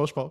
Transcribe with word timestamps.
Bon, 0.00 0.06
je 0.06 0.14
pars. 0.14 0.30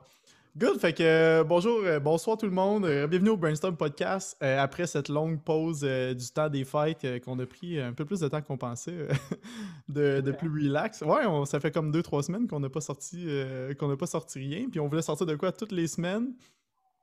Good, 0.57 0.80
fait 0.80 0.94
que 0.94 1.04
euh, 1.04 1.44
bonjour, 1.44 1.81
euh, 1.83 2.00
bonsoir 2.00 2.40
tout 2.40 2.48
le 2.48 2.52
monde. 2.52 2.85
Euh, 2.85 3.06
bienvenue 3.06 3.29
au 3.29 3.38
Brainstorm 3.38 3.77
Podcast. 3.77 4.35
Après 4.42 4.88
cette 4.88 5.09
longue 5.09 5.39
pause 5.43 5.81
du 5.81 6.25
temps 6.33 6.49
des 6.49 6.65
fêtes 6.65 7.05
qu'on 7.23 7.38
a 7.38 7.45
pris 7.45 7.79
un 7.79 7.93
peu 7.93 8.04
plus 8.04 8.20
de 8.20 8.28
temps 8.28 8.42
qu'on 8.42 8.58
pensait, 8.58 9.08
de, 9.88 10.21
de 10.21 10.32
plus 10.32 10.50
relax. 10.50 11.02
Ouais, 11.02 11.24
on- 11.28 11.46
ça 11.46 11.60
fait 11.60 11.70
comme 11.70 11.92
deux, 11.92 12.02
trois 12.02 12.24
semaines 12.24 12.47
qu'on 12.47 12.60
n'a 12.60 12.70
pas 12.70 12.82
sorti 12.82 13.28
qu'on 13.79 13.90
n'a 13.90 13.96
pas 13.96 14.08
sorti 14.08 14.40
rien. 14.40 14.70
Puis 14.71 14.79
on 14.79 14.88
voulait 14.88 15.04
sortir 15.04 15.28
de 15.28 15.36
quoi 15.36 15.52
toutes 15.52 15.72
les 15.72 15.86
semaines? 15.86 16.33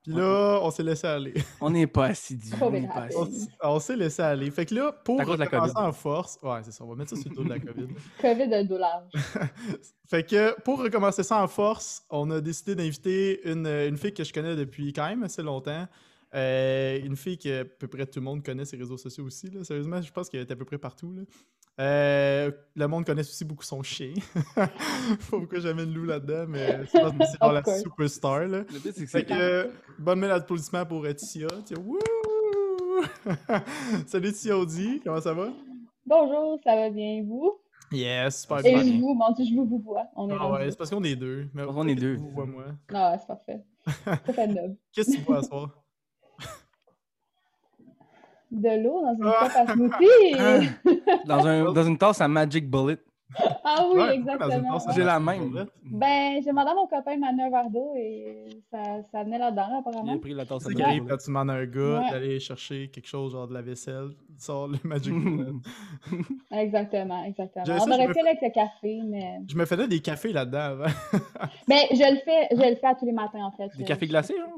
Puis 0.07 0.15
là, 0.15 0.61
on 0.63 0.71
s'est 0.71 0.83
laissé 0.83 1.07
aller. 1.07 1.35
On 1.61 1.71
n'est 1.71 1.87
pas 1.87 2.07
assidus. 2.07 2.53
On. 2.61 2.67
On 2.67 3.25
assidus. 3.25 3.37
s- 3.43 3.49
on 3.63 3.81
s'est 3.81 3.97
laissé 3.97 4.23
aller. 4.23 4.51
Fait 4.51 4.65
que 4.67 4.75
là, 4.75 4.93
pour 4.93 5.21
à 5.21 5.25
recommencer 5.25 5.73
en 5.77 5.93
force, 5.93 6.39
ouais, 6.43 6.61
c'est 6.63 6.73
ça, 6.73 6.85
on 6.85 6.89
va 6.89 6.95
mettre 6.95 7.11
ça 7.11 7.17
sur 7.17 7.31
le 7.31 7.37
dos 7.37 7.45
de 7.45 7.49
la 7.49 7.59
COVID. 7.59 7.89
COVID 8.21 8.49
de 8.49 8.63
douleur. 8.69 9.03
Fait 10.09 10.23
que 10.25 10.61
pour 10.63 10.79
recommencer 10.83 11.23
ça 11.23 11.43
en 11.43 11.49
force, 11.49 12.05
on 12.11 12.31
a 12.31 12.41
décidé 12.41 12.75
d'inviter 12.77 13.49
une, 13.51 13.67
une 13.67 13.97
fille 13.97 14.15
que 14.15 14.23
je 14.25 14.33
connais 14.33 14.55
depuis 14.55 14.93
quand 14.93 15.09
même 15.09 15.23
assez 15.25 15.43
longtemps. 15.43 15.87
Euh, 16.35 16.99
une 17.05 17.17
fille 17.17 17.39
que 17.39 17.63
à 17.63 17.65
peu 17.65 17.87
près 17.89 18.05
tout 18.07 18.19
le 18.19 18.25
monde 18.25 18.45
connaît 18.45 18.65
ses 18.65 18.77
réseaux 18.77 18.99
sociaux 18.99 19.25
aussi. 19.25 19.49
Là. 19.51 19.65
Sérieusement, 19.65 20.03
je 20.03 20.13
pense 20.13 20.29
qu'elle 20.29 20.41
est 20.41 20.51
à 20.51 20.57
peu 20.57 20.65
près 20.65 20.77
partout. 20.79 21.13
Là. 21.13 21.23
Euh, 21.79 22.51
le 22.75 22.89
monde 22.89 23.05
connaît 23.05 23.21
aussi 23.21 23.45
beaucoup 23.45 23.63
son 23.63 23.83
chien. 23.83 24.15
Pourquoi 25.29 25.61
j'amène 25.61 25.93
Lou 25.93 26.05
là-dedans, 26.05 26.47
mais 26.49 26.87
c'est 26.87 27.01
parce 27.01 27.13
que 27.13 27.25
c'est 27.27 27.39
genre 27.39 27.51
Of 27.51 27.55
la 27.55 27.63
course. 27.63 27.83
superstar. 27.83 28.41
Là. 28.47 28.59
Le 28.61 28.65
pire, 28.65 28.81
c'est 28.83 28.93
que 28.93 29.07
Fait 29.07 29.07
c'est 29.07 29.25
que, 29.27 29.35
euh, 29.35 29.69
bonne 29.99 30.21
main 30.21 30.29
d'applaudissement 30.29 30.87
pour 30.87 31.07
Tia. 31.15 31.49
Salut 34.07 34.33
Tia 34.33 34.57
Audi, 34.57 35.01
comment 35.05 35.21
ça 35.21 35.35
va? 35.35 35.49
Bonjour, 36.07 36.59
ça 36.65 36.75
va 36.77 36.89
bien, 36.89 37.23
vous? 37.27 37.59
Yes, 37.93 38.43
super 38.43 38.65
Et 38.65 38.73
bien. 38.73 38.83
je 38.83 38.93
vous, 39.01 39.15
mon 39.15 39.31
Dieu, 39.33 39.45
je 39.49 39.55
vous 39.55 39.67
vous 39.67 39.79
vois. 39.81 40.07
On 40.17 40.29
est 40.31 40.35
Ah 40.39 40.51
ouais, 40.53 40.71
c'est 40.71 40.79
parce 40.79 40.91
qu'on 40.91 41.05
est 41.05 41.15
deux. 41.15 41.49
Mais 41.53 41.65
qu'on 41.65 41.87
est 41.87 41.95
deux. 41.95 42.17
Vous, 42.17 42.31
vois 42.31 42.47
moi. 42.47 42.65
Ah 42.93 43.13
ouais, 43.13 43.19
c'est 43.21 43.27
parfait. 43.27 43.63
Ça 44.27 44.33
fait 44.33 44.47
noble. 44.49 44.77
Qu'est-ce 44.93 45.11
que 45.13 45.17
tu 45.17 45.23
vois 45.23 45.39
à 45.39 45.43
soir? 45.43 45.71
De 48.57 48.83
l'eau 48.83 49.03
dans 49.03 49.15
une 49.15 49.25
Ah. 49.27 49.49
coupe 49.49 49.57
à 49.57 49.73
smoothie! 49.73 50.69
dans, 51.27 51.47
un, 51.47 51.73
dans 51.73 51.85
une 51.85 51.99
tasse 51.99 52.21
à 52.21 52.29
Magic 52.29 52.71
Bullet. 52.71 52.97
Ah 53.65 53.85
oui, 53.93 54.01
Ouais, 54.01 54.15
exactement. 54.15 54.79
tasse, 54.79 54.95
J'ai 54.95 55.03
la 55.03 55.19
même. 55.21 55.67
Ben, 55.85 56.41
j'ai 56.43 56.51
demandé 56.51 56.71
à 56.71 56.75
mon 56.75 56.87
copain 56.87 57.17
verre 57.51 57.69
d'eau 57.71 57.93
et 57.97 58.47
ça, 58.71 58.79
ça 59.13 59.25
venait 59.25 59.37
là-dedans, 59.39 59.63
là, 59.69 59.83
J'ai 59.85 59.91
apparemment. 59.91 60.19
pris 60.19 60.33
la 60.33 60.47
tasse 60.47 60.67
à 60.67 60.73
qui 60.73 60.81
arrive 60.83 61.05
quand 61.07 61.17
tu 61.17 61.27
demandes 61.27 61.51
à 61.51 61.55
un 61.55 61.67
gars 61.67 62.01
Ouais. 62.01 62.11
d'aller 62.13 62.39
chercher 62.41 62.89
quelque 62.89 63.09
chose, 63.09 63.33
genre 63.33 63.49
de 63.49 63.53
la 63.55 63.63
vaisselle, 63.63 64.11
il 64.31 64.41
sort 64.41 64.69
le 64.69 64.79
Magic 64.85 65.13
Bullet. 65.13 65.53
Exactement, 66.53 67.25
exactement. 67.25 67.65
J'avais 67.65 67.81
On 67.81 67.85
ça, 67.85 67.91
je 67.91 67.95
aurait 67.97 68.09
me 68.09 68.13
pu 68.15 68.21
aller 68.21 68.29
avec 68.31 68.43
le 68.43 68.51
café, 68.51 69.01
mais. 69.05 69.41
Je 69.49 69.57
me 69.57 69.65
faisais 69.67 69.89
des 69.89 70.01
cafés 70.01 70.33
là-dedans 70.33 70.59
avant. 70.59 70.85
Ben, 71.69 71.81
je 71.91 72.11
le 72.15 72.21
fais, 72.21 72.49
je 72.53 72.71
le 72.71 72.77
fais 72.77 72.87
à 72.87 72.95
tous 72.95 73.05
les 73.07 73.13
matins, 73.13 73.45
en 73.45 73.51
fait. 73.51 73.69
Des 73.77 73.83
Je- 73.83 73.89
cafés 73.89 74.07
je- 74.07 74.11
glacés, 74.13 74.37
genre? 74.39 74.57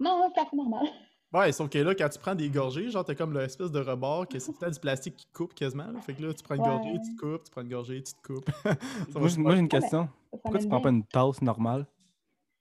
Non, 0.00 0.22
un 0.26 0.30
café 0.30 0.56
normal. 0.56 0.86
Ouais, 1.34 1.50
sauf 1.52 1.68
que 1.68 1.78
là, 1.78 1.94
quand 1.94 2.08
tu 2.08 2.18
prends 2.18 2.34
des 2.34 2.48
gorgées, 2.48 2.90
genre, 2.90 3.04
t'as 3.04 3.14
comme 3.16 3.36
l'espèce 3.36 3.70
de 3.72 3.80
rebord 3.80 4.28
que 4.28 4.38
c'est 4.38 4.52
temps 4.52 4.70
du 4.70 4.78
plastique 4.78 5.16
qui 5.16 5.26
coupe 5.32 5.52
quasiment. 5.54 5.90
là. 5.90 6.00
Fait 6.00 6.14
que 6.14 6.22
là, 6.22 6.32
tu 6.32 6.42
prends 6.44 6.54
une 6.54 6.60
Ouais. 6.62 6.68
gorgée, 6.68 6.98
tu 7.04 7.16
te 7.16 7.20
coupes, 7.20 7.44
tu 7.44 7.50
prends 7.50 7.62
une 7.62 7.68
gorgée, 7.68 8.02
tu 8.02 8.12
te 8.14 8.22
coupes. 8.22 8.46
Moi, 8.64 8.74
j'ai- 9.24 9.28
super 9.30 9.42
moi, 9.42 9.52
j'ai 9.52 9.58
une 9.58 9.62
mais- 9.64 9.68
question. 9.68 10.04
Ça 10.04 10.38
Pourquoi 10.42 10.60
tu 10.60 10.68
prends 10.68 10.80
pas 10.80 10.90
une 10.90 11.04
tasse 11.04 11.42
normale? 11.42 11.86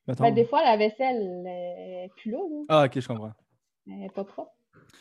Mettons? 0.07 0.23
Ben, 0.23 0.33
des 0.33 0.45
fois, 0.45 0.63
la 0.63 0.75
vaisselle 0.75 1.43
est 1.47 2.09
plus 2.17 2.31
là, 2.31 2.39
là. 2.39 2.65
Ah, 2.67 2.85
ok, 2.85 2.99
je 2.99 3.07
comprends. 3.07 3.31
Elle 3.87 4.03
est 4.03 4.13
pas 4.13 4.23
propre. 4.23 4.51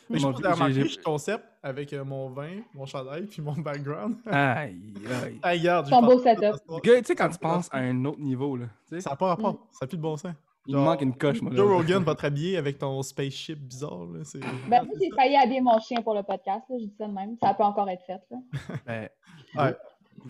Que 0.08 0.18
je 0.18 0.22
pense 0.26 0.36
remarqué, 0.36 0.88
je 0.88 1.00
concept 1.00 1.44
avec 1.62 1.92
euh, 1.92 2.04
mon 2.04 2.28
vin, 2.30 2.60
mon 2.74 2.86
chandail, 2.86 3.26
puis 3.26 3.40
mon 3.40 3.52
background. 3.54 4.16
Aïe, 4.26 4.92
aïe. 5.24 5.38
Ah, 5.42 5.50
regarde, 5.52 5.86
j'ai 5.86 5.90
Ton 5.92 6.02
beau 6.02 6.18
setup. 6.18 6.56
tu 6.82 7.04
sais, 7.04 7.14
quand 7.14 7.28
tu 7.30 7.38
penses 7.38 7.68
à 7.72 7.78
un 7.78 8.04
autre 8.04 8.20
niveau, 8.20 8.56
là, 8.56 8.66
Ça 9.00 9.10
n'a 9.10 9.16
pas 9.16 9.28
rapport, 9.28 9.66
ça 9.72 9.84
n'a 9.84 9.88
plus 9.88 9.96
de 9.96 10.02
bon 10.02 10.16
sens. 10.16 10.32
Il 10.66 10.72
genre, 10.74 10.82
me 10.82 10.86
manque 10.86 11.00
une 11.02 11.14
coche, 11.16 11.42
moi. 11.42 11.52
Joe. 11.54 11.68
Rogan 11.70 12.02
va 12.04 12.14
te 12.14 12.24
habiller 12.26 12.56
avec 12.56 12.78
ton 12.78 13.02
spaceship 13.02 13.58
bizarre. 13.58 14.04
Là. 14.12 14.20
c'est- 14.24 14.40
Ben, 14.68 14.82
moi, 14.84 14.94
j'ai 15.00 15.10
failli 15.16 15.36
habiller 15.36 15.60
mon 15.60 15.78
chien 15.80 16.00
pour 16.02 16.14
le 16.14 16.22
podcast, 16.22 16.62
là. 16.68 16.76
Je 16.78 16.84
dis 16.86 16.94
ça 16.98 17.06
de 17.08 17.12
même. 17.12 17.36
Ça 17.42 17.54
peut 17.54 17.64
encore 17.64 17.88
être 17.90 18.02
fait, 18.06 18.20
là. 18.30 18.38
Ben, 18.86 19.08
Ouais. 19.56 19.76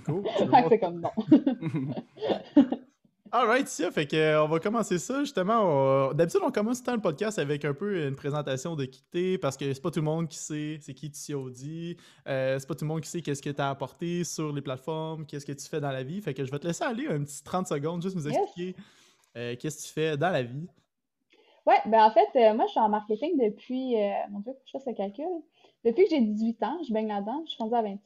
Cool. 0.07 0.23
C'est 0.71 0.79
comme 0.79 1.01
non. 1.01 1.11
Alright, 3.35 3.67
ça, 3.67 3.91
fait 3.91 4.07
que, 4.07 4.15
euh, 4.15 4.45
on 4.45 4.49
va 4.49 4.59
commencer 4.59 4.99
ça 4.99 5.21
justement. 5.21 6.09
on- 6.11 6.13
D'habitude, 6.13 6.43
on 6.45 6.51
commence 6.51 6.79
tout 6.79 6.83
le 6.83 6.87
temps 6.87 6.97
le 6.97 7.01
podcast 7.01 7.39
avec 7.39 7.65
un 7.65 7.73
peu 7.73 8.07
une 8.07 8.15
présentation 8.15 8.77
de 8.77 8.85
qui 8.85 9.03
t'es, 9.11 9.39
parce 9.39 9.57
que 9.57 9.73
c'est 9.73 9.81
pas 9.81 9.91
tout 9.91 10.01
le 10.01 10.05
monde 10.05 10.29
qui 10.29 10.37
sait 10.37 10.77
c'est 10.83 10.93
qui 10.93 11.11
TCOD, 11.11 11.97
euh, 12.29 12.59
c'est 12.59 12.69
pas 12.69 12.75
tout 12.75 12.85
le 12.85 12.89
monde 12.89 13.01
qui 13.01 13.09
sait 13.09 13.23
qu'est-ce 13.23 13.41
que 13.41 13.49
t'as 13.49 13.71
apporté 13.71 14.23
sur 14.25 14.53
les 14.53 14.61
plateformes, 14.61 15.25
qu'est-ce 15.25 15.47
que 15.47 15.53
tu 15.53 15.67
fais 15.67 15.81
dans 15.81 15.93
la 15.93 16.03
vie. 16.03 16.21
Fait 16.21 16.35
que 16.35 16.45
je 16.45 16.51
vais 16.51 16.59
te 16.59 16.67
laisser 16.67 16.85
aller 16.85 17.07
un 17.07 17.23
petit 17.25 17.43
30 17.43 17.67
secondes, 17.67 18.03
juste 18.03 18.17
nous 18.17 18.29
Yes. 18.29 18.37
Euh, 19.37 19.57
qu'est-ce 19.59 19.83
que 19.83 19.89
tu 19.89 19.93
fais 19.93 20.17
dans 20.17 20.31
la 20.31 20.43
vie? 20.43 20.69
Ouais, 21.67 21.79
ben 21.87 22.05
en 22.05 22.11
fait, 22.11 22.29
euh, 22.37 22.55
moi, 22.55 22.67
je 22.67 22.73
suis 22.73 22.81
en 22.81 22.89
marketing 22.89 23.39
depuis, 23.39 24.01
euh, 24.01 24.13
mon 24.31 24.41
Dieu, 24.41 24.53
je 24.67 24.73
fasse 24.73 24.87
le 24.87 24.95
calcul. 24.95 25.25
Depuis 25.85 26.05
que 26.05 26.11
j'ai 26.11 26.21
18 26.21 26.63
ans, 26.63 26.79
je 26.87 26.93
baigne 26.93 27.09
là-dedans, 27.09 27.43
je 27.47 27.53
suis 27.53 27.63
rendue 27.63 27.75
à 27.75 27.83
26. 27.83 28.01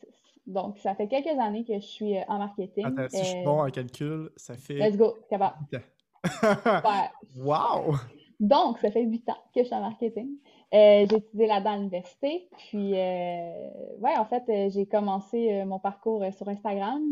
Donc, 0.47 0.79
ça 0.79 0.95
fait 0.95 1.09
quelques 1.09 1.39
années 1.39 1.65
que 1.65 1.75
je 1.75 1.87
suis 1.87 2.15
en 2.29 2.39
marketing. 2.39 2.87
Attends, 2.87 3.09
si 3.09 3.19
je 3.19 3.25
suis 3.25 3.45
bon 3.45 3.63
en 3.63 3.71
calcul, 3.71 4.31
ça 4.37 4.57
fait. 4.57 4.75
Let's 4.75 4.97
go, 4.97 5.17
capable. 5.29 5.57
Ouais. 5.73 7.11
wow! 7.37 7.97
Donc, 8.39 8.79
ça 8.79 8.91
fait 8.91 9.03
8 9.03 9.29
ans 9.31 9.39
que 9.55 9.63
je 9.63 9.67
suis 9.67 9.75
en 9.75 9.81
marketing. 9.81 10.37
Euh, 10.75 11.07
j'ai 11.09 11.17
étudié 11.17 11.47
là-dedans 11.47 11.73
à 11.73 11.77
l'université. 11.77 12.49
Puis, 12.59 12.93
euh, 12.95 13.69
ouais, 14.01 14.17
en 14.17 14.25
fait, 14.27 14.43
euh, 14.49 14.69
j'ai 14.71 14.87
commencé 14.87 15.65
mon 15.65 15.79
parcours 15.79 16.25
sur 16.37 16.49
Instagram, 16.49 17.03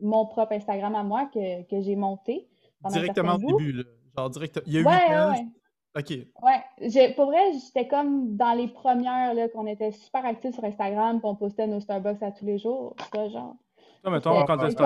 mon 0.00 0.26
propre 0.26 0.52
Instagram 0.52 0.94
à 0.94 1.02
moi 1.02 1.30
que, 1.32 1.62
que 1.62 1.80
j'ai 1.80 1.96
monté. 1.96 2.48
Directement 2.90 3.34
au 3.34 3.58
début, 3.58 3.72
là. 3.72 3.82
Genre, 4.16 4.30
direct... 4.30 4.62
il 4.66 4.72
y 4.74 4.76
a 4.78 4.80
8 4.80 4.86
Ouais, 4.86 4.92
ouais, 4.92 5.16
ans. 5.18 5.30
ouais. 5.32 5.46
Ok. 5.94 6.10
Ouais, 6.42 6.88
j'ai- 6.88 7.12
pour 7.14 7.26
vrai, 7.26 7.52
j'étais 7.52 7.86
comme 7.86 8.36
dans 8.36 8.54
les 8.54 8.68
premières, 8.68 9.34
là, 9.34 9.48
qu'on 9.50 9.66
était 9.66 9.90
super 9.92 10.24
actifs 10.24 10.54
sur 10.54 10.64
Instagram, 10.64 11.18
puis 11.20 11.28
on 11.28 11.34
postait 11.36 11.66
nos 11.66 11.80
Starbucks 11.80 12.22
à 12.22 12.30
tous 12.32 12.46
les 12.46 12.58
jours, 12.58 12.94
ça, 13.12 13.28
genre. 13.28 13.56
Toi, 14.02 14.10
mettons, 14.12 14.44
quand 14.44 14.56
t'as 14.56 14.68
j'étais 14.70 14.72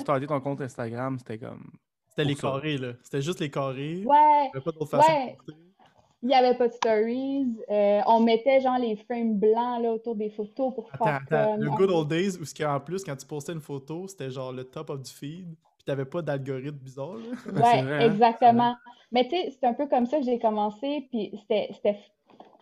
starté 0.00 0.26
ton 0.26 0.40
compte 0.40 0.58
ton 0.58 0.64
Instagram, 0.64 1.18
c'était 1.18 1.38
comme. 1.38 1.70
C'était 2.08 2.24
les 2.24 2.34
ça. 2.34 2.42
carrés, 2.50 2.76
là. 2.76 2.92
C'était 3.02 3.22
juste 3.22 3.40
les 3.40 3.50
carrés. 3.50 4.02
Ouais, 4.04 4.06
Il 4.06 4.42
n'y 4.44 4.50
avait 4.54 4.60
pas 4.60 4.72
d'autre 4.72 4.90
façon 4.90 5.10
Ouais. 5.10 5.30
de 5.30 5.36
porter. 5.36 5.52
il 6.22 6.28
n'y 6.28 6.34
avait 6.34 6.54
pas 6.58 6.68
de 6.68 6.72
stories. 6.74 7.56
euh, 7.70 8.00
on 8.06 8.20
mettait, 8.20 8.60
genre, 8.60 8.78
les 8.78 8.96
frames 8.96 9.38
blancs, 9.38 9.82
là, 9.82 9.92
autour 9.92 10.14
des 10.16 10.28
photos 10.30 10.74
pour 10.74 10.88
Attends, 10.92 11.04
faire 11.04 11.20
attends. 11.28 11.52
comme... 11.54 11.64
Le 11.64 11.70
good 11.70 11.90
old 11.90 12.08
days 12.08 12.36
où, 12.38 12.44
ce 12.44 12.54
qu'en 12.54 12.78
plus, 12.80 13.02
quand 13.04 13.16
tu 13.16 13.26
postais 13.26 13.52
une 13.52 13.60
photo, 13.60 14.06
c'était 14.08 14.30
genre 14.30 14.52
le 14.52 14.64
top 14.64 14.90
of 14.90 15.00
du 15.02 15.10
feed, 15.10 15.54
puis 15.82 15.92
t'avais 15.92 16.04
pas 16.04 16.22
d'algorithme 16.22 16.78
bizarre, 16.78 17.14
là. 17.14 17.52
Ouais, 17.52 17.78
hein, 17.80 18.00
exactement. 18.00 18.76
Mais 19.10 19.24
tu 19.24 19.30
sais, 19.30 19.50
c'est 19.50 19.66
un 19.66 19.74
peu 19.74 19.86
comme 19.88 20.06
ça 20.06 20.18
que 20.18 20.24
j'ai 20.24 20.38
commencé, 20.38 21.08
puis 21.10 21.32
c'était 21.40 21.68
c'était 21.72 21.98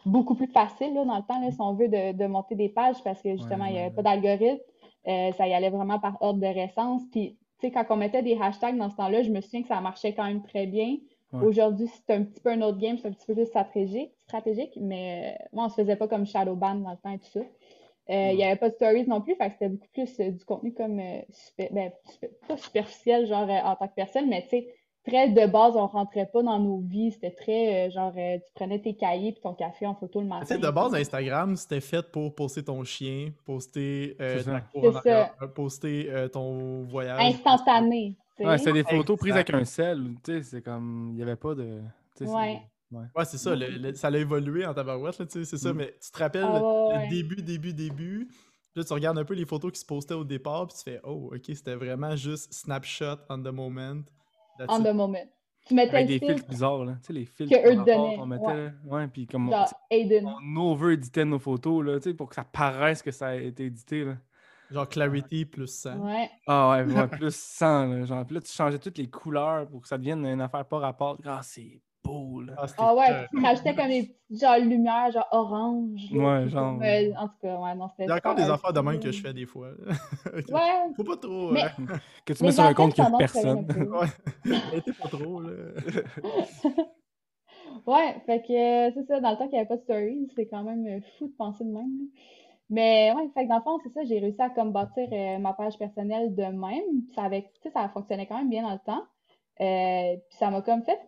beaucoup 0.07 0.35
plus 0.35 0.47
facile 0.47 0.95
là, 0.95 1.05
dans 1.05 1.17
le 1.17 1.23
temps, 1.23 1.41
là, 1.41 1.51
si 1.51 1.61
on 1.61 1.75
veut, 1.75 1.89
de, 1.89 2.13
de 2.13 2.27
monter 2.27 2.55
des 2.55 2.71
pages 2.71 3.03
parce 3.05 3.21
que 3.21 3.37
justement, 3.37 3.67
il 3.67 3.73
n'y 3.73 3.79
avait 3.79 3.89
ouais. 3.89 3.95
pas 3.95 4.03
d'algorithme. 4.03 4.63
Euh, 5.09 5.33
ça 5.33 5.47
y 5.47 5.55
allait 5.55 5.71
vraiment 5.71 5.99
par 5.99 6.17
ordre 6.21 6.41
de 6.41 6.47
récence. 6.47 7.03
Puis, 7.11 7.37
tu 7.59 7.67
sais, 7.67 7.73
quand 7.73 7.85
on 7.91 7.97
mettait 7.97 8.23
des 8.23 8.39
hashtags 8.41 8.77
dans 8.77 8.91
ce 8.91 8.97
temps-là, 8.97 9.23
je 9.23 9.31
me 9.31 9.41
souviens 9.41 9.63
que 9.63 9.69
ça 9.69 9.81
marchait 9.81 10.15
quand 10.15 10.25
même 10.25 10.43
très 10.43 10.67
bien. 10.67 10.97
Ouais. 11.33 11.47
Aujourd'hui, 11.47 11.87
c'est 11.89 12.15
un 12.15 12.25
petit 12.25 12.41
peu 12.41 12.51
un 12.51 12.61
autre 12.63 12.79
game, 12.79 12.99
c'est 12.99 13.09
un 13.09 13.13
petit 13.13 13.27
peu 13.27 13.35
plus 13.35 13.47
stratégique, 13.47 14.13
stratégique 14.25 14.73
mais 14.81 15.37
euh, 15.41 15.45
moi, 15.53 15.67
on 15.67 15.69
se 15.69 15.77
faisait 15.77 15.97
pas 15.97 16.09
comme 16.09 16.27
Shadowban 16.27 16.77
dans 16.77 16.91
le 16.91 16.97
temps 16.97 17.13
et 17.13 17.19
tout 17.19 17.31
ça. 17.31 17.41
Euh, 18.11 18.31
Il 18.33 18.37
n'y 18.37 18.45
avait 18.45 18.57
pas 18.57 18.69
de 18.71 18.75
stories 18.75 19.07
non 19.07 19.21
plus, 19.21 19.35
fait 19.37 19.47
que 19.47 19.53
c'était 19.53 19.69
beaucoup 19.69 19.89
plus 19.93 20.21
euh, 20.21 20.31
du 20.33 20.45
contenu 20.45 20.75
comme, 20.75 20.99
euh, 20.99 21.21
super- 21.31 21.69
ben, 21.73 21.93
super- 22.11 22.31
pas 22.49 22.57
superficiel, 22.57 23.27
genre 23.27 23.49
euh, 23.49 23.59
en 23.63 23.77
tant 23.77 23.87
que 23.89 23.95
personne, 23.95 24.29
mais 24.29 24.43
tu 24.43 24.49
sais, 24.51 24.75
très 25.07 25.29
de 25.29 25.47
base, 25.47 25.77
on 25.77 25.87
rentrait 25.87 26.27
pas 26.27 26.43
dans 26.43 26.59
nos 26.59 26.79
vies, 26.81 27.13
c'était 27.13 27.31
très, 27.31 27.87
euh, 27.87 27.91
genre, 27.91 28.13
euh, 28.17 28.37
tu 28.39 28.45
prenais 28.55 28.81
tes 28.81 28.95
cahiers 28.95 29.33
puis 29.33 29.41
ton 29.41 29.55
café 29.55 29.87
en 29.87 29.95
photo 29.95 30.21
le 30.21 30.27
Tu 30.27 30.31
matin. 30.31 30.45
sais, 30.45 30.59
de 30.59 30.71
base, 30.71 30.95
Instagram, 30.95 31.57
c'était 31.57 31.81
fait 31.81 32.03
pour 32.11 32.35
poster 32.35 32.65
ton 32.65 32.83
chien, 32.85 33.31
poster 33.47 34.17
euh, 34.21 34.43
ta 34.43 34.61
cour 34.61 35.01
en 35.41 35.49
poster 35.49 36.11
euh, 36.11 36.29
ton 36.29 36.83
voyage. 36.85 37.35
Instantané, 37.35 38.17
tu 38.37 38.45
Ouais, 38.47 38.59
c'était 38.59 38.73
des 38.73 38.85
photos 38.85 39.19
prises 39.19 39.35
avec 39.35 39.51
un 39.51 39.65
sel. 39.65 40.15
Tu 40.25 40.33
sais, 40.33 40.43
c'est 40.43 40.63
comme. 40.63 41.11
Il 41.13 41.17
n'y 41.17 41.23
avait 41.23 41.37
pas 41.37 41.55
de. 41.55 41.81
tu 42.17 42.27
Ouais. 42.91 43.05
Ouais, 43.15 43.25
c'est 43.25 43.39
ça, 43.39 43.55
le- 43.55 43.69
le- 43.69 43.95
ça 43.95 44.09
a 44.09 44.17
évolué 44.17 44.67
en 44.67 44.75
tabarouette, 44.75 45.19
là, 45.19 45.27
tu 45.27 45.33
sais, 45.33 45.45
c'est 45.45 45.59
ça, 45.59 45.73
Mm. 45.73 45.77
mais 45.77 45.97
tu 46.03 46.11
te 46.11 46.19
rappelles 46.19 46.43
Ah 46.45 46.59
le, 46.59 46.65
ouais, 46.65 46.95
le 46.95 46.99
ouais. 47.01 47.09
début, 47.09 47.37
début, 47.43 47.73
début, 47.73 48.27
puis 48.29 48.37
là, 48.77 48.85
tu 48.85 48.93
regardes 48.93 49.19
un 49.19 49.25
peu 49.25 49.35
les 49.35 49.47
photos 49.47 49.71
qui 49.73 49.81
se 49.81 49.87
postaient 49.87 50.15
au 50.15 50.25
départ, 50.25 50.67
puis 50.67 50.77
tu 50.77 50.83
fais 50.91 51.01
«Oh, 51.05 51.31
OK, 51.35 51.43
c'était 51.47 51.75
vraiment 51.77 52.17
juste 52.17 52.53
snapshot 52.53 53.17
on 53.29 53.39
the 53.43 53.49
moment. 53.53 54.03
That's 54.59 54.69
On 54.71 54.81
it. 54.81 54.87
the 54.87 54.95
moment. 54.95 55.25
Tu 55.67 55.75
mettais 55.75 55.95
Avec 55.97 56.09
des 56.09 56.19
filtre, 56.19 56.35
filtres 56.35 56.49
bizarres, 56.49 56.85
là. 56.85 56.93
Tu 57.01 57.07
sais, 57.07 57.13
les 57.13 57.25
filtres 57.27 57.55
Que 57.55 57.67
eux 57.69 57.79
rapport 57.79 57.85
donnaient, 57.85 58.17
qu'on 58.17 58.27
mettait, 58.27 58.45
ouais. 58.47 58.65
là. 58.65 58.73
Ouais, 58.87 59.09
puis 59.09 59.27
comme 59.27 59.51
on, 59.53 59.65
on 60.57 60.57
over-éditait 60.73 61.25
nos 61.25 61.39
photos, 61.39 61.85
là, 61.85 61.99
tu 62.01 62.05
sais, 62.11 62.15
pour 62.15 62.29
que 62.29 62.35
ça 62.35 62.45
paraisse 62.45 63.03
que 63.03 63.11
ça 63.11 63.29
a 63.29 63.35
été 63.37 63.67
édité, 63.67 64.05
là. 64.05 64.17
Genre 64.71 64.89
clarity 64.89 65.45
plus 65.47 65.67
100. 65.67 65.99
Ouais. 65.99 66.31
Ah 66.47 66.71
ouais, 66.71 66.85
ouais, 66.93 67.09
plus 67.09 67.35
100, 67.35 67.87
là, 67.87 68.05
genre. 68.05 68.25
Puis 68.25 68.37
là, 68.37 68.41
tu 68.41 68.53
changeais 68.53 68.79
toutes 68.79 68.99
les 68.99 69.11
couleurs 69.11 69.69
pour 69.69 69.83
que 69.83 69.89
ça 69.89 69.99
devienne 69.99 70.25
une 70.25 70.41
affaire 70.41 70.65
pas 70.65 70.79
rapport. 70.79 71.19
Ah, 71.25 71.41
c'est 71.43 71.83
beau, 72.05 72.41
là. 72.43 72.55
Ah, 72.59 72.67
Ah 72.79 72.95
ouais, 72.95 73.27
il 73.33 73.45
rajoutait 73.45 73.75
comme 73.75 73.89
des 73.89 74.03
petites 74.29 74.41
genre 74.43 74.59
lumières, 74.59 75.11
genre 75.13 75.29
orange. 75.33 76.01
Ouais, 76.13 76.49
genre, 76.49 76.75
comme, 76.75 76.83
euh, 76.83 77.13
en 77.19 77.29
tout 77.29 77.35
cas, 77.43 77.57
ouais, 77.59 77.75
non, 77.75 77.89
c'était 77.91 78.05
Il 78.05 78.09
y 78.09 78.13
a 78.13 78.17
encore 78.17 78.35
des 78.35 78.43
affaires 78.51 78.73
de 78.73 78.81
même 78.81 79.01
que 79.01 79.11
je 79.13 79.21
fais 79.21 79.33
des 79.33 79.47
fois. 79.47 79.69
Ouais, 80.51 80.93
Faut 80.97 81.05
pas 81.05 81.17
trop. 81.17 81.51
Mais- 81.53 81.65
euh, 81.65 81.97
Que 82.25 82.33
tu 82.33 82.45
mets 82.45 82.53
sur 82.53 82.65
un 82.65 82.75
compte 82.75 82.95
qu'il 82.95 83.05
n'y 83.05 83.15
a 83.15 83.19
personne. 83.19 83.67
Ouais. 83.91 84.53
Arrêtez 84.69 84.93
pas 84.93 85.09
trop, 85.09 85.41
là. 85.41 85.51
Ouais, 87.87 88.17
fait 88.27 88.43
que 88.43 88.53
euh, 88.89 88.91
c'est 88.95 89.07
ça, 89.07 89.21
dans 89.21 89.31
le 89.31 89.37
temps 89.37 89.45
qu'il 89.45 89.53
n'y 89.53 89.59
avait 89.59 89.69
pas 89.69 89.77
de 89.77 89.83
stories, 89.83 90.29
c'est 90.37 90.47
quand 90.47 90.63
même 90.63 90.87
euh, 90.87 91.01
fou 91.19 91.29
de 91.29 91.33
penser 91.33 91.65
de 91.65 91.71
même. 91.71 91.77
là. 91.99 92.05
Mais 92.69 93.13
ouais, 93.17 93.29
fait 93.35 93.45
que 93.45 93.49
dans 93.49 93.57
le 93.57 93.63
fond, 93.63 93.79
c'est 93.83 93.93
ça, 93.93 94.05
j'ai 94.05 94.19
réussi 94.21 94.41
à 94.41 94.51
comme 94.51 94.71
bâtir 94.73 95.09
euh, 95.13 95.39
ma 95.39 95.53
page 95.55 95.77
personnelle 95.79 96.35
de 96.35 96.43
même. 96.45 97.03
Puis 97.07 97.15
Ça 97.15 97.23
avait, 97.25 97.43
tu 97.43 97.49
sais, 97.63 97.71
ça 97.71 97.89
fonctionnait 97.89 98.27
quand 98.27 98.39
même 98.39 98.51
bien 98.51 98.63
dans 98.63 98.73
le 98.73 98.79
temps. 98.79 99.03
Euh, 99.61 100.17
puis 100.29 100.39
ça 100.39 100.51
m'a 100.51 100.63
comme 100.63 100.83
fait 100.85 100.99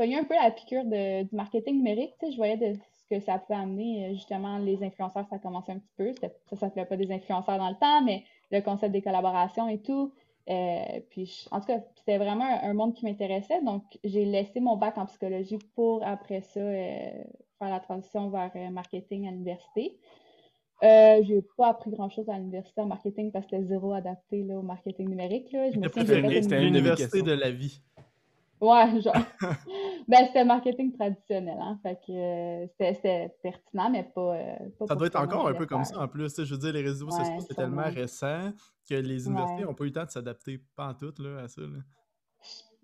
pogner 0.00 0.16
un 0.18 0.24
peu 0.24 0.34
la 0.34 0.50
piqûre 0.50 0.84
de, 0.86 1.24
du 1.24 1.34
marketing 1.36 1.76
numérique. 1.76 2.14
Tu 2.18 2.26
sais, 2.26 2.32
je 2.32 2.36
voyais 2.38 2.56
de 2.56 2.72
ce 2.74 3.06
que 3.14 3.20
ça 3.20 3.38
pouvait 3.38 3.58
amener. 3.58 4.06
euh, 4.06 4.12
Justement, 4.14 4.56
les 4.56 4.82
influenceurs, 4.82 5.26
ça 5.28 5.38
commençait 5.38 5.72
un 5.72 5.78
petit 5.78 5.92
peu. 5.98 6.12
Ça 6.48 6.56
s'appelait 6.56 6.86
pas 6.86 6.96
des 6.96 7.12
influenceurs 7.12 7.58
dans 7.58 7.68
le 7.68 7.76
temps, 7.76 8.02
mais 8.02 8.24
le 8.50 8.60
concept 8.62 8.92
des 8.92 9.02
collaborations 9.02 9.68
et 9.68 9.78
tout. 9.82 10.14
Euh, 10.48 11.00
puis, 11.10 11.26
je- 11.26 11.48
en 11.54 11.60
tout 11.60 11.66
cas, 11.66 11.80
c'était 11.96 12.16
vraiment 12.16 12.44
un, 12.46 12.70
un 12.70 12.72
monde 12.72 12.94
qui 12.94 13.04
m'intéressait. 13.04 13.60
Donc, 13.62 13.82
j'ai 14.02 14.24
laissé 14.24 14.58
mon 14.60 14.76
bac 14.76 14.96
en 14.96 15.04
psychologie 15.04 15.58
pour, 15.74 16.02
après 16.06 16.40
ça, 16.40 16.60
euh, 16.60 17.10
faire 17.58 17.68
la 17.68 17.80
transition 17.80 18.30
vers 18.30 18.50
euh, 18.56 18.70
marketing 18.70 19.28
à 19.28 19.32
l'université. 19.32 19.98
Euh, 20.82 21.22
j'ai 21.24 21.42
pas 21.58 21.68
appris 21.68 21.90
grand-chose 21.90 22.26
à 22.30 22.38
l'université 22.38 22.80
en 22.80 22.86
marketing 22.86 23.30
parce 23.32 23.44
que 23.44 23.50
c'était 23.54 23.68
zéro 23.68 23.92
adapté 23.92 24.42
là, 24.44 24.58
au 24.58 24.62
marketing 24.62 25.10
numérique. 25.10 25.52
Là. 25.52 25.70
Je 25.70 25.76
me 25.78 25.82
c'était 26.42 26.56
une... 26.68 26.72
de 27.22 27.32
la 27.32 27.50
vie. 27.50 27.82
Ouais, 28.60 29.00
genre. 29.00 29.14
ben, 30.08 30.26
c'était 30.26 30.44
marketing 30.44 30.92
traditionnel, 30.92 31.56
hein. 31.60 31.78
Fait 31.82 31.96
que 32.06 32.12
euh, 32.12 32.66
c'était 32.78 33.34
pertinent, 33.42 33.88
mais 33.90 34.02
pas. 34.04 34.34
euh, 34.36 34.56
pas 34.78 34.86
Ça 34.86 34.94
doit 34.94 35.06
être 35.06 35.16
encore 35.20 35.48
un 35.48 35.54
peu 35.54 35.66
comme 35.66 35.84
ça 35.84 35.98
en 35.98 36.08
plus. 36.08 36.42
Je 36.44 36.54
veux 36.54 36.60
dire, 36.60 36.72
les 36.72 36.82
réseaux 36.82 37.10
sociaux, 37.10 37.34
Ouais, 37.34 37.40
c'est 37.48 37.54
tellement 37.54 37.84
récent 37.84 38.52
que 38.88 38.94
les 38.94 39.26
universités 39.26 39.60
Ouais. 39.60 39.64
n'ont 39.64 39.74
pas 39.74 39.84
eu 39.84 39.88
le 39.88 39.92
temps 39.92 40.04
de 40.04 40.10
s'adapter 40.10 40.60
pas 40.76 40.88
en 40.88 40.94
tout 40.94 41.12
là, 41.18 41.42
à 41.44 41.48
ça. 41.48 41.62
là. 41.62 41.78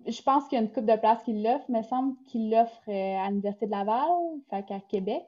Je 0.07 0.23
pense 0.23 0.47
qu'il 0.49 0.57
y 0.59 0.61
a 0.61 0.65
une 0.65 0.71
couple 0.73 0.87
de 0.93 0.97
places 0.99 1.23
qui 1.25 1.43
l'offrent. 1.43 1.65
Il 1.69 1.77
me 1.77 1.83
semble 1.83 2.17
qu'ils 2.27 2.51
l'offrent 2.51 2.89
à 2.89 3.29
l'Université 3.29 3.67
de 3.67 3.71
Laval, 3.73 4.09
fait 4.51 4.65
qu'à 4.65 4.81
Québec. 4.81 5.25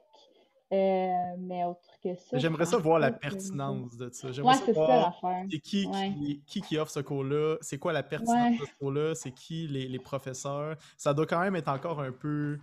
Euh, 0.71 1.07
mais 1.39 1.63
autre 1.65 1.79
que 2.03 2.15
ça. 2.15 2.37
J'aimerais 2.37 2.65
ça 2.65 2.77
voir 2.77 2.99
la 2.99 3.11
pertinence 3.11 3.97
de 3.97 4.09
ça. 4.11 4.31
J'aimerais 4.31 4.53
Ouais, 4.53 4.59
ça 4.59 4.65
c'est 4.67 4.73
ça 4.75 4.87
l'affaire. 4.87 5.45
c'est 5.51 5.59
qui, 5.59 5.87
Ouais. 5.87 6.13
qui, 6.13 6.41
qui 6.45 6.61
qui 6.61 6.77
offre 6.77 6.91
ce 6.91 6.99
cours-là, 6.99 7.57
c'est 7.61 7.79
quoi 7.79 7.91
la 7.91 8.03
pertinence 8.03 8.51
Ouais. 8.51 8.57
de 8.59 8.65
ce 8.65 8.77
cours-là, 8.77 9.15
c'est 9.15 9.31
qui 9.31 9.67
les, 9.67 9.87
les 9.87 9.99
professeurs. 9.99 10.75
Ça 10.95 11.13
doit 11.13 11.25
quand 11.25 11.39
même 11.39 11.55
être 11.55 11.69
encore 11.69 11.99
un 12.01 12.11
peu 12.11 12.59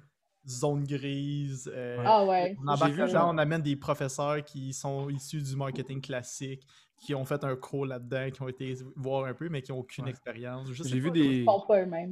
zone 0.48 0.84
grise. 0.84 1.68
euh, 1.74 2.00
Ah 2.06 2.24
ouais. 2.24 2.56
On 2.64 2.68
embarque 2.68 3.06
genre- 3.08 3.28
on 3.34 3.38
amène 3.38 3.62
des 3.62 3.74
professeurs 3.74 4.44
qui 4.44 4.72
sont 4.72 5.08
issus 5.10 5.42
du 5.42 5.56
marketing 5.56 6.00
classique, 6.00 6.64
qui 6.98 7.14
ont 7.14 7.24
fait 7.24 7.44
un 7.44 7.56
cours 7.56 7.84
là-dedans, 7.86 8.30
qui 8.32 8.42
ont 8.42 8.48
été 8.48 8.74
voir 8.96 9.24
un 9.26 9.34
peu, 9.34 9.48
mais 9.48 9.60
qui 9.62 9.70
n'ont 9.72 9.78
aucune 9.80 10.04
Ouais. 10.04 10.10
expérience. 10.10 10.70
J'ai 10.72 10.98
vu 10.98 11.10
des. 11.10 11.44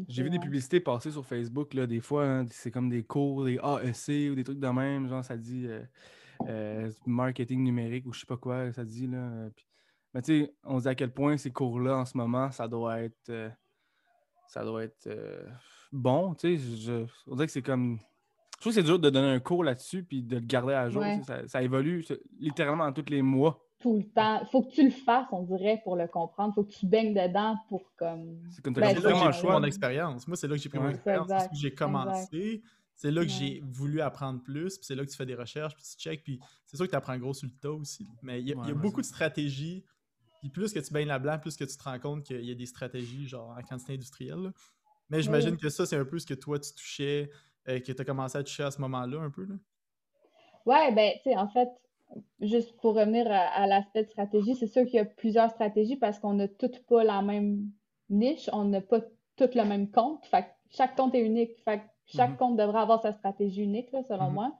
J'ai 0.08 0.22
vu 0.22 0.30
des 0.30 0.38
publicités 0.38 0.78
passer 0.80 1.10
sur 1.10 1.24
Facebook, 1.24 1.72
là, 1.74 1.86
des 1.86 2.00
fois, 2.00 2.24
hein, 2.26 2.44
c'est 2.50 2.70
comme 2.70 2.90
des 2.90 3.02
cours, 3.02 3.44
des 3.44 3.54
AEC 3.62 4.30
ou 4.30 4.34
des 4.34 4.44
trucs 4.44 4.60
de 4.60 4.68
même, 4.68 5.08
genre 5.08 5.24
ça 5.24 5.36
dit 5.36 5.66
euh, 5.66 5.82
euh, 6.48 6.90
marketing 7.06 7.62
numérique 7.62 8.06
ou 8.06 8.12
je 8.12 8.20
sais 8.20 8.26
pas 8.26 8.36
quoi, 8.36 8.72
ça 8.72 8.84
dit 8.84 9.06
là. 9.06 9.18
euh, 9.18 9.50
puis- 9.56 9.66
Mais 10.12 10.22
tu 10.22 10.44
sais, 10.44 10.54
on 10.64 10.78
se 10.78 10.82
dit 10.84 10.88
à 10.88 10.94
quel 10.94 11.12
point 11.12 11.36
ces 11.38 11.50
cours-là 11.50 11.96
en 11.96 12.04
ce 12.04 12.16
moment, 12.16 12.50
ça 12.50 12.68
doit 12.68 13.00
être 13.00 13.30
euh, 13.30 13.48
ça 14.46 14.64
doit 14.64 14.84
être 14.84 15.06
euh, 15.06 15.42
bon, 15.92 16.34
tu 16.34 16.56
sais, 16.56 16.62
je, 16.76 16.76
je- 17.06 17.06
on 17.26 17.34
dirait 17.36 17.46
que 17.46 17.52
c'est 17.52 17.62
comme 17.62 17.98
je 18.56 18.60
trouve 18.60 18.72
que 18.72 18.80
c'est 18.80 18.86
dur 18.86 18.98
de 18.98 19.10
donner 19.10 19.28
un 19.28 19.40
cours 19.40 19.64
là-dessus 19.64 20.04
puis 20.04 20.22
de 20.22 20.36
le 20.36 20.46
garder 20.46 20.74
à 20.74 20.88
jour, 20.88 21.02
Ouais. 21.02 21.20
ça, 21.26 21.46
ça 21.48 21.62
évolue 21.62 22.04
littéralement 22.38 22.90
tous 22.92 23.10
les 23.10 23.22
mois. 23.22 23.60
Tout 23.84 23.98
le 23.98 24.04
temps. 24.04 24.42
Faut 24.50 24.62
que 24.62 24.70
tu 24.70 24.82
le 24.82 24.90
fasses, 24.90 25.26
on 25.30 25.42
dirait, 25.42 25.80
pour 25.84 25.94
le 25.94 26.08
comprendre. 26.08 26.54
Faut 26.54 26.64
que 26.64 26.72
tu 26.72 26.86
baignes 26.86 27.12
dedans 27.12 27.54
pour 27.68 27.92
comme. 27.96 28.40
C'est 28.50 28.62
comme 28.64 28.72
Ben, 28.72 28.96
vraiment 28.96 29.30
choix. 29.30 29.58
mon 29.60 29.64
expérience. 29.66 30.26
Moi, 30.26 30.38
c'est 30.38 30.48
là 30.48 30.56
que 30.56 30.62
j'ai 30.62 30.70
pris 30.70 30.78
mon 30.78 30.88
expérience. 30.88 31.28
Que 31.28 31.54
j'ai 31.54 31.74
commencé. 31.74 32.62
C'est 32.94 33.10
là 33.10 33.20
que 33.20 33.26
Ouais. 33.26 33.32
j'ai 33.38 33.60
voulu 33.62 34.00
apprendre 34.00 34.42
plus. 34.42 34.78
Puis 34.78 34.86
c'est 34.86 34.94
là 34.94 35.04
que 35.04 35.10
tu 35.10 35.16
fais 35.16 35.26
des 35.26 35.34
recherches, 35.34 35.74
puis 35.74 35.84
tu 35.84 35.98
checkes. 36.02 36.22
Puis 36.24 36.40
c'est 36.66 36.76
sûr 36.78 36.86
que 36.86 36.90
tu 36.92 36.96
apprends 36.96 37.18
gros 37.18 37.34
sur 37.34 37.46
le 37.46 37.52
tas 37.60 37.72
aussi. 37.72 38.08
Mais 38.22 38.40
il 38.40 38.48
y 38.48 38.52
a, 38.54 38.56
y 38.68 38.72
beaucoup 38.72 39.02
de 39.02 39.06
stratégies. 39.06 39.84
Puis 40.40 40.48
plus 40.48 40.72
que 40.72 40.78
tu 40.80 40.92
baignes 40.92 41.08
là-dedans, 41.08 41.38
plus 41.38 41.56
que 41.56 41.64
tu 41.64 41.76
te 41.76 41.82
rends 41.84 41.98
compte 41.98 42.22
qu'il 42.24 42.44
y 42.44 42.50
a 42.52 42.54
des 42.54 42.66
stratégies, 42.66 43.28
genre 43.28 43.54
en 43.58 43.62
quantité 43.62 43.92
industrielle. 43.94 44.38
là. 44.44 44.50
Mais 45.10 45.20
j'imagine 45.20 45.56
que 45.58 45.68
ça, 45.68 45.84
c'est 45.84 45.96
un 45.96 46.04
peu 46.06 46.18
ce 46.18 46.26
que 46.26 46.34
toi, 46.34 46.58
tu 46.58 46.72
touchais, 46.72 47.30
euh, 47.68 47.80
que 47.80 47.92
tu 47.92 48.00
as 48.00 48.04
commencé 48.04 48.38
à 48.38 48.42
toucher 48.42 48.62
à 48.62 48.70
ce 48.70 48.80
moment-là, 48.80 49.20
un 49.20 49.30
peu. 49.30 49.44
Là. 49.44 49.54
Ouais, 50.66 50.94
ben, 50.94 51.12
tu 51.22 51.30
sais, 51.30 51.36
en 51.36 51.48
fait, 51.48 51.68
juste 52.40 52.76
pour 52.80 52.94
revenir 52.94 53.30
à, 53.30 53.38
à 53.46 53.66
l'aspect 53.66 54.04
de 54.04 54.08
stratégie, 54.08 54.54
c'est 54.54 54.66
sûr 54.66 54.84
qu'il 54.84 54.94
y 54.94 54.98
a 54.98 55.04
plusieurs 55.04 55.50
stratégies 55.50 55.96
parce 55.96 56.18
qu'on 56.18 56.34
n'a 56.34 56.48
toutes 56.48 56.84
pas 56.86 57.04
la 57.04 57.22
même 57.22 57.70
niche, 58.10 58.48
on 58.52 58.64
n'a 58.64 58.80
pas 58.80 59.00
toutes 59.36 59.54
le 59.54 59.64
même 59.64 59.90
compte. 59.90 60.24
Fait 60.26 60.42
que 60.42 60.48
chaque 60.70 60.96
compte 60.96 61.14
est 61.14 61.24
unique. 61.24 61.58
Fait 61.64 61.78
que 61.78 61.84
chaque 62.06 62.30
Mhm. 62.32 62.36
compte 62.36 62.56
devrait 62.56 62.80
avoir 62.80 63.00
sa 63.00 63.12
stratégie 63.12 63.62
unique, 63.62 63.90
là, 63.92 64.02
selon 64.02 64.28
Mhm. 64.28 64.34
moi. 64.34 64.52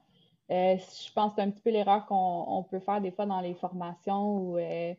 Euh, 0.51 0.77
je 0.77 1.11
pense 1.13 1.31
que 1.31 1.35
c'est 1.37 1.41
un 1.41 1.51
petit 1.51 1.61
peu 1.61 1.71
l'erreur 1.71 2.05
qu'on 2.05 2.45
on 2.47 2.63
peut 2.63 2.79
faire 2.79 3.01
des 3.01 3.11
fois 3.11 3.25
dans 3.25 3.39
les 3.41 3.55
formations 3.55 4.37
ou 4.37 4.57
euh, 4.57 4.93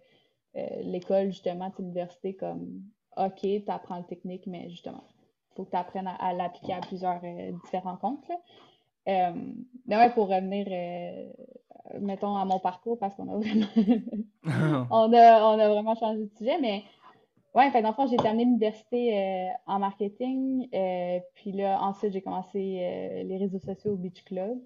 euh, 0.57 0.67
l'école, 0.83 1.27
justement, 1.27 1.73
l'université, 1.79 2.35
comme 2.35 2.83
OK, 3.17 3.41
tu 3.41 3.63
apprends 3.69 3.99
le 3.99 4.05
technique, 4.05 4.47
mais 4.47 4.69
justement, 4.71 5.05
il 5.51 5.55
faut 5.57 5.65
que 5.65 5.71
tu 5.71 5.77
apprennes 5.77 6.07
à, 6.09 6.15
à 6.15 6.33
l'appliquer 6.33 6.73
à 6.75 6.81
plusieurs 6.81 7.21
différents 7.65 7.97
comptes. 7.97 8.27
là. 8.29 8.37
Euh, 9.09 9.33
mais 9.87 9.97
ouais, 9.97 10.11
pour 10.11 10.29
revenir, 10.29 10.67
euh, 10.69 12.01
mettons, 12.01 12.37
à 12.37 12.45
mon 12.45 12.59
parcours, 12.59 12.99
parce 12.99 13.15
qu'on 13.15 13.29
a 13.29 13.37
vraiment, 13.37 13.67
on 14.91 15.13
a, 15.13 15.45
on 15.45 15.59
a 15.59 15.69
vraiment 15.69 15.95
changé 15.95 16.25
de 16.25 16.31
sujet, 16.37 16.59
mais 16.61 16.83
ouais, 17.55 17.71
fait 17.71 17.83
dans 17.83 17.91
le 17.91 17.95
fond, 17.95 18.07
j'ai 18.07 18.19
à 18.27 18.35
l'université 18.35 19.17
euh, 19.17 19.49
en 19.67 19.79
marketing, 19.79 20.69
euh, 20.75 21.21
puis 21.35 21.53
là, 21.53 21.81
ensuite, 21.83 22.13
j'ai 22.13 22.23
commencé 22.23 22.59
les 22.59 23.37
réseaux 23.39 23.61
sociaux 23.61 23.93
au 23.93 23.97
Beach 23.97 24.25
Club. 24.25 24.59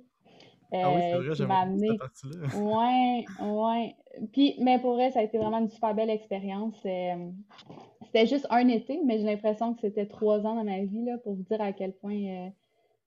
ah 0.73 0.91
oui, 0.95 1.27
c'est 1.35 1.45
vrai, 1.45 1.55
amené 1.55 1.89
cette 1.89 1.99
partie-là. 1.99 2.47
Ouais, 2.57 3.25
ouais. 3.43 3.97
Puis, 4.33 4.55
mais 4.59 4.79
pour 4.79 4.95
vrai, 4.95 5.11
ça 5.11 5.21
a 5.21 5.23
été 5.23 5.37
vraiment 5.37 5.59
une 5.59 5.69
super 5.69 5.95
belle 5.95 6.11
expérience. 6.11 6.81
C'était 6.81 8.27
juste 8.27 8.47
un 8.49 8.67
été, 8.69 8.99
mais 9.05 9.19
j'ai 9.19 9.25
l'impression 9.25 9.75
que 9.75 9.83
c'était 9.83 10.07
trois 10.07 10.47
ans 10.47 10.55
dans 10.55 10.65
ma 10.65 10.79
vie, 10.79 11.05
là, 11.05 11.19
pour 11.19 11.35
vous 11.35 11.43
dire 11.43 11.61
à 11.61 11.73
quel 11.73 11.93
point 11.93 12.51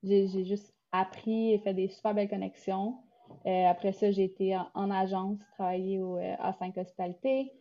j'ai 0.03 0.45
juste 0.45 0.73
appris 0.93 1.53
et 1.53 1.59
fait 1.59 1.73
des 1.73 1.89
super 1.89 2.13
belles 2.15 2.29
connexions. 2.29 2.99
Euh, 3.45 3.65
après 3.67 3.93
ça, 3.93 4.11
j'ai 4.11 4.23
été 4.25 4.55
en, 4.55 4.67
en 4.75 4.91
agence, 4.91 5.39
travaillé 5.57 5.99
au 6.01 6.17
euh, 6.17 6.35
A5 6.37 6.79
Hospitalité. 6.79 7.51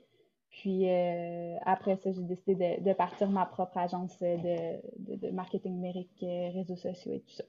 Puis 0.50 0.88
euh, 0.88 1.56
après 1.64 1.96
ça, 1.96 2.12
j'ai 2.12 2.22
décidé 2.22 2.54
de, 2.78 2.84
de 2.84 2.92
partir 2.94 3.30
ma 3.30 3.46
propre 3.46 3.78
agence 3.78 4.16
euh, 4.22 4.36
de, 4.36 5.14
de, 5.16 5.26
de 5.28 5.30
marketing 5.32 5.74
numérique, 5.74 6.10
euh, 6.22 6.50
réseaux 6.54 6.76
sociaux 6.76 7.14
et 7.14 7.20
tout 7.20 7.32
ça. 7.34 7.44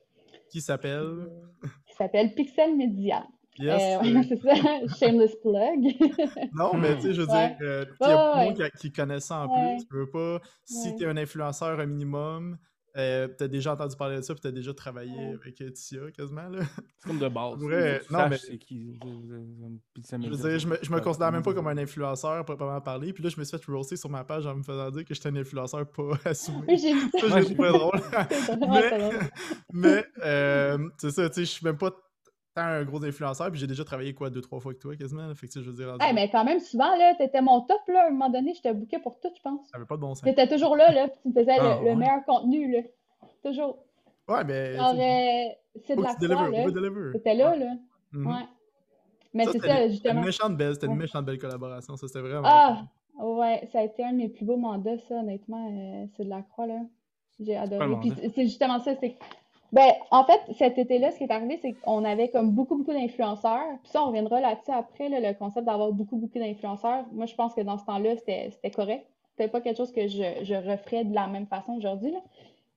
Qui 0.50 0.62
s'appelle? 0.62 1.02
Euh, 1.02 1.28
qui 1.86 1.96
s'appelle 1.96 2.34
Pixel 2.34 2.76
Media. 2.78 3.28
Yes. 3.60 3.82
Euh, 3.82 4.00
euh, 4.04 4.14
ouais, 4.14 4.24
c'est 4.30 4.42
ça, 4.42 4.54
shameless 5.00 5.36
plug. 5.38 5.96
Non, 6.52 6.78
mais 6.78 6.96
tu 6.96 7.02
sais, 7.04 7.14
je 7.14 7.22
veux 7.22 7.28
Ouais. 7.28 7.50
dire, 7.50 7.58
euh, 7.62 7.86
il 8.02 8.08
y 8.08 8.12
a 8.12 8.18
beaucoup 8.18 8.38
ouais. 8.38 8.54
qui, 8.54 8.78
qui 8.78 8.92
connaît 8.92 9.20
ça 9.20 9.40
en 9.42 9.50
plus. 9.50 9.86
Tu 9.88 9.96
veux 9.96 10.10
pas, 10.10 10.40
si 10.66 10.96
tu 10.96 11.04
es 11.04 11.08
un 11.08 11.18
influenceur 11.18 11.80
un 11.80 11.86
minimum, 11.86 12.58
euh, 12.98 13.28
tu 13.38 13.44
as 13.44 13.48
déjà 13.48 13.74
entendu 13.74 13.96
parler 13.96 14.18
de 14.18 14.22
ça, 14.22 14.34
puis 14.34 14.42
tu 14.42 14.48
as 14.48 14.52
déjà 14.52 14.74
travaillé 14.74 15.34
avec 15.42 15.62
euh, 15.62 15.72
Tia 15.72 16.12
quasiment. 16.16 16.48
Là. 16.50 16.60
C'est 17.00 17.08
comme 17.08 17.20
de 17.20 17.28
base. 17.28 17.64
Ouais, 17.64 18.02
non, 18.10 18.30
mais- 18.30 18.38
c'est 18.38 18.58
qui. 18.58 19.00
Je 19.04 20.16
m'est 20.18 20.28
veux 20.28 20.38
dire, 20.50 20.60
je 20.60 20.68
me, 20.68 20.78
je 20.82 20.90
me 20.92 20.96
ouais, 20.98 21.02
considère 21.02 21.32
même 21.32 21.42
pas 21.44 21.54
comme 21.54 21.68
un 21.68 21.78
influenceur, 21.78 22.44
proprement 22.46 22.80
parler. 22.82 23.12
Puis 23.14 23.24
là, 23.24 23.30
je 23.30 23.40
me 23.40 23.44
suis 23.44 23.58
fait 23.58 23.66
roaster 23.72 23.96
sur 23.98 24.10
ma 24.10 24.24
page 24.24 24.46
en 24.46 24.56
me 24.56 24.64
faisant 24.64 24.90
dire 24.92 25.04
que 25.06 25.14
j'étais 25.14 25.30
un 25.30 25.36
influenceur 25.36 25.86
pas 25.90 26.12
assumé. 26.26 26.64
Oui, 26.68 26.78
j'ai 26.78 26.94
vu 26.94 27.10
ça. 27.20 27.42
J'ai 27.42 27.54
trouvé 27.54 27.70
drôle. 27.70 28.00
Mais, 28.70 29.20
mais 29.72 30.06
euh, 30.24 30.78
c'est 30.98 31.12
ça, 31.12 31.28
tu 31.30 31.36
sais, 31.36 31.42
je 31.46 31.50
suis 31.52 31.66
même 31.66 31.78
pas 31.78 31.92
un 32.56 32.84
gros 32.84 33.04
influenceur, 33.04 33.50
puis 33.52 33.60
j'ai 33.60 33.68
déjà 33.68 33.84
travaillé 33.84 34.14
quoi, 34.14 34.30
deux, 34.30 34.42
trois 34.42 34.60
fois 34.60 34.72
avec 34.72 34.80
toi 34.82 34.96
quasiment. 34.96 35.26
là. 35.28 35.34
Fait 35.36 35.48
que 35.48 35.54
je 35.62 35.70
veux 35.70 35.76
dire, 35.76 35.96
Hey, 36.02 36.14
mais 36.14 36.30
quand 36.30 36.44
même, 36.46 36.60
souvent, 36.60 36.96
là, 36.96 37.16
t'étais 37.16 37.42
mon 37.42 37.62
top, 37.62 37.80
là. 37.88 38.04
À 38.04 38.08
un 38.08 38.12
moment 38.12 38.30
donné, 38.30 38.54
je 38.54 38.62
te 38.62 38.72
bookais 38.72 39.00
pour 39.00 39.20
tout, 39.20 39.30
je 39.36 39.42
pense. 39.42 39.68
ça 39.70 39.78
avait 39.78 39.86
pas 39.86 39.96
de 39.96 40.02
bon 40.02 40.14
sens. 40.14 40.24
T'étais 40.24 40.48
toujours 40.48 40.76
là, 40.76 40.92
là, 40.92 41.08
puis 41.08 41.18
tu 41.24 41.30
me 41.30 41.34
faisais 41.34 41.58
Ah, 41.60 41.78
le, 41.80 41.84
le 41.86 41.90
ouais. 41.92 41.96
meilleur 41.96 42.24
contenu, 42.26 42.72
là. 42.72 42.80
Toujours. 43.44 43.78
Ouais, 44.28 44.44
mais. 44.46 44.74
Sais, 44.74 44.80
euh, 44.80 45.54
c'est 45.86 45.96
de 45.96 46.02
la 46.02 46.14
que 46.14 46.20
deliver, 46.20 46.36
là. 47.06 47.12
T'étais 47.14 47.34
là, 47.36 47.56
là. 47.56 47.74
Mhm. 48.12 48.28
Ouais. 48.28 48.34
Mais 49.34 49.46
c'est 49.46 49.60
ça, 49.60 49.68
une- 49.68 49.74
C'était 49.74 49.90
justement. 49.90 50.20
une 50.20 50.26
méchante 50.28 50.58
belle, 50.58 50.74
c'était 50.76 50.86
une 50.86 50.92
Ouais. 50.94 51.00
méchante 51.00 51.26
belle 51.26 51.40
collaboration, 51.40 51.96
ça 51.98 52.08
c'était 52.08 52.22
vraiment. 52.22 52.44
Ah, 52.46 52.84
ouais, 53.20 53.68
ça 53.72 53.80
a 53.80 53.82
été 53.84 54.04
un 54.06 54.12
de 54.12 54.18
mes 54.18 54.30
plus 54.30 54.46
beaux 54.46 54.58
mandats, 54.58 54.98
ça, 55.00 55.16
honnêtement. 55.16 55.68
euh, 55.72 56.06
c'est 56.16 56.24
de 56.24 56.30
la 56.30 56.44
croix, 56.44 56.68
là. 56.68 56.82
J'ai 57.40 57.58
adoré. 57.58 57.88
Puis 58.00 58.14
c'est 58.36 58.44
justement 58.44 58.80
ça, 58.80 58.94
c'est 59.00 59.14
que- 59.14 59.24
Ben, 59.74 59.92
en 60.12 60.24
fait, 60.24 60.40
cet 60.54 60.78
été-là, 60.78 61.10
ce 61.12 61.18
qui 61.18 61.24
est 61.24 61.32
arrivé, 61.32 61.58
c'est 61.60 61.74
qu'on 61.74 62.06
avait 62.06 62.30
comme 62.30 62.52
beaucoup, 62.52 62.78
beaucoup 62.78 62.94
d'influenceurs. 62.94 63.66
Puis 63.82 63.92
ça, 63.92 64.04
on 64.04 64.08
reviendra 64.10 64.40
là-dessus 64.40 64.72
après, 64.72 65.10
là, 65.10 65.20
le 65.20 65.36
concept 65.36 65.66
d'avoir 65.66 65.92
beaucoup, 65.92 66.16
beaucoup 66.16 66.38
d'influenceurs. 66.38 67.06
Moi, 67.12 67.26
je 67.26 67.34
pense 67.34 67.56
que 67.56 67.62
dans 67.62 67.80
ce 67.80 67.86
temps-là, 67.86 68.16
c'était 68.18 68.72
correct. 68.72 69.08
C'était 69.32 69.50
pas 69.50 69.62
quelque 69.62 69.78
chose 69.78 69.92
que 69.92 70.08
je, 70.08 70.44
je 70.44 70.54
referais 70.54 71.06
de 71.06 71.16
la 71.16 71.26
même 71.26 71.48
façon 71.48 71.74
aujourd'hui. 71.74 72.14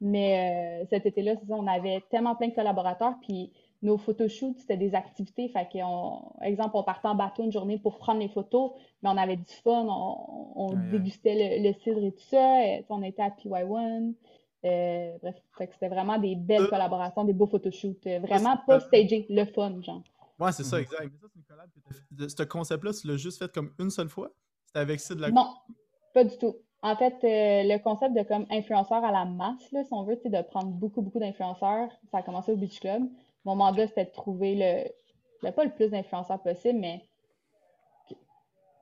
Mais 0.00 0.82
euh, 0.82 0.86
cet 0.88 1.04
été-là, 1.04 1.34
c'est 1.38 1.46
ça, 1.46 1.54
on 1.54 1.66
avait 1.66 2.02
tellement 2.10 2.34
plein 2.34 2.48
de 2.48 2.54
collaborateurs, 2.54 3.14
puis 3.20 3.52
nos 3.82 3.98
photoshoots, 3.98 4.58
c'était 4.58 4.78
des 4.78 4.94
activités. 4.94 5.48
Fait 5.48 5.68
qu'on, 5.70 6.22
exemple, 6.42 6.72
on 6.74 6.82
partait 6.82 7.08
en 7.08 7.14
bateau 7.14 7.44
une 7.44 7.52
journée 7.52 7.78
pour 7.78 7.98
prendre 7.98 8.20
les 8.20 8.28
photos, 8.28 8.72
mais 9.02 9.10
on 9.10 9.16
avait 9.16 9.36
du 9.36 9.52
fun, 9.64 9.86
on, 9.86 10.72
dégustait 10.90 11.60
le, 11.60 11.72
cidre 11.74 12.04
et 12.04 12.12
tout 12.12 12.24
ça. 12.24 12.58
on 12.88 13.02
était 13.02 13.22
à 13.22 13.28
PY1. 13.28 14.14
Euh, 14.64 15.16
bref, 15.22 15.36
c'était 15.72 15.88
vraiment 15.88 16.18
des 16.18 16.34
belles 16.34 16.62
euh, 16.62 16.68
collaborations, 16.68 17.24
des 17.24 17.32
beaux 17.32 17.46
photoshoots. 17.46 18.06
Vraiment 18.22 18.56
pas 18.66 18.80
stagé, 18.80 19.26
le 19.28 19.44
fun, 19.44 19.80
genre. 19.82 20.02
Ouais, 20.38 20.52
c'est 20.52 20.64
ça, 20.64 20.76
mhm. 20.76 20.82
exact. 20.82 21.10
Mais 21.12 21.18
ça, 21.18 21.26
c'est 21.32 21.38
une 21.38 21.44
collab 21.44 21.70
que 21.70 22.28
Ce 22.28 22.42
concept-là, 22.42 22.92
tu 22.92 23.06
l'as 23.06 23.16
juste 23.16 23.38
fait 23.38 23.52
comme 23.52 23.72
une 23.78 23.90
seule 23.90 24.08
fois? 24.08 24.30
C'était 24.66 24.80
avec 24.80 25.00
Sid 25.00 25.18
la 25.18 25.30
Non, 25.30 25.48
pas 26.12 26.24
du 26.24 26.36
tout. 26.38 26.56
En 26.82 26.94
fait, 26.94 27.14
euh, 27.24 27.62
le 27.64 27.82
concept 27.82 28.14
de 28.14 28.22
comme 28.22 28.46
influenceur 28.50 29.02
à 29.02 29.10
la 29.10 29.24
masse, 29.24 29.72
là, 29.72 29.82
si 29.84 29.92
on 29.92 30.04
veut, 30.04 30.18
c'est 30.22 30.30
de 30.30 30.42
prendre 30.42 30.68
beaucoup, 30.68 31.00
beaucoup 31.00 31.18
d'influenceurs. 31.18 31.88
Ça 32.10 32.18
a 32.18 32.22
commencé 32.22 32.52
au 32.52 32.56
Beach 32.56 32.80
Club. 32.80 33.02
Mon 33.44 33.56
mandat, 33.56 33.86
c'était 33.86 34.04
de 34.04 34.10
trouver 34.10 34.54
le, 35.42 35.50
pas 35.52 35.64
le 35.64 35.72
plus 35.72 35.88
d'influenceurs 35.88 36.42
possible, 36.42 36.78
mais 36.78 37.02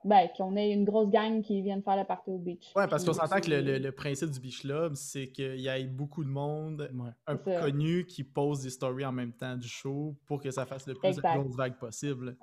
ben, 0.05 0.27
qu'on 0.37 0.55
ait 0.55 0.71
une 0.71 0.85
grosse 0.85 1.09
gang 1.09 1.41
qui 1.41 1.63
vienne 1.63 1.81
faire 1.81 1.97
le 1.97 2.03
party 2.03 2.29
au 2.29 2.37
beach. 2.37 2.71
Ouais, 2.75 2.87
parce 2.87 3.03
qu'on 3.03 3.13
s'entend 3.13 3.41
que 3.41 3.49
le, 3.49 3.91
principe 3.91 4.29
du 4.29 4.39
beach 4.39 4.61
club, 4.61 4.93
c'est 4.93 5.27
qu'il 5.27 5.59
y 5.59 5.67
ait 5.67 5.83
beaucoup 5.85 6.23
de 6.23 6.29
monde, 6.29 6.89
un 7.25 7.35
peu 7.35 7.59
connu, 7.59 8.05
qui 8.05 8.23
pose 8.23 8.61
des 8.61 8.69
stories 8.69 9.05
en 9.05 9.11
même 9.11 9.33
temps 9.33 9.57
du 9.57 9.67
show 9.67 10.15
pour 10.27 10.39
que 10.41 10.51
ça 10.51 10.65
fasse 10.65 10.85
le 10.87 10.93
plus 10.93 11.15
de 11.15 11.21
grosses 11.21 11.55
vagues 11.55 11.77
possible. 11.79 12.37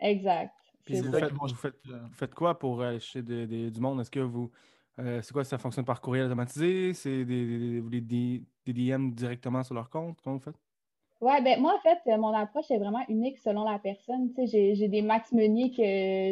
Exact. 0.00 0.52
Puis 0.84 1.00
vous 1.00 1.12
faites, 1.12 1.32
vous, 1.32 2.12
faites, 2.12 2.34
quoi 2.34 2.58
pour 2.58 2.82
aller 2.82 3.00
chez 3.00 3.22
du 3.22 3.80
monde? 3.80 4.00
Est-ce 4.00 4.10
que 4.10 4.20
vous. 4.20 4.50
Euh, 4.98 5.22
c'est 5.22 5.32
quoi, 5.32 5.44
ça 5.44 5.56
fonctionne 5.56 5.84
par 5.84 6.00
courriel 6.00 6.26
automatisé? 6.26 6.92
C'est 6.94 7.24
des, 7.24 7.80
des, 7.80 8.00
des, 8.66 8.72
DM 8.72 9.10
directement 9.10 9.62
sur 9.62 9.74
leur 9.74 9.88
compte? 9.88 10.18
Comment 10.22 10.36
vous 10.36 10.42
faites? 10.42 10.60
Ouais, 11.24 11.40
ben 11.40 11.58
moi, 11.58 11.74
en 11.74 11.80
fait, 11.80 12.00
euh, 12.06 12.18
mon 12.18 12.34
approche 12.34 12.70
est 12.70 12.76
vraiment 12.76 13.00
unique 13.08 13.38
selon 13.38 13.64
la 13.64 13.78
personne. 13.78 14.30
Tu 14.34 14.46
sais, 14.46 14.74
j'ai 14.74 14.88
des 14.88 15.00
Max 15.00 15.32
Meunier 15.32 15.70
que 15.70 15.78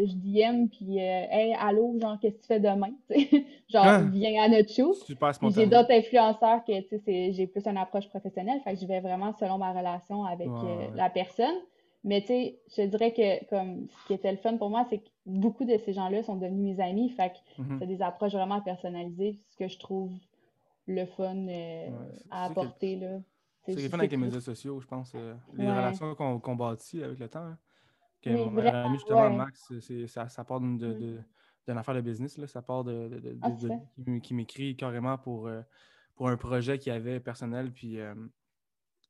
je 0.07 0.15
DM, 0.17 0.67
puis 0.67 1.01
euh, 1.01 1.25
Hey, 1.31 1.57
allô, 1.59 1.99
genre, 1.99 2.19
qu'est-ce 2.21 2.37
que 2.37 2.41
tu 2.43 2.47
fais 2.47 2.61
demain? 2.61 2.91
genre, 3.71 3.87
ah! 3.87 4.03
viens 4.03 4.43
à 4.43 4.49
notre 4.51 4.71
show. 4.71 4.93
Super 4.93 5.33
J'ai 5.55 5.67
d'autres 5.67 5.93
influenceurs 5.93 6.63
que, 6.67 6.79
tu 6.83 6.99
sais, 6.99 7.33
j'ai 7.33 7.47
plus 7.47 7.67
une 7.67 7.79
approche 7.79 8.07
professionnelle. 8.11 8.61
Fait 8.65 8.75
que 8.75 8.81
je 8.81 8.87
vais 8.87 9.01
vraiment 9.01 9.33
selon 9.41 9.57
ma 9.57 9.73
relation 9.73 10.27
avec 10.27 10.49
euh, 10.49 10.89
la 10.95 11.09
personne. 11.09 11.57
Mais 12.05 12.21
tu 12.21 12.27
sais, 12.27 12.59
je 12.77 12.83
dirais 12.83 13.15
que 13.15 13.47
comme 13.47 13.87
ce 13.89 14.07
qui 14.09 14.13
était 14.13 14.33
le 14.33 14.39
fun 14.39 14.59
pour 14.59 14.69
moi, 14.69 14.85
c'est 14.91 14.99
que 14.99 15.09
beaucoup 15.25 15.65
de 15.65 15.79
ces 15.79 15.95
gens-là 15.95 16.23
sont 16.23 16.37
devenus 16.37 16.77
mes 16.77 16.85
amis. 16.85 17.09
Fait 17.09 17.31
que 17.31 17.63
mm-hmm. 17.63 17.79
c'est 17.79 17.87
des 17.87 18.03
approches 18.03 18.33
vraiment 18.33 18.61
personnalisées, 18.61 19.39
ce 19.53 19.57
que 19.57 19.69
je 19.69 19.79
trouve 19.79 20.13
le 20.87 21.07
fun 21.07 21.47
à 22.31 22.45
apporter. 22.45 22.97
là. 22.97 23.21
C'est 23.65 23.83
le 23.83 23.89
fun 23.89 23.99
avec 23.99 24.11
les 24.11 24.17
médias 24.17 24.41
sociaux, 24.41 24.81
je 24.81 24.87
pense. 24.87 25.13
Euh, 25.15 25.35
les 25.55 25.69
relations 25.69 26.15
qu'on 26.15 26.57
bâtit 26.57 27.03
avec 27.03 27.19
le 27.19 27.29
temps. 27.29 27.47
Hein. 27.47 27.59
mon 28.27 28.59
ami, 28.59 28.97
justement, 28.97 29.31
Max, 29.31 29.73
ça, 30.07 30.29
ça, 30.29 30.45
part 30.45 30.61
d'une 30.61 31.25
mm. 31.69 31.77
affaire 31.77 31.95
de 31.95 32.01
business. 32.01 32.39
Là. 32.39 32.47
Ça 32.49 32.61
part 32.61 32.83
de, 32.83 33.09
de, 33.09 33.39
ah, 33.41 33.51
qui, 34.21 34.35
m'écrit 34.35 34.77
carrément 34.77 35.17
pour, 35.17 35.47
euh, 35.47 35.63
pour 36.17 36.29
un 36.29 36.37
projet 36.37 36.79
qu'il 36.79 36.93
avait 36.93 37.21
personnel, 37.21 37.73
puis 37.73 38.01
euh, 38.01 38.15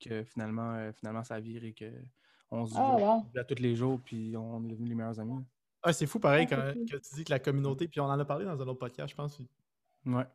que 0.01 0.23
finalement, 0.25 0.93
finalement, 0.93 1.25
ça 1.25 1.41
vire 1.41 1.65
et 1.65 1.75
qu'on 1.75 2.67
se 2.67 2.75
ah, 2.77 2.97
voit 2.99 3.45
tous 3.45 3.63
les 3.63 3.75
jours, 3.75 4.01
puis 4.05 4.37
on 4.37 4.63
est 4.65 4.69
devenus 4.69 4.91
les 4.91 4.95
meilleurs 4.95 5.19
amis. 5.19 5.43
Ah, 5.83 5.95
c'est 5.95 6.07
fou, 6.07 6.21
pareil, 6.21 6.47
ah, 6.51 6.57
quand, 6.57 6.99
tu 7.01 7.15
dis 7.15 7.25
que 7.25 7.31
la 7.31 7.39
communauté, 7.39 7.89
puis 7.89 8.01
on 8.01 8.05
en 8.05 8.19
a 8.19 8.25
parlé 8.25 8.45
dans 8.45 8.61
un 8.61 8.69
autre 8.69 8.75
podcast, 8.75 9.09
je 9.09 9.17
pense. 9.17 9.39
Ouais. 10.05 10.27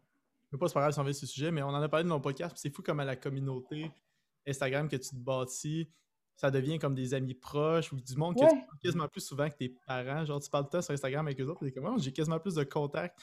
Je 0.50 0.56
ne 0.56 0.60
pas 0.60 0.68
se 0.70 0.74
parler 0.74 0.96
on 0.98 1.14
ce 1.14 1.26
sujet, 1.26 1.52
mais 1.52 1.62
on 1.62 1.70
en 1.70 1.82
a 1.82 1.90
parlé 1.90 2.04
dans 2.04 2.16
notre 2.16 2.24
podcast, 2.24 2.56
c'est 2.58 2.70
fou 2.70 2.82
comme 2.82 3.00
à 3.02 3.06
la 3.06 3.16
communauté 3.16 3.92
Instagram 4.48 4.88
que 4.88 4.96
tu 4.96 5.10
te 5.10 5.16
bâtis, 5.16 5.90
ça 6.36 6.52
devient 6.52 6.80
comme 6.80 6.94
des 6.94 7.14
amis 7.14 7.34
proches 7.34 7.92
ou 7.92 8.00
du 8.00 8.16
monde 8.16 8.36
que 8.36 8.42
tu 8.42 8.46
parles 8.46 8.80
quasiment 8.82 9.08
plus 9.08 9.22
souvent 9.22 9.50
que 9.50 9.56
tes 9.56 9.70
parents. 9.88 10.24
Genre, 10.24 10.40
tu 10.40 10.50
parles 10.50 10.70
temps 10.70 10.82
sur 10.82 10.94
Instagram 10.94 11.26
avec 11.26 11.42
eux 11.42 11.48
autres, 11.48 11.66
et 11.66 11.72
comment 11.72 11.98
j'ai 11.98 12.14
quasiment 12.14 12.40
plus 12.40 12.56
de 12.56 12.64
contact 12.64 13.20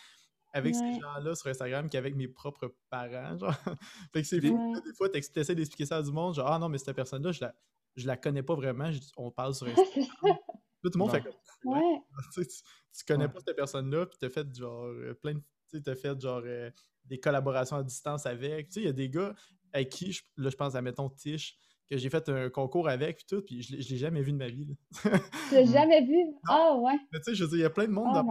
avec 0.52 0.74
ces 0.74 1.00
gens-là 1.00 1.34
sur 1.34 1.48
Instagram 1.48 1.90
qu'avec 1.90 2.14
mes 2.14 2.28
propres 2.28 2.74
parents. 2.88 3.36
Genre. 3.36 3.52
fait 4.12 4.22
que 4.22 4.28
c'est 4.28 4.40
fou. 4.40 4.74
Des 4.84 4.94
fois, 4.94 5.08
tu 5.08 5.18
essaies 5.18 5.54
d'expliquer 5.54 5.86
ça 5.86 5.98
à 5.98 6.02
du 6.02 6.12
monde, 6.12 6.34
genre, 6.34 6.46
ah 6.48 6.58
non, 6.58 6.68
mais 6.68 6.78
cette 6.78 6.94
personne-là, 6.94 7.32
je 7.32 7.40
la, 7.40 7.54
je 7.96 8.06
la 8.06 8.16
connais 8.16 8.42
pas 8.42 8.54
vraiment, 8.54 8.90
on 9.16 9.30
parle 9.30 9.54
sur 9.54 9.66
Instagram. 9.66 10.38
tout 10.82 10.90
le 10.92 10.98
monde 10.98 11.10
fait 11.10 11.22
comme 11.22 11.72
ouais. 11.72 12.00
tu, 12.34 12.46
tu, 12.46 13.04
connais 13.06 13.28
pas 13.28 13.40
cette 13.44 13.56
personne-là, 13.56 14.06
puis 14.06 14.18
t'as 14.20 14.30
fait 14.30 14.54
genre 14.54 14.86
euh, 14.86 15.14
plein 15.14 15.34
de. 15.34 15.42
Tu 15.70 15.82
t'as 15.82 15.96
fait 15.96 16.20
genre 16.20 16.42
euh, 16.44 16.70
des 17.04 17.18
collaborations 17.18 17.76
à 17.76 17.82
distance 17.82 18.26
avec. 18.26 18.68
Tu 18.68 18.74
sais, 18.74 18.80
il 18.80 18.86
y 18.86 18.88
a 18.88 18.92
des 18.92 19.08
gars, 19.08 19.34
avec 19.74 19.90
qui, 19.90 20.12
je, 20.12 20.22
là, 20.36 20.48
je 20.48 20.56
pense 20.56 20.74
à, 20.74 20.80
mettons, 20.80 21.10
Tish, 21.10 21.58
que 21.90 21.98
j'ai 21.98 22.08
fait 22.08 22.28
un 22.30 22.48
concours 22.48 22.88
avec, 22.88 23.18
puis 23.18 23.26
tout, 23.28 23.42
puis 23.42 23.60
je, 23.62 23.80
je 23.80 23.90
l'ai 23.90 23.98
jamais 23.98 24.22
vu 24.22 24.32
de 24.32 24.38
ma 24.38 24.48
vie. 24.48 24.66
tu 25.02 25.08
l'as 25.52 25.64
jamais 25.72 26.02
vu? 26.02 26.16
Ah, 26.48 26.74
ouais. 26.76 26.96
Mais 27.12 27.18
tu 27.18 27.24
sais, 27.24 27.34
je 27.34 27.44
veux 27.44 27.50
dire, 27.50 27.58
il 27.58 27.62
y 27.62 27.66
a 27.66 27.70
plein 27.70 27.86
de 27.86 27.92
monde. 27.92 28.16
Oh 28.16 28.22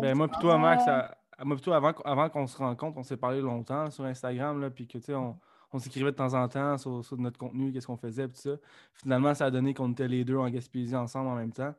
ben, 0.00 0.14
moi, 0.14 0.28
toi, 0.28 0.58
Max, 0.58 0.84
moi, 1.44 1.54
plutôt 1.54 1.72
avant, 1.72 1.92
avant 2.04 2.28
qu'on 2.30 2.46
se 2.46 2.56
rencontre, 2.56 2.98
on 2.98 3.02
s'est 3.02 3.16
parlé 3.16 3.40
longtemps 3.40 3.90
sur 3.90 4.04
Instagram, 4.04 4.60
là, 4.60 4.70
puis 4.70 4.88
que, 4.88 4.98
tu 4.98 5.04
sais, 5.04 5.14
on, 5.14 5.38
on 5.72 5.78
s'écrivait 5.78 6.10
de 6.10 6.16
temps 6.16 6.34
en 6.34 6.48
temps 6.48 6.78
sur, 6.78 7.04
sur 7.04 7.16
notre 7.18 7.38
contenu, 7.38 7.72
qu'est-ce 7.72 7.86
qu'on 7.86 7.96
faisait, 7.96 8.26
puis 8.26 8.36
tout 8.36 8.50
ça. 8.50 8.56
Finalement, 8.94 9.34
ça 9.34 9.46
a 9.46 9.50
donné 9.50 9.74
qu'on 9.74 9.92
était 9.92 10.08
les 10.08 10.24
deux 10.24 10.36
en 10.36 10.48
Gaspésie 10.48 10.96
ensemble 10.96 11.28
en 11.28 11.36
même 11.36 11.52
temps. 11.52 11.74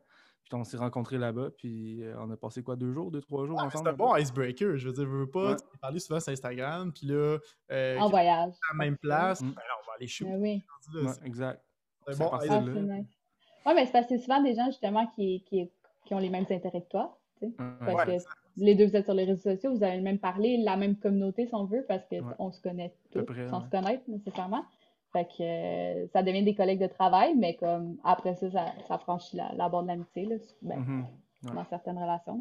Puis 0.48 0.58
on 0.58 0.64
s'est 0.64 0.78
rencontrés 0.78 1.18
là-bas, 1.18 1.50
puis 1.58 2.02
euh, 2.02 2.14
on 2.18 2.30
a 2.30 2.36
passé 2.36 2.62
quoi, 2.62 2.74
deux 2.74 2.92
jours, 2.92 3.10
deux, 3.10 3.20
trois 3.20 3.46
jours 3.46 3.58
ensemble? 3.58 3.84
C'est 3.84 3.90
un 3.90 3.92
bon 3.92 4.16
icebreaker, 4.16 4.78
je 4.78 4.88
veux 4.88 4.94
dire, 4.94 5.04
je 5.04 5.10
veux 5.10 5.30
pas, 5.30 5.56
tu 5.56 5.78
parler 5.78 5.98
souvent 5.98 6.20
sur 6.20 6.32
Instagram, 6.32 6.90
puis 6.90 7.06
là... 7.06 7.36
Euh, 7.70 7.98
en 7.98 8.08
voyage. 8.08 8.54
À 8.70 8.72
la 8.72 8.78
même 8.78 8.96
place, 8.96 9.42
mm. 9.42 9.50
ben 9.50 9.62
on 9.82 9.86
va 9.86 9.92
aller 9.96 10.06
chez 10.06 10.24
ben 10.24 10.40
oui. 10.40 10.62
exact. 11.24 11.62
C'est 12.06 12.18
bon 12.18 12.30
icebreaker. 12.38 13.04
Ouais, 13.66 13.74
mais 13.74 13.84
c'est 13.84 13.92
parce 13.92 14.06
que 14.06 14.16
c'est 14.16 14.24
souvent 14.24 14.42
des 14.42 14.54
gens, 14.54 14.66
justement, 14.66 15.06
qui, 15.08 15.44
qui, 15.44 15.70
qui, 16.06 16.14
ont 16.14 16.18
les 16.18 16.30
mêmes 16.30 16.46
intérêts 16.48 16.80
que 16.80 16.88
toi, 16.88 17.18
tu 17.38 17.48
sais. 17.48 17.54
Parce 17.80 18.04
que 18.06 18.12
les 18.56 18.74
deux, 18.74 18.86
vous 18.86 18.96
êtes 18.96 19.04
sur 19.04 19.14
les 19.14 19.24
réseaux 19.24 19.54
sociaux, 19.54 19.74
vous 19.74 19.82
avez 19.82 19.98
le 19.98 20.02
même 20.02 20.18
parler, 20.18 20.56
la 20.56 20.76
même 20.76 20.96
communauté, 20.96 21.46
si 21.46 21.54
on 21.54 21.64
veut, 21.64 21.84
parce 21.86 22.04
qu'on 22.06 22.50
se 22.50 22.60
connaît 22.62 22.94
tous, 23.12 23.20
sans 23.50 23.60
se 23.60 23.68
connaître, 23.68 24.02
nécessairement. 24.08 24.64
Fait 25.12 25.24
que 25.24 25.42
euh, 25.42 26.06
ça 26.12 26.22
devient 26.22 26.44
des 26.44 26.54
collègues 26.54 26.80
de 26.80 26.86
travail, 26.86 27.34
mais 27.34 27.56
comme 27.56 27.96
après 28.04 28.34
ça, 28.34 28.50
ça, 28.50 28.98
franchit 28.98 29.36
la, 29.36 29.52
la 29.54 29.68
de 29.68 29.86
l'amitié, 29.86 30.28
ben, 30.60 31.06
mm-hmm. 31.42 31.54
dans 31.54 31.64
certaines 31.64 31.98
relations. 31.98 32.40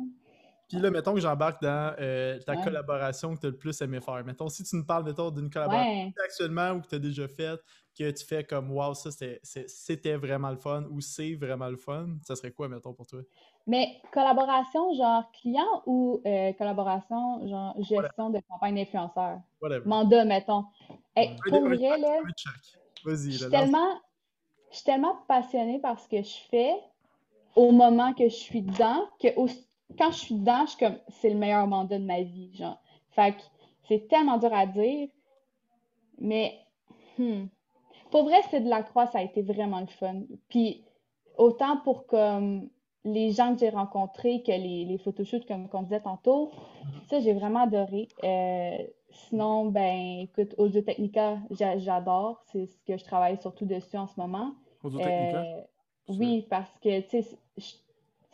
Puis 0.67 0.79
là, 0.79 0.91
mettons 0.91 1.13
que 1.13 1.21
j'embarque 1.21 1.61
dans 1.61 1.95
euh, 1.97 2.39
ta 2.39 2.57
collaboration 2.57 3.33
que 3.35 3.39
tu 3.39 3.45
as 3.45 3.49
le 3.51 3.55
plus 3.55 3.81
aimé 3.81 4.01
faire. 4.01 4.21
Mettons, 4.25 4.49
si 4.49 4.63
tu 4.63 4.75
nous 4.75 4.85
parles, 4.85 5.05
d'une 5.05 5.49
collaboration 5.49 6.13
actuellement 6.25 6.71
ou 6.71 6.81
que 6.81 6.87
tu 6.87 6.95
as 6.95 6.99
déjà 6.99 7.27
faite, 7.27 7.61
que 7.97 8.11
tu 8.11 8.25
fais 8.25 8.43
comme 8.43 8.71
Wow, 8.71 8.93
ça 8.93 9.09
c'était 9.11 10.15
vraiment 10.17 10.49
le 10.49 10.57
fun 10.57 10.83
ou 10.91 10.99
c'est 10.99 11.35
vraiment 11.35 11.69
le 11.69 11.77
fun, 11.77 12.07
ça 12.21 12.35
serait 12.35 12.51
quoi, 12.51 12.67
mettons, 12.67 12.93
pour 12.93 13.07
toi? 13.07 13.21
Mais 13.65 14.01
collaboration 14.13 14.93
genre 14.93 15.31
client 15.31 15.83
ou 15.85 16.21
euh, 16.25 16.53
collaboration 16.53 17.47
genre 17.47 17.75
gestion 17.83 18.29
de 18.29 18.39
campagne 18.49 18.75
d'influenceur? 18.75 19.39
Mandat, 19.85 20.25
mettons. 20.25 20.65
Pour 21.47 21.61
vrai, 21.61 21.97
là, 21.97 22.19
je 23.05 23.15
suis 23.15 23.49
tellement, 23.49 23.99
tellement 24.85 25.15
passionnée 25.27 25.79
par 25.79 25.99
ce 25.99 26.07
que 26.07 26.21
je 26.21 26.37
fais 26.49 26.73
au 27.55 27.71
moment 27.71 28.13
que 28.13 28.25
je 28.29 28.35
suis 28.35 28.61
dedans 28.61 29.07
que 29.19 29.27
quand 29.97 30.11
je 30.11 30.17
suis 30.17 30.35
dedans, 30.35 30.65
je 30.65 30.71
suis 30.71 30.79
comme 30.79 30.97
c'est 31.09 31.29
le 31.29 31.37
meilleur 31.37 31.65
mandat 31.67 31.97
de 31.97 32.03
ma 32.03 32.21
vie. 32.21 32.53
Genre. 32.55 32.79
Fait 33.11 33.33
que 33.33 33.41
c'est 33.87 34.07
tellement 34.07 34.37
dur 34.37 34.53
à 34.53 34.65
dire. 34.65 35.07
Mais 36.19 36.59
hmm, 37.17 37.45
pour 38.11 38.23
vrai, 38.25 38.41
c'est 38.49 38.61
de 38.61 38.69
la 38.69 38.83
croix, 38.83 39.07
ça 39.07 39.19
a 39.19 39.23
été 39.23 39.41
vraiment 39.41 39.79
le 39.79 39.87
fun. 39.87 40.21
Puis 40.49 40.83
autant 41.37 41.77
pour 41.77 42.05
comme 42.05 42.69
les 43.05 43.31
gens 43.31 43.53
que 43.53 43.61
j'ai 43.61 43.69
rencontrés 43.69 44.43
que 44.45 44.51
les, 44.51 44.85
les 44.85 44.97
photoshoots, 44.97 45.45
comme 45.47 45.69
on 45.71 45.81
disait 45.83 46.01
tantôt, 46.01 46.51
ça, 47.09 47.19
j'ai 47.19 47.33
vraiment 47.33 47.63
adoré. 47.63 48.07
Euh, 48.23 48.77
sinon, 49.09 49.65
ben, 49.65 50.19
écoute, 50.21 50.55
Audio 50.57 50.81
Technica, 50.81 51.37
j'adore. 51.49 52.41
C'est 52.51 52.65
ce 52.65 52.77
que 52.85 52.97
je 52.97 53.03
travaille 53.03 53.37
surtout 53.41 53.65
dessus 53.65 53.97
en 53.97 54.07
ce 54.07 54.19
moment. 54.19 54.53
Audio 54.83 54.99
Technica? 54.99 55.41
Euh, 55.41 55.61
oui, 56.09 56.45
parce 56.49 56.71
que, 56.81 57.01
tu 57.01 57.21
sais, 57.21 57.37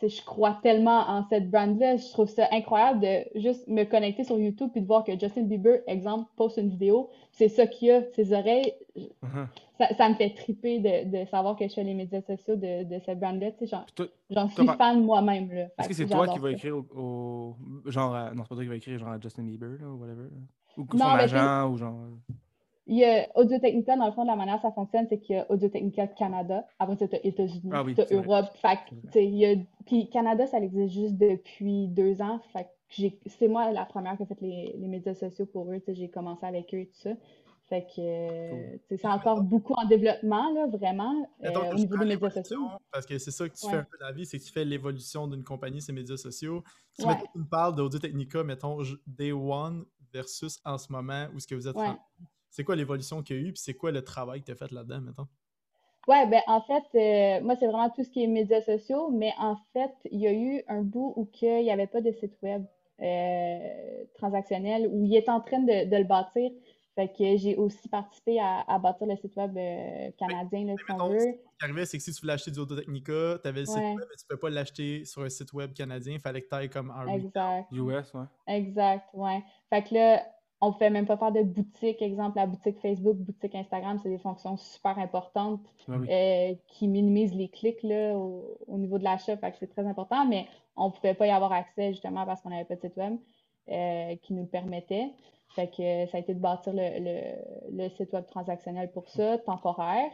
je 0.08 0.22
crois 0.24 0.58
tellement 0.62 1.08
en 1.08 1.24
cette 1.28 1.50
brand-là. 1.50 1.96
Je 1.96 2.10
trouve 2.10 2.28
ça 2.28 2.48
incroyable 2.52 3.00
de 3.00 3.40
juste 3.40 3.66
me 3.68 3.84
connecter 3.84 4.24
sur 4.24 4.38
YouTube 4.38 4.70
puis 4.72 4.82
de 4.82 4.86
voir 4.86 5.04
que 5.04 5.18
Justin 5.18 5.42
Bieber, 5.42 5.80
exemple, 5.86 6.30
poste 6.36 6.58
une 6.58 6.70
vidéo. 6.70 7.10
C'est 7.32 7.48
ça 7.48 7.66
qu'il 7.66 7.90
a, 7.90 8.02
ses 8.12 8.32
oreilles. 8.32 8.74
Uh-huh. 8.96 9.96
ça, 9.96 10.08
me 10.08 10.14
fait 10.14 10.30
triper 10.30 10.78
de, 10.78 11.24
savoir 11.26 11.56
que 11.56 11.66
je 11.66 11.74
fais 11.74 11.84
les 11.84 11.94
médias 11.94 12.22
sociaux 12.22 12.56
de, 12.56 12.98
cette 13.04 13.18
brand-là. 13.18 13.50
J'en 14.30 14.48
suis 14.48 14.66
fan 14.66 15.02
moi-même. 15.02 15.50
Est-ce 15.78 15.88
que 15.88 15.94
c'est 15.94 16.06
toi 16.06 16.28
qui 16.28 16.38
vas 16.38 16.52
écrire 16.52 16.76
au, 16.76 17.56
genre, 17.86 18.12
non, 18.34 18.42
c'est 18.42 18.48
pas 18.48 18.54
toi 18.54 18.64
qui 18.64 18.68
vas 18.68 18.76
écrire 18.76 18.98
genre 18.98 19.08
à 19.08 19.20
Justin 19.20 19.44
Bieber 19.44 19.78
ou 19.82 20.00
whatever? 20.00 20.28
Ou 20.76 20.86
son 20.96 21.04
agent 21.04 21.70
ou 21.70 21.76
genre. 21.76 22.00
Il 22.86 22.98
y 22.98 23.04
a 23.04 23.28
Audio 23.34 23.58
Technica, 23.58 23.96
dans 23.96 24.06
le 24.06 24.12
fond, 24.12 24.24
de 24.24 24.28
la 24.28 24.36
manière 24.36 24.60
ça 24.60 24.70
fonctionne, 24.70 25.06
c'est 25.08 25.18
qu'il 25.18 25.36
y 25.36 25.38
a 25.38 25.50
Audio 25.50 25.68
Technica 25.70 26.06
Canada. 26.06 26.66
Après, 26.78 26.96
c'est 26.96 27.20
États-Unis, 27.24 27.70
ah 27.72 27.82
oui, 27.82 27.94
Europe. 28.10 28.46
Fait 28.56 28.78
il 29.14 29.36
y 29.36 29.46
a... 29.46 29.56
Puis 29.86 30.10
Canada, 30.10 30.46
ça 30.46 30.58
existe 30.58 30.92
juste 30.92 31.16
depuis 31.16 31.88
deux 31.88 32.20
ans. 32.20 32.40
Fait 32.52 32.68
c'est 33.26 33.48
moi 33.48 33.72
la 33.72 33.86
première 33.86 34.16
qui 34.16 34.22
a 34.22 34.26
fait 34.26 34.40
les, 34.40 34.76
les 34.78 34.86
médias 34.86 35.14
sociaux 35.14 35.46
pour 35.46 35.72
eux. 35.72 35.82
J'ai 35.88 36.10
commencé 36.10 36.44
avec 36.44 36.72
eux 36.74 36.78
et 36.78 36.86
tout 36.86 37.00
ça. 37.00 37.10
Fait 37.66 37.86
que 37.96 38.96
c'est 38.96 39.08
encore 39.08 39.42
beaucoup 39.42 39.72
en 39.72 39.86
développement, 39.86 40.52
là, 40.52 40.66
vraiment, 40.66 41.26
euh, 41.42 41.50
que 41.50 41.72
au 41.72 41.74
niveau 41.76 41.96
des 41.96 42.04
médias 42.04 42.28
l'évolution, 42.28 42.42
sociaux. 42.42 42.68
Parce 42.92 43.06
que 43.06 43.18
c'est 43.18 43.30
ça 43.30 43.48
que 43.48 43.54
tu 43.54 43.66
fais 43.66 43.76
un 43.76 43.84
peu 43.84 43.96
dans 43.98 44.06
la 44.08 44.12
vie, 44.12 44.26
c'est 44.26 44.38
que 44.38 44.44
tu 44.44 44.52
fais 44.52 44.66
l'évolution 44.66 45.26
d'une 45.26 45.42
compagnie, 45.42 45.80
ses 45.80 45.94
médias 45.94 46.18
sociaux. 46.18 46.62
Si 46.92 47.06
Ouais. 47.06 47.14
mettons, 47.14 47.26
tu 47.32 47.38
me 47.38 47.46
parles 47.46 47.74
d'Audio 47.74 47.98
Technica, 47.98 48.44
mettons 48.44 48.82
Day 49.06 49.32
One 49.32 49.86
versus 50.14 50.60
en 50.64 50.78
ce 50.78 50.92
moment, 50.92 51.28
où 51.34 51.38
est-ce 51.38 51.48
que 51.48 51.54
vous 51.56 51.68
êtes 51.68 51.76
Ouais. 51.76 51.98
c'est 52.50 52.64
quoi 52.64 52.76
l'évolution 52.76 53.22
qu'il 53.22 53.36
y 53.36 53.40
a 53.40 53.42
eu, 53.42 53.52
puis 53.52 53.62
c'est 53.62 53.74
quoi 53.74 53.92
le 53.92 54.02
travail 54.04 54.40
que 54.40 54.46
tu 54.46 54.52
as 54.52 54.56
fait 54.56 54.70
là-dedans, 54.72 55.00
mettons? 55.02 55.28
Ouais, 56.06 56.26
ben 56.26 56.42
en 56.46 56.60
fait, 56.60 56.84
euh, 56.94 57.42
moi, 57.42 57.56
c'est 57.56 57.66
vraiment 57.66 57.88
tout 57.88 58.04
ce 58.04 58.10
qui 58.10 58.22
est 58.22 58.26
médias 58.26 58.60
sociaux, 58.60 59.10
mais 59.10 59.32
en 59.38 59.56
fait, 59.72 59.92
il 60.10 60.20
y 60.20 60.26
a 60.26 60.32
eu 60.34 60.62
un 60.68 60.82
bout 60.82 61.14
où 61.16 61.26
il 61.40 61.62
n'y 61.62 61.70
avait 61.70 61.86
pas 61.86 62.02
de 62.02 62.12
site 62.12 62.36
web 62.42 62.66
euh, 63.00 64.04
transactionnel, 64.14 64.86
où 64.86 65.04
il 65.04 65.16
est 65.16 65.30
en 65.30 65.40
train 65.40 65.60
de, 65.60 65.88
de 65.88 65.96
le 65.96 66.04
bâtir. 66.04 66.50
Fait 66.96 67.08
que 67.08 67.36
j'ai 67.36 67.56
aussi 67.56 67.88
participé 67.88 68.38
à, 68.38 68.60
à 68.68 68.78
bâtir 68.78 69.06
le 69.08 69.16
site 69.16 69.34
web 69.36 69.56
euh, 69.56 70.10
canadien, 70.18 70.64
là, 70.66 70.74
si 70.76 70.84
on 70.90 70.92
mettons, 70.94 71.08
veut. 71.10 71.18
Ce 71.18 71.24
qui 71.58 71.64
arrivait, 71.64 71.86
c'est 71.86 71.98
que 71.98 72.04
si 72.04 72.12
tu 72.12 72.20
voulais 72.20 72.34
acheter 72.34 72.50
du 72.52 72.60
Audio 72.60 72.76
Technica, 72.76 73.38
tu 73.42 73.48
avais 73.48 73.60
le 73.60 73.66
site 73.66 73.76
Ouais. 73.76 73.94
web, 73.94 74.04
mais 74.08 74.16
tu 74.16 74.24
ne 74.24 74.28
peux 74.28 74.36
pas 74.40 74.50
l'acheter 74.50 75.04
sur 75.04 75.22
un 75.22 75.28
site 75.28 75.52
web 75.52 75.72
canadien, 75.72 76.14
il 76.14 76.20
fallait 76.20 76.42
que 76.42 76.48
tu 76.48 76.54
ailles 76.54 76.70
comme 76.70 76.90
un. 76.92 77.08
Exact. 77.08 77.66
US, 77.72 78.14
ouais. 78.14 78.24
Exact, 78.46 79.08
ouais. 79.12 79.42
Fait 79.70 79.82
que 79.82 79.94
là, 79.94 80.22
on 80.60 80.68
ne 80.68 80.72
pouvait 80.74 80.90
même 80.90 81.04
pas 81.06 81.16
faire 81.16 81.32
de 81.32 81.42
boutique. 81.42 82.00
Exemple, 82.00 82.36
la 82.36 82.46
boutique 82.46 82.78
Facebook, 82.80 83.16
boutique 83.16 83.54
Instagram, 83.56 83.98
c'est 84.02 84.08
des 84.08 84.18
fonctions 84.18 84.56
super 84.56 84.96
importantes 84.98 85.60
Ah 85.88 85.94
oui. 85.98 86.06
euh, 86.08 86.54
qui 86.68 86.86
minimisent 86.86 87.34
les 87.34 87.48
clics 87.48 87.82
là, 87.82 88.14
au, 88.16 88.56
au 88.68 88.78
niveau 88.78 88.98
de 88.98 89.04
l'achat. 89.04 89.36
Fait 89.36 89.50
que 89.50 89.56
c'est 89.58 89.66
très 89.66 89.84
important, 89.84 90.24
mais 90.26 90.46
on 90.76 90.86
ne 90.86 90.92
pouvait 90.92 91.14
pas 91.14 91.26
y 91.26 91.30
avoir 91.30 91.52
accès 91.52 91.90
justement 91.90 92.24
parce 92.24 92.40
qu'on 92.40 92.50
n'avait 92.50 92.64
pas 92.64 92.76
de 92.76 92.80
site 92.80 92.96
web 92.96 93.16
euh, 93.68 94.14
qui 94.22 94.32
nous 94.32 94.42
le 94.42 94.48
permettait. 94.48 95.10
Fait 95.54 95.68
que 95.68 96.06
ça 96.10 96.18
a 96.18 96.20
été 96.20 96.34
de 96.34 96.40
bâtir 96.40 96.72
le, 96.74 96.82
le- 96.98 97.84
le 97.84 97.88
site 97.90 98.12
web 98.12 98.26
transactionnel 98.26 98.90
pour 98.90 99.08
ça, 99.08 99.38
temporaire. 99.38 100.10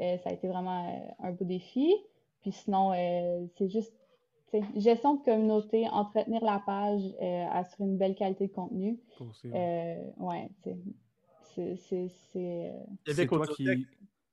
Euh, 0.00 0.16
ça 0.18 0.30
a 0.30 0.32
été 0.32 0.48
vraiment 0.48 0.88
euh, 0.88 1.26
un 1.28 1.32
beau 1.32 1.44
défi. 1.44 1.94
Puis 2.42 2.52
sinon, 2.52 2.92
euh, 2.92 3.46
c'est 3.56 3.68
juste 3.68 3.92
gestion 4.76 5.14
de 5.14 5.24
communauté, 5.24 5.88
entretenir 5.88 6.42
la 6.42 6.60
page, 6.64 7.02
euh, 7.22 7.46
assurer 7.52 7.84
une 7.84 7.98
belle 7.98 8.14
qualité 8.14 8.48
de 8.48 8.52
contenu. 8.52 8.98
Ouais. 9.44 9.52
Euh, 9.54 10.24
ouais, 10.24 10.48
c'est, 10.64 11.76
c'est, 11.76 12.08
c'est, 12.08 12.08
euh, 12.36 12.72
Il 13.06 13.12
y 13.12 13.14
C'est 13.14 13.20
avait 13.20 13.26
toi 13.28 13.46
qui. 13.46 13.86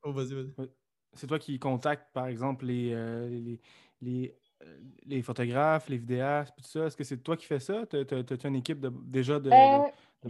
Oh, 0.03 0.11
vas-y, 0.11 0.33
vas-y. 0.33 0.69
C'est 1.13 1.27
toi 1.27 1.39
qui 1.39 1.59
contactes, 1.59 2.11
par 2.13 2.27
exemple, 2.27 2.65
les, 2.65 2.91
euh, 2.93 3.27
les, 3.29 3.59
les, 4.01 4.35
euh, 4.63 4.77
les 5.05 5.21
photographes, 5.21 5.89
les 5.89 5.97
vidéastes, 5.97 6.53
tout 6.57 6.63
ça. 6.63 6.85
Est-ce 6.85 6.95
que 6.97 7.03
c'est 7.03 7.17
toi 7.17 7.35
qui 7.35 7.45
fais 7.45 7.59
ça? 7.59 7.85
T'as- 7.87 8.05
t'as- 8.05 8.23
T'as-tu 8.23 8.47
une 8.47 8.55
équipe 8.55 8.79
de, 8.79 8.91
déjà 9.05 9.39
de, 9.39 9.49
de- 9.49 9.53
Euh, 9.55 9.79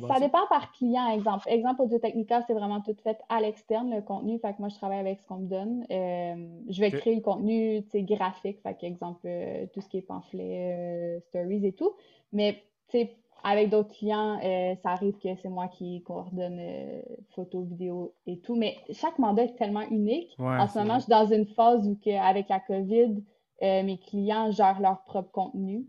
ça 0.08 0.20
dépend 0.20 0.46
par 0.50 0.72
client, 0.72 1.10
exemple. 1.10 1.48
Exemple, 1.50 1.82
Audio 1.82 2.00
Technica, 2.00 2.42
c'est 2.48 2.54
vraiment 2.54 2.82
tout 2.82 2.96
fait 3.04 3.18
à 3.30 3.42
l'externe, 3.42 3.94
le 3.94 4.02
contenu. 4.02 4.40
Fait 4.40 4.54
que 4.54 4.60
moi, 4.60 4.70
je 4.70 4.76
travaille 4.76 5.00
avec 5.00 5.20
ce 5.20 5.28
qu'on 5.28 5.38
me 5.38 5.48
donne. 5.48 5.86
Euh, 5.92 6.36
je 6.70 6.82
vais 6.82 6.92
créer 6.92 7.16
le 7.16 7.22
contenu, 7.22 7.84
graphique. 7.94 8.62
Fait 8.62 8.76
qu'exemple, 8.76 9.26
euh, 9.26 9.66
tout 9.74 9.82
ce 9.82 9.90
qui 9.90 9.98
est 9.98 10.02
pamphlet, 10.02 10.74
euh, 10.74 11.20
stories 11.30 11.66
et 11.66 11.74
tout. 11.74 11.94
Mais, 12.34 12.64
tu 12.90 13.00
sais, 13.00 13.16
avec 13.44 13.70
d'autres 13.70 13.94
clients, 13.94 14.40
ça 14.84 14.90
arrive 14.90 15.18
que 15.20 15.36
c'est 15.36 15.50
moi 15.50 15.68
qui 15.68 16.02
coordonne 16.02 16.60
photos, 17.30 17.66
vidéos 17.66 18.14
et 18.26 18.40
tout. 18.40 18.56
Mais 18.56 18.76
chaque 18.92 19.20
mandat 19.20 19.44
est 19.44 19.56
tellement 19.56 19.88
unique. 19.90 20.36
Ouais, 20.40 20.58
En 20.58 20.68
ce 20.68 20.80
moment, 20.80 20.98
vrai. 20.98 21.00
je 21.00 21.04
suis 21.04 21.12
dans 21.12 21.28
une 21.28 21.46
phase 21.46 21.88
où, 21.88 21.96
que, 22.04 22.18
avec 22.18 22.50
la 22.50 22.60
COVID, 22.60 23.24
mes 23.62 24.00
clients 24.00 24.52
gèrent 24.52 24.82
leur 24.82 25.04
propre 25.04 25.32
contenu. 25.32 25.86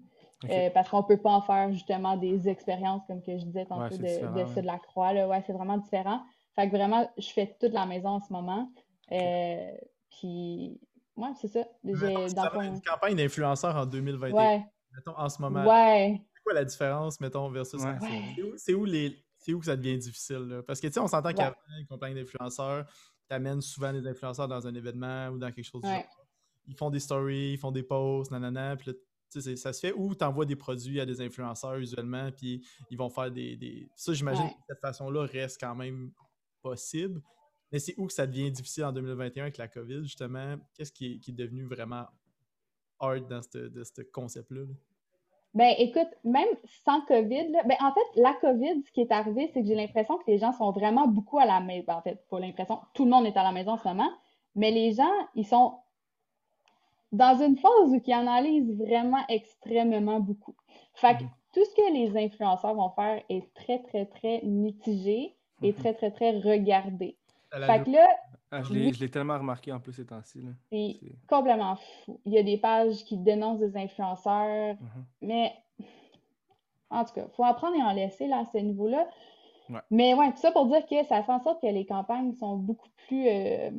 Euh, 0.49 0.71
parce 0.71 0.89
qu'on 0.89 1.03
peut 1.03 1.21
pas 1.21 1.33
en 1.33 1.41
faire 1.43 1.73
justement 1.73 2.17
des 2.17 2.49
expériences, 2.49 3.03
comme 3.07 3.23
que 3.23 3.37
je 3.39 3.45
disais 3.45 3.67
tantôt, 3.67 3.83
Ouais, 3.83 3.89
c'est 3.91 3.99
de, 3.99 4.55
de 4.55 4.61
de 4.61 4.67
la 4.67 4.79
croix. 4.79 5.13
Là. 5.13 5.27
Ouais, 5.27 5.43
c'est 5.47 5.53
vraiment 5.53 5.79
différent. 5.79 6.23
Fait 6.55 6.69
que 6.69 6.77
vraiment, 6.77 7.11
je 7.19 7.29
fais 7.29 7.57
toute 7.61 7.73
la 7.73 7.87
maison 7.87 8.11
en 8.11 8.21
ce 8.21 8.33
moment. 8.33 8.71
Euh, 9.13 9.71
puis, 10.11 10.81
ouais, 11.17 11.29
c'est 11.41 11.49
ça. 11.49 11.61
Mettons, 11.83 11.99
J'ai, 11.99 12.35
tu 12.35 12.65
une 12.67 12.81
campagne 12.83 13.17
d'influenceurs 13.17 13.77
en 13.77 13.87
2021, 13.87 14.35
ouais, 14.37 14.65
mettons, 14.95 15.19
en 15.19 15.29
ce 15.29 15.43
moment, 15.43 15.65
ouais. 15.67 16.21
c'est 16.35 16.43
quoi 16.43 16.55
la 16.55 16.65
différence, 16.65 17.21
mettons, 17.21 17.49
versus 17.51 17.83
Ouais, 17.83 17.97
c'est 18.01 18.43
où, 18.43 18.53
c'est 18.57 18.75
où 18.75 18.85
les 18.85 19.17
c'est 19.41 19.53
où 19.55 19.61
que 19.61 19.67
ça 19.67 19.77
devient 19.77 19.97
difficile 19.99 20.49
là? 20.49 20.63
Parce 20.63 20.81
que 20.81 20.89
tu 20.89 20.93
sais, 20.95 21.01
on 21.01 21.07
s'entend 21.07 21.29
Ouais. 21.29 21.35
qu'avant, 21.35 21.55
une 21.79 21.87
campagne 21.87 22.15
d'influenceurs, 22.15 22.87
t'amènes 23.29 23.61
souvent 23.61 23.93
des 23.93 24.07
influenceurs 24.07 24.49
dans 24.49 24.67
un 24.67 24.75
événement 24.75 25.29
ou 25.29 25.39
dans 25.39 25.53
quelque 25.53 25.65
chose 25.65 25.83
du 25.83 25.89
Ouais. 25.89 26.03
genre. 26.03 26.27
Ils 26.67 26.75
font 26.77 26.91
des 26.91 27.01
stories, 27.01 27.53
ils 27.53 27.59
font 27.59 27.71
des 27.71 27.83
posts, 27.83 28.31
nanana, 28.31 28.77
puis 28.77 28.91
là, 28.91 28.93
tu 28.95 29.01
ça 29.31 29.73
se 29.73 29.81
fait 29.81 29.93
où 29.93 30.15
t'envoies 30.15 30.45
des 30.47 30.57
produits 30.57 31.01
à 31.01 31.07
des 31.07 31.21
influenceurs 31.21 31.77
usuellement, 31.77 32.31
puis 32.33 32.67
ils 32.91 32.99
vont 32.99 33.11
faire 33.11 33.31
des. 33.31 33.57
des... 33.57 33.89
Ça, 33.95 34.13
j'imagine 34.13 34.45
Ouais. 34.45 34.51
que 34.51 34.63
cette 34.69 34.81
façon-là 34.81 35.27
reste 35.27 35.61
quand 35.61 35.75
même 35.75 36.13
possible. 36.63 37.23
Mais 37.71 37.79
c'est 37.79 37.95
où 37.99 38.07
que 38.07 38.13
ça 38.13 38.27
devient 38.27 38.51
difficile 38.51 38.85
en 38.85 38.93
2021 38.93 39.43
avec 39.43 39.59
la 39.59 39.69
COVID, 39.69 40.03
justement? 40.03 40.57
Qu'est-ce 40.75 40.93
qui 40.93 41.13
est, 41.15 41.19
qui 41.19 41.33
est 41.33 41.35
devenu 41.35 41.65
vraiment 41.67 42.07
hard 42.99 43.29
dans 43.29 43.43
ce 43.43 44.03
concept-là? 44.11 44.63
là? 44.63 44.75
Ben, 45.55 45.75
écoute, 45.79 46.09
même 46.25 46.49
sans 46.85 47.01
COVID, 47.03 47.51
là, 47.51 47.63
ben, 47.65 47.77
en 47.81 47.93
fait, 47.93 48.21
la 48.21 48.35
COVID, 48.35 48.83
ce 48.87 48.93
qui 48.93 49.01
est 49.01 49.11
arrivé, 49.13 49.51
c'est 49.53 49.63
que 49.63 49.67
j'ai 49.67 49.75
l'impression 49.75 50.17
que 50.19 50.25
les 50.31 50.39
gens 50.39 50.53
sont 50.53 50.71
vraiment 50.73 51.09
beaucoup 51.09 51.39
à 51.39 51.47
la 51.47 51.61
maison. 51.61 51.93
En 51.93 52.03
fait, 52.03 52.23
pas 52.31 52.39
l'impression, 52.39 52.81
tout 52.95 53.05
le 53.05 53.11
monde 53.11 53.27
est 53.27 53.37
à 53.37 53.43
la 53.43 53.53
maison 53.53 53.73
en 53.73 53.79
ce 53.79 53.89
moment, 53.89 54.11
mais 54.55 54.71
les 54.71 54.93
gens, 54.93 55.11
ils 55.35 55.47
sont 55.47 55.75
dans 57.13 57.41
une 57.43 57.57
phase 57.57 57.89
où 57.91 58.01
ils 58.05 58.13
analysent 58.13 58.77
vraiment 58.77 59.25
extrêmement 59.29 60.21
beaucoup. 60.21 60.55
Fait 60.95 61.17
que 61.19 61.23
Mhm. 61.25 61.31
tout 61.55 61.65
ce 61.65 61.75
que 61.75 61.93
les 61.93 62.17
influenceurs 62.25 62.75
vont 62.75 62.91
faire 62.91 63.23
est 63.29 63.53
très, 63.55 63.83
très, 63.83 64.07
très 64.07 64.43
mitigé 64.43 65.37
et 65.63 65.69
Mhm. 65.73 65.75
très, 65.75 65.95
très, 65.95 66.11
très 66.11 66.39
regardé. 66.39 67.17
Fait 67.53 67.83
que 67.85 67.91
là, 67.91 68.07
Ah, 68.51 68.63
je 68.63 68.73
l'ai 68.73 68.91
oui. 68.91 69.11
tellement 69.11 69.37
remarqué 69.39 69.73
en 69.73 69.81
plus 69.81 69.93
ces 69.93 70.07
temps-ci. 70.07 70.41
c'est 70.71 71.01
complètement 71.29 71.77
fou. 71.77 72.19
Il 72.25 72.33
y 72.33 72.39
a 72.39 72.43
des 72.43 72.57
pages 72.59 73.05
qui 73.05 73.17
dénoncent 73.19 73.61
des 73.61 73.77
influenceurs, 73.77 74.75
Mhm. 74.81 75.05
mais 75.23 75.53
en 76.91 77.05
tout 77.05 77.13
cas, 77.15 77.25
il 77.27 77.35
faut 77.35 77.45
apprendre 77.45 77.77
et 77.77 77.83
en 77.83 77.93
laisser 77.93 78.27
là, 78.27 78.39
à 78.41 78.45
ce 78.47 78.59
niveau-là. 78.59 79.07
Ouais. 79.69 79.81
Mais 79.91 80.15
ouais, 80.15 80.31
tout 80.33 80.39
ça 80.39 80.51
pour 80.53 80.67
dire 80.67 80.87
que 80.87 81.05
ça 81.05 81.23
fait 81.23 81.33
en 81.33 81.41
sorte 81.41 81.61
que 81.61 81.67
les 81.67 81.85
campagnes 81.85 82.33
sont 82.35 82.57
beaucoup 82.57 82.89
plus 83.07 83.27
euh, 83.29 83.71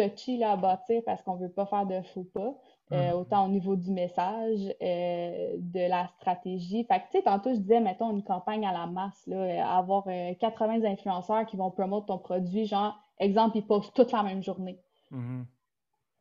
touchy 0.00 0.38
là, 0.38 0.52
à 0.52 0.56
bâtir 0.56 1.02
parce 1.04 1.22
qu'on 1.22 1.36
ne 1.36 1.42
veut 1.46 1.52
pas 1.52 1.66
faire 1.66 1.86
de 1.86 2.00
faux 2.02 2.24
pas. 2.24 2.54
euh, 2.92 3.12
Mhm. 3.12 3.12
autant 3.12 3.44
au 3.46 3.48
niveau 3.50 3.76
du 3.76 3.90
message, 3.92 4.60
euh, 4.82 5.56
de 5.58 5.88
la 5.90 6.08
stratégie. 6.08 6.84
Fait 6.84 7.00
que, 7.00 7.04
tu 7.10 7.18
sais, 7.18 7.22
tantôt, 7.22 7.50
je 7.50 7.56
disais, 7.60 7.80
mettons, 7.80 8.10
une 8.10 8.24
campagne 8.24 8.66
à 8.66 8.72
la 8.72 8.86
masse, 8.86 9.26
là, 9.26 9.36
euh, 9.36 9.62
avoir 9.62 10.04
euh, 10.08 10.32
80 10.34 10.84
influenceurs 10.84 11.44
qui 11.46 11.56
vont 11.56 11.70
promouvoir 11.70 12.06
ton 12.06 12.18
produit, 12.18 12.66
genre, 12.66 12.98
exemple, 13.18 13.58
ils 13.58 13.66
postent 13.66 13.94
toute 13.94 14.12
la 14.12 14.22
même 14.22 14.42
journée 14.42 14.80
Mhm. 15.10 15.48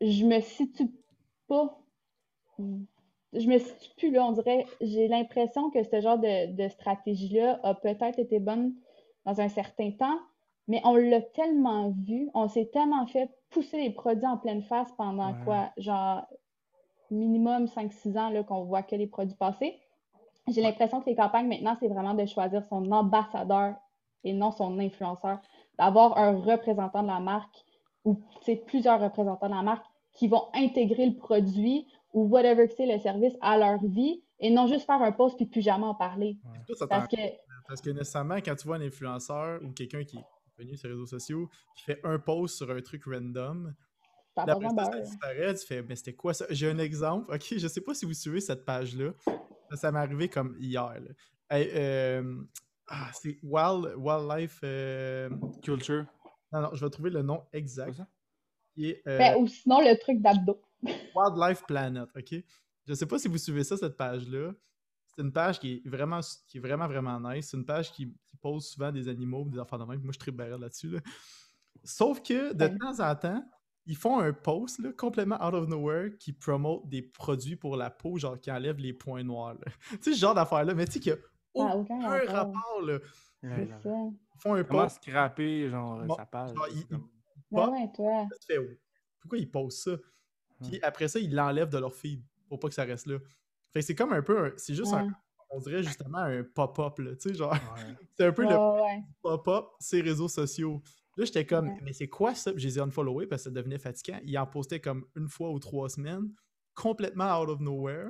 je 0.01 0.25
me 0.25 0.39
situe 0.41 0.89
pas. 1.47 1.83
Je 3.33 3.47
me 3.47 3.57
situe 3.57 3.89
plus 3.97 4.11
là, 4.11 4.25
on 4.25 4.31
dirait. 4.31 4.65
J'ai 4.81 5.07
l'impression 5.07 5.69
que 5.69 5.83
ce 5.83 6.01
genre 6.01 6.17
de, 6.19 6.51
de 6.53 6.67
stratégie-là 6.69 7.59
a 7.63 7.73
peut-être 7.75 8.19
été 8.19 8.39
bonne 8.39 8.75
dans 9.25 9.39
un 9.41 9.49
certain 9.49 9.91
temps, 9.91 10.19
mais 10.67 10.81
on 10.85 10.95
l'a 10.95 11.21
tellement 11.21 11.89
vu, 11.91 12.29
on 12.33 12.47
s'est 12.47 12.69
tellement 12.71 13.05
fait 13.07 13.29
pousser 13.49 13.77
les 13.81 13.89
produits 13.91 14.25
en 14.27 14.37
pleine 14.37 14.63
face 14.63 14.91
pendant 14.97 15.31
Ouais. 15.31 15.43
quoi? 15.43 15.69
Genre 15.77 16.25
minimum 17.09 17.65
5-6 17.67 18.17
ans 18.17 18.29
là, 18.29 18.43
qu'on 18.43 18.63
voit 18.65 18.83
que 18.83 18.95
les 18.95 19.07
produits 19.07 19.35
passer. 19.35 19.79
J'ai 20.47 20.61
l'impression 20.61 21.01
que 21.01 21.09
les 21.09 21.15
campagnes 21.15 21.47
maintenant, 21.47 21.75
c'est 21.79 21.87
vraiment 21.87 22.13
de 22.13 22.25
choisir 22.25 22.63
son 22.65 22.89
ambassadeur 22.91 23.75
et 24.23 24.33
non 24.33 24.51
son 24.51 24.77
influenceur. 24.79 25.39
D'avoir 25.77 26.17
un 26.17 26.37
représentant 26.37 27.03
de 27.03 27.07
la 27.07 27.19
marque 27.19 27.65
ou 28.05 28.15
tu 28.39 28.45
sais, 28.45 28.55
plusieurs 28.55 28.99
représentants 29.01 29.49
de 29.49 29.53
la 29.53 29.61
marque 29.61 29.85
qui 30.13 30.27
vont 30.27 30.43
intégrer 30.53 31.05
le 31.05 31.15
produit 31.15 31.87
ou 32.13 32.23
whatever 32.23 32.67
que 32.67 32.73
c'est 32.73 32.85
le 32.85 32.99
service 32.99 33.33
à 33.41 33.57
leur 33.57 33.83
vie 33.83 34.23
et 34.39 34.49
non 34.49 34.67
juste 34.67 34.85
faire 34.85 35.01
un 35.01 35.11
post 35.11 35.35
puis 35.35 35.45
plus 35.45 35.61
jamais 35.61 35.85
en 35.85 35.95
parler. 35.95 36.37
Parce 36.89 37.07
que, 37.07 37.17
Parce 37.67 37.81
que 37.81 37.89
nécessairement, 37.89 38.37
quand 38.37 38.55
tu 38.55 38.67
vois 38.67 38.77
un 38.77 38.81
influenceur 38.81 39.59
ou 39.61 39.71
quelqu'un 39.71 40.03
qui 40.03 40.17
est 40.17 40.25
connu 40.57 40.75
sur 40.75 40.87
les 40.87 40.93
réseaux 40.95 41.05
sociaux, 41.05 41.49
qui 41.75 41.83
fait 41.83 41.99
un 42.03 42.19
post 42.19 42.57
sur 42.57 42.69
un 42.71 42.81
truc 42.81 43.03
random, 43.05 43.73
pas 44.35 44.43
après 44.43 44.69
ça, 44.69 44.99
disparaît, 44.99 45.53
tu 45.55 45.65
fais, 45.65 45.81
mais 45.83 45.95
c'était 45.95 46.13
quoi 46.13 46.33
ça? 46.33 46.45
J'ai 46.49 46.69
un 46.69 46.79
exemple, 46.79 47.33
ok, 47.33 47.53
je 47.57 47.67
sais 47.67 47.81
pas 47.81 47.93
si 47.93 48.05
vous 48.05 48.13
suivez 48.13 48.41
cette 48.41 48.65
page-là, 48.65 49.13
ça, 49.69 49.75
ça 49.75 49.91
m'est 49.91 49.99
arrivé 49.99 50.29
comme 50.29 50.55
hier. 50.59 50.99
là. 50.99 51.11
Hey, 51.49 51.69
euh, 51.73 52.35
ah, 52.87 53.09
c'est 53.13 53.37
Wild, 53.43 53.95
Wildlife, 53.97 54.59
euh, 54.63 55.29
Culture. 55.61 56.05
non, 56.51 56.61
non, 56.61 56.69
je 56.73 56.83
vais 56.85 56.89
trouver 56.89 57.09
le 57.09 57.21
nom 57.21 57.43
exact, 57.53 58.01
euh, 58.79 58.93
Ben, 59.05 59.37
ou 59.37 59.47
sinon, 59.47 59.81
le 59.81 59.97
truc 59.99 60.21
d'abdos. 60.21 60.61
Wildlife 61.15 61.63
Planet, 61.65 62.09
ok? 62.15 62.35
Je 62.85 62.93
sais 62.93 63.05
pas 63.05 63.19
si 63.19 63.27
vous 63.27 63.37
suivez 63.37 63.63
ça, 63.63 63.75
cette 63.75 63.97
page-là. 63.97 64.51
C'est 65.17 65.23
une 65.23 65.33
page 65.33 65.59
qui 65.59 65.81
est 65.83 65.89
vraiment, 65.89 66.19
qui 66.47 66.57
est 66.57 66.61
vraiment, 66.61 66.87
vraiment 66.87 67.19
nice. 67.19 67.47
C'est 67.49 67.57
une 67.57 67.65
page 67.65 67.91
qui, 67.91 68.05
qui 68.27 68.37
pose 68.37 68.67
souvent 68.67 68.91
des 68.91 69.07
animaux, 69.09 69.45
des 69.49 69.57
enfants 69.57 69.79
de 69.79 69.83
même. 69.85 69.99
Moi, 70.03 70.13
je 70.13 70.23
suis 70.23 70.31
très 70.31 70.57
là-dessus. 70.59 70.89
là. 70.89 70.99
Sauf 71.83 72.21
que 72.21 72.53
de 72.53 72.65
Ouais. 72.65 72.77
temps 72.77 72.99
en 72.99 73.15
temps, 73.15 73.43
ils 73.87 73.95
font 73.97 74.19
un 74.19 74.31
post 74.31 74.77
là, 74.79 74.91
complètement 74.95 75.37
out 75.43 75.55
of 75.55 75.67
nowhere 75.67 76.15
qui 76.19 76.33
promote 76.33 76.87
des 76.87 77.01
produits 77.01 77.55
pour 77.55 77.77
la 77.77 77.89
peau, 77.89 78.17
genre 78.17 78.39
qui 78.39 78.51
enlève 78.51 78.77
les 78.77 78.93
points 78.93 79.23
noirs. 79.23 79.55
tu 79.89 79.97
sais, 80.01 80.13
ce 80.13 80.19
genre 80.19 80.35
d'affaire-là, 80.35 80.75
mais 80.75 80.85
tu 80.85 80.91
sais 80.93 80.99
qu'il 80.99 81.11
y 81.13 81.15
a 81.15 81.65
n'a 81.65 81.75
aucun 81.75 81.95
aucun 81.97 82.31
rapport. 82.31 82.81
là. 82.85 82.99
Ouais, 83.41 83.65
là. 83.65 83.79
Ils 83.83 84.39
font 84.41 84.53
un 84.53 84.63
Comment 84.63 84.83
post, 84.83 84.97
scraper, 85.03 85.69
genre, 85.69 86.03
Bon, 86.05 86.15
sa 86.15 86.25
page. 86.27 86.53
genre, 86.55 86.67
il- 86.69 86.95
ouais, 87.51 87.91
toi. 87.95 88.27
pourquoi 89.19 89.37
ils 89.39 89.49
postent 89.49 89.89
ça? 89.89 89.97
Puis 90.69 90.79
après 90.81 91.07
ça, 91.07 91.17
ils 91.19 91.33
l'enlèvent 91.33 91.69
de 91.69 91.77
leur 91.79 91.93
feed 91.95 92.23
pour 92.49 92.59
pas 92.59 92.67
que 92.67 92.75
ça 92.75 92.83
reste 92.83 93.07
là. 93.07 93.17
Fait 93.77 93.81
que 93.81 93.85
c'est 93.85 93.95
comme 93.95 94.13
un 94.13 94.21
peu, 94.23 94.47
un- 94.47 94.51
c'est 94.57 94.73
juste 94.73 94.91
un, 94.93 95.07
on 95.51 95.59
dirait 95.59 95.83
justement 95.83 96.17
un 96.17 96.43
pop-up, 96.43 96.97
là, 96.99 97.15
tu 97.15 97.29
sais, 97.29 97.35
genre, 97.35 97.51
Ouais. 97.51 97.57
c'est 98.17 98.25
un 98.25 98.31
peu 98.31 98.43
Ouais, 98.45 98.53
le 98.53 99.01
pop-up, 99.21 99.65
ces 99.79 100.01
réseaux 100.01 100.27
sociaux. 100.27 100.81
Là, 101.15 101.25
j'étais 101.25 101.45
comme, 101.45 101.69
Ouais. 101.69 101.79
mais 101.83 101.93
c'est 101.93 102.07
quoi 102.09 102.33
ça? 102.35 102.51
Puis 102.51 102.61
Je 102.61 102.67
les 102.67 102.77
ai 102.79 102.81
unfollowés 102.81 103.27
parce 103.27 103.43
que 103.43 103.49
ça 103.49 103.53
devenait 103.53 103.77
fatigant. 103.79 104.19
Ils 104.23 104.37
en 104.37 104.47
postaient 104.47 104.79
comme 104.79 105.05
une 105.15 105.29
fois 105.29 105.51
ou 105.51 105.59
trois 105.59 105.89
semaines, 105.89 106.31
complètement 106.75 107.39
out 107.39 107.49
of 107.49 107.59
nowhere. 107.59 108.09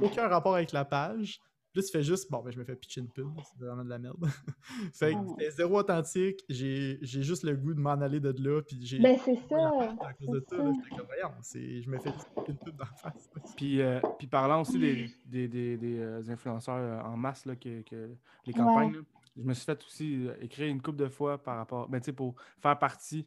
Aucun 0.00 0.26
rapport 0.28 0.54
avec 0.54 0.72
la 0.72 0.84
page. 0.84 1.38
Là, 1.78 1.84
tu 1.84 1.92
fais 1.92 2.02
juste, 2.02 2.28
bon, 2.28 2.42
ben, 2.42 2.50
je 2.50 2.58
me 2.58 2.64
fais 2.64 2.74
pitcher 2.74 3.00
une 3.00 3.08
pub, 3.08 3.28
c'est 3.44 3.64
vraiment 3.64 3.84
de 3.84 3.88
la 3.88 4.00
merde. 4.00 4.16
fait 4.92 5.12
que 5.14 5.18
c'était 5.28 5.50
zéro 5.52 5.78
authentique. 5.78 6.44
J'ai 6.48 6.98
j'ai 7.02 7.22
juste 7.22 7.44
le 7.44 7.54
goût 7.54 7.72
de 7.72 7.78
m'en 7.78 7.92
aller 7.92 8.18
de 8.18 8.34
là. 8.36 8.60
Puis 8.62 8.78
j'ai. 8.82 8.98
Ben, 8.98 9.16
c'est 9.24 9.36
ça. 9.48 9.70
à 10.00 10.12
cause 10.14 10.28
de 10.28 10.44
c'est 10.48 10.56
ça. 10.56 10.62
ça. 10.64 10.72
J'étais 10.74 10.96
comme, 10.96 11.06
voyons, 11.06 11.34
c'est- 11.40 11.82
je 11.82 11.88
me 11.88 11.98
fais 12.00 12.10
pitcher 12.10 12.48
une 12.48 12.56
pub 12.58 12.76
d'en 12.76 12.84
face. 12.96 13.30
Puis, 13.56 13.80
euh, 13.80 14.00
puis 14.18 14.26
parlant 14.26 14.62
aussi 14.62 14.76
des, 14.76 15.08
des, 15.24 15.46
des, 15.46 15.76
des, 15.76 15.98
euh, 16.00 16.20
influenceurs 16.28 16.74
euh, 16.74 17.00
en 17.08 17.16
masse, 17.16 17.46
là, 17.46 17.54
que, 17.54 17.82
que 17.82 18.10
les 18.44 18.52
campagnes, 18.52 18.94
là, 18.94 19.00
je 19.36 19.42
me 19.44 19.54
suis 19.54 19.64
fait 19.64 19.80
aussi 19.84 20.26
écrire 20.40 20.66
une 20.66 20.82
couple 20.82 20.98
de 20.98 21.08
fois 21.08 21.38
par 21.38 21.58
rapport, 21.58 21.88
ben, 21.88 22.00
tu 22.00 22.06
sais, 22.06 22.12
pour 22.12 22.34
faire 22.60 22.76
partie 22.76 23.24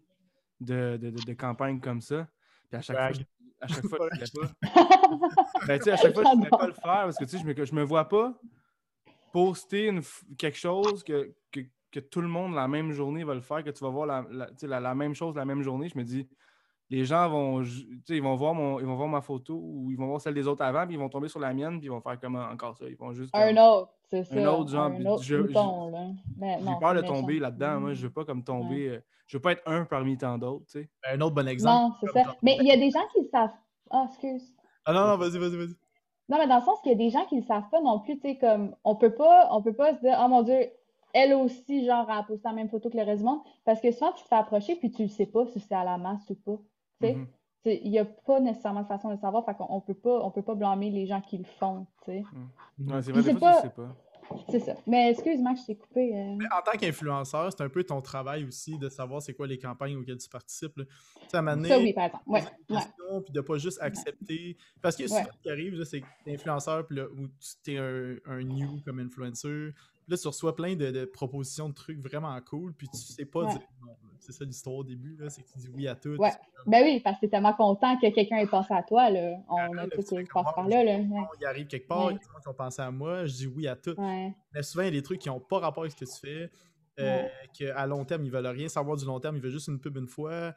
de, 0.60 0.98
de, 1.02 1.10
de, 1.10 1.24
de 1.26 1.34
campagnes 1.34 1.80
comme 1.80 2.02
ça. 2.02 2.28
Puis 2.70 2.78
à 2.78 2.82
chaque 2.82 2.98
fois, 2.98 3.24
à 3.62 3.67
chaque 3.67 3.86
fois, 3.88 4.10
je 4.13 4.32
voulais 4.34 4.47
pas. 4.47 4.69
Ben, 5.67 5.78
tu 5.78 5.84
sais, 5.86 5.91
à 5.91 5.97
chaque 5.97 6.13
fois, 6.13 6.24
je 6.24 6.30
ne 6.30 6.36
voulais 6.38 6.50
pas 6.50 6.67
le 6.67 6.74
faire 6.74 6.82
parce 6.84 7.17
que, 7.17 7.24
tu 7.26 7.32
sais, 7.32 7.38
je 7.39 7.45
me, 7.45 7.65
je 7.65 7.76
me 7.76 7.84
vois 7.84 8.06
pas 8.10 8.34
poster 9.32 9.88
une 9.88 10.02
quelque 10.38 10.58
chose 10.58 11.04
que, 11.04 11.34
que, 11.52 11.62
que 11.91 12.00
tout 12.00 12.21
le 12.21 12.28
monde 12.28 12.54
la 12.56 12.67
même 12.67 12.91
journée 12.91 13.24
va 13.24 13.34
le 13.34 13.41
faire, 13.41 13.63
que 13.63 13.69
tu 13.69 13.84
vas 13.84 13.89
voir 13.89 14.06
la, 14.06 14.26
la, 14.30 14.47
tu 14.47 14.54
sais, 14.60 14.67
la- 14.67 14.80
la 14.80 14.95
même 14.95 15.13
chose 15.13 15.36
la 15.36 15.45
même 15.45 15.62
journée. 15.62 15.88
Je 15.89 15.97
me 15.97 16.04
dis, 16.04 16.28
les 16.89 17.06
gens 17.06 17.30
vont, 17.30 17.63
ju- 17.63 17.86
tu 17.88 18.02
sais, 18.08 18.17
ils 18.17 18.24
vont 18.24 18.36
voir 18.36 18.54
mon, 18.54 18.80
ils 18.80 18.86
vont 18.86 18.95
voir 18.95 19.08
ma 19.08 19.21
photo 19.21 19.58
ou 19.62 19.91
ils 19.91 19.97
vont 19.97 20.08
voir 20.08 20.19
celle 20.19 20.34
des 20.34 20.47
autres 20.47 20.63
avant, 20.63 20.86
puis 20.86 20.95
ils 20.95 21.00
vont 21.00 21.10
tomber 21.10 21.28
sur 21.30 21.39
la 21.39 21.54
mienne, 21.54 21.78
puis 21.80 21.88
ils 21.88 21.91
vont 21.91 22.02
faire 22.02 22.19
comment 22.19 22.43
encore 22.43 22.76
ça. 22.78 22.86
Ils 22.88 22.97
vont 22.97 23.13
juste. 23.13 23.34
Un 23.34 23.54
comme- 23.54 23.58
autre, 23.63 23.91
c'est 24.12 24.24
ça. 24.43 24.54
autre 24.54 24.69
genre, 24.71 24.84
Un 24.86 25.06
autre 25.06 25.24
je- 25.24 25.38
je- 25.38 25.41
bouton, 25.41 25.89
là. 25.89 26.08
Ben, 26.38 26.60
J'ai 26.60 26.80
peur 26.80 26.93
de 26.95 27.02
tomber 27.02 27.39
là-dedans. 27.39 27.80
Moi, 27.80 27.93
je 27.93 28.04
veux 28.08 28.12
pas 28.13 28.26
comme 28.26 28.43
tomber. 28.43 28.88
euh, 28.89 29.00
je 29.28 29.38
veux 29.38 29.41
pas 29.41 29.54
être 29.54 29.63
un 29.65 29.86
parmi 29.86 30.17
tant 30.17 30.38
d'autres, 30.38 30.65
tu 30.65 30.82
sais. 30.82 30.89
Un 31.10 31.21
autre 31.21 31.36
bon 31.36 31.47
exemple. 31.47 31.74
Non, 31.74 31.93
c'est 32.02 32.12
ça. 32.12 32.24
genre- 32.24 32.38
Mais 32.43 32.58
il 32.60 32.67
y 32.67 32.71
a 32.71 32.78
des 32.78 32.91
gens 32.91 33.06
qui 33.13 33.21
le 33.21 33.28
savent. 33.30 33.54
Ah, 33.89 34.06
excuse. 34.10 34.54
Ah 34.86 34.93
non, 34.93 35.08
non, 35.08 35.17
vas-y, 35.17 35.38
vas-y, 35.38 35.56
vas-y. 35.58 35.76
Non, 36.30 36.38
mais 36.38 36.47
dans 36.47 36.58
le 36.60 36.63
sens 36.63 36.80
qu'il 36.82 36.91
y 36.91 36.95
a 36.95 36.97
des 36.97 37.10
gens 37.10 37.26
qui 37.26 37.36
le 37.38 37.43
savent 37.45 37.69
pas 37.69 37.82
non 37.82 38.00
plus, 38.00 38.15
tu 38.19 38.21
sais, 38.30 38.38
comme, 38.38 38.76
on 38.84 38.95
peut 38.95 39.13
pas, 39.13 39.47
on 39.52 39.62
peut 39.62 39.74
pas 39.74 39.95
se 39.95 40.02
dire, 40.02 40.17
oh 40.24 40.28
mon 40.28 40.43
Dieu, 40.43 40.69
elle 41.13 41.34
aussi, 41.34 41.86
genre, 41.86 42.10
a 42.10 42.24
posté 42.24 42.47
la 42.47 42.54
même 42.54 42.69
photo 42.69 42.89
que 42.89 42.95
le 42.97 43.04
reste 43.04 43.19
du 43.19 43.26
monde, 43.26 43.41
parce 43.65 43.82
que 43.82 43.91
souvent, 43.91 44.13
tu 44.13 44.24
te 44.24 44.28
fais 44.30 44.36
approcher, 44.36 44.76
puis 44.78 44.91
tu 44.91 45.04
le 45.04 45.10
sais 45.10 45.26
pas 45.26 45.45
si 45.47 45.60
c'est 45.60 45.76
à 45.76 45.84
la 45.84 45.97
masse 45.97 46.30
ou 46.30 46.36
pas, 46.36 46.58
tu 47.02 47.08
sais. 47.08 47.13
Mhm. 47.15 47.26
Tu 47.26 47.32
sais, 47.32 47.38
Il 47.65 47.89
y 47.91 48.00
a 48.00 48.06
pas 48.06 48.39
nécessairement 48.39 48.82
de 48.82 48.88
façon 48.88 49.10
de 49.10 49.13
le 49.13 49.19
savoir, 49.19 49.45
fait 49.45 49.54
qu'on 49.56 49.67
on 49.69 49.82
peut 49.82 49.93
pas, 49.93 50.19
on 50.24 50.32
peut 50.32 50.41
pas 50.41 50.56
blâmer 50.56 50.89
les 50.89 51.06
gens 51.06 51.21
qui 51.21 51.38
le 51.38 51.43
font, 51.43 51.86
tu 52.06 52.12
sais. 52.12 52.24
Ouais, 52.80 53.02
c'est 53.02 53.12
vrai, 53.12 53.21
des 53.21 53.32
fois, 53.34 53.34
tu 53.34 53.39
pas- 53.39 53.62
sais 53.62 53.69
pas. 53.69 53.95
C'est 54.50 54.60
ça. 54.62 54.76
Mais 54.88 55.12
excuse-moi, 55.12 55.52
je 55.60 55.65
t'ai 55.65 55.76
coupé. 55.76 56.15
euh. 56.15 56.36
Mais 56.38 56.45
en 56.58 56.62
tant 56.63 56.78
qu'influenceur, 56.78 57.52
c'est 57.52 57.62
un 57.63 57.67
peu 57.69 57.84
ton 57.84 58.02
travail 58.02 58.45
aussi 58.45 58.78
de 58.78 58.88
savoir 58.88 59.21
c'est 59.21 59.34
quoi 59.34 59.45
les 59.45 59.58
campagnes 59.60 59.97
auxquelles 59.97 60.19
tu 60.19 60.30
participes. 60.30 60.78
là. 60.78 60.86
Tu 60.86 61.28
sais, 61.28 61.36
à 61.36 61.39
un 61.39 61.43
moment 61.43 61.58
donné, 61.58 61.69
Ça, 61.69 61.78
oui, 61.80 61.91
par 61.93 62.06
exemple. 62.06 62.24
Ouais, 62.28 62.41
puis 63.26 63.34
de 63.34 63.41
pas 63.41 63.58
juste 63.58 63.80
accepter. 63.82 64.56
Parce 64.82 64.95
que 64.95 65.04
Ouais. 65.04 65.24
ce 65.24 65.38
qui 65.43 65.50
arrive, 65.50 65.84
c'est 65.84 66.00
que 66.00 66.06
t'es 66.24 66.34
influenceur, 66.36 66.88
puis 66.88 66.95
là, 66.95 67.08
ou 67.10 67.28
tu 67.63 67.74
es 67.74 67.78
un, 67.78 68.15
un 68.26 68.41
new 68.41 68.80
comme 68.86 69.00
influencer, 69.00 69.71
là, 70.08 70.18
tu 70.18 70.28
reçois 70.28 70.56
plein 70.56 70.76
de, 70.76 70.92
de 70.92 71.06
propositions 71.06 71.70
de 71.70 71.74
trucs 71.74 72.00
vraiment 72.00 72.40
cool, 72.42 72.74
puis 72.74 72.88
tu 72.90 72.98
sais 72.98 73.26
pas 73.26 73.44
Ouais. 73.46 73.52
dire 73.52 73.62
non. 73.82 73.88
là. 73.88 74.10
C'est 74.20 74.34
ça 74.34 74.46
l'histoire 74.46 74.76
au 74.76 74.84
début, 74.84 75.16
là, 75.18 75.30
c'est 75.30 75.42
que 75.42 75.48
tu 75.52 75.58
dis 75.60 75.70
oui 75.74 75.88
à 75.88 75.96
tout. 75.96 76.16
Ouais. 76.18 76.32
Ben 76.68 76.84
oui, 76.84 77.00
parce 77.04 77.16
que 77.18 77.22
t'es 77.22 77.30
tellement 77.30 77.54
content 77.56 77.98
que 78.00 78.14
quelqu'un 78.14 78.38
est 78.38 78.50
passé 78.50 78.74
à 78.74 78.84
toi, 78.84 79.10
là. 79.10 79.32
On 79.50 79.56
Ah, 79.58 79.82
a 79.82 79.88
tous 79.88 79.96
passé 80.10 80.26
comme, 80.26 80.44
par 80.44 80.56
bon, 80.64 80.68
là, 80.70 80.84
là. 80.84 80.98
Ouais. 80.98 81.22
Il 81.40 81.46
arrive 81.46 81.66
quelque 81.68 81.88
part, 81.88 82.12
il 82.12 82.14
y 82.14 82.18
a 82.18 82.20
des 82.20 82.26
gens 82.26 82.40
qui 82.42 82.48
ont 82.50 82.54
pensé 82.54 82.82
à 82.84 82.92
moi, 82.92 83.26
je 83.26 83.34
dis 83.34 83.48
oui 83.48 83.68
à 83.68 83.76
tout. 83.76 83.96
Mais 83.98 84.36
souvent, 84.62 84.84
il 84.84 84.86
y 84.86 84.90
a 84.90 84.92
des 84.92 85.02
trucs 85.02 85.20
qui 85.20 85.30
n'ont 85.30 85.40
pas 85.40 85.60
rapport 85.60 85.84
avec 85.84 85.94
ce 85.94 85.98
que 85.98 86.06
tu 86.06 86.20
fais, 86.20 86.52
euh, 87.00 87.28
qu'à 87.58 87.88
long 87.88 88.06
terme, 88.06 88.24
ils 88.26 88.32
veulent 88.32 88.46
rien 88.46 88.68
savoir 88.68 88.96
du 88.98 89.06
long 89.06 89.20
terme, 89.20 89.38
ils 89.38 89.42
veulent 89.42 89.52
juste 89.52 89.70
une 89.70 89.80
pub 89.80 89.98
une 89.98 90.08
fois. 90.08 90.54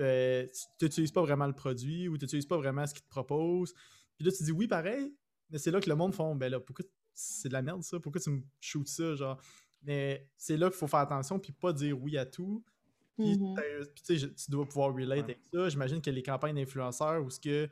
Euh, 0.00 0.46
tu 0.80 0.86
n'utilises 0.86 1.12
pas 1.12 1.22
vraiment 1.22 1.46
le 1.46 1.52
produit 1.52 2.08
ou 2.08 2.18
tu 2.18 2.24
n'utilises 2.24 2.46
pas 2.46 2.56
vraiment 2.56 2.84
ce 2.84 2.94
qu'ils 2.94 3.04
te 3.04 3.08
proposent. 3.10 3.72
Puis 4.16 4.26
là, 4.26 4.32
tu 4.36 4.42
dis 4.42 4.50
oui, 4.50 4.66
pareil, 4.66 5.14
mais 5.50 5.58
c'est 5.58 5.70
là 5.70 5.80
que 5.80 5.88
le 5.88 5.94
monde 5.94 6.12
font 6.14 6.34
ben 6.34 6.50
là, 6.50 6.58
pourquoi 6.58 6.84
c'est 7.14 7.48
de 7.48 7.52
la 7.54 7.62
merde 7.62 7.82
ça? 7.82 7.98
Pourquoi 8.00 8.20
tu 8.20 8.30
me 8.30 8.42
shoots 8.60 8.86
ça? 8.88 9.14
Genre, 9.14 9.38
mais 9.82 10.26
c'est 10.36 10.56
là 10.56 10.68
qu'il 10.68 10.76
faut 10.78 10.86
faire 10.86 11.00
attention 11.00 11.38
puis 11.38 11.52
pas 11.52 11.72
dire 11.72 12.00
oui 12.00 12.16
à 12.18 12.26
tout. 12.26 12.62
Puis, 13.16 13.38
Mhm. 13.38 13.54
puis 13.94 14.02
tu 14.04 14.04
sais, 14.04 14.16
je- 14.16 14.26
tu 14.26 14.50
dois 14.50 14.64
pouvoir 14.66 14.92
relate 14.94 15.18
Ouais. 15.18 15.24
avec 15.24 15.38
ça. 15.52 15.68
J'imagine 15.68 16.00
que 16.02 16.10
les 16.10 16.22
campagnes 16.22 16.56
d'influenceurs 16.56 17.22
où 17.24 17.30
ce 17.30 17.38
que 17.40 17.68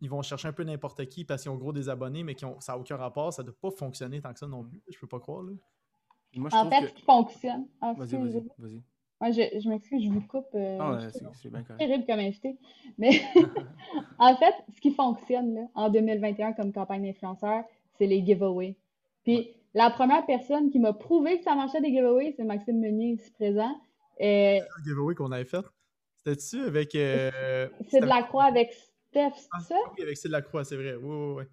ils 0.00 0.10
vont 0.10 0.20
chercher 0.20 0.48
un 0.48 0.52
peu 0.52 0.64
n'importe 0.64 1.06
qui 1.06 1.24
parce 1.24 1.42
qu'ils 1.42 1.50
ont 1.52 1.56
gros 1.56 1.72
des 1.72 1.88
abonnés, 1.88 2.24
mais 2.24 2.34
qui 2.34 2.44
ont, 2.44 2.58
ça 2.60 2.72
n'a 2.72 2.78
aucun 2.78 2.96
rapport, 2.96 3.32
ça 3.32 3.42
ne 3.42 3.46
doit 3.46 3.56
pas 3.60 3.70
fonctionner 3.70 4.20
tant 4.20 4.32
que 4.32 4.38
ça 4.40 4.48
non 4.48 4.64
plus. 4.64 4.82
Je 4.88 4.98
peux 4.98 5.06
pas 5.06 5.20
croire. 5.20 5.44
Là. 5.44 5.52
Moi, 6.34 6.50
je 6.50 6.56
En 6.56 6.68
fait, 6.68 6.86
ce 6.88 6.90
que. 6.92 6.96
qui 6.96 7.02
fonctionne. 7.02 7.66
Ah, 7.80 7.94
Vas-y, 7.96 8.16
vas-y, 8.16 8.44
vas-y. 8.58 8.82
Moi, 9.20 9.30
je, 9.30 9.60
je 9.60 9.68
m'excuse, 9.68 10.02
je 10.02 10.08
vous 10.10 10.26
coupe. 10.26 10.48
euh, 10.56 10.78
Ah, 10.80 10.98
je 10.98 11.04
ouais, 11.06 11.10
suis 11.12 11.20
c'est 11.20 11.42
c'est 11.42 11.50
bien 11.50 11.62
correct. 11.62 11.78
terrible 11.78 12.04
comme 12.04 12.18
invité. 12.18 12.58
Mais 12.98 13.10
en 14.18 14.36
fait, 14.36 14.54
ce 14.74 14.80
qui 14.80 14.92
fonctionne 14.92 15.54
là, 15.54 15.68
en 15.74 15.88
2021 15.88 16.52
comme 16.54 16.72
campagne 16.72 17.04
d'influenceur, 17.04 17.64
c'est 17.96 18.06
les 18.06 18.24
giveaways. 18.26 18.76
Puis 19.24 19.54
la 19.74 19.90
première 19.90 20.26
personne 20.26 20.70
qui 20.70 20.78
m'a 20.78 20.92
prouvé 20.92 21.38
que 21.38 21.44
ça 21.44 21.54
marchait 21.54 21.80
des 21.80 21.88
giveaways, 21.88 22.32
c'est 22.36 22.44
Maxime 22.44 22.78
Meunier 22.80 23.12
ici 23.12 23.30
présent. 23.32 23.74
Euh, 24.20 24.58
Le 24.60 24.84
giveaway 24.84 25.14
qu'on 25.14 25.32
avait 25.32 25.44
fait, 25.44 25.64
c'était-tu 26.16 26.62
avec. 26.64 26.94
euh, 26.94 27.68
c'est 27.88 28.00
de 28.00 28.06
la 28.06 28.22
croix 28.22 28.44
avec 28.44 28.72
Steph, 29.08 29.32
Ah, 29.52 29.58
c'est 29.60 29.74
ça? 29.74 29.80
oui, 29.96 30.02
avec 30.02 30.16
Céline 30.16 30.32
Lacroix, 30.32 30.64
c'est 30.64 30.76
vrai. 30.76 30.94
Oui, 30.96 31.02
oui, 31.04 31.34
oui. 31.38 31.44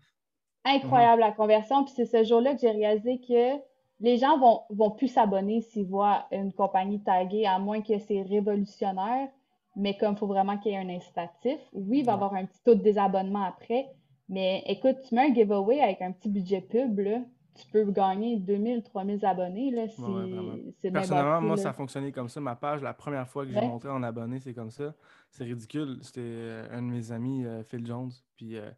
Incroyable 0.66 1.22
la 1.22 1.32
conversion. 1.32 1.84
Puis 1.86 1.94
c'est 1.96 2.06
ce 2.06 2.24
jour-là 2.24 2.54
que 2.54 2.62
j'ai 2.62 2.72
réalisé 2.72 3.20
que 3.22 3.60
les 4.02 4.18
gens 4.18 4.38
vont, 4.38 4.62
vont 4.70 4.92
plus 4.92 5.08
s'abonner 5.08 5.62
s'ils 5.62 5.86
voient 5.88 6.26
une 6.32 6.54
compagnie 6.54 7.02
taguée, 7.02 7.46
à 7.46 7.60
moins 7.60 7.82
que 7.82 7.98
c'est 8.00 8.22
révolutionnaire. 8.22 9.30
Mais 9.76 9.98
comme 9.98 10.14
il 10.14 10.18
faut 10.18 10.28
vraiment 10.28 10.58
qu'il 10.58 10.72
y 10.72 10.76
ait 10.76 10.80
un 10.80 10.90
incitatif, 10.90 11.60
oui, 11.74 12.00
il 12.00 12.06
va 12.06 12.12
y 12.12 12.16
Ouais. 12.16 12.24
avoir 12.24 12.34
un 12.34 12.46
petit 12.46 12.62
taux 12.64 12.76
de 12.76 12.82
désabonnement 12.82 13.44
après. 13.44 13.88
Mais 14.28 14.64
écoute, 14.68 14.98
tu 15.08 15.16
mets 15.16 15.30
un 15.30 15.34
giveaway 15.34 15.80
avec 15.82 16.02
un 16.02 16.12
petit 16.12 16.30
budget 16.30 16.62
pub, 16.62 17.00
là, 17.00 17.22
tu 17.60 17.68
peux 17.72 17.84
gagner 17.92 18.38
2000, 18.38 18.84
3000 18.84 19.26
abonnés, 19.26 19.72
là, 19.72 19.84
Ouais, 19.84 20.74
c'est 20.80 20.92
Personnellement, 20.92 21.42
moi, 21.42 21.56
là. 21.56 21.62
ça 21.62 21.70
a 21.70 21.74
fonctionné 21.74 22.12
comme 22.12 22.30
ça. 22.30 22.40
Ma 22.42 22.56
page, 22.56 22.82
la 22.82 22.94
première 22.94 23.28
fois 23.28 23.46
que 23.46 23.52
j'ai 23.52 23.60
Ouais. 23.60 23.68
montré 23.68 23.90
en 23.90 24.02
abonné, 24.04 24.40
c'est 24.40 24.54
comme 24.54 24.72
ça. 24.72 24.94
C'est 25.30 25.44
ridicule. 25.44 26.00
C'était 26.02 26.22
euh, 26.24 26.68
un 26.72 26.82
de 26.82 26.88
mes 26.88 27.12
amis, 27.12 27.46
euh, 27.46 27.64
Phil 27.64 27.86
Jones. 27.86 28.12
Puis 28.36 28.56
euh, 28.58 28.70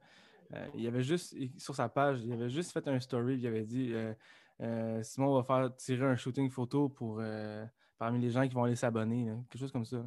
euh, 0.53 0.65
il 0.75 0.85
avait 0.87 1.03
juste, 1.03 1.35
sur 1.57 1.75
sa 1.75 1.87
page, 1.89 2.21
il 2.23 2.33
avait 2.33 2.49
juste 2.49 2.71
fait 2.71 2.87
un 2.87 2.99
story. 2.99 3.37
Il 3.37 3.47
avait 3.47 3.63
dit 3.63 3.91
euh, 3.93 4.13
euh, 4.61 5.01
Simon 5.03 5.33
va 5.35 5.43
faire 5.43 5.75
tirer 5.75 6.05
un 6.05 6.15
shooting 6.15 6.49
photo 6.49 6.89
pour 6.89 7.17
euh, 7.19 7.65
parmi 7.97 8.19
les 8.19 8.29
gens 8.31 8.47
qui 8.47 8.53
vont 8.53 8.63
aller 8.63 8.75
s'abonner. 8.75 9.25
là. 9.25 9.33
Quelque 9.49 9.61
chose 9.61 9.71
comme 9.71 9.85
ça. 9.85 10.03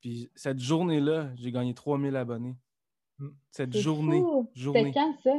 Puis 0.00 0.30
cette 0.34 0.58
journée-là, 0.60 1.30
j'ai 1.36 1.50
gagné 1.52 1.72
3000 1.74 2.14
abonnés. 2.16 2.56
Mm. 3.18 3.28
Cette 3.50 3.72
C'est 3.72 3.80
journée. 3.80 4.20
fou. 4.20 4.50
journée. 4.54 4.80
C'était 4.84 4.92
quand, 5.00 5.14
ça? 5.24 5.30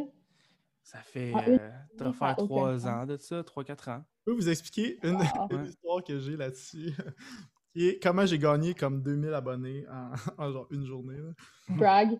Ça 0.89 0.99
fait. 0.99 1.33
Ah, 1.35 1.43
euh, 1.49 1.57
ça 1.97 2.13
faire 2.13 2.29
ça 2.29 2.35
trois 2.35 2.87
ans 2.87 3.05
de 3.05 3.17
ça, 3.17 3.43
trois, 3.43 3.65
quatre 3.65 3.89
ans. 3.89 4.05
Je 4.19 4.23
peux 4.31 4.37
vous 4.37 4.47
expliquer 4.47 4.97
une, 5.03 5.15
Ouais. 5.51 5.67
histoire 5.67 6.01
que 6.01 6.17
j'ai 6.17 6.37
là-dessus. 6.37 6.93
qui 7.73 7.89
est 7.89 8.01
comment 8.01 8.25
j'ai 8.25 8.39
gagné 8.39 8.73
comme 8.73 9.03
2000 9.03 9.33
abonnés 9.33 9.85
en, 9.89 10.11
en 10.37 10.51
genre 10.53 10.67
une 10.71 10.85
journée. 10.85 11.17
là. 11.17 11.31
Brag. 11.75 12.17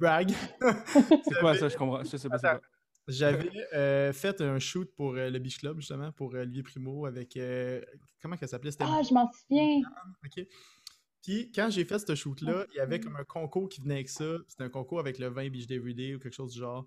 Brag. 0.00 0.30
C'est 1.24 1.38
quoi 1.40 1.54
ça? 1.58 1.68
Je 1.68 1.76
comprends. 1.76 2.02
Je 2.02 2.16
sais 2.16 2.28
pas. 2.30 2.36
Attends. 2.36 2.58
quoi. 2.58 2.60
J'avais 3.06 3.50
euh, 3.74 4.12
fait 4.14 4.40
un 4.40 4.58
shoot 4.58 4.90
pour 4.96 5.16
euh, 5.16 5.28
le 5.28 5.38
Beach 5.38 5.58
Club, 5.58 5.76
justement, 5.80 6.10
pour 6.12 6.34
euh, 6.34 6.40
Olivier 6.42 6.62
Primo 6.62 7.04
avec. 7.04 7.36
euh, 7.36 7.82
comment 8.22 8.36
qu'elle 8.38 8.48
s'appelait? 8.48 8.70
C'était 8.70 8.84
Ah, 8.86 9.02
je 9.06 9.12
m'en 9.12 9.30
souviens. 9.30 9.80
OK. 10.24 10.46
Puis 11.22 11.52
quand 11.52 11.68
j'ai 11.68 11.84
fait 11.84 11.98
ce 11.98 12.14
shoot-là, 12.14 12.64
il 12.72 12.76
y 12.78 12.80
avait 12.80 12.98
comme 12.98 13.16
un 13.16 13.24
concours 13.24 13.68
qui 13.68 13.82
venait 13.82 13.96
avec 13.96 14.08
ça. 14.08 14.24
C'était 14.48 14.64
un 14.64 14.70
concours 14.70 15.00
avec 15.00 15.18
le 15.18 15.26
vin 15.28 15.50
Beach 15.50 15.70
Everyday 15.70 16.14
ou 16.14 16.18
quelque 16.18 16.32
chose 16.34 16.54
du 16.54 16.60
genre. 16.60 16.86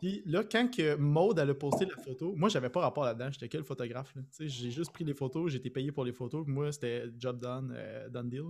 Puis 0.00 0.22
là, 0.26 0.44
quand 0.44 0.70
que 0.74 0.94
Maude 0.96 1.38
elle 1.38 1.50
a 1.50 1.54
posté 1.54 1.84
la 1.86 1.96
photo, 2.02 2.34
moi 2.36 2.48
j'avais 2.48 2.70
pas 2.70 2.80
rapport 2.80 3.04
là-dedans, 3.04 3.30
j'étais 3.30 3.48
que 3.48 3.58
le 3.58 3.64
photographe. 3.64 4.14
là. 4.14 4.22
Tu 4.22 4.28
sais, 4.30 4.48
J'ai 4.48 4.70
juste 4.70 4.92
pris 4.92 5.04
les 5.04 5.14
photos, 5.14 5.54
été 5.54 5.70
payé 5.70 5.90
pour 5.92 6.04
les 6.04 6.12
photos. 6.12 6.46
Moi, 6.46 6.70
c'était 6.72 7.06
job 7.18 7.40
done, 7.40 7.72
euh, 7.76 8.08
done 8.08 8.28
deal. 8.30 8.44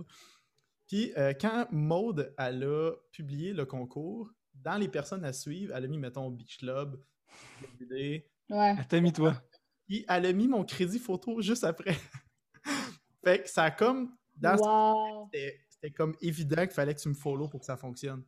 Puis 0.87 1.11
euh, 1.17 1.33
quand 1.39 1.67
Maude 1.71 2.33
elle 2.37 2.63
a 2.63 2.91
publié 3.11 3.53
le 3.53 3.65
concours, 3.65 4.31
dans 4.53 4.77
les 4.77 4.87
personnes 4.89 5.23
à 5.25 5.33
suivre, 5.33 5.73
elle 5.75 5.85
a 5.85 5.87
mis, 5.87 5.97
mettons, 5.97 6.29
Beach 6.29 6.57
Club, 6.57 7.01
Ouais. 8.49 8.75
Attends, 8.79 9.01
mis-toi. 9.01 9.41
puis 9.85 10.05
elle 10.07 10.25
a 10.25 10.33
mis 10.33 10.47
mon 10.47 10.63
crédit 10.63 10.99
photo 10.99 11.41
juste 11.41 11.63
après. 11.63 11.95
fait 13.23 13.43
que 13.43 13.49
ça 13.49 13.63
a 13.65 13.71
comme. 13.71 14.15
Dans 14.35 14.57
ce 14.57 14.63
Wow. 14.63 15.29
c'était 15.33 15.59
c'était 15.69 15.91
comme 15.91 16.15
évident 16.21 16.63
qu'il 16.63 16.71
fallait 16.73 16.93
que 16.95 16.99
tu 16.99 17.09
me 17.09 17.13
follow 17.13 17.47
pour 17.47 17.59
que 17.61 17.65
ça 17.65 17.77
fonctionne. 17.77 18.23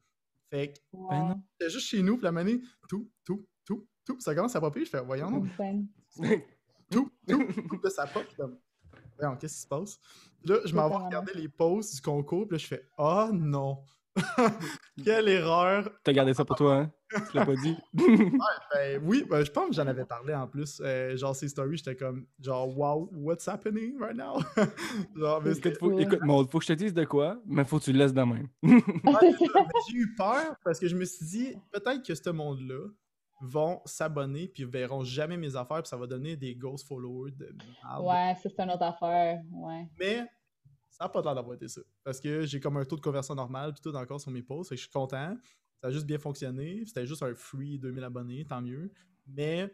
Fait 0.51 0.73
que 0.73 0.97
non. 0.97 1.41
c'était 1.53 1.71
juste 1.71 1.87
chez 1.87 2.03
nous, 2.03 2.17
puis 2.17 2.25
la 2.25 2.33
manée, 2.33 2.61
tout, 2.89 3.09
tout, 3.23 3.47
tout, 3.65 3.87
tout. 4.05 4.19
Ça 4.19 4.35
commence 4.35 4.55
à 4.55 4.59
popper, 4.59 4.83
je 4.83 4.89
fais, 4.89 5.01
voyons. 5.01 5.45
Insane. 5.45 5.87
tout, 6.91 7.09
tout, 7.25 7.47
tout, 7.53 7.79
là, 7.81 7.89
ça 7.89 8.05
pop. 8.05 8.25
Comme, 8.35 8.57
Voyons, 9.17 9.37
qu'est-ce 9.37 9.55
qui 9.55 9.61
se 9.61 9.67
passe? 9.67 9.99
Là, 10.43 10.57
je 10.65 10.75
m'en 10.75 10.89
vais 10.89 10.95
regarder 10.95 11.33
les 11.33 11.47
posts 11.47 11.95
du 11.95 12.01
concours, 12.01 12.47
puis 12.47 12.55
là, 12.55 12.57
je 12.57 12.67
fais 12.67 12.85
Oh 12.97 13.29
non! 13.31 13.85
Quelle 15.05 15.29
erreur! 15.29 15.89
T'as 16.03 16.11
gardé 16.11 16.33
ça 16.33 16.43
pour 16.43 16.57
toi, 16.57 16.75
hein? 16.75 16.91
Tu 17.11 17.37
l'as 17.37 17.45
pas 17.45 17.55
dit? 17.55 17.77
Ben 17.93 19.01
oui, 19.03 19.25
ben, 19.29 19.43
je 19.43 19.51
pense 19.51 19.69
que 19.69 19.75
j'en 19.75 19.87
avais 19.87 20.05
parlé 20.05 20.33
en 20.33 20.47
plus. 20.47 20.81
Euh, 20.83 21.15
genre, 21.17 21.35
ces 21.35 21.49
stories, 21.49 21.77
j'étais 21.77 21.95
comme, 21.95 22.25
genre, 22.39 22.77
wow, 22.77 23.09
what's 23.13 23.47
happening 23.47 23.99
right 23.99 24.15
now? 24.15 24.39
genre, 25.15 25.41
mais 25.41 25.57
Écoute, 25.57 25.77
faut, 25.77 25.99
écoute, 25.99 26.21
Maud, 26.23 26.49
faut 26.49 26.59
que 26.59 26.65
je 26.65 26.73
te 26.73 26.77
dise 26.77 26.93
de 26.93 27.03
quoi, 27.03 27.37
mais 27.45 27.65
faut 27.65 27.79
que 27.79 27.85
tu 27.85 27.93
le 27.93 27.99
laisses 27.99 28.13
de 28.13 28.21
même. 28.21 28.47
J'ai 29.89 29.97
eu 29.97 30.15
peur 30.15 30.55
parce 30.63 30.79
que 30.79 30.87
je 30.87 30.95
me 30.95 31.05
suis 31.05 31.25
dit, 31.25 31.55
peut-être 31.71 32.05
que 32.05 32.15
ce 32.15 32.29
monde-là 32.29 32.87
vont 33.41 33.81
s'abonner 33.85 34.47
puis 34.47 34.63
verront 34.63 35.03
jamais 35.03 35.35
mes 35.35 35.55
affaires 35.55 35.81
puis 35.81 35.89
ça 35.89 35.97
va 35.97 36.05
donner 36.05 36.35
des 36.35 36.55
ghost 36.55 36.87
followers 36.87 37.31
de 37.31 37.45
merde. 37.45 38.03
Ouais, 38.03 38.35
ça, 38.41 38.49
c'est 38.55 38.63
une 38.63 38.69
autre 38.69 38.83
affaire. 38.83 39.41
Ouais. 39.51 39.89
Mais 39.99 40.27
ça 40.91 41.05
n'a 41.05 41.09
pas 41.09 41.21
l'air 41.21 41.35
d'avoir 41.35 41.55
été 41.55 41.67
ça. 41.67 41.81
Parce 42.03 42.19
que 42.19 42.45
j'ai 42.45 42.59
comme 42.59 42.77
un 42.77 42.85
taux 42.85 42.95
de 42.95 43.01
conversion 43.01 43.33
normal 43.33 43.73
puis 43.73 43.81
tout 43.81 43.95
encore 43.95 44.21
sur 44.21 44.31
mes 44.31 44.43
posts. 44.43 44.69
que 44.69 44.75
je 44.75 44.81
suis 44.81 44.91
content. 44.91 45.35
Ça 45.81 45.87
a 45.87 45.91
juste 45.91 46.05
bien 46.05 46.19
fonctionné. 46.19 46.83
C'était 46.85 47.05
juste 47.07 47.23
un 47.23 47.33
free 47.33 47.79
2000 47.79 48.03
abonnés, 48.03 48.45
tant 48.45 48.61
mieux. 48.61 48.91
Mais 49.27 49.73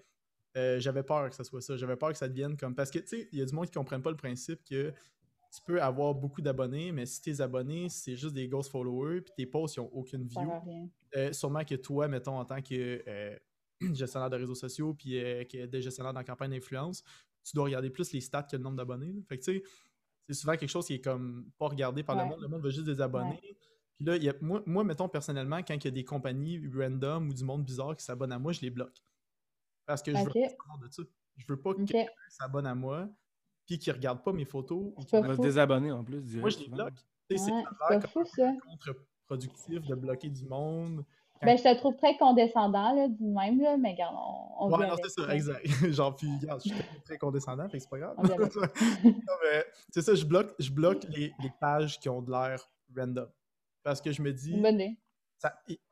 euh, 0.56 0.80
j'avais 0.80 1.04
peur 1.04 1.30
que 1.30 1.36
ça 1.36 1.44
soit 1.44 1.62
ça. 1.62 1.76
J'avais 1.78 1.96
peur 1.98 2.12
que 2.12 2.18
ça 2.18 2.28
devienne 2.28 2.56
comme. 2.58 2.76
Parce 2.76 2.90
que, 2.92 3.00
tu 3.00 3.08
sais, 3.08 3.30
il 3.32 3.40
y 3.40 3.42
a 3.42 3.46
du 3.46 3.54
monde 3.54 3.66
qui 3.66 3.72
ne 3.72 3.84
comprennent 3.84 4.02
pas 4.02 4.12
le 4.12 4.18
principe 4.18 4.64
que 4.64 4.94
tu 5.54 5.62
peux 5.66 5.82
avoir 5.82 6.14
beaucoup 6.14 6.42
d'abonnés, 6.42 6.92
mais 6.92 7.06
si 7.06 7.22
tes 7.22 7.42
abonnés, 7.42 7.90
c'est 7.90 8.16
juste 8.16 8.34
des 8.34 8.48
ghost 8.48 8.70
followers 8.72 9.22
puis 9.22 9.34
tes 9.38 9.46
posts, 9.46 9.78
ils 9.78 9.80
n'ont 9.80 9.90
aucune 9.94 10.26
view. 10.28 10.40
Euh, 11.16 11.32
sûrement 11.34 11.64
que 11.64 11.76
toi, 11.76 12.08
mettons, 12.08 12.38
en 12.38 12.46
tant 12.46 12.62
que 12.62 13.02
euh, 13.08 13.36
gestionnaire 13.94 14.30
de 14.30 14.36
réseaux 14.36 14.56
sociaux 14.56 14.94
puis 14.94 15.12
que 15.12 15.66
des 15.66 15.82
gestionnaires 15.82 16.14
dans 16.14 16.20
la 16.20 16.26
campagne 16.26 16.52
d'influence, 16.52 17.04
tu 17.44 17.56
dois 17.56 17.64
regarder 17.66 17.90
plus 17.90 18.12
les 18.12 18.20
stats 18.22 18.44
que 18.44 18.58
le 18.58 18.64
nombre 18.64 18.76
d'abonnés. 18.76 19.24
Fait 19.30 19.38
que 19.38 19.44
tu 19.44 19.54
sais, 19.60 19.64
c'est 20.28 20.34
souvent 20.34 20.58
quelque 20.58 20.70
chose 20.70 20.86
qui 20.86 20.96
est 20.96 21.02
comme 21.02 21.50
pas 21.58 21.68
regardé 21.68 22.04
par 22.04 22.18
Ouais. 22.18 22.24
le 22.24 22.30
monde. 22.30 22.42
Le 22.42 22.48
monde 22.50 22.62
veut 22.64 22.70
juste 22.72 22.86
des 22.86 23.00
abonnés. 23.00 23.40
Puis 23.98 24.06
là, 24.06 24.16
il 24.16 24.24
y 24.24 24.30
a- 24.30 24.36
moi, 24.42 24.62
moi, 24.66 24.84
mettons, 24.84 25.10
personnellement, 25.10 25.58
quand 25.64 25.74
il 25.74 25.86
y 25.86 25.88
a 25.88 25.92
des 25.92 26.06
compagnies 26.06 26.62
random 26.74 27.30
ou 27.30 27.34
du 27.34 27.44
monde 27.44 27.64
bizarre 27.66 27.96
qui 27.96 28.06
s'abonnent 28.06 28.32
à 28.32 28.40
moi, 28.40 28.54
je 28.54 28.62
les 28.62 28.70
bloque. 28.70 29.04
Parce 29.86 30.02
que 30.04 30.12
je 30.12 30.18
veux 30.24 30.32
pas 30.32 30.88
de 30.88 30.92
ça. 30.92 31.04
Je 31.38 31.46
veux 31.48 31.60
pas 31.60 31.74
que 31.74 31.84
quelqu'un 31.84 32.12
s'abonne 32.30 32.66
à 32.68 32.76
moi 32.76 33.08
puis 33.66 33.78
qu'il 33.80 33.94
regarde 33.94 34.24
pas 34.24 34.34
mes 34.34 34.46
photos. 34.46 34.94
ou 34.96 35.04
va 35.12 35.36
se 35.36 35.42
désabonner 35.42 35.92
en 35.92 36.04
plus. 36.04 36.22
direct, 36.22 36.42
Moi, 36.42 36.50
je 36.50 36.60
les 36.60 36.68
bloque. 36.70 36.94
Ouais, 37.30 37.38
c'est 37.38 37.52
l'air 37.52 37.66
pas 37.80 38.00
comme 38.00 38.10
fou, 38.10 38.26
ça. 38.26 38.54
contre-productif 38.64 39.82
de 39.86 39.96
bloquer 39.96 40.30
du 40.30 40.46
monde. 40.46 41.04
Ben, 41.42 41.56
je 41.56 41.62
te 41.64 41.78
trouve 41.78 41.96
très 41.98 42.18
condescendant, 42.18 42.96
là, 42.96 43.08
du 43.08 43.24
même, 43.24 43.62
là, 43.62 43.78
mais 43.78 43.92
regarde, 43.92 44.16
on, 44.18 44.66
on 44.66 44.72
Ouais, 44.76 44.88
non, 44.88 44.96
c'est 45.04 45.10
ça, 45.22 45.36
exact. 45.36 45.66
Genre, 45.94 46.16
puis, 46.16 46.28
regarde, 46.42 46.62
je 46.66 46.70
suis 46.70 46.80
très, 46.80 47.00
très 47.02 47.18
condescendant, 47.20 47.70
fait 47.70 47.78
que 47.78 47.84
c'est 47.84 47.90
pas 47.90 48.00
grave. 48.00 48.16
C'est 49.92 50.02
ça, 50.02 50.16
je 50.16 50.26
bloque, 50.26 50.56
je 50.58 50.72
bloque 50.72 51.04
les, 51.10 51.32
les 51.40 51.52
pages 51.60 52.00
qui 52.00 52.10
ont 52.10 52.22
de 52.24 52.32
l'air 52.32 52.60
random. 52.96 53.28
Parce 53.88 54.02
que 54.02 54.12
je 54.12 54.22
me 54.22 54.34
dis, 54.34 54.54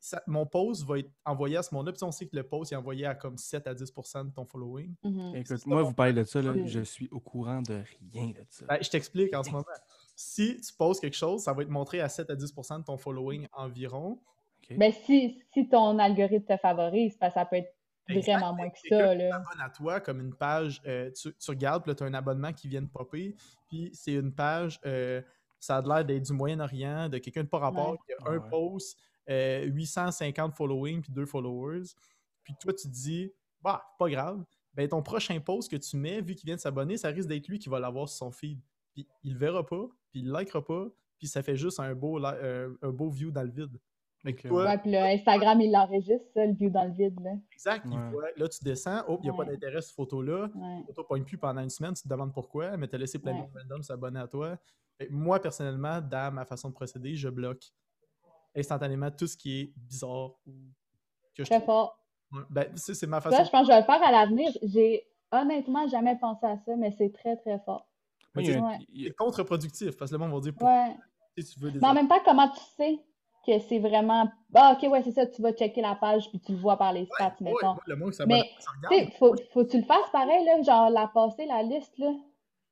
ça, 0.02 0.22
mon 0.28 0.46
post 0.46 0.84
va 0.86 1.00
être 1.00 1.10
envoyé 1.24 1.56
à 1.56 1.64
ce 1.64 1.74
monde-là, 1.74 1.94
puis 1.94 2.04
on 2.04 2.12
sait 2.12 2.26
que 2.28 2.36
le 2.36 2.44
post 2.44 2.74
est 2.74 2.76
envoyé 2.76 3.06
à 3.06 3.16
comme 3.16 3.38
7 3.38 3.68
à 3.68 3.74
10% 3.74 4.26
de 4.26 4.32
ton 4.34 4.44
following. 4.44 4.94
Mhm. 5.04 5.36
Écoute, 5.36 5.66
moi, 5.66 5.82
vous 5.84 5.94
parlez 5.94 6.12
de 6.14 6.24
ça, 6.24 6.42
là, 6.42 6.52
Mm. 6.52 6.66
je 6.68 6.82
suis 6.82 7.08
au 7.10 7.20
courant 7.22 7.62
de 7.62 7.82
rien 8.14 8.28
de 8.32 8.44
ça. 8.50 8.66
Ben, 8.66 8.80
je 8.82 8.90
t'explique 8.90 9.34
en 9.34 9.44
ce 9.44 9.52
moment. 9.52 9.64
Si 10.14 10.60
tu 10.60 10.74
postes 10.74 11.00
quelque 11.00 11.16
chose, 11.16 11.42
ça 11.44 11.54
va 11.54 11.62
être 11.62 11.70
montré 11.70 12.02
à 12.02 12.10
7 12.10 12.30
à 12.30 12.36
10% 12.36 12.80
de 12.80 12.84
ton 12.84 12.98
following 12.98 13.48
environ. 13.54 14.20
ok? 14.70 14.78
Ben, 14.78 14.92
si, 14.92 15.40
si 15.54 15.70
ton 15.70 16.00
algorithme 16.00 16.46
te 16.54 16.58
favorise, 16.58 17.16
ça 17.20 17.46
peut 17.46 17.56
être 17.58 17.74
vraiment 18.10 18.54
moins 18.54 18.70
que 18.72 18.78
ça, 18.90 19.14
là. 19.16 19.30
s'abonne 19.32 19.62
à 19.62 19.70
toi 19.70 20.00
comme 20.02 20.20
une 20.22 20.34
page, 20.36 20.82
euh, 20.86 21.12
tu, 21.12 21.34
tu 21.34 21.52
regardes, 21.52 21.84
puis 21.84 21.92
là, 21.92 21.96
tu 21.96 22.04
as 22.04 22.08
un 22.08 22.14
abonnement 22.14 22.52
qui 22.52 22.68
vient 22.68 22.82
de 22.82 22.88
popper, 22.90 23.36
puis 23.68 23.92
c'est 23.94 24.14
une 24.14 24.34
page, 24.34 24.80
euh, 24.86 25.22
ça 25.66 25.78
a 25.78 25.82
l'air 25.82 26.06
d'être 26.06 26.24
du 26.24 26.34
Moyen-Orient, 26.34 27.10
de 27.10 27.18
quelqu'un 27.18 27.44
de 27.44 27.48
pas 27.50 27.60
rapport, 27.60 27.92
Ouais. 27.92 27.98
qui 28.08 28.14
a 28.14 28.30
un 28.32 28.38
ouais. 28.38 28.50
post, 28.50 28.98
euh, 29.30 29.64
850 29.66 30.54
following, 30.54 31.02
puis 31.02 31.12
deux 31.12 31.26
followers, 31.26 31.84
puis 32.44 32.54
toi, 32.60 32.74
tu 32.74 32.88
te 32.88 32.94
dis, 32.94 33.32
bah, 33.62 33.84
pas 33.98 34.10
grave, 34.10 34.44
ben 34.74 34.88
ton 34.88 35.02
prochain 35.02 35.40
post 35.40 35.72
que 35.72 35.78
tu 35.78 35.98
mets, 35.98 36.22
vu 36.22 36.36
qu'il 36.36 36.46
vient 36.48 36.56
de 36.56 36.62
s'abonner, 36.62 36.98
ça 36.98 37.08
risque 37.10 37.30
d'être 37.30 37.48
lui 37.48 37.60
qui 37.60 37.70
va 37.70 37.80
l'avoir 37.80 38.08
sur 38.10 38.18
son 38.18 38.32
feed. 38.32 38.60
Puis 38.94 39.08
il 39.24 39.34
le 39.34 39.40
verra 39.40 39.66
pas, 39.66 39.88
puis 40.12 40.20
il 40.22 40.28
le 40.30 40.38
likera 40.40 40.64
pas, 40.64 40.88
puis 41.18 41.28
ça 41.28 41.42
fait 41.42 41.56
juste 41.56 41.80
un 41.80 41.96
beau, 41.96 42.24
euh, 42.24 42.70
un 42.82 42.90
beau 42.92 43.10
view 43.10 43.32
dans 43.32 43.44
le 43.44 43.50
vide. 43.52 43.80
Que 44.24 44.48
Ouais, 44.48 44.78
puis 44.80 44.90
le 44.92 44.98
Instagram, 44.98 45.62
il 45.62 45.72
l'enregistre, 45.72 46.26
ça, 46.34 46.46
le 46.48 46.54
view 46.54 46.70
dans 46.72 46.84
le 46.86 46.92
vide, 46.94 47.20
là. 47.22 47.32
exact, 47.54 47.86
il 47.86 47.96
Ouais. 47.96 48.10
voit, 48.10 48.26
là, 48.36 48.48
tu 48.50 48.64
descends, 48.64 49.04
oh, 49.08 49.20
il 49.22 49.26
n'y 49.26 49.30
a 49.30 49.34
pas 49.34 49.46
d'intérêt 49.46 49.82
cette 49.82 49.94
photo-là, 49.96 50.50
Ouais. 50.56 50.84
photo 50.88 51.04
pogne 51.04 51.24
plus 51.24 51.38
pendant 51.38 51.62
une 51.62 51.70
semaine, 51.70 51.94
tu 51.94 52.02
te 52.02 52.08
demandes 52.10 52.34
pourquoi, 52.34 52.76
mais 52.76 52.88
tu 52.88 52.96
as 52.96 52.98
laissé 52.98 53.20
plein 53.20 53.34
de 53.34 53.60
random 53.60 53.84
s'abonner 53.84 54.20
à 54.20 54.28
toi. 54.28 54.58
Moi, 55.10 55.40
personnellement, 55.42 56.00
dans 56.02 56.34
ma 56.34 56.46
façon 56.46 56.70
de 56.70 56.74
procéder, 56.74 57.16
je 57.16 57.30
bloque 57.30 57.64
instantanément 58.56 59.12
tout 59.12 59.28
ce 59.28 59.36
qui 59.36 59.60
est 59.62 59.74
bizarre 59.76 60.32
ou 60.48 60.54
que 61.36 61.44
je 61.44 61.50
Très 61.50 61.62
fort. 61.62 62.00
Ben, 62.50 62.76
ça, 62.78 62.94
c'est 62.94 63.08
ma 63.08 63.20
Ça, 63.22 63.30
façon. 63.30 63.44
je 63.46 63.50
pense 63.50 63.62
que 63.62 63.68
je 63.68 63.72
vais 63.74 63.80
le 63.80 63.86
faire 63.86 64.04
à 64.04 64.12
l'avenir. 64.12 64.52
J'ai 64.64 65.06
honnêtement 65.32 65.88
jamais 65.88 66.18
pensé 66.18 66.46
à 66.46 66.58
ça, 66.58 66.76
mais 66.78 66.92
c'est 66.98 67.12
très, 67.12 67.36
très 67.38 67.60
fort. 67.60 67.88
Ouais. 68.36 68.50
a- 68.58 68.78
C'est 69.04 69.12
contre-productif 69.16 69.98
parce 69.98 70.12
que 70.12 70.16
le 70.16 70.20
monde 70.20 70.34
va 70.34 70.40
dire 70.42 70.54
pourquoi 70.54 70.88
Ouais. 70.88 70.96
tu 71.38 71.60
veux 71.60 71.72
des 71.72 71.80
Mais 71.80 71.88
en 71.88 71.94
même 71.94 72.08
temps, 72.08 72.20
comment 72.26 72.50
tu 72.50 72.60
sais 72.78 73.00
que 73.46 73.60
c'est 73.60 73.80
vraiment. 73.80 74.30
Ah, 74.54 74.76
ok, 74.78 74.90
ouais, 74.92 75.04
c'est 75.04 75.12
ça, 75.12 75.26
tu 75.28 75.42
vas 75.42 75.54
checker 75.54 75.82
la 75.82 75.96
page 75.96 76.30
puis 76.30 76.40
tu 76.40 76.54
le 76.54 76.58
vois 76.58 76.78
par 76.78 76.92
les 76.94 77.06
stats, 77.06 77.36
Ouais, 77.40 77.52
mettons. 77.54 77.76
le 77.86 77.96
monde 77.96 78.14
Mais, 78.28 78.50
ça 78.60 78.72
sais, 78.90 79.12
faut, 79.20 79.36
faut 79.54 79.64
que 79.66 79.70
tu 79.72 79.78
le 79.78 79.84
fasses 79.86 80.10
pareil, 80.12 80.44
là, 80.46 80.62
genre 80.64 80.90
la 80.90 81.08
passer, 81.08 81.46
la 81.46 81.62
liste, 81.64 81.98
là. 81.98 82.12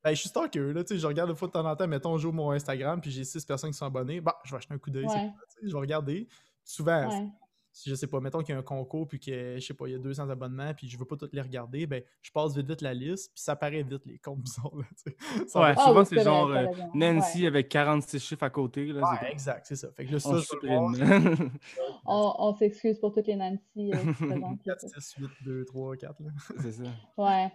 Ben, 0.04 0.14
je 0.14 0.20
suis 0.20 0.30
stalker, 0.30 0.74
là, 0.74 0.84
tu 0.84 0.94
sais, 0.96 1.00
je 1.00 1.08
regarde 1.08 1.30
une 1.30 1.36
fois 1.36 1.48
de 1.48 1.54
temps 1.54 1.66
en 1.66 1.76
temps, 1.76 1.88
mettons, 1.88 2.18
j'ouvre 2.18 2.34
mon 2.36 2.52
Instagram, 2.52 3.00
puis 3.00 3.10
j'ai 3.10 3.24
six 3.24 3.46
personnes 3.46 3.72
qui 3.72 3.78
sont 3.78 3.86
abonnées, 3.86 4.20
bah, 4.20 4.38
je 4.44 4.52
vais 4.52 4.58
acheter 4.58 4.74
un 4.74 4.78
coup 4.78 4.90
d'œil, 4.92 5.06
Ouais. 5.06 5.32
je 5.62 5.72
vais 5.72 5.80
regarder. 5.80 6.28
Souvent, 6.66 7.08
Ouais. 7.10 7.28
si 7.72 7.90
je 7.90 7.96
sais 7.96 8.08
pas, 8.08 8.20
mettons 8.20 8.40
qu'il 8.42 8.50
y 8.54 8.56
a 8.56 8.60
un 8.60 8.64
concours, 8.64 9.08
puis 9.08 9.18
que, 9.22 9.56
je 9.58 9.66
sais 9.66 9.74
pas, 9.74 9.88
il 9.88 9.94
y 9.94 9.96
a 9.96 10.00
200 10.00 10.30
abonnements, 10.30 10.74
puis 10.74 10.90
je 10.90 10.98
veux 11.00 11.06
pas 11.06 11.16
toutes 11.16 11.34
les 11.34 11.40
regarder, 11.42 11.88
ben, 11.88 12.04
je 12.22 12.32
passe 12.32 12.54
vite 12.54 12.68
vite 12.68 12.82
la 12.82 12.94
liste, 12.94 13.32
puis 13.34 13.42
ça 13.42 13.56
paraît 13.56 13.82
vite, 13.82 14.06
les 14.06 14.20
comptes 14.20 14.42
bizarres, 14.44 14.76
là, 14.76 14.84
tu 15.06 15.10
sais. 15.12 15.48
Ça 15.48 15.62
Ouais, 15.62 15.74
Ah 15.78 15.86
souvent 15.88 16.04
c'est 16.04 16.22
genre 16.22 16.50
euh. 16.50 16.66
Nancy 16.94 17.48
avec 17.48 17.70
46 17.70 18.20
chiffres 18.20 18.44
à 18.44 18.50
côté. 18.50 18.88
Là, 18.88 19.10
Ouais, 19.10 19.18
c'est 19.22 19.32
exact, 19.32 19.66
c'est 19.68 19.78
ça. 19.78 19.88
Fait 19.94 20.06
que 20.06 20.12
là, 20.12 20.20
ça, 20.20 20.32
on 22.06 22.54
je 22.54 22.58
s'excuse 22.60 23.00
pour 23.00 23.14
toutes 23.14 23.28
les 23.28 23.38
Nancy 23.38 23.60
euh, 23.94 23.98
qui 23.98 24.14
se 24.16 24.24
présentent. 24.26 24.66
là. 24.66 24.76
4, 24.76 24.82
6, 25.02 25.16
8, 25.20 25.30
2, 25.46 25.64
3, 25.66 25.96
4, 25.96 26.20
là. 26.22 26.30
c'est 26.62 26.72
ça. 26.74 26.84
Ouais. 27.18 27.52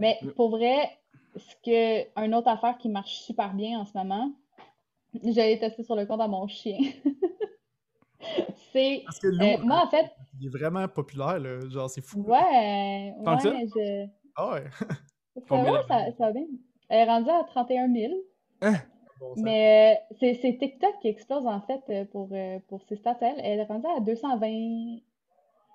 Mais 0.00 0.18
pour 0.34 0.50
vrai, 0.50 0.90
ce 1.36 1.54
que 1.64 2.24
une 2.24 2.34
autre 2.34 2.48
affaire 2.48 2.78
qui 2.78 2.88
marche 2.88 3.14
super 3.20 3.54
bien 3.54 3.80
en 3.80 3.84
ce 3.84 3.96
moment, 3.96 4.32
j'allais 5.24 5.58
tester 5.58 5.82
sur 5.84 5.96
le 5.96 6.06
compte 6.06 6.20
à 6.20 6.28
mon 6.28 6.46
chien. 6.46 6.78
C'est 8.72 9.02
Parce 9.04 9.18
que 9.18 9.28
Lou, 9.28 9.44
euh, 9.44 9.56
moi 9.62 9.84
en 9.84 9.90
fait, 9.90 10.10
il 10.40 10.46
est 10.46 10.50
vraiment 10.50 10.86
populaire, 10.88 11.38
là, 11.38 11.60
genre, 11.68 11.88
c'est 11.90 12.00
fou. 12.00 12.18
ouais, 12.20 13.14
Tant 13.24 13.36
que 13.36 13.42
ça? 13.42 13.50
ouais, 13.50 13.66
je 13.74 14.06
Ah 14.36 14.50
ouais. 14.52 14.64
ça, 15.34 15.40
Combien 15.48 15.72
ouais, 15.72 15.78
ça, 15.88 15.96
d'abonnés? 15.96 16.14
ça 16.18 16.26
va 16.26 16.32
bien. 16.32 16.46
Elle 16.88 17.00
est 17.00 17.10
rendue 17.10 17.30
à 17.30 17.44
31 17.44 17.88
000. 17.92 18.12
Bon, 19.20 19.34
ça- 19.36 19.42
Mais 19.42 19.96
euh, 20.12 20.16
c'est 20.20 20.34
c'est 20.34 20.56
TikTok 20.58 20.98
qui 21.00 21.08
explose 21.08 21.46
en 21.46 21.60
fait 21.60 21.82
euh, 21.90 22.04
pour, 22.06 22.28
euh, 22.32 22.58
pour 22.68 22.82
ses 22.88 22.96
stats. 22.96 23.18
Elle, 23.20 23.40
elle 23.40 23.60
est 23.60 23.64
rendue 23.64 23.86
à 23.96 24.00
220 24.00 24.98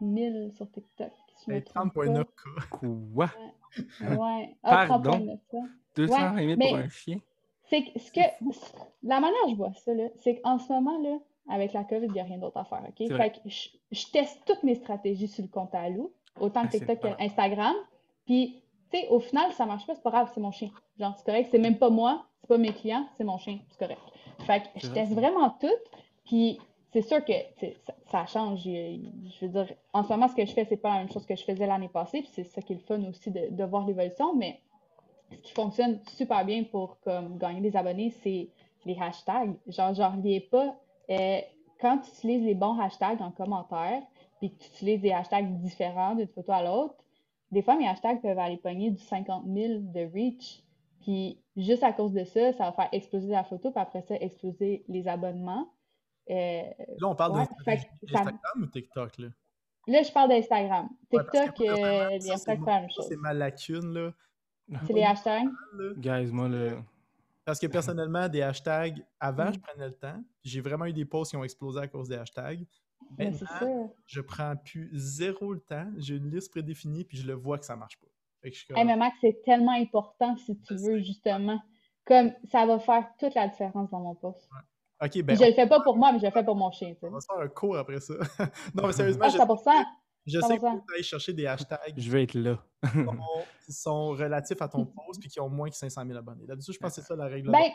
000 0.02 0.52
sur 0.56 0.70
TikTok. 0.72 1.12
Si 1.40 1.46
je 1.48 1.52
me 1.52 1.60
Ben, 1.60 1.64
trompe 1.64 1.96
30.9 1.96 2.24
pas. 2.24 2.24
K. 2.24 2.80
Quoi? 3.14 3.30
Ouais. 4.18 4.56
Ah, 4.64 4.86
Pardon? 4.88 5.12
30.9, 5.12 5.40
ouais. 5.54 5.62
220 5.96 6.36
000 6.38 6.48
mais- 6.58 6.68
pour 6.70 6.78
un 6.78 6.90
chien? 6.90 7.20
C'est 7.70 7.84
que, 7.84 8.00
ce 8.00 8.12
que 8.12 8.22
la 9.04 9.20
manière 9.20 9.38
dont 9.46 9.52
je 9.52 9.56
vois 9.56 9.74
ça, 9.74 9.94
là, 9.94 10.06
c'est 10.16 10.42
qu'en 10.42 10.58
ce 10.58 10.72
moment, 10.74 10.98
là, 11.04 11.18
avec 11.50 11.74
la 11.74 11.84
COVID, 11.84 12.08
il 12.08 12.12
n'y 12.14 12.20
a 12.20 12.24
rien 12.24 12.40
d'autre 12.40 12.58
à 12.58 12.66
faire. 12.66 12.82
OK? 12.88 13.08
Fait 13.16 13.30
que 13.32 13.38
je, 13.48 13.70
je 13.92 14.08
teste 14.12 14.42
toutes 14.46 14.64
mes 14.64 14.74
stratégies 14.76 15.28
sur 15.28 15.44
le 15.44 15.50
compte 15.50 15.74
à 15.76 15.88
Lou, 15.90 16.12
autant 16.40 16.62
Ah, 16.64 16.68
c'est 16.72 16.80
TikTok 16.80 17.16
qu'Instagram. 17.18 17.76
Puis, 18.26 18.64
tu 18.92 18.98
sais, 19.00 19.08
au 19.10 19.20
final, 19.20 19.52
ça 19.54 19.66
marche 19.68 19.86
pas, 19.86 19.94
c'est 19.94 20.02
pas 20.02 20.10
grave, 20.10 20.32
c'est 20.34 20.42
mon 20.42 20.52
chien. 20.52 20.70
Genre, 21.00 21.14
c'est 21.16 21.26
correct, 21.26 21.50
c'est 21.52 21.60
même 21.60 21.78
pas 21.78 21.90
moi, 21.92 22.26
c'est 22.42 22.48
pas 22.48 22.58
mes 22.58 22.74
clients, 22.74 23.08
c'est 23.18 23.24
mon 23.24 23.38
chien, 23.38 23.60
c'est 23.70 23.78
correct. 23.80 24.02
Fait 24.40 24.62
que 24.62 24.80
je 24.80 24.88
teste 24.92 25.12
vraiment 25.14 25.52
tout. 25.52 25.68
Puis, 26.26 26.60
c'est 26.92 27.02
sûr 27.02 27.24
que 27.24 27.34
ça, 28.08 28.26
change. 28.26 28.64
Je, 28.64 29.46
veux 29.46 29.50
dire, 29.50 29.76
en 29.94 30.04
ce 30.04 30.10
moment, 30.10 30.28
ce 30.28 30.36
que 30.36 30.46
je 30.46 30.52
fais, 30.54 30.66
c'est 30.66 30.78
pas 30.78 30.94
la 30.94 31.00
même 31.00 31.12
chose 31.12 31.26
que 31.26 31.36
je 31.36 31.44
faisais 31.44 31.68
l'année 31.68 31.90
passée. 31.90 32.22
Puis, 32.22 32.32
c'est 32.34 32.44
ça 32.44 32.62
qui 32.62 32.74
est 32.74 32.78
le 32.78 32.82
fun 32.82 33.04
aussi 33.08 33.30
de, 33.30 33.50
de 33.52 33.64
voir 33.64 33.86
l'évolution. 33.86 34.36
Mais 34.36 34.60
ce 35.32 35.38
qui 35.38 35.54
fonctionne 35.54 36.00
super 36.16 36.44
bien 36.46 36.64
pour 36.64 37.00
comme, 37.02 37.38
gagner 37.38 37.62
des 37.62 37.76
abonnés, 37.78 38.10
c'est 38.24 38.50
les 38.86 38.98
hashtags. 39.00 39.54
Genre, 39.68 39.94
j'en 39.94 40.12
reviens 40.12 40.40
pas. 40.50 40.76
euh, 41.10 41.42
quand 41.80 42.00
tu 42.00 42.10
utilises 42.10 42.44
les 42.44 42.56
bons 42.56 42.78
hashtags 42.78 43.22
en 43.22 43.32
commentaire, 43.32 44.02
puis 44.40 44.52
que 44.52 44.64
tu 44.64 44.70
utilises 44.70 45.02
des 45.02 45.12
hashtags 45.12 45.60
différents 45.60 46.16
d'une 46.16 46.28
photo 46.28 46.52
à 46.52 46.64
l'autre, 46.64 46.96
des 47.52 47.62
fois, 47.62 47.76
mes 47.76 47.88
hashtags 47.88 48.22
peuvent 48.22 48.38
aller 48.38 48.58
pogner 48.58 48.92
du 48.92 49.02
50 49.02 49.46
000 49.46 49.80
de 49.80 50.12
reach. 50.14 50.62
Puis, 51.02 51.40
juste 51.56 51.84
à 51.84 51.94
cause 51.94 52.12
de 52.12 52.24
ça, 52.26 52.54
ça 52.54 52.66
va 52.66 52.72
faire 52.74 52.90
exploser 52.92 53.30
la 53.30 53.44
photo, 53.44 53.72
puis 53.72 53.82
après 53.82 54.02
ça, 54.02 54.16
exploser 54.16 54.84
les 54.88 55.08
abonnements. 55.08 55.68
Euh, 56.30 56.62
Là, 57.00 57.08
on 57.08 57.16
parle 57.16 57.38
Ouais, 57.40 57.46
ça- 57.66 57.76
d'Instagram 58.04 58.38
ou 58.62 58.66
TikTok, 58.68 59.18
là? 59.18 59.28
là, 59.88 60.04
je 60.04 60.12
parle 60.12 60.30
d'Instagram. 60.30 60.90
Ouais, 61.12 61.20
TikTok, 61.24 61.60
moi, 61.60 61.74
euh, 61.74 62.10
les 62.10 62.30
hashtags, 62.32 62.60
c'est 62.60 62.66
la 62.72 62.80
même 62.82 62.90
ça, 62.90 62.96
chose. 62.96 63.06
c'est 63.10 63.16
ma 63.18 63.34
lacune, 63.34 63.94
là. 63.94 64.14
C'est 64.86 64.94
les 64.94 65.04
hashtags? 65.04 65.48
Guys, 65.98 66.28
moi, 66.32 66.48
le... 66.48 66.78
Parce 67.46 67.60
que 67.60 67.66
personnellement, 67.66 68.30
des 68.30 68.44
hashtags, 68.44 69.04
avant, 69.20 69.50
Mm. 69.50 69.54
je 69.56 69.60
prenais 69.60 69.88
le 69.88 69.96
temps. 69.96 70.24
J'ai 70.44 70.62
vraiment 70.62 70.86
eu 70.86 70.94
des 70.94 71.06
posts 71.06 71.32
qui 71.32 71.38
ont 71.38 71.44
explosé 71.44 71.80
à 71.80 71.88
cause 71.88 72.08
des 72.08 72.18
hashtags. 72.18 72.64
Mais 73.18 73.32
c'est 73.32 73.46
Maintenant, 73.46 73.88
ça. 73.88 73.94
je 74.06 74.22
prends 74.22 74.56
plus 74.56 74.90
zéro 74.94 75.54
le 75.54 75.60
temps. 75.62 75.88
J'ai 75.98 76.18
une 76.18 76.30
liste 76.30 76.52
prédéfinie, 76.52 77.06
puis 77.06 77.18
je 77.18 77.26
le 77.26 77.34
vois 77.34 77.58
que 77.58 77.66
ça 77.66 77.76
marche 77.76 77.98
pas. 78.00 78.06
Fait 78.44 78.52
que 78.52 78.56
je 78.56 78.60
suis 78.64 78.74
Hey, 78.74 78.76
comme, 78.82 78.88
mais 78.88 78.96
Max, 78.98 79.18
c'est 79.22 79.42
tellement 79.44 79.72
important 79.72 80.38
si 80.38 80.60
tu 80.60 80.76
veux, 80.76 81.00
justement. 81.00 81.60
Comme 82.06 82.32
ça 82.52 82.68
va 82.68 82.78
faire 82.78 83.08
toute 83.18 83.34
la 83.34 83.48
différence 83.48 83.90
dans 83.90 84.00
mon 84.02 84.14
poste. 84.14 84.48
OK, 85.02 85.12
Puis 85.12 85.24
ben, 85.24 85.38
je 85.38 85.46
le 85.46 85.54
fais 85.54 85.68
pas 85.68 85.80
pour 85.82 85.96
moi, 85.98 86.12
mais 86.12 86.20
je 86.20 86.26
le 86.26 86.32
fais 86.32 86.44
pour 86.44 86.56
mon 86.56 86.72
chien. 86.72 86.94
on 87.02 87.10
va 87.10 87.22
se 87.22 87.28
faire 87.28 87.42
un 87.42 87.48
cours 87.48 87.78
après 87.78 88.00
ça. 88.00 88.14
non, 88.76 88.88
mais 88.88 88.92
sérieusement, 88.94 89.26
Ah, 89.26 89.30
je, 89.30 89.38
100%. 89.38 89.86
je 90.26 90.40
sais 90.42 90.58
que 90.58 90.62
100%. 90.64 90.82
tu 90.88 90.94
aller 90.94 91.04
chercher 91.04 91.34
des 91.34 91.48
hashtags 91.48 91.94
je 91.96 92.12
vais 92.12 92.24
être 92.24 92.34
là. 92.34 92.58
qui 92.84 92.88
sont, 93.06 93.18
qui 93.66 93.74
sont 93.74 94.08
relatifs 94.10 94.62
à 94.62 94.68
ton 94.68 94.86
post 94.86 95.20
puis 95.20 95.30
qui 95.30 95.40
ont 95.40 95.50
moins 95.50 95.70
que 95.70 95.76
500 95.78 96.04
000 96.06 96.18
abonnés. 96.18 96.46
D'habitude, 96.46 96.74
je 96.74 96.80
pense 96.80 96.96
que 96.96 97.02
c'est 97.02 97.08
ça 97.08 97.16
la 97.16 97.26
règle. 97.28 97.50
Ben, 97.52 97.70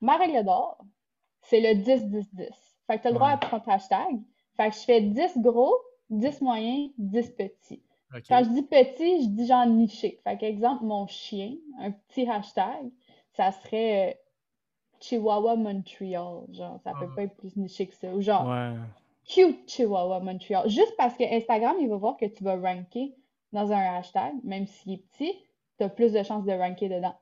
ma 0.00 0.16
règle 0.16 0.44
d'or, 0.44 0.78
c'est 1.42 1.60
le 1.60 1.82
10-10-10. 1.82 2.48
Fait 2.86 2.96
que 2.96 3.02
tu 3.02 3.08
as 3.08 3.10
le 3.10 3.14
droit 3.16 3.28
Ouais. 3.28 3.34
à 3.34 3.38
30 3.38 3.68
hashtags. 3.68 4.20
Fait 4.56 4.70
que 4.70 4.74
je 4.76 4.80
fais 4.80 5.00
10 5.02 5.38
gros, 5.38 5.74
10 6.10 6.40
moyens, 6.40 6.90
10 6.98 7.30
petits. 7.32 7.82
Quand 8.28 8.42
je 8.42 8.48
dis 8.50 8.62
petit, 8.62 9.22
je 9.22 9.28
dis 9.28 9.46
genre 9.46 9.66
niché. 9.66 10.20
Fait 10.24 10.36
qu'exemple, 10.36 10.82
mon 10.84 11.06
chien, 11.06 11.54
un 11.78 11.92
petit 11.92 12.28
hashtag, 12.28 12.90
ça 13.36 13.52
serait 13.52 14.10
euh, 14.10 14.14
Chihuahua 15.00 15.56
Montreal. 15.56 16.44
Genre, 16.52 16.80
ça 16.84 16.92
peut 16.92 17.06
Ah. 17.10 17.14
pas 17.16 17.22
être 17.24 17.36
plus 17.36 17.56
niché 17.56 17.86
que 17.86 17.94
ça. 17.94 18.08
Ou 18.14 18.20
genre, 18.20 18.46
Ouais. 18.48 18.74
cute 19.24 19.68
Chihuahua 19.68 20.20
Montreal. 20.20 20.68
Juste 20.68 20.94
parce 20.96 21.16
que 21.16 21.24
Instagram, 21.24 21.76
il 21.80 21.88
va 21.88 21.96
voir 21.96 22.16
que 22.16 22.26
tu 22.26 22.44
vas 22.44 22.56
ranker 22.56 23.14
dans 23.52 23.72
un 23.72 23.96
hashtag, 23.96 24.34
même 24.44 24.66
s'il 24.66 24.92
est 24.94 25.04
petit, 25.10 25.34
tu 25.78 25.84
as 25.84 25.88
plus 25.88 26.12
de 26.12 26.22
chances 26.22 26.44
de 26.44 26.52
ranker 26.52 26.88
dedans. 26.88 27.14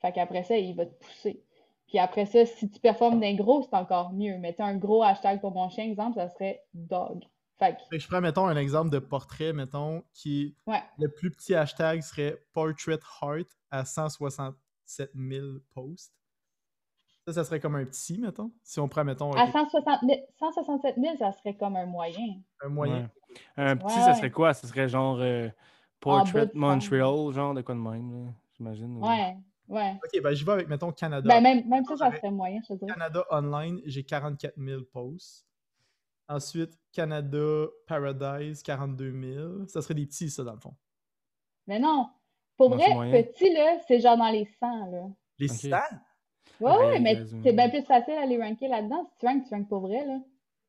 Fait 0.00 0.12
qu'après 0.12 0.44
ça, 0.44 0.56
il 0.56 0.74
va 0.76 0.86
te 0.86 0.94
pousser. 1.04 1.42
Puis 1.86 1.98
après 1.98 2.26
ça, 2.26 2.46
si 2.46 2.70
tu 2.70 2.80
performes 2.80 3.20
d'un 3.20 3.34
gros, 3.34 3.62
c'est 3.62 3.74
encore 3.76 4.12
mieux. 4.12 4.34
As 4.58 4.64
un 4.64 4.76
gros 4.76 5.02
hashtag 5.02 5.40
pour 5.40 5.50
mon 5.52 5.68
chien, 5.68 5.84
exemple, 5.84 6.14
ça 6.16 6.28
serait 6.28 6.62
dog. 6.72 7.24
Fait 7.58 7.74
que, 7.76 7.82
Fait 7.90 7.96
que 7.96 8.02
je 8.02 8.08
prends, 8.08 8.20
mettons, 8.20 8.46
un 8.46 8.56
exemple 8.56 8.90
de 8.90 8.98
portrait, 8.98 9.52
mettons, 9.52 10.02
qui 10.12 10.56
ouais. 10.66 10.82
le 10.98 11.08
plus 11.08 11.30
petit 11.30 11.54
hashtag 11.54 12.00
serait 12.02 12.36
Portrait 12.52 12.98
Heart 13.22 13.46
à 13.70 13.84
167 13.84 15.10
000 15.14 15.46
posts. 15.74 16.12
Ça, 17.26 17.32
ça 17.32 17.44
serait 17.44 17.58
comme 17.60 17.74
un 17.76 17.84
petit, 17.86 18.18
mettons. 18.18 18.50
Si 18.62 18.78
on 18.80 18.88
prend, 18.88 19.02
mettons, 19.04 19.32
À 19.32 19.42
un- 19.44 19.50
160 19.50 20.00
000 20.02 20.20
167 20.38 20.96
000, 20.98 21.16
ça 21.16 21.32
serait 21.32 21.54
comme 21.56 21.76
un 21.76 21.86
moyen. 21.86 22.40
un 22.62 22.68
moyen. 22.68 23.10
Ouais. 23.28 23.38
Un 23.56 23.76
petit, 23.76 23.86
Ouais, 23.96 24.02
ça 24.04 24.14
serait 24.14 24.30
quoi? 24.30 24.52
Ça 24.52 24.66
serait 24.68 24.88
genre 24.88 25.18
euh, 25.20 25.48
Portrait 26.00 26.50
Montreal, 26.54 27.32
genre 27.32 27.54
de 27.54 27.62
quoi 27.62 27.74
de 27.74 27.80
même, 27.80 28.12
là, 28.26 28.30
j'imagine. 28.56 28.98
ou- 28.98 29.06
Ouais, 29.08 29.36
ouais. 29.68 29.94
Ok, 30.04 30.22
ben 30.22 30.34
j'y 30.34 30.44
vais 30.44 30.52
avec, 30.52 30.68
mettons, 30.68 30.92
Canada. 30.92 31.26
Ben, 31.26 31.40
même, 31.42 31.66
même 31.66 31.84
ça, 31.86 31.96
ça 31.96 32.12
serait 32.14 32.30
moyen, 32.30 32.60
je 32.68 32.74
te 32.74 32.78
dirais. 32.78 32.92
Canada 32.92 33.24
Online, 33.30 33.80
j'ai 33.86 34.04
44 34.04 34.54
000 34.58 34.82
posts. 34.92 35.46
Ensuite, 36.28 36.78
Canada 36.92 37.66
Paradise, 37.86 38.62
42 38.62 39.12
000. 39.12 39.66
Ça 39.66 39.80
serait 39.82 39.94
des 39.94 40.06
petits, 40.06 40.28
ça, 40.30 40.44
dans 40.44 40.52
le 40.54 40.60
fond. 40.60 40.74
Mais 41.66 41.78
non, 41.78 42.08
pour 42.58 42.70
Non, 42.70 42.76
vrai, 42.76 43.10
petit, 43.24 43.52
là, 43.52 43.78
c'est 43.88 44.00
genre 44.00 44.16
dans 44.18 44.30
les 44.30 44.44
100, 44.60 44.90
là. 44.90 45.06
Les 45.38 45.50
Ok. 45.50 45.56
100? 45.70 45.76
Ouais, 46.60 47.00
mais 47.00 47.14
c'est 47.42 47.52
bien 47.52 47.68
plus 47.68 47.82
facile 47.82 48.14
à 48.14 48.26
les 48.26 48.40
ranker 48.40 48.68
là-dedans. 48.68 49.04
Si 49.10 49.18
tu 49.18 49.26
ranks, 49.26 49.44
tu 49.48 49.54
ranks 49.54 49.68
pour 49.68 49.80
vrai, 49.80 50.04
là. 50.06 50.18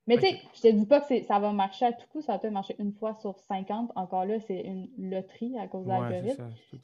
Mais 0.08 0.18
tu 0.18 0.22
sais, 0.28 0.40
je 0.54 0.62
te 0.62 0.68
dis 0.68 0.86
pas 0.86 1.02
que 1.02 1.24
ça 1.24 1.40
va 1.40 1.52
marcher 1.52 1.86
à 1.86 1.92
tout 1.94 2.06
coup, 2.12 2.22
ça 2.22 2.34
va 2.34 2.40
peut-être 2.40 2.54
marcher 2.54 2.76
une 2.78 2.94
fois 2.94 3.16
sur 3.16 3.36
50. 3.40 3.92
Encore 3.96 4.26
là, 4.26 4.40
c'est 4.40 4.62
une 4.62 4.88
loterie 5.00 5.58
à 5.58 5.68
cause 5.68 5.84
de 5.86 5.90
l'algorithme. 6.12 6.44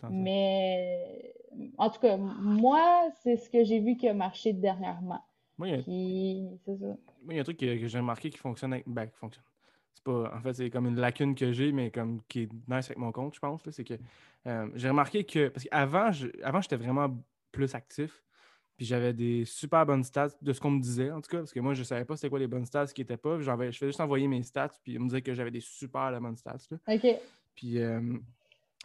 Mais 0.10 1.34
en 1.78 1.90
tout 1.92 2.00
cas, 2.00 2.18
moi, 2.18 3.10
c'est 3.22 3.38
ce 3.38 3.48
que 3.50 3.64
j'ai 3.64 3.80
vu 3.80 3.96
qui 3.96 4.08
a 4.08 4.14
marché 4.16 4.54
dernièrement. 4.54 5.24
Moi, 5.58 5.68
il 5.68 5.72
y 5.72 5.78
a 5.78 5.84
Puis, 5.84 6.60
ça. 6.66 6.72
Moi, 6.88 6.98
il 7.30 7.36
y 7.36 7.38
a 7.38 7.42
un 7.42 7.44
truc 7.44 7.58
que, 7.58 7.78
que 7.80 7.88
j'ai 7.88 8.00
remarqué 8.00 8.30
qui 8.32 8.38
fonctionne 8.40 8.74
avec. 8.74 8.86
Ben, 8.88 9.06
qui 9.06 9.18
fonctionne. 9.18 9.46
C'est 9.94 10.04
pas. 10.04 10.34
En 10.36 10.42
fait, 10.42 10.54
c'est 10.54 10.70
comme 10.72 10.88
une 10.88 11.00
lacune 11.00 11.36
que 11.36 11.52
j'ai, 11.52 11.72
mais 11.72 11.92
comme 11.92 12.22
qui 12.28 12.44
est 12.44 12.50
nice 12.68 12.86
avec 12.88 12.98
mon 12.98 13.12
compte, 13.12 13.36
je 13.36 13.40
pense. 13.40 13.62
C'est 13.70 13.84
que 13.84 13.94
euh, 14.48 14.68
j'ai 14.74 14.90
remarqué 14.90 15.24
que. 15.26 15.50
Parce 15.50 15.66
qu'avant, 15.66 16.12
je- 16.12 16.28
avant, 16.44 16.62
j'étais 16.62 16.78
vraiment 16.78 17.16
plus 17.52 17.76
actif. 17.76 18.24
Puis 18.82 18.88
j'avais 18.88 19.13
des 19.13 19.46
super 19.46 19.86
bonnes 19.86 20.04
stats 20.04 20.30
de 20.41 20.54
ce 20.54 20.60
qu'on 20.60 20.72
me 20.72 20.82
disait, 20.82 21.12
en 21.12 21.22
tout 21.22 21.30
cas. 21.30 21.38
Parce 21.38 21.54
que 21.54 21.60
moi, 21.60 21.76
je 21.76 21.84
savais 21.84 22.04
pas 22.04 22.15
c'était 22.15 22.32
quoi 22.32 22.39
les 22.39 22.48
bonnes 22.48 22.65
stats, 22.65 22.88
ce 22.88 22.96
qui 22.96 23.02
était 23.04 23.15
pas. 23.15 23.38
Je 23.39 23.44
faisais 23.52 23.72
juste 23.86 24.02
envoyer 24.02 24.28
mes 24.28 24.41
stats, 24.41 24.72
puis 24.84 24.98
on 24.98 25.02
me 25.02 25.06
disait 25.08 25.22
que 25.22 25.36
j'avais 25.36 25.52
des 25.52 25.60
super 25.60 26.20
bonnes 26.20 26.36
stats. 26.36 26.58
là. 26.72 26.78
OK. 26.96 27.06
Puis. 27.54 27.78
euh, 27.78 28.02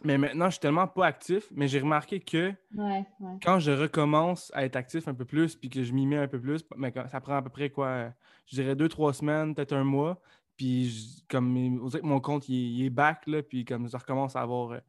mais 0.03 0.19
maintenant, 0.19 0.45
je 0.45 0.51
suis 0.51 0.59
tellement 0.59 0.87
pas 0.87 1.07
actif, 1.07 1.47
mais 1.49 1.67
j'ai 1.67 1.79
remarqué 1.79 2.19
que 2.19 2.53
Ouais, 2.75 3.03
ouais. 3.19 3.37
quand 3.41 3.57
je 3.57 3.71
recommence 3.71 4.51
à 4.53 4.65
être 4.65 4.75
actif 4.75 5.07
un 5.07 5.15
peu 5.15 5.25
plus, 5.25 5.55
puis 5.55 5.67
que 5.71 5.81
je 5.81 5.91
m'y 5.93 6.05
mets 6.05 6.17
un 6.17 6.27
peu 6.27 6.39
plus, 6.39 6.63
mais 6.75 6.91
quand- 6.91 7.07
ça 7.07 7.19
prend 7.19 7.33
à 7.37 7.41
peu 7.41 7.49
près 7.49 7.71
quoi, 7.71 8.13
je 8.45 8.53
dirais 8.53 8.75
deux, 8.75 8.89
trois 8.89 9.13
semaines, 9.13 9.55
peut-être 9.55 9.73
un 9.73 9.83
mois, 9.83 10.21
puis 10.55 10.89
je- 10.91 11.21
comme 11.27 11.51
mes- 11.51 11.79
on 11.81 11.87
dirait 11.87 12.01
que 12.03 12.05
mon 12.05 12.19
compte 12.19 12.47
il, 12.49 12.53
est- 12.55 12.69
il 12.81 12.85
est 12.85 12.89
back, 12.91 13.25
là, 13.25 13.41
puis 13.41 13.65
comme 13.65 13.89
je 13.89 13.97
recommence 13.97 14.35
à 14.35 14.41
avoir, 14.41 14.73
euh, 14.73 14.77
tu 14.77 14.83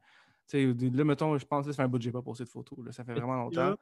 sais, 0.59 0.65
au 0.67 0.73
dé- 0.73 0.91
là, 0.91 1.03
mettons, 1.03 1.35
je 1.35 1.45
pense 1.47 1.65
que 1.65 1.71
ça 1.71 1.77
fait 1.77 1.81
un 1.81 1.87
bout 1.87 1.97
que 1.97 2.03
j'ai 2.03 2.11
pas 2.11 2.21
posté 2.21 2.43
de 2.43 2.49
photos, 2.49 2.77
là, 2.85 2.91
ça 2.91 3.03
fait 3.03 3.13
vraiment 3.15 3.33
longtemps. 3.37 3.73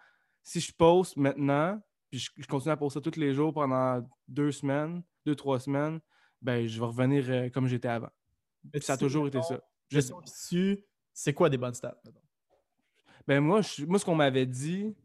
Si 0.50 0.62
je 0.62 0.72
poste 0.74 1.18
maintenant, 1.18 1.78
puis 2.10 2.20
je, 2.20 2.32
je 2.38 2.48
continue 2.48 2.72
à 2.72 2.78
poster 2.78 3.02
tous 3.02 3.20
les 3.20 3.34
jours 3.34 3.54
pendant 3.54 4.02
deux 4.30 4.54
semaines, 4.54 5.04
deux, 5.26 5.36
trois 5.36 5.60
semaines, 5.60 6.00
ben 6.42 6.66
je 6.66 6.80
vais 6.80 6.86
revenir 6.86 7.26
euh, 7.28 7.50
comme 7.50 7.68
j'étais 7.68 7.90
avant. 7.90 8.08
Mais 8.74 8.80
Ça 8.80 8.94
a 8.94 8.98
toujours 8.98 9.28
été 9.28 9.42
ça. 9.42 9.60
Je 9.90 10.00
dessus, 10.00 10.80
c'est 11.12 11.34
quoi 11.34 11.50
des 11.50 11.58
bonnes 11.58 11.74
stats? 11.74 11.98
mettons? 12.06 12.22
Ben 13.28 13.42
moi, 13.42 13.60
je- 13.62 13.86
moi 13.86 14.00
ce 14.00 14.06
qu'on 14.06 14.16
m'avait 14.16 14.46
dit, 14.46 14.96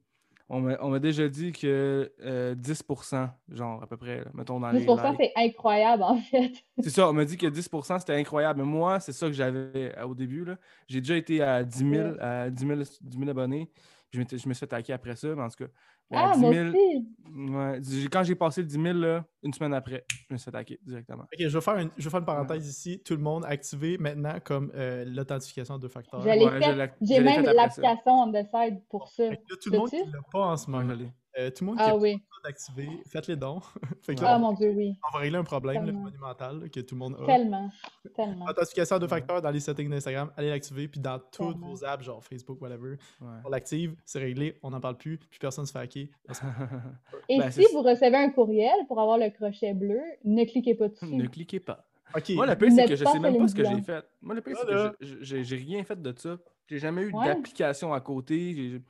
on 0.49 0.61
m'a 0.61 0.99
déjà 1.01 1.29
dit 1.29 1.51
que 1.51 2.13
euh, 2.21 2.55
10%, 2.55 3.29
genre 3.49 3.83
à 3.83 3.87
peu 3.89 3.97
près, 3.97 4.19
là, 4.19 4.31
mettons 4.35 4.61
dans 4.61 4.71
les 4.71 4.87
10%, 4.87 5.11
likes. 5.11 5.17
c'est 5.19 5.33
incroyable, 5.45 6.05
en 6.05 6.19
fait. 6.19 6.53
C'est 6.85 6.91
ça, 6.91 7.09
on 7.09 7.13
m'a 7.15 7.25
dit 7.25 7.37
que 7.37 7.47
10% 7.49 7.99
c'était 7.99 8.15
incroyable. 8.15 8.61
Mais 8.61 8.67
moi, 8.67 9.01
c'est 9.01 9.13
ça 9.13 9.27
que 9.27 9.33
j'avais 9.33 9.93
euh, 9.99 10.05
au 10.07 10.15
début. 10.15 10.45
là. 10.45 10.57
J'ai 10.87 11.01
déjà 11.01 11.17
été 11.17 11.43
à 11.43 11.65
10 11.65 11.79
000, 11.79 12.11
Ok. 12.11 12.17
à 12.21 12.49
10 12.51 12.65
000, 12.67 12.81
10 13.01 13.19
000 13.19 13.29
abonnés. 13.31 13.69
Je, 14.12 14.20
me 14.20 14.25
suis 14.27 14.55
fait 14.55 14.64
attaquer 14.64 14.92
après 14.92 15.16
ça, 15.16 15.35
mais 15.35 15.42
en 15.42 15.48
tout 15.48 15.64
cas. 15.64 15.70
ouais, 16.11 16.20
Ah, 16.22 16.33
10 16.35 16.40
moi 16.40 16.53
000, 16.53 16.68
aussi. 16.68 17.09
ouais, 17.55 17.81
j'ai- 17.83 18.09
quand 18.09 18.22
j'ai 18.22 18.35
passé 18.35 18.61
le 18.61 18.66
10 18.66 18.79
000, 18.79 18.98
là, 18.98 19.25
une 19.42 19.53
semaine 19.55 19.72
après, 19.72 20.05
je 20.29 20.35
me 20.35 20.37
suis 20.38 20.44
fait 20.44 20.51
attaquer 20.51 20.79
directement. 20.83 21.22
Ok, 21.22 21.38
je 21.38 21.46
vais 21.48 21.61
faire 21.62 21.79
une, 21.79 21.90
je 21.96 22.05
vais 22.05 22.11
faire 22.11 22.20
une 22.20 22.27
parenthèse 22.27 22.68
ici. 22.68 23.01
Tout 23.03 23.16
le 23.16 23.22
monde 23.22 23.44
activé 23.46 23.96
maintenant 23.96 24.38
comme 24.44 24.70
euh, 24.75 25.05
l'authentification 25.07 25.77
à 25.77 25.79
deux 25.79 25.88
facteurs. 25.88 26.20
Ouais, 26.20 26.61
J'ai 27.01 27.20
même 27.20 27.42
l'application 27.42 28.12
on 28.12 28.33
the 28.33 28.44
side 28.53 28.83
pour 28.90 29.09
ça. 29.09 29.31
Là, 29.31 29.37
tout 29.62 29.70
le 29.70 29.79
monde 29.79 29.88
qui 29.90 29.96
l'a 29.96 30.18
pas 30.31 30.46
en 30.46 30.57
ce 30.59 30.70
moment, 30.70 30.94
euh, 31.38 31.51
tout 31.51 31.64
le 31.64 31.66
monde 31.70 31.79
qui 31.79 31.83
Ah 31.85 31.92
a 31.92 31.96
oui. 31.96 32.22
D'activer, 32.45 32.89
faites-les 33.07 33.37
dons. 33.37 33.61
fait 34.03 34.15
que 34.15 34.21
Ouais. 34.21 34.27
là, 34.27 34.35
Ah 34.35 34.37
on, 34.37 34.41
mon 34.41 34.53
Dieu, 34.53 34.71
oui. 34.77 34.95
on 35.09 35.13
va 35.17 35.21
régler 35.23 35.39
un 35.39 35.45
problème 35.45 35.85
là, 35.87 35.93
monumental 35.93 36.61
là, 36.61 36.69
que 36.69 36.81
tout 36.81 36.95
le 36.95 36.99
monde 36.99 37.17
a. 37.23 37.27
Tellement. 37.27 37.71
Tellement. 38.15 38.45
Authentification 38.47 38.97
à 38.97 38.99
deux 38.99 39.09
facteurs 39.09 39.41
dans 39.43 39.51
les 39.51 39.61
settings 39.61 39.89
d'Instagram, 39.91 40.31
allez 40.37 40.51
l'activer, 40.51 40.89
puis 40.89 41.01
dans 41.01 41.19
toutes 41.19 41.53
Tellement. 41.53 41.69
vos 41.69 41.85
apps, 41.85 42.05
genre 42.05 42.23
Facebook, 42.25 42.61
whatever, 42.61 42.97
Ouais. 43.21 43.29
on 43.45 43.49
l'active, 43.51 43.95
c'est 44.05 44.19
réglé, 44.19 44.59
on 44.63 44.71
n'en 44.71 44.81
parle 44.81 44.97
plus, 44.97 45.19
puis 45.19 45.39
personne 45.39 45.67
se 45.67 45.73
fait 45.73 45.79
hacker. 45.81 46.07
Et 47.29 47.39
Ben, 47.39 47.51
si 47.51 47.65
vous 47.73 47.83
recevez 47.83 48.17
un 48.17 48.31
courriel 48.31 48.75
pour 48.89 49.01
avoir 49.01 49.19
le 49.19 49.31
crochet 49.31 49.75
bleu, 49.75 50.01
ne 50.25 50.45
cliquez 50.45 50.75
pas 50.75 50.89
dessus. 50.89 51.07
ne 51.15 51.27
cliquez 51.27 51.61
pas. 51.61 51.85
Ok, 52.15 52.29
Moi, 52.31 52.47
le 52.47 52.57
pire, 52.57 52.73
c'est 52.75 52.85
que 52.87 52.97
je 52.97 53.05
pas 53.05 53.13
sais 53.13 53.19
même 53.21 53.39
pas 53.39 53.49
ce 53.49 53.55
que 53.55 53.65
j'ai 53.65 53.81
fait. 53.81 54.05
Moi, 54.21 54.35
le 54.35 54.43
pire, 54.43 54.57
c'est 54.61 54.67
que 54.67 54.97
j'ai 55.23 55.45
j'ai 55.45 55.57
rien 55.57 55.83
fait 55.83 56.01
de 56.01 56.13
ça. 56.19 56.37
J'ai 56.69 56.79
jamais 56.79 57.03
eu 57.03 57.13
Ouais. 57.13 57.25
d'application 57.27 57.93
à 57.95 58.01
côté. 58.01 58.83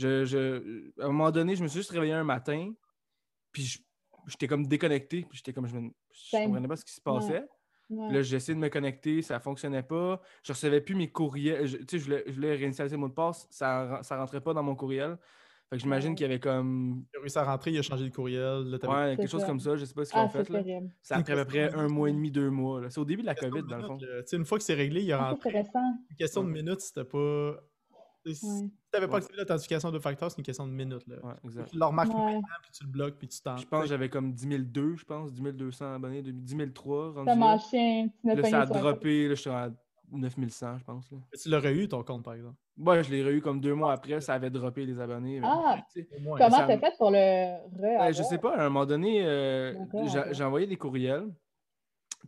Je, 0.00 0.24
je- 0.24 0.90
à 1.00 1.04
un 1.04 1.08
moment 1.08 1.30
donné, 1.30 1.56
je 1.56 1.62
me 1.62 1.68
suis 1.68 1.80
juste 1.80 1.90
réveillé 1.90 2.12
un 2.14 2.24
matin, 2.24 2.72
puis 3.52 3.82
j'étais 4.26 4.46
comme 4.46 4.66
déconnecté, 4.66 5.22
puis 5.28 5.38
j'étais 5.38 5.52
comme, 5.52 5.66
je, 5.66 5.76
Same. 6.12 6.44
comprenais 6.46 6.68
pas 6.68 6.76
ce 6.76 6.84
qui 6.84 6.92
se 6.94 7.00
passait. 7.00 7.44
Ouais. 7.90 8.12
Là, 8.12 8.22
j'ai 8.22 8.36
essayé 8.36 8.54
de 8.54 8.60
me 8.60 8.68
connecter, 8.68 9.20
ça 9.20 9.40
fonctionnait 9.40 9.82
pas. 9.82 10.20
Je 10.44 10.52
recevais 10.52 10.80
plus 10.80 10.94
mes 10.94 11.10
courriels. 11.10 11.66
Je- 11.66 11.76
Tu 11.78 11.84
sais, 11.90 11.98
je 11.98 12.04
voulais, 12.04 12.22
je 12.26 12.32
voulais 12.32 12.54
réinitialiser 12.54 12.94
le 12.96 13.00
mot 13.00 13.08
de 13.08 13.14
passe, 13.14 13.46
ça, 13.50 13.98
ça 14.02 14.16
rentrait 14.16 14.40
pas 14.40 14.54
dans 14.54 14.62
mon 14.62 14.76
courriel. 14.76 15.18
Fait 15.68 15.76
que 15.76 15.82
j'imagine 15.82 16.10
Ouais. 16.10 16.14
qu'il 16.16 16.22
y 16.24 16.30
avait 16.30 16.40
comme 16.40 17.04
il 17.12 17.16
a 17.16 17.20
réussi 17.20 17.38
à 17.38 17.44
rentrer, 17.44 17.70
il 17.72 17.78
a 17.78 17.82
changé 17.82 18.08
de 18.08 18.14
courriel. 18.14 18.62
Là, 18.64 18.78
ouais, 19.10 19.16
quelque 19.16 19.28
chose 19.28 19.40
ça. 19.42 19.46
comme 19.46 19.60
ça, 19.60 19.76
je 19.76 19.84
sais 19.84 19.94
pas 19.94 20.04
ce 20.04 20.10
qu'ils 20.10 20.20
Ah, 20.20 20.24
ont 20.24 20.28
fait. 20.28 20.48
Là. 20.48 20.62
Ça 21.02 21.16
a 21.16 21.22
pris 21.22 21.32
à 21.32 21.36
peu 21.36 21.44
près 21.44 21.72
un 21.74 21.88
mois 21.88 22.08
et 22.08 22.12
demi, 22.12 22.30
deux 22.30 22.50
mois. 22.50 22.80
là. 22.80 22.90
C'est 22.90 23.00
au 23.00 23.04
début 23.04 23.22
de 23.22 23.26
la 23.26 23.34
COVID, 23.36 23.62
dans 23.68 23.76
le 23.76 23.82
fond. 23.86 23.98
sais, 24.26 24.36
Une 24.36 24.44
fois 24.44 24.58
que 24.58 24.64
c'est 24.64 24.74
réglé, 24.74 25.02
il 25.02 25.10
est 25.10 25.12
Ah, 25.12 25.30
rentré. 25.30 25.50
Une 25.52 26.16
question 26.16 26.42
de 26.44 26.48
minutes, 26.50 26.80
c'était 26.80 27.04
pas. 27.04 27.52
Ouais. 28.26 28.34
N'avais 28.94 29.06
pas 29.06 29.14
Ouais. 29.14 29.18
activé 29.20 29.38
l'authentification 29.38 29.90
de 29.90 29.98
facteur, 29.98 30.30
c'est 30.30 30.38
une 30.38 30.44
question 30.44 30.66
de 30.66 30.72
minutes. 30.72 31.06
Là. 31.06 31.16
Ouais, 31.22 31.34
exact. 31.44 31.70
Tu 31.70 31.78
le 31.78 31.84
remarques 31.84 32.08
Ouais. 32.14 32.34
maintenant, 32.34 32.42
puis 32.62 32.70
tu 32.72 32.84
le 32.84 32.90
bloques, 32.90 33.16
puis 33.18 33.28
tu 33.28 33.40
t'en. 33.40 33.56
Je 33.56 33.66
pense 33.66 33.82
que 33.82 33.88
j'avais 33.88 34.08
comme 34.08 34.32
10 34.32 34.46
002, 34.48 34.96
je 34.96 35.04
pense, 35.04 35.32
10 35.32 35.42
200 35.52 35.94
abonnés, 35.94 36.22
10 36.22 36.56
003 36.56 37.12
rendu 37.12 37.26
Ça 37.30 37.34
là. 37.36 37.58
chien. 37.58 38.08
Là, 38.24 38.42
ça 38.44 38.60
a 38.62 38.66
droppé, 38.66 39.28
là, 39.28 39.34
je 39.34 39.40
suis 39.40 39.50
à 39.50 39.70
9100, 40.12 40.78
je 40.78 40.84
pense. 40.84 41.10
Là. 41.12 41.18
Tu 41.40 41.48
l'aurais 41.48 41.74
eu, 41.74 41.86
ton 41.88 42.02
compte, 42.02 42.24
par 42.24 42.34
exemple. 42.34 42.56
Ouais, 42.78 43.04
je 43.04 43.10
l'ai 43.10 43.20
eu 43.20 43.40
comme 43.42 43.60
deux 43.60 43.74
mois 43.74 43.92
après, 43.92 44.20
ça 44.20 44.34
avait 44.34 44.50
droppé 44.50 44.86
les 44.86 44.98
abonnés. 44.98 45.38
mais, 45.40 45.46
Ah, 45.48 45.78
moins. 46.20 46.38
Comment 46.38 46.56
ça 46.56 46.66
t'as 46.66 46.78
fait 46.78 46.94
pour 46.98 47.10
le 47.10 47.16
re 47.16 47.78
ben, 47.78 48.12
je 48.12 48.22
sais 48.22 48.38
pas, 48.38 48.56
à 48.56 48.60
un 48.62 48.68
moment 48.70 48.86
donné, 48.86 49.22
euh, 49.24 49.74
j'ai 50.32 50.42
envoyé 50.44 50.66
des 50.66 50.76
courriels, 50.76 51.28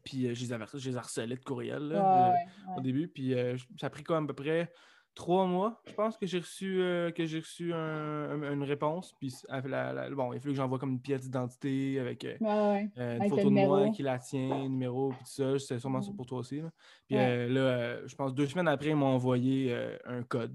puis 0.04 0.26
euh, 0.26 0.34
je, 0.34 0.42
les 0.44 0.52
avais, 0.52 0.66
je 0.74 0.90
les 0.90 0.96
harcelais 0.96 1.36
de 1.36 1.42
courriels 1.44 1.88
là, 1.88 1.94
Ouais, 1.94 2.36
euh, 2.36 2.70
ouais, 2.72 2.78
au 2.78 2.80
début, 2.82 3.08
puis 3.08 3.34
euh, 3.34 3.56
ça 3.80 3.86
a 3.86 3.90
pris 3.90 4.02
quand 4.04 4.14
même 4.14 4.24
à 4.24 4.26
peu 4.28 4.34
près 4.34 4.70
trois 5.14 5.46
mois, 5.46 5.80
je 5.86 5.92
pense 5.94 6.16
que 6.16 6.26
j'ai 6.26 6.38
reçu, 6.38 6.80
euh, 6.80 7.10
que 7.10 7.24
j'ai 7.26 7.40
reçu 7.40 7.72
un- 7.72 8.42
un- 8.42 8.52
une 8.52 8.62
réponse. 8.62 9.14
Puis 9.20 9.34
à 9.48 9.60
la- 9.60 9.92
la- 9.92 10.10
bon, 10.10 10.32
il 10.32 10.36
a 10.36 10.40
fallu 10.40 10.52
que 10.54 10.56
j'envoie 10.56 10.78
comme 10.78 10.92
une 10.92 11.00
pièce 11.00 11.22
d'identité 11.22 11.98
avec 12.00 12.24
euh, 12.24 12.36
Ouais, 12.40 12.46
ouais. 12.48 12.90
euh, 12.98 13.14
une 13.16 13.20
Avec 13.22 13.30
photo 13.30 13.44
de 13.44 13.54
moi 13.54 13.90
qui 13.90 14.02
la 14.02 14.18
tient, 14.18 14.68
numéro, 14.68 15.10
puis 15.10 15.18
tout 15.24 15.30
ça. 15.30 15.58
C'est 15.58 15.78
sûrement 15.78 16.00
ça 16.02 16.10
Mhm. 16.10 16.16
pour 16.16 16.26
toi 16.26 16.38
aussi. 16.38 16.60
là. 16.60 16.70
Puis 17.06 17.16
Ouais. 17.16 17.48
là, 17.48 18.06
je 18.06 18.14
pense 18.14 18.34
deux 18.34 18.46
semaines 18.46 18.68
après, 18.68 18.88
ils 18.90 18.96
m'ont 18.96 19.06
envoyé 19.14 19.76
un 20.04 20.22
code. 20.22 20.54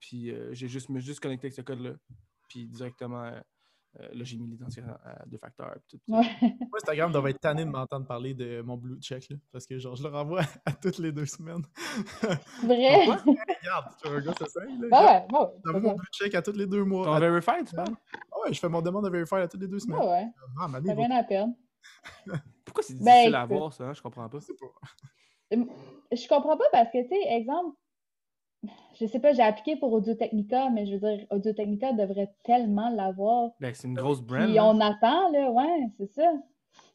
Puis 0.00 0.32
j'ai 0.52 0.68
juste, 0.68 0.88
me 0.88 1.00
suis 1.00 1.08
juste 1.08 1.20
connecté 1.20 1.46
avec 1.46 1.54
ce 1.54 1.62
code-là. 1.62 1.92
Puis 2.48 2.66
directement, 2.66 3.30
euh, 3.98 4.02
euh, 4.04 4.08
là, 4.12 4.24
j'ai 4.24 4.36
mis 4.36 4.46
l'identifiant 4.48 4.96
à 5.04 5.24
deux 5.26 5.38
facteurs. 5.38 5.74
puis 5.88 5.98
tout, 5.98 5.98
puis 5.98 6.12
tout. 6.12 6.18
Ouais. 6.18 6.28
Moi, 6.60 6.78
Instagram 6.82 7.10
devrait 7.12 7.30
être 7.32 7.40
tanné 7.40 7.64
de 7.64 7.70
m'entendre 7.70 8.06
parler 8.06 8.34
de 8.34 8.60
mon 8.62 8.76
blue 8.76 8.98
check, 9.00 9.28
là, 9.30 9.36
parce 9.52 9.66
que 9.66 9.78
genre, 9.78 9.96
je 9.96 10.02
le 10.02 10.08
renvoie 10.10 10.42
à 10.66 10.72
toutes 10.72 10.98
les 10.98 11.10
deux 11.12 11.26
semaines. 11.26 11.62
Vrai? 12.62 13.04
Pourquoi? 13.06 13.16
Regarde, 13.62 13.86
tu 14.02 14.08
vois 14.08 14.18
un 14.18 14.20
gars, 14.20 14.32
c'est 14.38 14.48
ça? 14.50 14.60
Là, 14.60 14.88
Ah 14.92 15.04
ouais, 15.32 15.38
ouais. 15.38 15.46
J'envoie 15.64 15.80
mon 15.80 15.94
blue 15.94 16.06
check 16.12 16.34
à 16.34 16.42
tous 16.42 16.52
les 16.52 16.66
deux 16.66 16.84
mois. 16.84 17.04
Ton 17.06 17.12
À- 17.12 17.20
Verified, 17.20 17.66
tu 17.68 17.74
parles? 17.74 17.94
Ah 18.32 18.36
ouais, 18.44 18.52
je 18.52 18.60
fais 18.60 18.68
mon 18.68 18.82
demande 18.82 19.04
de 19.04 19.10
verify 19.10 19.36
à 19.36 19.48
toutes 19.48 19.60
les 19.62 19.68
deux 19.68 19.78
semaines. 19.78 20.00
Ouais, 20.00 20.06
ouais. 20.06 20.26
Ah, 20.60 20.68
mère, 20.68 20.82
rien 20.96 21.10
à 21.16 21.24
perdre. 21.24 21.54
Pourquoi 22.64 22.82
c'est 22.82 22.94
Ben, 22.94 23.04
difficile 23.04 23.34
à 23.34 23.42
avoir, 23.42 23.72
ça? 23.72 23.84
hein? 23.84 23.94
Je 23.94 24.02
comprends 24.02 24.28
pas. 24.28 24.38
je 24.40 24.44
sais 24.46 24.54
pas. 24.54 24.66
Je 26.12 26.28
comprends 26.28 26.56
pas 26.56 26.64
parce 26.72 26.90
que, 26.92 27.02
tu 27.02 27.08
sais, 27.08 27.34
exemple, 27.36 27.76
je 29.00 29.06
sais 29.06 29.20
pas, 29.20 29.32
j'ai 29.32 29.42
appliqué 29.42 29.76
pour 29.76 29.92
Audio-Technica, 29.92 30.70
mais 30.70 30.86
je 30.86 30.96
veux 30.96 30.98
dire, 30.98 31.26
Audio-Technica 31.30 31.92
devrait 31.92 32.32
tellement 32.44 32.90
l'avoir. 32.90 33.50
Ben, 33.60 33.72
c'est 33.74 33.88
une 33.88 33.94
grosse 33.94 34.20
brand. 34.20 34.44
Puis 34.44 34.54
là. 34.54 34.66
on 34.66 34.80
attend, 34.80 35.30
là, 35.30 35.50
ouais, 35.50 35.88
c'est 35.96 36.12
ça. 36.12 36.32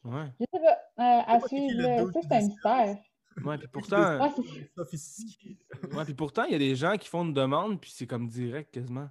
Ouais. 0.04 0.26
Je 0.38 0.44
sais 0.52 0.60
pas, 0.60 0.78
euh, 1.02 1.22
à 1.26 1.40
suivre, 1.40 1.74
le 1.78 2.12
ça, 2.12 2.20
c'est 2.22 2.34
un 2.34 2.42
mystère. 2.42 2.96
Ouais, 3.44 3.58
puis 3.58 3.68
pourtant, 3.72 4.18
Ouais, 4.18 5.96
ouais, 5.96 6.04
puis 6.04 6.14
pourtant, 6.14 6.44
il 6.44 6.52
y 6.52 6.56
a 6.56 6.58
des 6.58 6.76
gens 6.76 6.96
qui 6.96 7.08
font 7.08 7.24
une 7.24 7.34
demande, 7.34 7.80
puis 7.80 7.90
c'est 7.94 8.06
comme 8.06 8.28
direct 8.28 8.72
quasiment. 8.72 9.08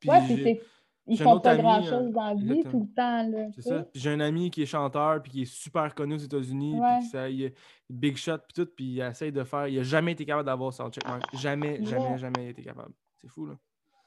Puis 0.00 0.10
ouais, 0.10 0.20
puis 0.26 0.42
c'est. 0.42 0.62
Ils 1.08 1.18
font 1.18 1.38
pas 1.38 1.56
grand-chose 1.56 2.10
dans 2.10 2.28
la 2.28 2.34
vie 2.34 2.62
tout 2.64 2.80
le 2.80 2.94
temps, 2.94 3.22
là. 3.28 3.46
C'est 3.54 3.62
ça. 3.62 3.82
Puis 3.92 4.00
j'ai 4.00 4.10
un 4.10 4.20
ami 4.20 4.50
qui 4.50 4.62
est 4.62 4.66
chanteur, 4.66 5.22
puis 5.22 5.32
qui 5.32 5.42
est 5.42 5.44
super 5.44 5.94
connu 5.94 6.14
aux 6.14 6.18
États-Unis, 6.18 6.80
Ouais. 6.80 6.98
puis 6.98 7.08
ça, 7.08 7.28
il 7.28 7.42
est 7.44 7.54
big 7.88 8.16
shot, 8.16 8.38
puis 8.38 8.54
tout, 8.64 8.66
puis 8.74 8.84
il 8.86 9.00
essaye 9.00 9.30
de 9.30 9.44
faire. 9.44 9.68
Il 9.68 9.78
a 9.78 9.82
jamais 9.84 10.12
été 10.12 10.24
capable 10.24 10.46
d'avoir 10.46 10.72
son 10.72 10.90
checkmark. 10.90 11.22
Jamais, 11.36 11.84
jamais, 11.84 12.10
Ouais. 12.10 12.18
jamais 12.18 12.48
été 12.48 12.62
capable. 12.62 12.92
C'est 13.20 13.28
fou, 13.28 13.46
là. 13.46 13.54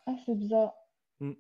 Ah, 0.06 0.16
c'est 0.26 0.36
bizarre. 0.36 0.74
Mm. 1.20 1.32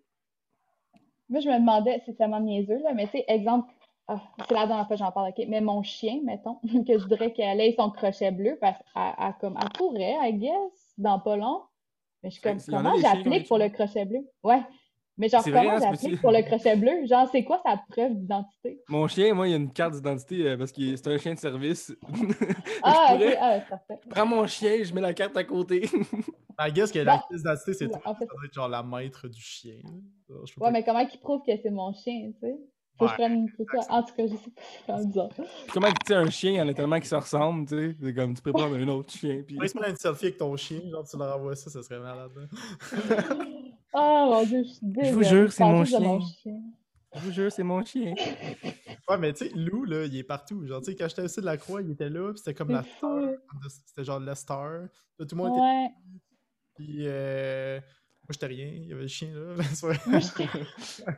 Moi, 1.29 1.39
je 1.41 1.49
me 1.49 1.59
demandais, 1.59 2.01
c'est 2.05 2.15
tellement 2.15 2.39
niaiseux, 2.39 2.79
là, 2.83 2.93
mais 2.93 3.05
tu 3.05 3.11
sais, 3.17 3.25
exemple, 3.27 3.71
ah, 4.07 4.21
c'est 4.47 4.53
la 4.53 4.65
dernière 4.65 4.87
fois 4.87 4.95
que 4.95 4.99
j'en 5.03 5.11
parle, 5.11 5.29
OK, 5.29 5.45
mais 5.47 5.61
mon 5.61 5.83
chien, 5.83 6.21
mettons, 6.23 6.55
que 6.87 6.97
je 6.97 7.03
voudrais 7.03 7.33
qu'elle 7.33 7.59
ait 7.61 7.75
son 7.77 7.91
crochet 7.91 8.31
bleu, 8.31 8.57
parce 8.59 8.77
qu'elle 8.77 9.33
comme, 9.39 9.57
elle 9.61 9.69
pourrait, 9.69 10.15
I 10.23 10.33
guess, 10.33 10.93
dans 10.97 11.19
pas 11.19 11.35
long. 11.35 11.63
Mais 12.23 12.29
je 12.29 12.35
suis 12.35 12.41
comme, 12.41 12.57
comment 12.67 12.95
j'applique 12.97 13.47
pour 13.47 13.57
le 13.57 13.69
crochet 13.69 14.05
bleu? 14.05 14.27
Ouais. 14.43 14.61
Mais 15.19 15.27
genre, 15.29 15.43
comment 15.43 15.59
hein, 15.59 15.79
j'applique 15.81 16.11
petit- 16.13 16.17
pour 16.21 16.31
le 16.31 16.41
crochet 16.43 16.75
bleu? 16.77 17.05
Genre, 17.05 17.27
c'est 17.31 17.43
quoi 17.43 17.61
sa 17.65 17.77
preuve 17.89 18.13
d'identité? 18.15 18.81
Mon 18.87 19.07
chien, 19.07 19.33
moi, 19.33 19.47
il 19.49 19.53
a 19.53 19.57
une 19.57 19.71
carte 19.71 19.93
d'identité 19.95 20.47
euh, 20.47 20.57
parce 20.57 20.71
que 20.71 20.95
c'est 20.95 21.07
un 21.07 21.17
chien 21.17 21.33
de 21.35 21.39
service. 21.39 21.93
Ah, 22.81 23.09
OK, 23.11 23.17
pourrais 23.19 23.37
ah, 23.39 23.59
c'est 23.59 23.69
parfait. 23.69 23.99
prendre 24.09 24.35
mon 24.35 24.47
chien, 24.47 24.81
je 24.83 24.93
mets 24.93 25.01
la 25.01 25.13
carte 25.13 25.35
à 25.35 25.43
côté. 25.43 25.81
I 26.61 26.71
guess 26.71 26.91
que 26.91 26.99
Ben, 26.99 27.05
la 27.05 27.23
pièce 27.29 27.41
d'identité, 27.43 27.73
c'est 27.73 27.85
ouais, 27.85 27.91
toi. 27.91 28.01
en 28.05 28.15
fait- 28.15 28.25
Ça 28.25 28.33
doit 28.33 28.45
être 28.45 28.53
genre 28.53 28.69
la 28.69 28.81
maître 28.83 29.27
du 29.27 29.41
chien. 29.41 29.75
peux 30.27 30.33
Ouais, 30.35 30.41
pas- 30.57 30.71
mais 30.71 30.83
comment 30.83 31.05
qu'il 31.05 31.19
prouve 31.19 31.41
que 31.45 31.51
c'est 31.61 31.69
mon 31.69 31.91
chien, 31.93 32.31
tu 32.33 32.39
sais? 32.47 32.55
Faut 32.97 33.05
que 33.05 33.11
je 33.11 33.15
prenne 33.15 33.33
une 33.33 33.49
photo. 33.49 33.77
En 33.89 34.03
tout 34.03 34.13
cas, 34.13 34.23
je 34.27 34.35
sais 34.35 34.49
pas, 34.51 34.61
c'est 34.61 34.91
vraiment 34.91 35.07
bizarre. 35.07 35.29
Puis 35.29 35.45
comment, 35.73 35.87
tu 35.87 35.95
sais, 36.07 36.13
un 36.15 36.29
chien, 36.29 36.51
il 36.51 36.55
y 36.55 36.61
en 36.61 36.67
a 36.67 36.73
tellement 36.73 36.99
qui 36.99 37.07
se 37.07 37.15
ressemblent, 37.15 37.65
tu 37.67 37.75
sais. 37.91 37.95
C'est 38.01 38.13
comme, 38.13 38.33
tu 38.33 38.41
peux 38.41 38.51
prendre 38.51 38.75
un 38.75 38.87
autre 38.89 39.11
chien, 39.13 39.41
puis... 39.45 39.55
Prise-moi 39.57 39.89
une 39.89 39.95
selfie 39.95 40.25
avec 40.25 40.37
ton 40.37 40.55
chien, 40.57 40.79
genre 40.91 41.05
tu 41.07 41.17
leur 41.17 41.35
envoies 41.37 41.55
ça, 41.55 41.69
ça 41.69 41.81
serait 41.83 41.99
malade. 41.99 42.31
Oh 43.99 44.29
mon 44.31 44.43
dieu, 44.45 44.63
je 44.63 44.69
suis 44.69 44.79
désolée. 44.81 45.11
vous 45.11 45.23
jure, 45.23 45.47
je 45.47 45.51
c'est 45.51 45.63
mon 45.63 45.85
chien. 45.85 46.19
Je 47.15 47.19
vous 47.19 47.31
jure, 47.31 47.51
c'est 47.51 47.63
mon 47.63 47.83
chien. 47.83 48.13
Ouais, 49.09 49.17
mais 49.17 49.33
tu 49.33 49.47
sais, 49.47 49.51
Lou, 49.55 49.83
là, 49.83 50.05
il 50.05 50.15
est 50.15 50.23
partout. 50.23 50.65
Genre, 50.67 50.79
tu 50.79 50.91
sais, 50.91 50.95
quand 50.95 51.07
j'étais 51.09 51.23
aussi 51.23 51.41
de 51.41 51.45
la 51.45 51.57
Croix, 51.57 51.81
il 51.81 51.91
était 51.91 52.09
là, 52.09 52.31
puis 52.31 52.37
c'était 52.37 52.53
comme 52.53 52.69
la 52.69 52.83
star. 52.83 53.19
C'était 53.87 54.03
genre 54.03 54.19
la 54.19 54.35
star. 54.35 54.69
Là, 54.71 54.87
tout 55.17 55.35
le 55.35 55.37
monde 55.37 55.53
était. 55.53 55.61
Ouais. 55.61 55.89
Puis, 56.75 56.97
euh... 57.07 57.79
moi, 57.79 58.29
j'étais 58.29 58.45
rien. 58.45 58.67
Il 58.67 58.87
y 58.87 58.93
avait 58.93 59.01
le 59.01 59.07
chien, 59.07 59.33
là. 59.33 59.55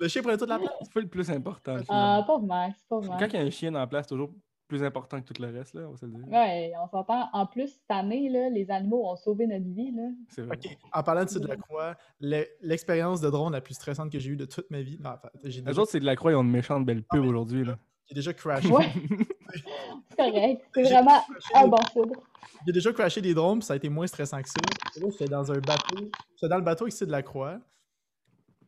Le 0.00 0.08
chien 0.08 0.20
prenait 0.22 0.36
toute 0.36 0.48
la 0.48 0.58
place. 0.58 0.72
C'est 0.82 0.92
pas 0.92 1.00
le 1.00 1.08
plus 1.08 1.30
important. 1.30 1.76
Ah, 1.78 1.84
finalement. 1.84 2.24
pauvre 2.24 2.46
Max, 2.46 2.82
pauvre 2.88 3.08
Quand 3.08 3.20
Max. 3.20 3.32
il 3.32 3.36
y 3.36 3.42
a 3.42 3.46
un 3.46 3.50
chien 3.50 3.70
dans 3.70 3.78
la 3.78 3.86
place, 3.86 4.06
c'est 4.06 4.14
toujours 4.14 4.32
plus 4.66 4.82
important 4.82 5.20
que 5.20 5.32
tout 5.32 5.40
le 5.42 5.50
reste, 5.50 5.74
là, 5.74 5.82
on 5.86 5.90
va 5.92 5.96
se 5.96 6.06
le 6.06 6.12
dire. 6.12 6.26
Ouais, 6.28 6.72
on 6.82 6.88
s'entend. 6.88 7.28
En 7.32 7.46
plus, 7.46 7.68
cette 7.68 7.90
année, 7.90 8.28
là, 8.30 8.48
les 8.48 8.70
animaux 8.70 9.06
ont 9.10 9.16
sauvé 9.16 9.46
notre 9.46 9.66
vie, 9.66 9.90
là. 9.92 10.08
C'est 10.30 10.42
vrai. 10.42 10.56
Ok, 10.56 10.76
en 10.92 11.02
parlant 11.02 11.24
de 11.24 11.28
ça 11.28 11.38
de 11.38 11.46
la 11.46 11.56
Croix, 11.56 11.94
le- 12.20 12.46
l'expérience 12.62 13.20
de 13.20 13.28
drone 13.30 13.52
la 13.52 13.60
plus 13.60 13.74
stressante 13.74 14.10
que 14.10 14.18
j'ai 14.18 14.30
eue 14.30 14.36
de 14.36 14.46
toute 14.46 14.70
ma 14.70 14.80
vie. 14.82 14.98
Non, 15.00 15.10
enfin, 15.10 15.28
j'ai 15.44 15.60
Les 15.60 15.66
déjà, 15.66 15.82
autres, 15.82 15.90
c'est 15.90 16.00
de 16.00 16.04
la 16.06 16.16
croix, 16.16 16.32
ils 16.32 16.36
ont 16.36 16.42
une 16.42 16.50
méchante 16.50 16.84
belle 16.86 17.02
pub 17.02 17.24
aujourd'hui, 17.24 17.64
là. 17.64 17.78
j'ai 18.08 18.14
déjà 18.14 18.32
crashé. 18.32 18.68
Ouais, 18.68 18.90
c'est 20.10 20.16
correct. 20.16 20.62
C'est 20.74 20.82
vraiment 20.82 21.20
un 21.54 21.64
des- 21.64 21.70
bon 21.70 21.76
cible. 21.92 22.18
J'ai 22.66 22.72
déjà 22.72 22.92
crashé 22.92 23.20
des 23.20 23.34
drones, 23.34 23.58
puis 23.58 23.66
ça 23.66 23.74
a 23.74 23.76
été 23.76 23.88
moins 23.88 24.06
stressant 24.06 24.40
que 24.42 24.48
ça. 24.48 24.60
J'étais 24.96 25.26
dans 25.26 25.50
un 25.52 25.58
bateau. 25.60 25.96
J'étais 26.36 26.48
dans 26.48 26.56
le 26.58 26.64
bateau 26.64 26.86
ici 26.86 27.04
de 27.06 27.10
la 27.12 27.22
Croix. 27.22 27.58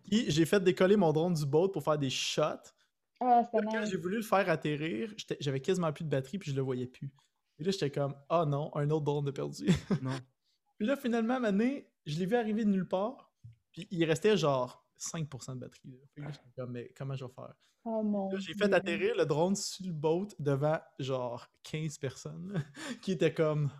Puis 0.05 0.31
j'ai 0.31 0.45
fait 0.45 0.63
décoller 0.63 0.97
mon 0.97 1.13
drone 1.13 1.35
du 1.35 1.45
boat 1.47 1.69
pour 1.71 1.83
faire 1.83 1.99
des 1.99 2.11
shots. 2.11 2.43
Ah, 3.21 3.43
c'est 3.51 3.61
Là, 3.61 3.69
Quand 3.73 3.81
nice. 3.81 3.91
j'ai 3.91 3.97
voulu 3.97 4.17
le 4.17 4.23
faire 4.23 4.49
atterrir, 4.51 5.15
j'avais 5.41 5.61
quasiment 5.61 5.93
plus 5.93 6.05
de 6.05 6.11
batterie, 6.11 6.39
puis 6.39 6.51
je 6.51 6.57
le 6.57 6.63
voyais 6.63 6.87
plus. 6.87 7.13
Et 7.59 7.65
là, 7.65 7.71
j'étais 7.71 7.91
comme, 7.91 8.15
ah 8.29 8.45
non, 8.47 8.71
un 8.77 8.91
autre 8.91 9.05
drone 9.05 9.25
de 9.25 9.31
perdu. 9.31 9.67
Non. 10.03 10.11
puis 10.79 10.87
là, 10.87 10.97
finalement, 10.97 11.35
à 11.35 11.37
un 11.39 11.41
moment 11.41 11.53
donné, 11.53 11.91
je 12.05 12.19
l'ai 12.19 12.27
vu 12.27 12.37
arriver 12.37 12.65
de 12.65 12.71
nulle 12.71 12.87
part. 12.89 13.33
Puis 13.73 13.87
il 13.91 14.05
restait 14.05 14.37
genre 14.37 14.87
5% 14.99 15.55
de 15.55 15.61
batterie. 15.61 15.91
là. 15.93 15.99
Fait 16.15 16.21
que 16.21 16.27
là, 16.27 16.33
j'étais 16.33 16.51
comme, 16.57 16.73
mais 16.73 16.93
comment 16.97 17.15
je 17.15 17.25
vais 17.25 17.33
faire? 17.33 17.55
Oh 17.85 18.03
mon 18.03 18.31
Là, 18.31 18.39
j'ai 18.39 18.53
fait 18.55 18.73
atterrir 18.73 19.15
le 19.17 19.25
drone 19.25 19.55
sur 19.55 19.87
le 19.87 19.93
boat 19.93 20.29
devant 20.39 20.79
genre 20.99 21.47
15 21.63 21.99
personnes 21.99 22.63
qui 23.03 23.13
étaient 23.13 23.33
comme. 23.33 23.71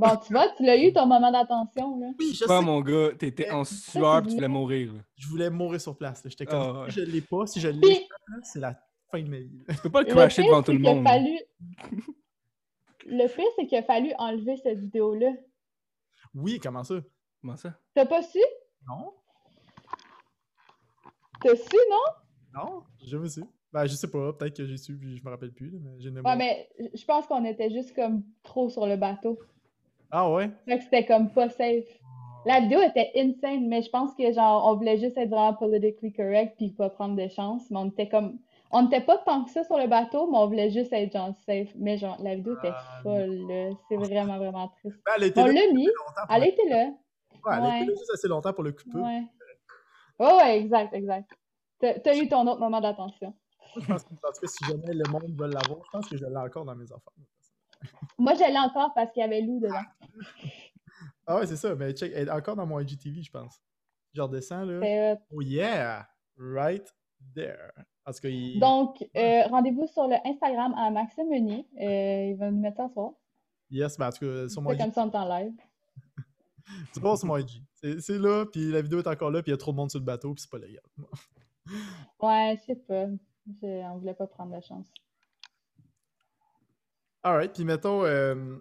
Bon, 0.00 0.16
tu 0.26 0.32
vois, 0.32 0.48
tu 0.56 0.64
l'as 0.64 0.76
eu 0.76 0.92
ton 0.92 1.06
moment 1.06 1.30
d'attention, 1.30 1.98
là. 2.00 2.06
Oui, 2.18 2.32
je 2.34 2.44
sais. 2.46 2.60
mon 2.62 2.80
gars, 2.80 3.10
t'étais 3.18 3.50
en 3.50 3.64
sueur 3.64 4.22
pis 4.22 4.28
tu 4.30 4.34
voulais 4.36 4.48
mourir, 4.48 4.92
là. 4.94 5.00
Je 5.16 5.28
voulais 5.28 5.50
mourir 5.50 5.80
sur 5.80 5.96
place. 5.96 6.24
là. 6.24 6.30
J'étais 6.30 6.46
comme, 6.46 6.58
Ah, 6.76 6.82
ouais. 6.84 6.90
je 6.90 7.00
l'ai 7.02 7.20
pas, 7.20 7.46
si 7.46 7.60
je 7.60 7.68
l'ai, 7.68 7.80
Puis- 7.80 8.08
c'est 8.42 8.60
la 8.60 8.74
fin 9.10 9.20
de 9.22 9.28
ma 9.28 9.38
vie. 9.38 9.50
Tu 9.68 9.76
peux 9.82 9.90
pas 9.90 10.00
le 10.02 10.08
Le 10.08 10.12
crasher 10.14 10.42
pire, 10.42 10.50
devant 10.52 10.62
tout 10.62 10.72
le 10.72 10.78
monde. 10.78 11.04
fallu... 11.04 11.38
Le 13.06 13.26
pire, 13.34 13.44
c'est 13.56 13.66
qu'il 13.66 13.78
a 13.78 13.82
fallu 13.82 14.12
enlever 14.18 14.56
cette 14.56 14.78
vidéo-là. 14.78 15.32
Oui, 16.34 16.58
comment 16.62 16.84
ça? 16.84 16.96
Comment 17.40 17.56
ça? 17.56 17.74
T'as 17.94 18.06
pas 18.06 18.22
su? 18.22 18.38
Non? 18.88 19.12
T'as 21.42 21.56
su, 21.56 21.76
non? 21.90 22.62
Non? 22.62 22.82
Je 23.04 23.16
me 23.16 23.26
sais. 23.28 23.42
Ben, 23.72 23.86
je 23.86 23.94
sais 23.94 24.10
pas. 24.10 24.32
Peut-être 24.32 24.56
que 24.56 24.66
j'ai 24.66 24.76
su, 24.76 24.96
puis 24.96 25.16
je 25.16 25.24
me 25.24 25.30
rappelle 25.30 25.52
plus. 25.52 25.78
mais 25.80 25.98
j'ai 25.98 26.10
Ouais, 26.10 26.36
mais 26.36 26.68
je 26.94 27.04
pense 27.04 27.26
qu'on 27.26 27.44
était 27.44 27.70
juste 27.70 27.94
comme 27.94 28.22
trop 28.42 28.68
sur 28.68 28.86
le 28.86 28.96
bateau. 28.96 29.38
Ah 30.10 30.30
ouais? 30.30 30.50
Fait 30.66 30.78
que 30.78 30.84
c'était 30.84 31.06
comme 31.06 31.30
pas 31.32 31.48
safe. 31.48 31.84
La 32.46 32.60
vidéo 32.60 32.80
était 32.80 33.10
insane, 33.16 33.68
mais 33.68 33.82
je 33.82 33.90
pense 33.90 34.14
que 34.14 34.32
genre 34.32 34.66
on 34.66 34.76
voulait 34.76 34.98
juste 34.98 35.16
être 35.18 35.28
vraiment 35.28 35.54
politically 35.54 36.12
correct 36.12 36.54
puis 36.56 36.70
pas 36.70 36.88
prendre 36.88 37.14
de 37.16 37.28
chance. 37.28 37.70
Mais 37.70 37.78
on 37.78 37.86
était 37.88 38.08
comme. 38.08 38.38
On 38.72 38.82
n'était 38.84 39.00
pas 39.00 39.18
tant 39.18 39.44
que 39.44 39.50
ça 39.50 39.64
sur 39.64 39.76
le 39.78 39.88
bateau, 39.88 40.30
mais 40.30 40.38
on 40.38 40.46
voulait 40.46 40.70
juste 40.70 40.92
être 40.92 41.12
genre 41.12 41.34
safe. 41.44 41.68
Mais 41.76 41.98
genre 41.98 42.16
la 42.22 42.36
vidéo 42.36 42.56
était 42.58 42.70
Ah, 42.72 43.00
folle, 43.02 43.46
là. 43.48 43.70
C'est 43.88 43.96
vraiment, 43.96 44.38
vraiment 44.38 44.68
triste. 44.80 44.96
Ben, 45.04 45.12
elle 45.16 45.24
était 45.24 45.40
On 45.40 45.46
là 45.46 45.52
l'a 45.52 45.72
mis. 45.72 45.88
Elle 46.30 46.42
le- 46.42 46.48
était 46.48 46.68
là. 46.68 46.84
Ouais, 46.84 47.56
elle 47.56 47.62
ouais. 47.62 47.76
était 47.82 47.86
là 47.90 47.96
juste 47.98 48.10
assez 48.14 48.28
longtemps 48.28 48.52
pour 48.52 48.62
le 48.64 48.72
couper. 48.72 48.98
Ouais. 48.98 49.22
Ouais, 50.20 50.34
ouais, 50.36 50.58
exact, 50.60 50.94
exact. 50.94 51.30
T'as 51.80 52.14
eu 52.16 52.28
ton 52.28 52.46
autre 52.46 52.60
moment 52.60 52.80
d'attention. 52.80 53.34
Moi, 53.88 53.96
je 53.98 54.16
pense 54.22 54.38
que, 54.38 54.46
si 54.46 54.64
jamais 54.66 54.92
le 54.92 55.10
monde 55.10 55.30
veut 55.38 55.46
l'avoir, 55.48 55.78
je 55.86 55.90
pense 55.92 56.08
que 56.08 56.16
je 56.16 56.24
l'ai 56.26 56.36
encore 56.36 56.64
dans 56.64 56.74
mes 56.76 56.84
affaires. 56.84 57.12
Moi, 58.18 58.34
je 58.34 58.40
l'ai 58.50 58.58
encore 58.58 58.92
parce 58.94 59.10
qu'il 59.12 59.20
y 59.20 59.24
avait 59.24 59.40
Lou 59.40 59.58
dedans. 59.60 59.74
Ah 59.74 59.99
ouais, 61.28 61.46
c'est 61.46 61.56
ça. 61.56 61.74
Mais 61.74 61.92
check, 61.92 62.12
elle 62.14 62.28
est 62.28 62.30
encore 62.30 62.56
dans 62.56 62.66
mon 62.66 62.78
IGTV, 62.80 63.22
je 63.22 63.30
pense. 63.30 63.60
Je 64.12 64.20
redescends, 64.20 64.64
là. 64.64 65.16
Oh 65.30 65.40
yeah! 65.40 66.08
Right 66.36 66.92
there. 67.34 67.70
Cas, 68.18 68.28
il... 68.28 68.58
Donc, 68.58 69.04
euh, 69.16 69.42
rendez-vous 69.48 69.86
sur 69.86 70.08
le 70.08 70.16
Instagram 70.26 70.74
à 70.76 70.90
Maxime 70.90 71.28
Meunier. 71.28 71.66
Euh, 71.80 72.30
il 72.32 72.36
va 72.36 72.50
nous 72.50 72.60
mettre 72.60 72.78
ça 72.78 72.88
ce 72.88 72.94
soir. 72.94 73.12
Yes, 73.70 73.96
ben 73.96 74.08
en 74.08 74.10
tout 74.10 74.18
cas, 74.26 74.48
sur 74.48 74.62
mon 74.62 74.70
C'est 74.70 74.78
comme 74.78 74.92
ça, 74.92 75.04
on 75.04 75.10
est 75.10 75.16
en 75.16 75.28
live. 75.28 75.52
C'est 76.92 77.00
pas 77.00 77.16
sur 77.16 77.28
mon 77.28 77.36
IG. 77.36 77.62
C'est 77.74 78.00
c'est 78.00 78.18
là, 78.18 78.46
puis 78.46 78.72
la 78.72 78.82
vidéo 78.82 78.98
est 78.98 79.06
encore 79.06 79.30
là, 79.30 79.42
puis 79.42 79.50
il 79.50 79.54
y 79.54 79.54
a 79.54 79.58
trop 79.58 79.70
de 79.70 79.76
monde 79.76 79.90
sur 79.90 80.00
le 80.00 80.04
bateau, 80.04 80.34
puis 80.34 80.42
c'est 80.42 80.50
pas 80.50 80.58
légal. 80.58 80.82
Ouais, 82.20 82.56
je 82.58 82.64
sais 82.64 82.76
pas. 82.76 83.06
Je- 83.62 83.84
on 83.92 83.98
voulait 83.98 84.14
pas 84.14 84.26
prendre 84.26 84.50
la 84.50 84.60
chance. 84.60 84.86
Alright, 87.22 87.52
puis 87.52 87.64
mettons, 87.64 88.04
euh, 88.04 88.56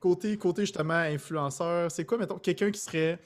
côté, 0.00 0.36
côté 0.36 0.62
justement 0.62 0.94
influenceur, 0.94 1.90
c'est 1.90 2.04
quoi, 2.04 2.18
mettons, 2.18 2.38
quelqu'un 2.38 2.70
qui 2.70 2.80
serait. 2.80 3.18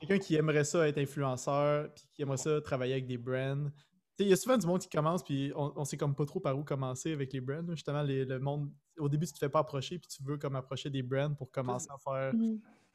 Quelqu'un 0.00 0.18
qui 0.18 0.34
aimerait 0.36 0.64
ça 0.64 0.86
être 0.86 0.98
influenceur, 0.98 1.88
puis 1.94 2.04
qui 2.12 2.22
aimerait 2.22 2.36
ça 2.36 2.60
travailler 2.60 2.92
avec 2.92 3.06
des 3.06 3.16
brands? 3.16 3.64
Tu 3.64 3.70
sais, 4.18 4.24
il 4.24 4.28
y 4.28 4.32
a 4.32 4.36
souvent 4.36 4.58
du 4.58 4.66
monde 4.66 4.80
qui 4.80 4.88
commence, 4.88 5.22
puis 5.24 5.50
on, 5.56 5.72
on 5.76 5.84
sait 5.84 5.96
comme 5.96 6.14
pas 6.14 6.26
trop 6.26 6.40
par 6.40 6.56
où 6.58 6.62
commencer 6.62 7.12
avec 7.12 7.32
les 7.32 7.40
brands. 7.40 7.64
Justement, 7.70 8.02
les- 8.02 8.24
le 8.24 8.38
monde, 8.38 8.70
au 8.98 9.08
début, 9.08 9.26
tu 9.26 9.32
te 9.32 9.38
fais 9.38 9.48
pas 9.48 9.60
approcher, 9.60 9.98
puis 9.98 10.08
tu 10.08 10.22
veux 10.22 10.36
comme 10.36 10.56
approcher 10.56 10.90
des 10.90 11.02
brands 11.02 11.32
pour 11.34 11.50
commencer 11.50 11.88
à 11.90 11.96
faire. 11.98 12.32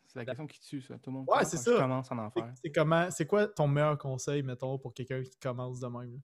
C'est 0.06 0.20
la 0.20 0.26
question 0.26 0.46
qui 0.48 0.60
tue, 0.62 0.82
ça. 0.82 0.98
Tout 1.00 1.10
le 1.10 1.18
monde. 1.18 1.26
Ouais, 1.30 1.44
c'est 1.46 1.58
ça. 1.58 1.78
Commence 1.78 2.12
à 2.12 2.16
en 2.16 2.30
C'est- 2.30 2.40
faire. 2.42 2.54
C'est 2.64 2.72
comment, 2.72 3.12
c'est 3.12 3.26
quoi 3.26 3.48
ton 3.48 3.68
meilleur 3.68 3.98
conseil, 3.98 4.44
mettons, 4.44 4.78
pour 4.78 4.94
quelqu'un 4.94 5.22
qui 5.24 5.38
commence 5.40 5.80
de 5.80 5.88
même? 5.88 6.14
là? 6.14 6.20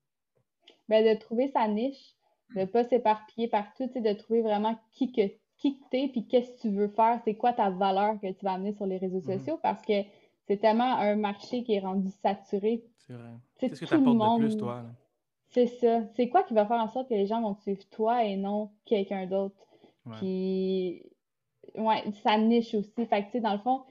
Ben, 0.88 1.16
de 1.16 1.20
trouver 1.20 1.50
sa 1.52 1.68
niche, 1.68 2.16
de 2.56 2.62
ne 2.62 2.66
pas 2.66 2.88
s'éparpiller 2.88 3.48
partout, 3.48 3.88
tu 3.88 3.94
sais, 3.94 4.02
de 4.02 4.14
trouver 4.14 4.42
vraiment 4.44 4.80
qui 4.92 5.12
que 5.12 5.22
qui 5.58 5.80
que 5.80 5.84
t'es, 5.90 6.08
puis 6.10 6.26
qu'est-ce 6.28 6.52
que 6.52 6.62
tu 6.62 6.70
veux 6.70 6.88
faire, 6.90 7.20
c'est 7.24 7.36
quoi 7.36 7.54
ta 7.54 7.70
valeur 7.70 8.20
que 8.20 8.32
tu 8.32 8.44
vas 8.46 8.54
amener 8.54 8.74
sur 8.74 8.86
les 8.86 8.98
réseaux 8.98 9.22
Mhm. 9.22 9.38
sociaux, 9.40 9.60
parce 9.62 9.82
que 9.82 9.94
c'est 10.48 10.58
tellement 10.58 10.96
un 10.98 11.16
marché 11.16 11.64
qui 11.64 11.74
est 11.74 11.80
rendu 11.80 12.10
saturé. 12.22 12.84
C'est 13.08 13.14
vrai. 13.14 13.30
Qu'est-ce 13.58 13.80
que 13.80 13.86
tu 13.86 13.94
apportes 13.94 14.18
de 14.18 14.38
plus, 14.40 14.50
monde- 14.52 14.58
toi? 14.60 14.84
C'est 15.48 15.68
ça. 15.68 16.02
C'est 16.16 16.28
quoi 16.30 16.44
qui 16.44 16.54
va 16.54 16.66
faire 16.66 16.80
en 16.82 16.90
sorte 16.90 17.08
que 17.10 17.14
les 17.14 17.28
gens 17.28 17.42
vont 17.42 17.54
te 17.54 17.62
suivre 17.62 17.84
toi 17.90 18.24
et 18.26 18.36
non 18.36 18.70
quelqu'un 18.86 19.26
d'autre? 19.28 19.56
Ouais. 20.06 20.16
Puis, 20.18 21.04
ouais, 21.82 22.04
sa 22.24 22.38
niche 22.38 22.74
aussi. 22.76 23.06
Fait 23.06 23.22
que, 23.22 23.26
tu 23.28 23.32
sais, 23.34 23.40
dans 23.42 23.54
le 23.54 23.60
fond, 23.60 23.82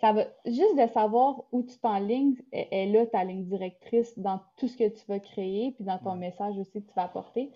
ça 0.00 0.12
va 0.12 0.24
juste 0.46 0.76
de 0.76 0.86
savoir 0.92 1.44
où 1.52 1.62
tu 1.62 1.78
t'enlignes 1.78 2.34
est, 2.50 2.66
est 2.72 2.86
là 2.86 3.06
ta 3.06 3.22
ligne 3.24 3.44
directrice 3.44 4.18
dans 4.18 4.40
tout 4.56 4.66
ce 4.68 4.76
que 4.76 4.88
tu 4.88 5.04
vas 5.06 5.20
créer, 5.20 5.70
puis 5.72 5.84
dans 5.84 5.98
ton 5.98 6.12
Ouais. 6.12 6.18
message 6.18 6.58
aussi 6.58 6.82
que 6.82 6.88
tu 6.88 6.94
vas 6.96 7.04
apporter. 7.04 7.50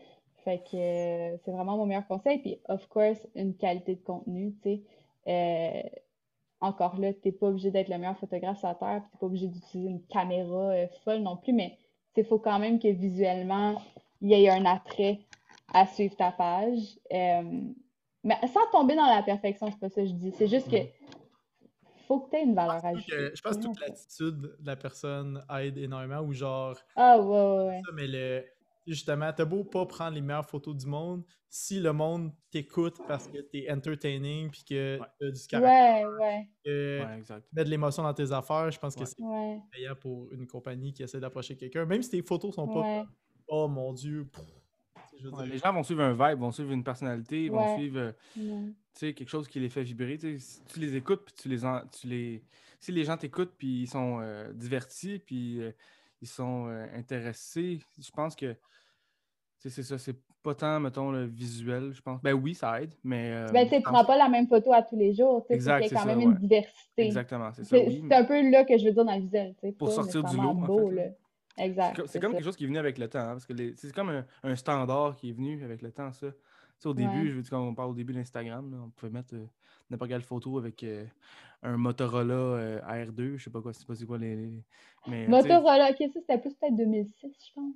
Fait 0.47 0.59
que 0.61 0.77
euh, 0.77 1.37
c'est 1.45 1.51
vraiment 1.51 1.77
mon 1.77 1.87
meilleur 1.87 2.07
conseil. 2.07 2.39
Puis, 2.39 2.61
of 2.69 2.87
course, 2.87 3.19
une 3.35 3.57
qualité 3.57 3.97
de 3.97 4.01
contenu, 4.05 4.55
tu 4.63 4.77
sais. 4.77 4.83
Euh, 5.27 5.83
encore 6.61 6.99
là, 7.01 7.13
t'es 7.13 7.33
pas 7.33 7.49
obligé 7.49 7.73
d'être 7.73 7.89
le 7.89 7.99
meilleur 7.99 8.17
photographe 8.17 8.59
sur 8.61 8.69
la 8.69 8.77
Terre, 8.77 9.01
puis 9.03 9.11
t'es 9.11 9.19
pas 9.19 9.27
obligé 9.27 9.49
d'utiliser 9.49 9.91
une 9.91 10.03
caméra 10.07 10.71
euh, 10.71 10.87
folle 11.05 11.19
non 11.23 11.37
plus, 11.37 11.53
mais 11.53 11.77
il 12.17 12.25
faut 12.25 12.39
quand 12.39 12.61
même 12.61 12.79
que 12.79 12.87
visuellement, 12.87 13.75
il 14.23 14.31
y 14.31 14.35
ait 14.45 14.49
un 14.49 14.65
attrait 14.67 15.19
à 15.75 15.85
suivre 15.87 16.15
ta 16.17 16.31
page. 16.31 16.79
Mais 17.11 18.35
sans 18.47 18.71
tomber 18.71 18.95
dans 18.95 19.07
la 19.07 19.23
perfection, 19.25 19.69
c'est 19.71 19.81
pas 19.81 19.89
ça 19.91 20.01
que 20.03 20.07
je 20.07 20.13
dis. 20.13 20.31
C'est 20.33 20.47
juste 20.49 20.71
que 20.71 20.77
faut 22.07 22.21
que 22.21 22.31
tu 22.31 22.37
aies 22.37 22.45
une 22.45 22.55
valeur 22.55 22.77
Je 22.77 22.81
pense 22.83 22.95
ajoutée. 22.95 23.17
que- 23.17 23.33
je 23.37 23.43
pense 23.43 23.57
que 23.59 23.63
toute 23.63 23.81
l'attitude 23.81 24.41
de 24.41 24.57
la 24.67 24.77
personne 24.77 25.45
aide 25.61 25.77
énormément, 25.77 26.21
ou 26.21 26.33
genre, 26.33 26.77
Ah, 26.95 27.19
ouais, 27.21 27.25
ouais, 27.27 27.67
ouais. 27.67 27.83
ça, 27.85 27.93
mais 27.93 28.07
le, 28.07 28.45
justement, 28.87 29.33
t'as 29.33 29.45
beau 29.45 29.65
pas 29.65 29.87
prendre 29.87 30.15
les 30.15 30.21
meilleures 30.23 30.49
photos 30.49 30.77
du 30.77 30.87
monde, 30.87 31.25
si 31.49 31.81
le 31.81 31.93
monde 31.93 32.33
t'écoute 32.51 33.03
parce 33.07 33.29
que 33.29 33.39
t'es 33.41 33.71
entertaining, 33.71 34.51
puis 34.51 34.65
que 34.65 34.99
Ouais. 35.01 35.07
t'as 35.21 35.31
du 35.31 35.47
caractère, 35.47 35.73
Ouais, 35.81 36.05
ouais, 36.21 36.51
que 36.65 37.05
Ouais, 37.05 37.19
exact. 37.19 37.47
mets 37.53 37.65
de 37.65 37.71
l'émotion 37.71 38.03
dans 38.03 38.15
tes 38.15 38.33
affaires, 38.33 38.71
je 38.71 38.79
pense 38.79 38.97
que 38.97 39.05
c'est 39.05 39.17
ouais, 39.19 39.63
payant 39.73 39.97
pour 39.97 40.33
une 40.33 40.47
compagnie 40.47 40.93
qui 40.93 41.03
essaie 41.05 41.21
d'approcher 41.21 41.57
quelqu'un, 41.57 41.87
même 41.87 42.03
si 42.03 42.11
tes 42.11 42.23
photos 42.23 42.55
sont 42.55 42.69
pas 42.69 42.83
ouais. 42.83 43.05
Oh 43.49 43.69
mon 43.69 43.93
dieu, 43.95 44.27
pff, 44.33 44.45
je 45.19 45.25
veux 45.25 45.33
Ouais, 45.33 45.45
dire, 45.45 45.47
les 45.47 45.59
gens 45.59 45.73
vont 45.73 45.83
suivre 45.85 46.03
un 46.03 46.13
vibe, 46.15 46.41
vont 46.41 46.53
suivre 46.53 46.73
une 46.73 46.85
personnalité, 46.85 47.49
vont 47.51 47.67
suivre 47.69 47.99
euh, 47.99 48.13
ouais. 48.37 48.75
tu 48.95 49.01
sais, 49.01 49.15
quelque 49.15 49.29
chose 49.29 49.49
qui 49.49 49.61
les 49.61 49.69
fait 49.71 49.83
vibrer. 49.83 50.19
Si 50.39 50.65
tu 50.65 50.81
les 50.81 50.97
écoutes, 50.97 51.25
puis 51.27 51.35
tu 51.35 51.49
les, 51.49 51.65
en- 51.65 51.87
tu 51.89 52.07
les... 52.09 52.45
si 52.81 52.93
les 52.93 53.05
gens 53.05 53.17
t'écoutent, 53.17 53.55
puis 53.59 53.83
ils 53.83 53.89
sont 53.89 54.21
euh, 54.21 54.53
divertis, 54.53 55.19
puis 55.21 55.61
euh, 55.63 55.73
ils 56.21 56.29
sont 56.29 56.67
euh, 56.69 56.87
intéressés, 56.95 57.81
je 57.99 58.11
pense 58.11 58.35
que 58.37 58.57
c'est 59.59 59.83
ça, 59.83 59.99
c'est 59.99 60.17
pas 60.43 60.55
tant, 60.55 60.79
mettons, 60.79 61.11
le 61.11 61.25
visuel, 61.25 61.93
je 61.93 62.01
pense. 62.01 62.23
Ben 62.23 62.33
oui, 62.35 62.55
ça 62.55 62.81
aide, 62.81 62.95
mais. 63.03 63.33
euh, 63.33 63.51
Ben, 63.53 63.69
tu 63.69 63.75
pense- 63.83 63.93
prends 63.93 64.05
pas 64.05 64.17
la 64.17 64.29
même 64.29 64.47
photo 64.47 64.73
à 64.73 64.83
tous 64.83 64.97
les 64.97 65.13
jours. 65.13 65.45
Qu'il 65.47 65.57
y 65.57 65.65
quand 65.65 65.81
ça, 65.89 66.05
même 66.05 66.21
une 66.21 66.35
diversité. 66.37 67.03
Exactement, 67.07 67.51
c'est 67.53 67.65
ça. 67.65 67.71
C'est 67.77 67.87
Oui, 67.87 68.05
c'est 68.09 68.15
un 68.15 68.25
peu 68.25 68.49
là 68.51 68.65
que 68.65 68.79
je 68.79 68.85
veux 68.85 68.93
dire 68.93 69.05
dans 69.05 69.15
le 69.17 69.23
visuel. 69.23 69.55
tu 69.61 69.67
sais, 69.69 69.73
Pour 69.73 69.91
sortir 69.91 70.23
du 70.23 70.37
lot, 70.37 70.51
en 70.51 70.55
beau, 70.55 70.91
fait, 70.91 70.95
là. 70.95 71.05
là. 71.07 71.11
Exact. 71.65 71.97
C'est 71.97 72.03
co- 72.03 72.07
c'est 72.07 72.13
c'est 72.13 72.21
comme 72.21 72.33
ça. 72.33 72.37
quelque 72.37 72.45
chose 72.45 72.57
qui 72.57 72.65
est 72.65 72.67
venu 72.69 72.79
avec 72.79 72.99
le 72.99 73.09
temps, 73.09 73.19
hein, 73.19 73.33
parce 73.33 73.47
que 73.47 73.55
c'est 73.75 73.93
comme 73.93 74.11
un, 74.11 74.27
un 74.45 74.55
standard 74.57 75.17
qui 75.17 75.31
est 75.31 75.33
venu 75.33 75.65
avec 75.65 75.83
le 75.83 75.91
temps, 75.91 76.13
ça. 76.13 76.29
Tu 76.31 76.37
sais, 76.79 76.89
au 76.89 76.95
début, 76.95 77.09
Ouais. 77.23 77.29
je 77.29 77.33
veux 77.35 77.41
dire, 77.43 77.51
quand 77.51 77.67
on 77.67 77.75
parle 77.75 77.91
au 77.91 77.95
début 77.95 78.13
d'Instagram, 78.13 78.83
on 78.87 78.91
pouvait 78.91 79.11
mettre 79.11 79.35
euh, 79.35 79.47
n'importe 79.91 80.11
quelle 80.11 80.23
photo 80.23 80.59
avec 80.59 80.85
euh, 80.85 81.05
un 81.63 81.77
Motorola 81.77 82.35
euh, 82.35 82.81
R2, 82.81 83.37
je 83.37 83.45
sais 83.45 83.51
pas 83.51 83.61
quoi, 83.63 83.73
c'est 83.73 83.87
pas 83.87 83.95
c'est 83.95 84.07
quoi 84.07 84.19
les. 84.19 84.37
les- 84.37 84.63
Mais, 85.09 85.25
sais, 85.25 85.31
Motorola, 85.31 85.91
ok, 85.91 85.97
ça 85.99 86.21
c'était 86.21 86.39
plus 86.39 86.55
peut-être 86.55 86.77
2006, 86.77 87.15
je 87.49 87.53
pense. 87.55 87.75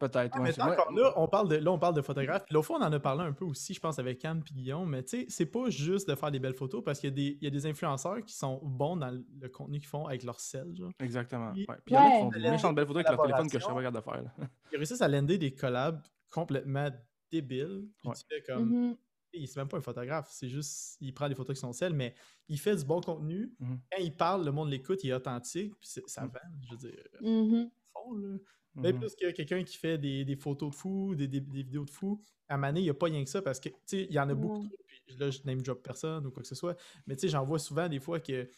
Peut-être, 0.00 0.32
Ah, 0.34 0.40
ouais. 0.40 0.50
mais 0.56 0.56
là, 1.00 1.12
on 1.16 1.28
parle 1.28 1.48
de, 1.48 1.56
là, 1.56 1.70
on 1.70 1.78
parle 1.78 1.94
de 1.94 2.02
photographe. 2.02 2.44
Puis 2.44 2.52
l'autre 2.54 2.66
fois, 2.66 2.78
on 2.80 2.82
en 2.84 2.92
a 2.92 2.98
parlé 2.98 3.22
un 3.22 3.32
peu 3.32 3.44
aussi, 3.44 3.74
je 3.74 3.80
pense, 3.80 3.98
avec 4.00 4.24
Anne 4.24 4.42
et 4.50 4.54
Guillaume. 4.54 4.88
Mais 4.90 5.04
tu 5.04 5.20
sais, 5.20 5.26
c'est 5.28 5.46
pas 5.46 5.70
juste 5.70 6.08
de 6.08 6.14
faire 6.16 6.30
des 6.32 6.40
belles 6.40 6.54
photos 6.54 6.82
parce 6.84 6.98
qu'il 6.98 7.10
y, 7.10 7.12
a 7.12 7.14
des- 7.14 7.38
il 7.40 7.44
y 7.44 7.46
a 7.46 7.50
des 7.50 7.64
influenceurs 7.66 8.24
qui 8.24 8.34
sont 8.34 8.58
bons 8.64 8.96
dans 8.96 9.10
le 9.10 9.48
contenu 9.48 9.78
qu'ils 9.78 9.88
font 9.88 10.06
avec 10.06 10.24
leur 10.24 10.40
sel. 10.40 10.74
Genre. 10.76 10.90
Exactement. 10.98 11.52
Puis- 11.52 11.66
Ouais. 11.68 11.76
Puis 11.84 11.94
il 11.94 11.96
y 11.96 11.96
en 11.96 12.00
a 12.00 12.10
qui 12.10 12.18
font 12.22 12.28
des 12.40 12.50
méchantes 12.50 12.74
belles 12.74 12.86
photos 12.86 13.04
avec 13.06 13.16
leur 13.16 13.26
téléphone 13.26 13.50
que 13.50 13.58
je 13.60 13.64
pas 13.66 13.74
capable 13.82 13.96
de 13.96 14.02
faire. 14.02 14.22
là. 14.22 14.48
Ils 14.72 14.76
réussissent 14.78 15.00
à 15.02 15.08
lander 15.08 15.38
des 15.38 15.54
collabs 15.54 16.02
complètement 16.30 16.88
débiles. 17.30 17.86
Puis 17.98 18.08
Ouais. 18.08 18.14
tu 18.16 18.22
fais 18.28 18.42
comme. 18.42 18.68
Mhm. 18.68 18.96
C'est 19.32 19.56
même 19.56 19.68
pas 19.68 19.76
un 19.78 19.80
photographe, 19.82 20.28
c'est 20.30 20.48
juste. 20.48 20.96
Il 21.00 21.12
prend 21.14 21.28
des 21.28 21.34
photos 21.34 21.50
avec 21.50 21.58
son 21.58 21.72
sel, 21.72 21.92
mais 21.92 22.14
il 22.48 22.58
fait 22.58 22.76
du 22.76 22.84
bon 22.84 23.00
contenu. 23.00 23.52
Mhm. 23.60 23.80
Quand 23.92 23.98
il 24.02 24.14
parle, 24.14 24.44
le 24.44 24.52
monde 24.52 24.70
l'écoute, 24.70 25.04
il 25.04 25.10
est 25.10 25.14
authentique. 25.14 25.74
Puis 25.80 25.90
ça 26.06 26.22
Mhm. 26.24 26.30
vend, 26.30 26.40
je 26.62 26.70
veux 26.70 26.76
dire. 26.90 27.04
Mhm. 27.20 27.70
fond, 27.92 28.14
là. 28.14 28.36
Même 28.74 28.94
Mhm. 28.94 29.00
plus 29.00 29.14
que 29.16 29.30
quelqu'un 29.32 29.64
qui 29.64 29.76
fait 29.76 29.98
des, 29.98 30.24
des 30.24 30.36
photos 30.36 30.70
de 30.70 30.74
fous, 30.74 31.14
des, 31.16 31.26
des- 31.26 31.40
des 31.40 31.62
vidéos 31.62 31.84
de 31.84 31.90
fous. 31.90 32.22
À 32.48 32.56
Mané, 32.56 32.80
il 32.80 32.84
n'y 32.84 32.90
a 32.90 32.94
pas 32.94 33.06
rien 33.06 33.22
que 33.24 33.28
ça 33.30 33.42
parce 33.42 33.58
que, 33.60 33.68
tu 33.68 33.74
sais, 33.86 34.04
il 34.08 34.12
y 34.12 34.20
en 34.20 34.28
a 34.28 34.34
beaucoup 34.34 34.66
trop. 34.68 34.76
Puis 35.06 35.16
là, 35.16 35.30
je 35.30 35.40
name 35.44 35.60
drop 35.62 35.82
personne 35.82 36.26
ou 36.26 36.30
quoi 36.30 36.42
que 36.42 36.48
ce 36.48 36.54
soit. 36.54 36.76
Mais 37.06 37.16
tu 37.16 37.22
sais, 37.22 37.28
j'en 37.28 37.44
vois 37.44 37.58
souvent 37.58 37.88
des 37.88 37.98
fois 38.00 38.20
qu'ils 38.20 38.48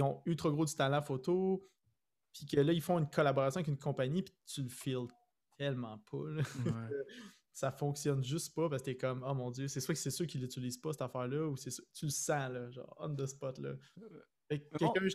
ont 0.00 0.20
eu 0.26 0.34
trop 0.36 0.50
gros 0.50 0.64
du 0.66 0.74
talent 0.74 1.00
photo. 1.02 1.66
Puis 2.32 2.46
que 2.46 2.60
là, 2.60 2.72
ils 2.72 2.80
font 2.82 2.98
une 2.98 3.08
collaboration 3.08 3.58
avec 3.58 3.68
une 3.68 3.78
compagnie. 3.78 4.22
Puis 4.22 4.34
tu 4.46 4.62
le 4.62 4.68
feels 4.68 5.06
tellement 5.56 5.98
pas. 6.10 6.30
là. 6.30 6.42
Ça 7.52 7.70
fonctionne 7.72 8.22
juste 8.22 8.54
pas 8.54 8.68
parce 8.68 8.82
que 8.82 8.86
t'es 8.86 8.96
comme, 8.96 9.24
oh 9.26 9.34
mon 9.34 9.50
dieu, 9.50 9.66
c'est 9.68 9.80
soit 9.80 9.94
que 9.94 10.00
c'est 10.00 10.10
ceux 10.10 10.24
qui 10.26 10.38
l'utilisent 10.38 10.78
pas 10.78 10.92
cette 10.92 11.02
affaire-là 11.02 11.46
ou 11.48 11.56
c'est 11.56 11.70
sûr- 11.70 11.84
tu 11.92 12.06
le 12.06 12.10
sens, 12.10 12.50
là, 12.50 12.70
genre 12.70 12.94
on 12.98 13.14
the 13.14 13.26
spot. 13.26 13.58
Là. 13.58 13.74
Quelqu'un, 14.48 14.90
tu 15.02 15.10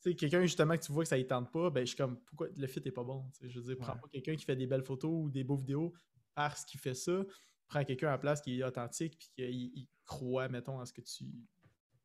sais, 0.00 0.14
quelqu'un 0.14 0.42
justement 0.42 0.76
que 0.76 0.82
tu 0.84 0.92
vois 0.92 1.02
que 1.04 1.08
ça 1.08 1.18
ne 1.18 1.22
tente 1.22 1.50
pas, 1.50 1.70
ben 1.70 1.80
je 1.80 1.86
suis 1.88 1.96
comme, 1.96 2.20
pourquoi 2.20 2.48
le 2.56 2.66
fit 2.66 2.80
est 2.84 2.90
pas 2.92 3.04
bon? 3.04 3.30
Je 3.40 3.58
veux 3.58 3.64
dire, 3.66 3.76
prends 3.78 3.94
Ouais. 3.94 4.00
pas 4.00 4.08
quelqu'un 4.08 4.36
qui 4.36 4.44
fait 4.44 4.56
des 4.56 4.66
belles 4.66 4.84
photos 4.84 5.10
ou 5.10 5.30
des 5.30 5.44
beaux 5.44 5.56
vidéos 5.56 5.92
parce 6.34 6.64
qu'il 6.64 6.78
fait 6.78 6.94
ça. 6.94 7.24
Prends 7.66 7.84
quelqu'un 7.84 8.08
à 8.08 8.12
la 8.12 8.18
place 8.18 8.40
qui 8.40 8.58
est 8.60 8.64
authentique 8.64 9.18
puis 9.18 9.28
qui 9.34 9.42
il 9.74 9.88
croit, 10.04 10.48
mettons, 10.48 10.78
à 10.80 10.86
ce 10.86 10.92
que 10.92 11.00
tu. 11.02 11.24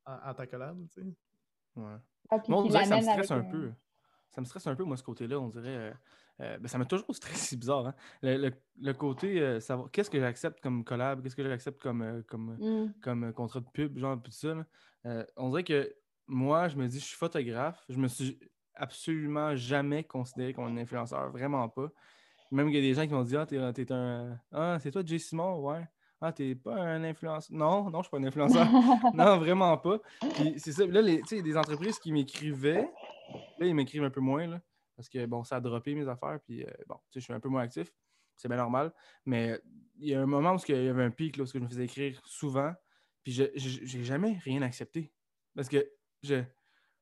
en, 0.05 0.13
en 0.29 0.33
ta 0.33 0.47
collab, 0.47 0.77
tu 0.89 1.01
sais. 1.01 1.07
Ouais. 1.75 1.95
Ah, 2.29 2.39
puis 2.39 2.51
Moi, 2.51 2.59
on 2.59 2.63
qui 2.63 2.69
dirait 2.69 2.83
que 2.83 2.89
ça 2.89 2.97
me 2.97 3.01
stresse 3.01 3.31
un 3.31 3.43
peu. 3.43 3.71
Ça 4.33 4.41
me 4.41 4.45
stresse 4.45 4.65
un 4.67 4.75
peu, 4.75 4.83
moi, 4.83 4.97
ce 4.97 5.03
côté-là. 5.03 5.39
On 5.39 5.49
dirait. 5.49 5.67
euh, 5.69 5.91
euh, 6.41 6.57
ben, 6.57 6.67
ça 6.67 6.77
m'a 6.77 6.85
toujours 6.85 7.05
stressé, 7.15 7.35
c'est 7.49 7.57
bizarre. 7.57 7.87
Hein? 7.87 7.93
Le, 8.21 8.37
le- 8.37 8.53
le 8.81 8.93
côté, 8.93 9.39
euh, 9.39 9.59
savoir 9.59 9.91
qu'est-ce 9.91 10.09
que 10.09 10.19
j'accepte 10.19 10.59
comme 10.61 10.83
collab, 10.83 11.21
qu'est-ce 11.21 11.35
que 11.35 11.43
j'accepte 11.47 11.81
comme, 11.81 12.23
comme, 12.27 12.57
Mm. 12.59 12.93
comme 13.01 13.33
contrat 13.33 13.59
de 13.59 13.67
pub, 13.73 13.97
genre, 13.97 14.21
tout 14.21 14.31
ça. 14.31 14.55
on 15.37 15.49
dirait 15.49 15.63
que 15.63 15.93
moi, 16.27 16.67
je 16.69 16.77
me 16.77 16.87
dis, 16.87 16.99
je 16.99 17.05
suis 17.05 17.17
photographe. 17.17 17.83
Je 17.89 17.97
me 17.97 18.07
suis 18.07 18.39
absolument 18.75 19.55
jamais 19.55 20.03
considéré 20.03 20.53
comme 20.53 20.65
un 20.65 20.77
influenceur, 20.77 21.29
vraiment 21.31 21.69
pas. 21.69 21.89
Même 22.51 22.67
qu'il 22.67 22.75
y 22.75 22.79
a 22.79 22.81
des 22.81 22.93
gens 22.93 23.05
qui 23.07 23.13
m'ont 23.13 23.23
dit, 23.23 23.35
ah, 23.37 23.45
t'es, 23.45 23.91
un. 23.91 24.39
Ah, 24.51 24.77
c'est 24.79 24.91
toi, 24.91 25.01
Jay 25.05 25.19
Simon, 25.19 25.59
ouais. 25.59 25.87
Ah, 26.21 26.31
t'es 26.31 26.55
pas 26.55 26.75
un 26.75 27.03
influenceur. 27.03 27.55
Non, 27.55 27.89
non, 27.89 27.99
je 28.01 28.03
suis 28.07 28.11
pas 28.11 28.17
un 28.17 28.23
influenceur. 28.23 28.65
non, 29.13 29.37
vraiment 29.37 29.77
pas. 29.77 29.99
Puis 30.35 30.53
c'est 30.57 30.71
ça. 30.71 30.85
Là, 30.85 31.03
tu 31.03 31.21
sais, 31.25 31.41
des 31.41 31.57
entreprises 31.57 31.99
qui 31.99 32.11
m'écrivaient, 32.13 32.89
là, 33.59 33.65
ils 33.65 33.75
m'écrivent 33.75 34.03
un 34.03 34.09
peu 34.09 34.21
moins, 34.21 34.47
là, 34.47 34.61
parce 34.95 35.09
que, 35.09 35.25
bon, 35.25 35.43
ça 35.43 35.57
a 35.57 35.61
droppé 35.61 35.95
mes 35.95 36.07
affaires, 36.07 36.39
puis, 36.45 36.63
euh, 36.63 36.71
bon, 36.87 36.97
je 37.13 37.19
suis 37.19 37.33
un 37.33 37.39
peu 37.39 37.49
moins 37.49 37.61
actif. 37.61 37.91
C'est 38.35 38.47
bien 38.47 38.57
normal. 38.57 38.93
Mais 39.25 39.59
il 39.97 40.09
y 40.09 40.15
a 40.15 40.21
un 40.21 40.25
moment 40.25 40.55
où 40.55 40.59
il 40.67 40.75
y 40.75 40.87
avait 40.87 41.03
un 41.03 41.11
pic, 41.11 41.37
là, 41.37 41.43
où 41.43 41.47
je 41.47 41.57
me 41.59 41.67
faisais 41.67 41.85
écrire 41.85 42.19
souvent, 42.25 42.73
puis 43.23 43.31
je 43.31 43.45
j'ai 43.55 44.03
jamais 44.03 44.39
rien 44.43 44.61
accepté. 44.61 45.13
Parce 45.55 45.69
que 45.69 45.87
je, 46.23 46.43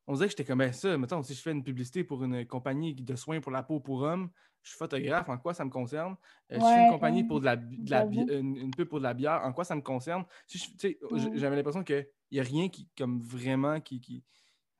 on 0.07 0.13
dirait 0.13 0.27
que 0.27 0.31
j'étais 0.31 0.43
comme 0.43 0.59
ben, 0.59 0.73
ça. 0.73 0.97
Mettons, 0.97 1.23
si 1.23 1.33
je 1.33 1.41
fais 1.41 1.51
une 1.51 1.63
publicité 1.63 2.03
pour 2.03 2.23
une 2.23 2.45
compagnie 2.45 2.93
de 2.93 3.15
soins 3.15 3.39
pour 3.39 3.51
la 3.51 3.63
peau 3.63 3.79
pour 3.79 4.01
hommes, 4.01 4.29
je 4.61 4.69
suis 4.69 4.77
photographe, 4.77 5.27
en 5.29 5.37
quoi 5.37 5.53
ça 5.53 5.65
me 5.65 5.71
concerne? 5.71 6.15
Euh, 6.51 6.59
si 6.59 6.61
je 6.61 6.65
fais 6.65 6.83
une 6.85 6.91
compagnie 6.91 7.23
pour 7.23 7.39
de 7.39 7.45
la, 7.45 7.55
de 7.55 7.89
la 7.89 8.05
une, 8.05 8.57
une 8.57 8.71
pub 8.71 8.87
pour 8.87 8.99
de 8.99 9.03
la 9.03 9.13
bière, 9.13 9.41
en 9.43 9.53
quoi 9.53 9.63
ça 9.63 9.75
me 9.75 9.81
concerne? 9.81 10.25
Si 10.45 10.75
Ouais. 10.81 10.97
J'avais 11.33 11.55
l'impression 11.55 11.83
qu'il 11.83 12.07
n'y 12.31 12.39
a 12.39 12.43
rien 12.43 12.69
qui, 12.69 12.87
comme 12.95 13.21
vraiment, 13.21 13.79
qui, 13.81 13.99
qui, 14.01 14.23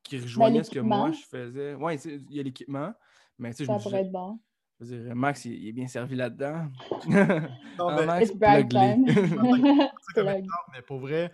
qui 0.03 0.19
rejoignait 0.19 0.63
ce 0.63 0.71
que 0.71 0.79
moi 0.79 1.11
je 1.11 1.23
faisais. 1.25 1.73
Oui, 1.75 1.95
il 2.05 2.35
y 2.35 2.39
a 2.39 2.43
l'équipement, 2.43 2.93
mais 3.37 3.51
tu 3.51 3.57
sais, 3.57 3.63
je 3.63 3.67
Ça 3.67 3.73
me 3.77 3.79
pourrait 3.79 3.97
disais, 3.99 4.07
être 4.07 4.11
bon. 4.11 4.39
je 4.79 4.85
veux 4.95 5.03
dire, 5.05 5.15
Max, 5.15 5.45
il, 5.45 5.53
il 5.53 5.67
est 5.69 5.73
bien 5.73 5.87
servi 5.87 6.15
là-dedans. 6.15 6.69
Non, 7.77 7.87
Ah, 7.89 7.95
mais- 7.99 8.05
Max, 8.05 8.29
It's 8.29 8.37
mais 10.73 10.81
pour 10.85 10.99
vrai, 10.99 11.31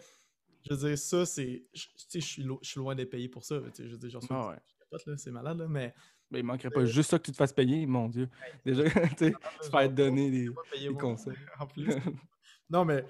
je 0.70 0.74
veux 0.74 0.89
dire, 0.89 0.97
ça, 0.97 1.26
c'est. 1.26 1.65
je- 1.74 1.86
Tu 1.86 1.91
sais, 2.09 2.20
je 2.20 2.26
suis 2.26 2.43
lo- 2.43 2.59
je 2.61 2.70
suis 2.70 2.80
loin 2.80 2.95
d'être 2.95 3.09
payé 3.09 3.30
pour 3.30 3.43
ça. 3.43 3.59
tu 3.59 3.70
sais, 3.74 3.88
Je 3.88 3.91
veux 3.93 3.97
dire, 3.97 4.09
j'en 4.09 4.22
suis. 4.22 4.30
Ah 4.32 4.49
ouais. 4.49 5.18
c'est 5.18 5.32
malade, 5.32 5.57
là, 5.59 5.68
mais. 5.68 5.93
Mais 6.30 6.39
il 6.39 6.43
manquerait 6.43 6.72
pas 6.72 6.84
juste 6.84 7.11
ça 7.11 7.20
que 7.20 7.24
tu 7.24 7.32
te 7.32 7.38
fasses 7.38 7.53
payer, 7.53 7.86
mon 7.86 8.09
Dieu. 8.09 8.30
Déjà, 8.65 8.84
tu 8.89 8.99
sais, 9.18 9.34
se 9.61 9.70
faire 9.70 9.89
donner 9.89 10.30
des, 10.30 10.49
des 10.78 10.93
conseils. 10.93 11.38
En 11.57 11.65
plus. 11.65 11.88
non, 12.70 12.84
mais, 12.84 13.03
tu 13.03 13.07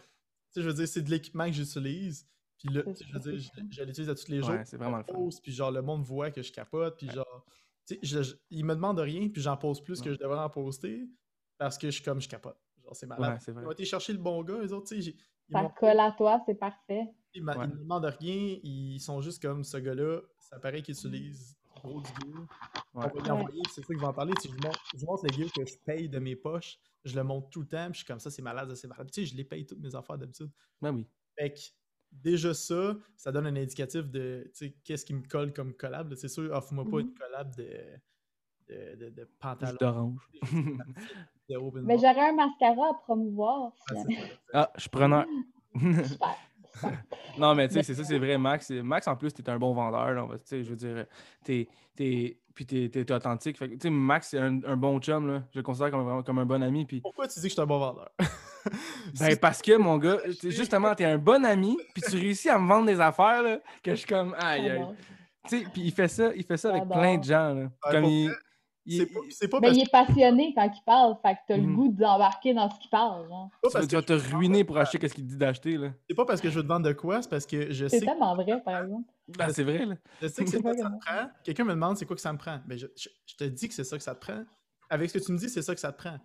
sais, 0.51 0.61
je 0.61 0.67
veux 0.67 0.73
dire, 0.75 0.87
c'est 0.87 1.01
de 1.01 1.09
l'équipement 1.09 1.47
que 1.47 1.53
j'utilise. 1.53 2.27
Puis 2.57 2.69
là, 2.69 2.81
je 2.85 3.13
veux 3.13 3.19
dire, 3.19 3.37
je, 3.39 3.61
je 3.69 3.83
l'utilise 3.83 4.09
à 4.09 4.15
tous 4.15 4.27
les 4.29 4.39
jours. 4.41 4.49
Ouais, 4.51 4.65
c'est 4.65 4.77
vraiment 4.77 4.97
le 4.97 5.03
fun. 5.03 5.29
Puis 5.43 5.51
genre, 5.51 5.71
le 5.71 5.81
monde 5.81 6.03
voit 6.03 6.31
que 6.31 6.41
je 6.41 6.51
capote. 6.51 6.97
Puis 6.97 7.07
Ouais. 7.07 7.13
genre, 7.13 7.45
tu 7.87 7.93
sais, 7.95 7.99
je- 8.03 8.21
je- 8.23 8.35
ils 8.49 8.65
me 8.65 8.73
demandent 8.75 8.99
rien, 8.99 9.29
puis 9.29 9.41
j'en 9.41 9.57
pose 9.57 9.81
plus 9.81 10.01
que 10.01 10.11
je 10.11 10.17
devrais 10.17 10.39
en 10.39 10.49
poster 10.49 11.07
parce 11.57 11.77
que 11.77 11.87
je 11.87 11.95
suis 11.95 12.03
comme, 12.03 12.19
je 12.19 12.27
capote. 12.27 12.57
Genre, 12.83 12.95
c'est 12.95 13.05
malade. 13.05 13.33
Ouais, 13.33 13.39
c'est 13.39 13.51
vrai. 13.51 13.63
Ils 13.63 13.67
ont 13.67 13.71
été 13.71 13.85
chercher 13.85 14.13
le 14.13 14.19
bon 14.19 14.43
gars, 14.43 14.59
les 14.59 14.73
autres, 14.73 14.87
tu 14.89 14.95
sais. 14.95 15.01
j'ai- 15.01 15.15
Ça 15.51 15.71
colle 15.79 15.99
à 15.99 16.11
toi, 16.11 16.41
c'est 16.45 16.55
parfait. 16.55 17.05
Ils 17.33 17.39
ils 17.39 17.43
me 17.43 17.67
demandent 17.67 18.05
rien, 18.19 18.57
ils 18.63 18.99
sont 18.99 19.21
juste 19.21 19.41
comme 19.41 19.63
ce 19.63 19.77
gars-là, 19.77 20.19
ça 20.39 20.59
paraît 20.59 20.81
qu'il 20.81 20.93
utilise 20.95 21.55
gros 21.75 22.01
du 22.01 22.09
gear. 22.09 22.47
On 22.93 22.99
va 23.01 23.07
lui 23.07 23.29
envoyer, 23.31 23.61
c'est 23.69 23.81
ça 23.81 23.87
qu'ils 23.87 23.97
vont 23.99 24.07
en 24.07 24.13
parler. 24.13 24.33
Tu 24.41 24.49
sais, 24.49 24.55
je, 24.59 24.65
montre, 24.67 24.83
je 24.97 25.05
montre 25.05 25.23
le 25.25 25.33
gear 25.33 25.49
que 25.55 25.65
je 25.65 25.77
paye 25.85 26.09
de 26.09 26.19
mes 26.19 26.35
poches, 26.35 26.79
je 27.05 27.15
le 27.15 27.23
montre 27.23 27.49
tout 27.49 27.61
le 27.61 27.67
temps, 27.67 27.85
puis 27.85 27.93
je 27.93 27.97
suis 27.99 28.05
comme 28.07 28.19
ça, 28.19 28.29
c'est 28.31 28.41
malade, 28.41 28.67
ça, 28.69 28.75
c'est 28.75 28.87
malade. 28.87 29.09
Tu 29.11 29.21
sais, 29.21 29.25
je 29.27 29.37
les 29.37 29.45
paye 29.45 29.65
toutes 29.65 29.79
mes 29.79 29.93
affaires 29.95 30.17
d'habitude. 30.17 30.49
Ben 30.81 30.93
oui. 30.93 31.07
Fait 31.37 31.53
que 31.53 31.59
déjà 32.11 32.53
ça, 32.53 32.95
ça 33.15 33.31
donne 33.31 33.47
un 33.47 33.55
indicatif 33.55 34.09
de 34.09 34.43
tu 34.53 34.65
sais, 34.67 34.75
qu'est-ce 34.83 35.05
qui 35.05 35.13
me 35.13 35.27
colle 35.27 35.53
comme 35.53 35.73
collab. 35.73 36.13
C'est 36.15 36.27
sûr, 36.27 36.51
offre-moi 36.53 36.85
pas 36.85 36.97
Mhm. 36.97 36.99
une 36.99 37.13
collab 37.13 37.55
de, 37.55 37.67
de, 38.69 39.09
de, 39.09 39.29
pantalon. 39.39 39.77
d'orange. 39.79 40.29
Mais 41.49 41.97
j'aurais 41.97 42.29
un 42.29 42.33
mascara 42.33 42.89
à 42.89 42.93
promouvoir. 43.03 43.71
Ah, 43.91 43.95
ah, 44.53 44.71
je 44.75 44.81
suis 44.81 44.89
preneur. 44.89 45.25
Super. 45.75 46.35
non, 47.39 47.55
mais 47.55 47.67
tu 47.67 47.75
sais, 47.75 47.83
c'est 47.83 47.95
ça, 47.95 48.03
c'est 48.03 48.19
vrai, 48.19 48.37
Max. 48.37 48.69
Max, 48.71 49.07
en 49.07 49.15
plus, 49.15 49.33
t'es 49.33 49.47
un 49.49 49.57
bon 49.57 49.73
vendeur. 49.73 50.11
là, 50.11 50.23
on 50.23 50.27
va- 50.27 50.37
Tu 50.37 50.45
sais, 50.45 50.63
je 50.63 50.69
veux 50.69 50.75
dire, 50.75 51.05
t'es. 51.43 51.67
t'es- 51.95 52.39
Puis 52.53 52.65
t'es 52.65 52.89
t'es- 52.89 53.05
t'es 53.05 53.13
authentique. 53.13 53.57
Fait 53.57 53.67
que, 53.69 53.73
tu 53.75 53.79
sais, 53.81 53.89
Max, 53.89 54.29
c'est 54.29 54.39
un, 54.39 54.61
un 54.63 54.75
bon 54.77 54.99
chum, 54.99 55.27
là. 55.27 55.43
Je 55.53 55.59
le 55.59 55.63
considère 55.63 55.89
comme, 55.91 56.03
vraiment 56.03 56.23
comme 56.23 56.39
un 56.39 56.45
bon 56.45 56.61
ami. 56.63 56.85
Puis, 56.85 57.01
Pourquoi 57.01 57.27
tu 57.27 57.35
dis 57.39 57.43
que 57.43 57.49
je 57.49 57.53
suis 57.53 57.61
un 57.61 57.65
bon 57.67 57.79
vendeur? 57.79 58.09
ben, 59.19 59.37
parce 59.37 59.61
que, 59.61 59.77
mon 59.77 59.97
gars, 59.97 60.17
justement, 60.43 60.93
t'es 60.95 61.05
un 61.05 61.17
bon 61.17 61.43
ami. 61.45 61.77
Puis 61.93 62.03
tu 62.09 62.15
réussis 62.17 62.49
à 62.49 62.57
me 62.59 62.67
vendre 62.67 62.85
des 62.87 62.99
affaires, 62.99 63.43
là, 63.43 63.59
que 63.83 63.91
je 63.91 63.95
suis 63.97 64.07
comme, 64.07 64.33
aïe, 64.37 64.69
aïe. 64.69 64.79
J'adore. 64.79 64.95
Tu 65.49 65.59
sais, 65.59 65.65
puis 65.71 65.81
il 65.83 65.91
fait 65.91 66.07
ça, 66.09 66.31
il 66.35 66.43
fait 66.43 66.57
ça 66.57 66.69
avec 66.71 66.87
plein 66.89 67.17
de 67.17 67.23
gens, 67.23 67.53
là. 67.53 67.69
Comme 67.89 68.05
il. 68.05 68.31
c'est 68.89 69.05
pas, 69.05 69.19
c'est 69.29 69.47
pas 69.47 69.59
Mais 69.61 69.71
il 69.71 69.81
est 69.83 69.91
passionné 69.91 70.53
quand 70.55 70.63
il 70.73 70.83
parle, 70.85 71.15
fait 71.21 71.33
que 71.35 71.39
t'as 71.47 71.57
le 71.57 71.63
Mhm. 71.63 71.75
goût 71.75 71.87
d'embarquer 71.89 72.53
dans 72.53 72.69
ce 72.69 72.79
qu'il 72.79 72.89
parle. 72.89 73.27
genre. 73.29 73.49
pas 73.61 73.69
tu 73.69 73.73
vas, 73.73 73.79
parce 73.79 73.87
tu 73.87 73.95
vas 73.95 74.01
que 74.01 74.07
te 74.07 74.35
ruiner 74.35 74.63
pour 74.65 74.77
acheter 74.77 75.07
ce 75.07 75.13
qu'il 75.13 75.25
dit 75.25 75.37
d'acheter, 75.37 75.77
là. 75.77 75.89
C'est 76.09 76.15
pas 76.15 76.25
parce 76.25 76.41
que 76.41 76.49
je 76.49 76.55
veux 76.57 76.63
te 76.63 76.67
vendre 76.67 76.85
de 76.87 76.93
quoi, 76.93 77.21
c'est 77.21 77.29
parce 77.29 77.45
que 77.45 77.71
je 77.71 77.87
C'est 77.87 77.99
sais, 77.99 78.05
tellement 78.05 78.35
vrai, 78.35 78.61
par 78.63 78.83
exemple. 78.83 79.09
Ben, 79.29 79.49
c'est 79.53 79.63
vrai, 79.63 79.85
là. 79.85 79.95
je 80.21 80.27
sais 80.27 80.43
que 80.43 80.49
c'est 80.51 80.57
C'est 80.57 80.63
ça 80.63 80.71
que 80.73 80.77
ça 80.81 80.89
te 80.89 80.99
prend. 81.05 81.29
Quelqu'un 81.43 81.63
me 81.63 81.71
demande 81.73 81.97
c'est 81.97 82.05
quoi 82.05 82.15
que 82.15 82.21
ça 82.21 82.33
me 82.33 82.37
prend? 82.37 82.59
Ben, 82.65 82.77
je, 82.77 82.87
je- 82.97 83.09
je 83.25 83.35
te 83.35 83.43
dis 83.45 83.67
que 83.69 83.73
c'est 83.73 83.83
ça 83.85 83.97
que 83.97 84.03
ça 84.03 84.15
te 84.15 84.19
prend. 84.19 84.43
Avec 84.89 85.09
ce 85.09 85.17
que 85.17 85.23
tu 85.23 85.31
me 85.33 85.37
dis, 85.37 85.49
c'est 85.49 85.61
ça 85.61 85.73
que 85.73 85.81
ça 85.81 85.91
te 85.91 85.97
prend. 85.97 86.17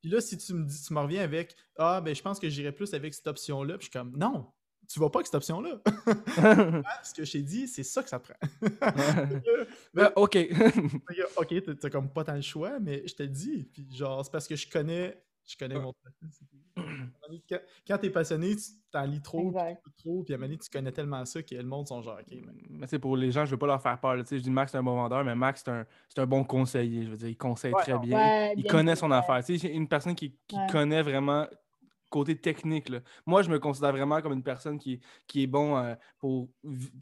Puis 0.00 0.10
là, 0.10 0.20
si 0.20 0.38
tu 0.38 0.54
me 0.54 0.64
dis, 0.64 0.82
tu 0.82 0.92
me 0.94 1.00
reviens 1.00 1.22
avec 1.22 1.56
Ah, 1.76 2.00
ben 2.00 2.14
je 2.14 2.22
pense 2.22 2.38
que 2.38 2.48
j'irais 2.48 2.72
plus 2.72 2.94
avec 2.94 3.14
cette 3.14 3.26
option-là, 3.26 3.78
puis 3.78 3.86
je 3.86 3.90
suis 3.90 3.98
comme 3.98 4.16
Non, 4.16 4.46
tu 4.88 5.00
vas 5.00 5.10
pas 5.10 5.18
avec 5.18 5.26
cette 5.26 5.34
option-là. 5.36 5.80
Ah, 6.86 7.00
ce 7.04 7.12
que 7.14 7.24
je 7.24 7.32
t'ai 7.32 7.42
dit, 7.42 7.66
c'est 7.68 7.82
ça 7.82 8.02
que 8.02 8.08
ça 8.08 8.18
prend. 8.20 8.34
Ben, 9.94 10.12
ok. 10.16 10.36
Ok, 11.36 11.54
t'as- 11.64 11.74
t'as 11.74 11.90
comme 11.90 12.12
pas 12.12 12.24
tant 12.24 12.34
le 12.34 12.42
choix, 12.42 12.78
mais 12.78 13.06
je 13.06 13.14
te 13.14 13.22
le 13.22 13.28
dis. 13.28 13.68
Puis 13.72 13.86
genre, 13.94 14.24
c'est 14.24 14.30
parce 14.30 14.46
que 14.46 14.56
je 14.56 14.68
connais, 14.70 15.22
je 15.46 15.56
connais 15.56 15.78
mon 15.78 15.92
c'est 17.48 17.64
Quand, 17.86 17.98
t'es 17.98 18.10
passionné, 18.10 18.56
tu 18.56 18.62
t'en 18.90 19.04
lis 19.04 19.20
trop, 19.22 19.52
t'écoutes 19.52 19.96
trop, 19.96 20.22
puis 20.22 20.34
à 20.34 20.36
un 20.36 20.38
moment 20.38 20.48
donné, 20.48 20.58
tu 20.58 20.70
connais 20.70 20.92
tellement 20.92 21.24
ça 21.24 21.42
que 21.42 21.54
le 21.54 21.62
monde 21.62 21.86
sont 21.86 22.02
genre, 22.02 22.18
ok, 22.20 22.38
mais 22.44 22.52
Mais 22.70 22.86
tu 22.86 22.90
sais, 22.90 22.98
pour 22.98 23.16
les 23.16 23.30
gens, 23.30 23.44
je 23.44 23.50
veux 23.50 23.58
pas 23.58 23.66
leur 23.66 23.82
faire 23.82 23.98
peur. 24.00 24.16
là. 24.16 24.24
Tu 24.24 24.38
Je 24.38 24.42
dis 24.42 24.50
Max, 24.50 24.72
c'est 24.72 24.78
un 24.78 24.82
bon 24.82 24.94
vendeur, 24.94 25.24
mais 25.24 25.34
Max, 25.34 25.62
c'est 25.64 25.70
un, 25.70 25.86
c'est 26.08 26.20
un 26.20 26.26
bon 26.26 26.44
conseiller. 26.44 27.04
Je 27.04 27.10
veux 27.10 27.16
dire, 27.16 27.28
il 27.28 27.36
conseille 27.36 27.74
Ouais, 27.74 27.82
très 27.82 27.98
bien. 27.98 28.18
Ouais, 28.18 28.54
il 28.56 28.62
bien 28.62 28.70
connaît 28.72 28.96
sûr, 28.96 29.06
son 29.06 29.10
affaire. 29.10 29.44
Tu 29.44 29.58
sais, 29.58 29.68
c'est 29.68 29.74
une 29.74 29.88
personne 29.88 30.14
qui, 30.14 30.36
qui 30.46 30.56
Ouais. 30.56 30.66
connaît 30.70 31.02
vraiment 31.02 31.46
côté 32.10 32.38
technique. 32.40 32.88
là. 32.88 33.00
Moi, 33.26 33.42
je 33.42 33.50
me 33.50 33.58
considère 33.58 33.92
vraiment 33.92 34.20
comme 34.22 34.32
une 34.32 34.42
personne 34.42 34.78
qui, 34.78 35.00
qui 35.26 35.42
est 35.42 35.46
bon 35.46 35.76
euh, 35.76 35.94
pour. 36.18 36.48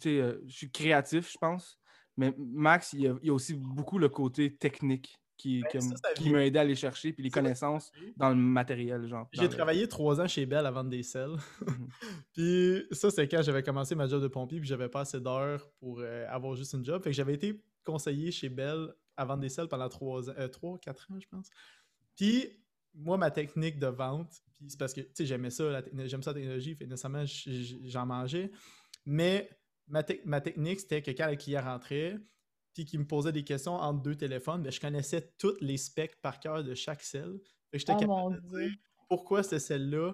Tu 0.01 0.19
euh, 0.21 0.41
je 0.47 0.57
suis 0.57 0.71
créatif, 0.71 1.31
je 1.33 1.39
pense. 1.39 1.79
Mais 2.17 2.35
Max, 2.39 2.93
il 2.95 3.03
y 3.03 3.09
a, 3.09 3.15
il 3.23 3.29
y 3.29 3.31
a 3.31 3.35
aussi 3.35 3.55
beaucoup 3.55 3.99
le 3.99 4.09
côté 4.09 4.57
technique 4.57 5.21
qui, 5.37 5.63
Ben, 5.63 5.81
qui, 6.15 6.23
qui 6.25 6.31
m'a 6.31 6.45
aidé 6.45 6.59
à 6.59 6.63
aller 6.63 6.75
chercher, 6.75 7.13
puis 7.13 7.23
les 7.23 7.31
connaissances 7.31 7.93
dans 8.17 8.31
le 8.31 8.37
matériel. 8.37 9.07
genre. 9.07 9.29
J'ai 9.33 9.43
le- 9.43 9.49
travaillé 9.49 9.87
trois 9.89 10.21
ans 10.21 10.27
chez 10.29 10.47
Bell 10.47 10.65
à 10.67 10.71
vendre 10.71 10.91
des 10.91 11.03
selles. 11.03 11.37
Mhm. 11.67 11.89
puis 12.33 12.85
ça, 12.93 13.11
c'est 13.11 13.29
quand 13.29 13.43
j'avais 13.43 13.63
commencé 13.63 13.95
ma 13.95 14.07
job 14.07 14.23
de 14.23 14.29
pompier, 14.29 14.59
puis 14.61 14.69
j'avais 14.69 14.89
pas 14.89 15.01
assez 15.01 15.21
d'heures 15.21 15.69
pour 15.79 16.01
euh, 16.01 16.27
avoir 16.29 16.55
juste 16.55 16.73
une 16.73 16.85
job. 16.85 17.03
Fait 17.03 17.11
que 17.11 17.17
j'avais 17.17 17.35
été 17.35 17.63
conseiller 17.85 18.31
chez 18.31 18.49
Bell 18.49 18.89
à 19.17 19.25
vendre 19.25 19.41
des 19.41 19.49
selles 19.49 19.69
pendant 19.69 19.89
trois 19.89 20.29
ans, 20.29 20.35
euh, 20.39 20.49
trois, 20.49 20.79
quatre 20.79 21.11
ans, 21.11 21.19
je 21.21 21.29
pense. 21.29 21.49
Puis 22.17 22.49
moi, 22.95 23.17
ma 23.19 23.31
technique 23.31 23.79
de 23.79 23.87
vente, 23.87 24.43
puis 24.59 24.71
c'est 24.71 24.79
parce 24.79 24.93
que, 24.95 25.03
tu 25.03 25.11
sais, 25.15 25.27
j'aimais 25.27 25.51
ça, 25.51 25.83
j'aime 26.07 26.23
ça 26.23 26.31
la 26.31 26.35
technologie, 26.35 26.75
fait 26.75 26.87
nécessairement, 26.87 27.25
j'en 27.85 28.07
mangeais. 28.07 28.51
Mais 29.05 29.51
ma, 29.87 30.03
ma 30.25 30.41
technique, 30.41 30.81
c'était 30.81 31.03
que 31.03 31.11
quand 31.11 31.29
le 31.29 31.37
client 31.37 31.63
rentrait, 31.63 32.17
puis 32.77 32.85
qu'il 32.85 33.01
me 33.01 33.07
posait 33.07 33.33
des 33.33 33.43
questions 33.43 33.73
entre 33.73 34.03
deux 34.03 34.17
téléphones, 34.17 34.63
ben, 34.63 34.71
je 34.71 34.79
connaissais 34.79 35.33
tous 35.39 35.57
les 35.63 35.79
specs 35.79 36.21
par 36.21 36.39
cœur 36.41 36.63
de 36.63 36.75
chaque 36.75 37.01
que 37.73 37.79
j'étais 37.79 37.95
Oh 37.95 37.97
capable 37.97 38.35
de 38.35 38.41
Dieu. 38.49 38.69
dire 38.69 38.77
pourquoi 39.09 39.43
cette 39.43 39.61
celle-là, 39.61 40.13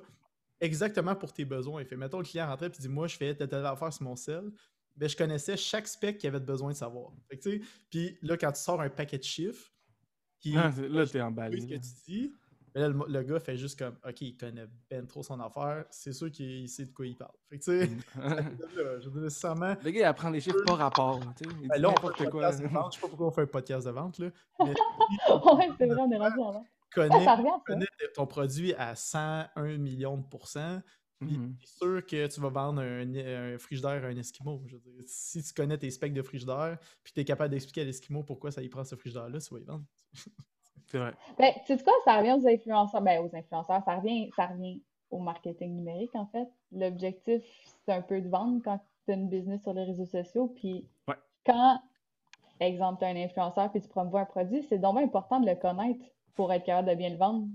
exactement 0.60 1.16
pour 1.16 1.32
tes 1.32 1.44
besoins. 1.44 1.84
Fait, 1.84 1.96
mettons, 1.96 2.18
le 2.18 2.24
client 2.24 2.46
rentrait 2.46 2.66
et 2.66 2.70
dit 2.70 2.88
Moi, 2.88 3.08
je 3.08 3.16
fais 3.16 3.34
telle, 3.34 3.48
telle 3.48 3.66
affaire 3.66 3.92
sur 3.92 4.04
mon 4.04 4.14
sel. 4.14 4.52
Ben, 4.94 5.08
je 5.08 5.16
connaissais 5.16 5.56
chaque 5.56 5.88
spec 5.88 6.18
qu'il 6.18 6.28
avait 6.28 6.38
besoin 6.38 6.70
de 6.70 6.76
savoir. 6.76 7.10
Puis 7.90 8.16
là, 8.22 8.36
quand 8.36 8.52
tu 8.52 8.60
sors 8.60 8.80
un 8.80 8.90
paquet 8.90 9.18
de 9.18 9.24
chiffres, 9.24 9.72
qui 10.38 10.56
Ah, 10.56 10.70
là, 10.88 11.04
t'es 11.04 11.20
emballé. 11.20 11.60
ce 11.60 11.66
que 11.66 11.74
tu 11.74 11.90
dis, 12.06 12.32
ben 12.74 12.80
là, 12.80 12.88
le, 12.88 13.12
le 13.12 13.22
gars 13.22 13.40
fait 13.40 13.56
juste 13.56 13.78
comme 13.78 13.96
OK, 14.06 14.20
il 14.22 14.36
connaît 14.36 14.66
ben 14.90 15.06
trop 15.06 15.22
son 15.22 15.38
affaire, 15.40 15.84
c'est 15.90 16.12
sûr 16.12 16.30
qu'il 16.30 16.68
sait 16.68 16.86
de 16.86 16.92
quoi 16.92 17.06
il 17.06 17.16
parle. 17.16 17.32
Fait 17.48 17.58
que, 17.58 17.64
tu 17.64 17.70
sais, 17.86 17.96
là, 18.20 18.36
je 19.00 19.08
veux 19.08 19.12
dire, 19.14 19.22
nécessairement. 19.22 19.76
Le 19.84 19.90
gars, 19.90 20.00
il 20.00 20.04
apprend 20.04 20.30
des 20.30 20.40
chiffres 20.40 20.64
pas 20.64 20.74
rapport. 20.74 21.20
tu 21.36 21.44
sais, 21.44 21.50
Il 21.62 21.68
Ben 21.68 21.76
dit 21.76 21.82
là, 21.82 21.88
on 21.90 21.94
fait 21.94 22.00
quoi. 22.00 22.12
podcast 22.30 22.60
de 22.62 22.66
vente. 22.68 22.92
Je 22.92 22.96
sais 22.96 23.02
pas 23.02 23.08
pourquoi 23.08 23.26
on 23.28 23.30
fait 23.30 23.42
un 23.42 23.46
podcast 23.46 23.86
de 23.86 23.92
vente, 23.92 24.18
là. 24.18 24.30
Mais 24.64 24.70
ouais, 24.70 25.70
c'est 25.78 25.86
vrai, 25.86 26.00
on 26.00 26.10
est 26.10 26.18
rendu 26.18 26.40
avant. 26.40 26.64
connais, 26.94 27.24
Ça 27.24 27.34
revient, 27.36 27.48
ça. 27.48 27.62
connais 27.66 27.86
ton 28.14 28.26
produit 28.26 28.74
à 28.74 28.94
101 28.94 29.78
millions 29.78 30.16
de 30.16 30.24
pourcents, 30.24 30.80
puis 31.20 31.38
Mhm. 31.38 31.56
c'est 31.60 31.76
sûr 31.78 32.04
que 32.06 32.26
tu 32.26 32.40
vas 32.40 32.48
vendre 32.48 32.82
un, 32.82 33.14
un 33.54 33.58
frigidaire 33.58 34.04
à 34.04 34.08
un 34.08 34.16
Esquimau. 34.16 34.60
Je 34.66 34.74
veux 34.74 34.80
dire, 34.82 35.02
si 35.06 35.40
tu 35.42 35.52
connais 35.54 35.78
tes 35.78 35.88
specs 35.90 36.12
de 36.12 36.22
frigidaire, 36.22 36.78
puis 37.04 37.12
tu 37.12 37.20
es 37.20 37.24
capable 37.24 37.50
d'expliquer 37.50 37.82
à 37.82 37.84
l'Esquimau 37.84 38.24
pourquoi 38.24 38.50
ça 38.50 38.60
y 38.62 38.68
prend 38.68 38.82
ce 38.84 38.96
frigidaire-là, 38.96 39.38
tu 39.40 39.54
vas 39.54 39.60
y 39.60 39.64
vendre. 39.64 39.84
C'est 40.92 40.98
vrai. 40.98 41.12
Ben, 41.38 41.52
tu 41.66 41.76
sais 41.76 41.82
quoi, 41.82 41.94
ça 42.04 42.18
revient 42.18 42.32
aux 42.34 42.46
influenceurs. 42.46 43.00
Ben, 43.00 43.20
aux 43.24 43.34
influenceurs, 43.34 43.82
ça 43.84 43.96
revient, 43.96 44.30
ça 44.36 44.46
revient 44.46 44.80
au 45.10 45.18
marketing 45.18 45.74
numérique, 45.74 46.14
en 46.14 46.26
fait. 46.26 46.48
L'objectif, 46.70 47.42
c'est 47.84 47.92
un 47.92 48.02
peu 48.02 48.20
de 48.20 48.28
vendre 48.28 48.60
quand 48.64 48.78
tu 49.06 49.12
as 49.12 49.14
une 49.14 49.28
business 49.28 49.62
sur 49.62 49.72
les 49.74 49.84
réseaux 49.84 50.06
sociaux. 50.06 50.48
Puis 50.54 50.86
Ouais. 51.08 51.14
quand, 51.44 51.80
exemple, 52.60 52.98
tu 53.00 53.04
as 53.06 53.08
un 53.08 53.16
influenceur 53.16 53.70
puis 53.72 53.80
tu 53.80 53.88
promouvois 53.88 54.20
un 54.20 54.24
produit, 54.26 54.62
c'est 54.68 54.78
donc 54.78 54.96
bien 54.96 55.04
important 55.06 55.40
de 55.40 55.46
le 55.48 55.56
connaître 55.56 56.04
pour 56.34 56.52
être 56.52 56.64
capable 56.64 56.88
de 56.88 56.94
bien 56.94 57.10
le 57.10 57.16
vendre. 57.16 57.46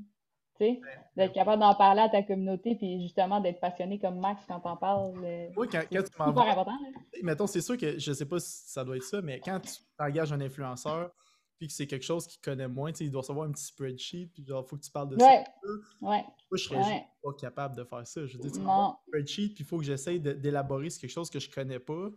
Tu 0.60 0.66
sais, 0.66 0.82
d'être 1.16 1.34
capable 1.34 1.60
d'en 1.62 1.76
parler 1.76 2.02
à 2.02 2.10
ta 2.10 2.24
communauté 2.24 2.74
puis 2.76 3.00
justement 3.04 3.40
d'être 3.40 3.60
passionné 3.60 4.00
comme 4.00 4.20
Max 4.20 4.42
quand 4.48 4.60
t'en 4.60 4.76
parles. 4.76 5.14
euh, 5.24 5.50
Moi, 5.56 5.68
quand, 5.68 5.82
quand 5.82 5.88
c'est 5.92 6.10
tu 6.12 6.18
m'envoies 6.18 6.42
super 6.44 6.52
important. 6.60 6.72
là. 6.84 7.00
mettons, 7.22 7.46
c'est 7.46 7.62
sûr 7.62 7.78
que 7.78 8.00
je 8.00 8.12
sais 8.12 8.26
pas 8.26 8.40
si 8.40 8.68
ça 8.72 8.84
doit 8.84 8.96
être 8.98 9.04
ça, 9.04 9.22
mais 9.22 9.40
quand 9.40 9.60
tu 9.60 9.70
engages 10.00 10.34
un 10.34 10.42
influenceur, 10.42 11.12
puis 11.58 11.68
que 11.68 11.74
c'est 11.74 11.88
quelque 11.88 12.04
chose 12.06 12.28
qu'il 12.28 12.40
connaît 12.42 12.68
moins, 12.68 12.92
tu 12.92 13.00
sais, 13.00 13.06
il 13.06 13.12
doit 13.12 13.22
recevoir 13.22 13.48
un 13.48 13.52
petit 13.52 13.66
spreadsheet, 13.66 14.28
puis 14.34 14.46
genre, 14.46 14.66
faut 14.68 14.76
que 14.78 14.84
tu 14.84 14.92
parles 14.92 15.10
de 15.10 15.16
Ouais, 15.18 15.44
ça. 15.44 15.44
ouais, 16.02 16.26
Moi, 16.50 16.58
je 16.58 16.64
serais 16.64 16.78
ouais. 16.78 16.84
juste 16.84 17.06
pas 17.24 17.34
capable 17.34 17.76
de 17.76 17.84
faire 17.84 18.06
ça. 18.08 18.26
Je 18.26 18.34
veux 18.38 18.40
dire, 18.44 18.52
tu 18.52 18.60
un 18.60 18.96
spreadsheet, 19.08 19.50
puis 19.50 19.64
il 19.64 19.66
faut 19.66 19.78
que 19.78 19.84
j'essaye 19.84 20.20
d'élaborer 20.20 20.90
quelque 20.90 21.10
chose 21.10 21.30
que 21.30 21.40
je 21.40 21.50
connais 21.50 21.80
pas. 21.80 22.10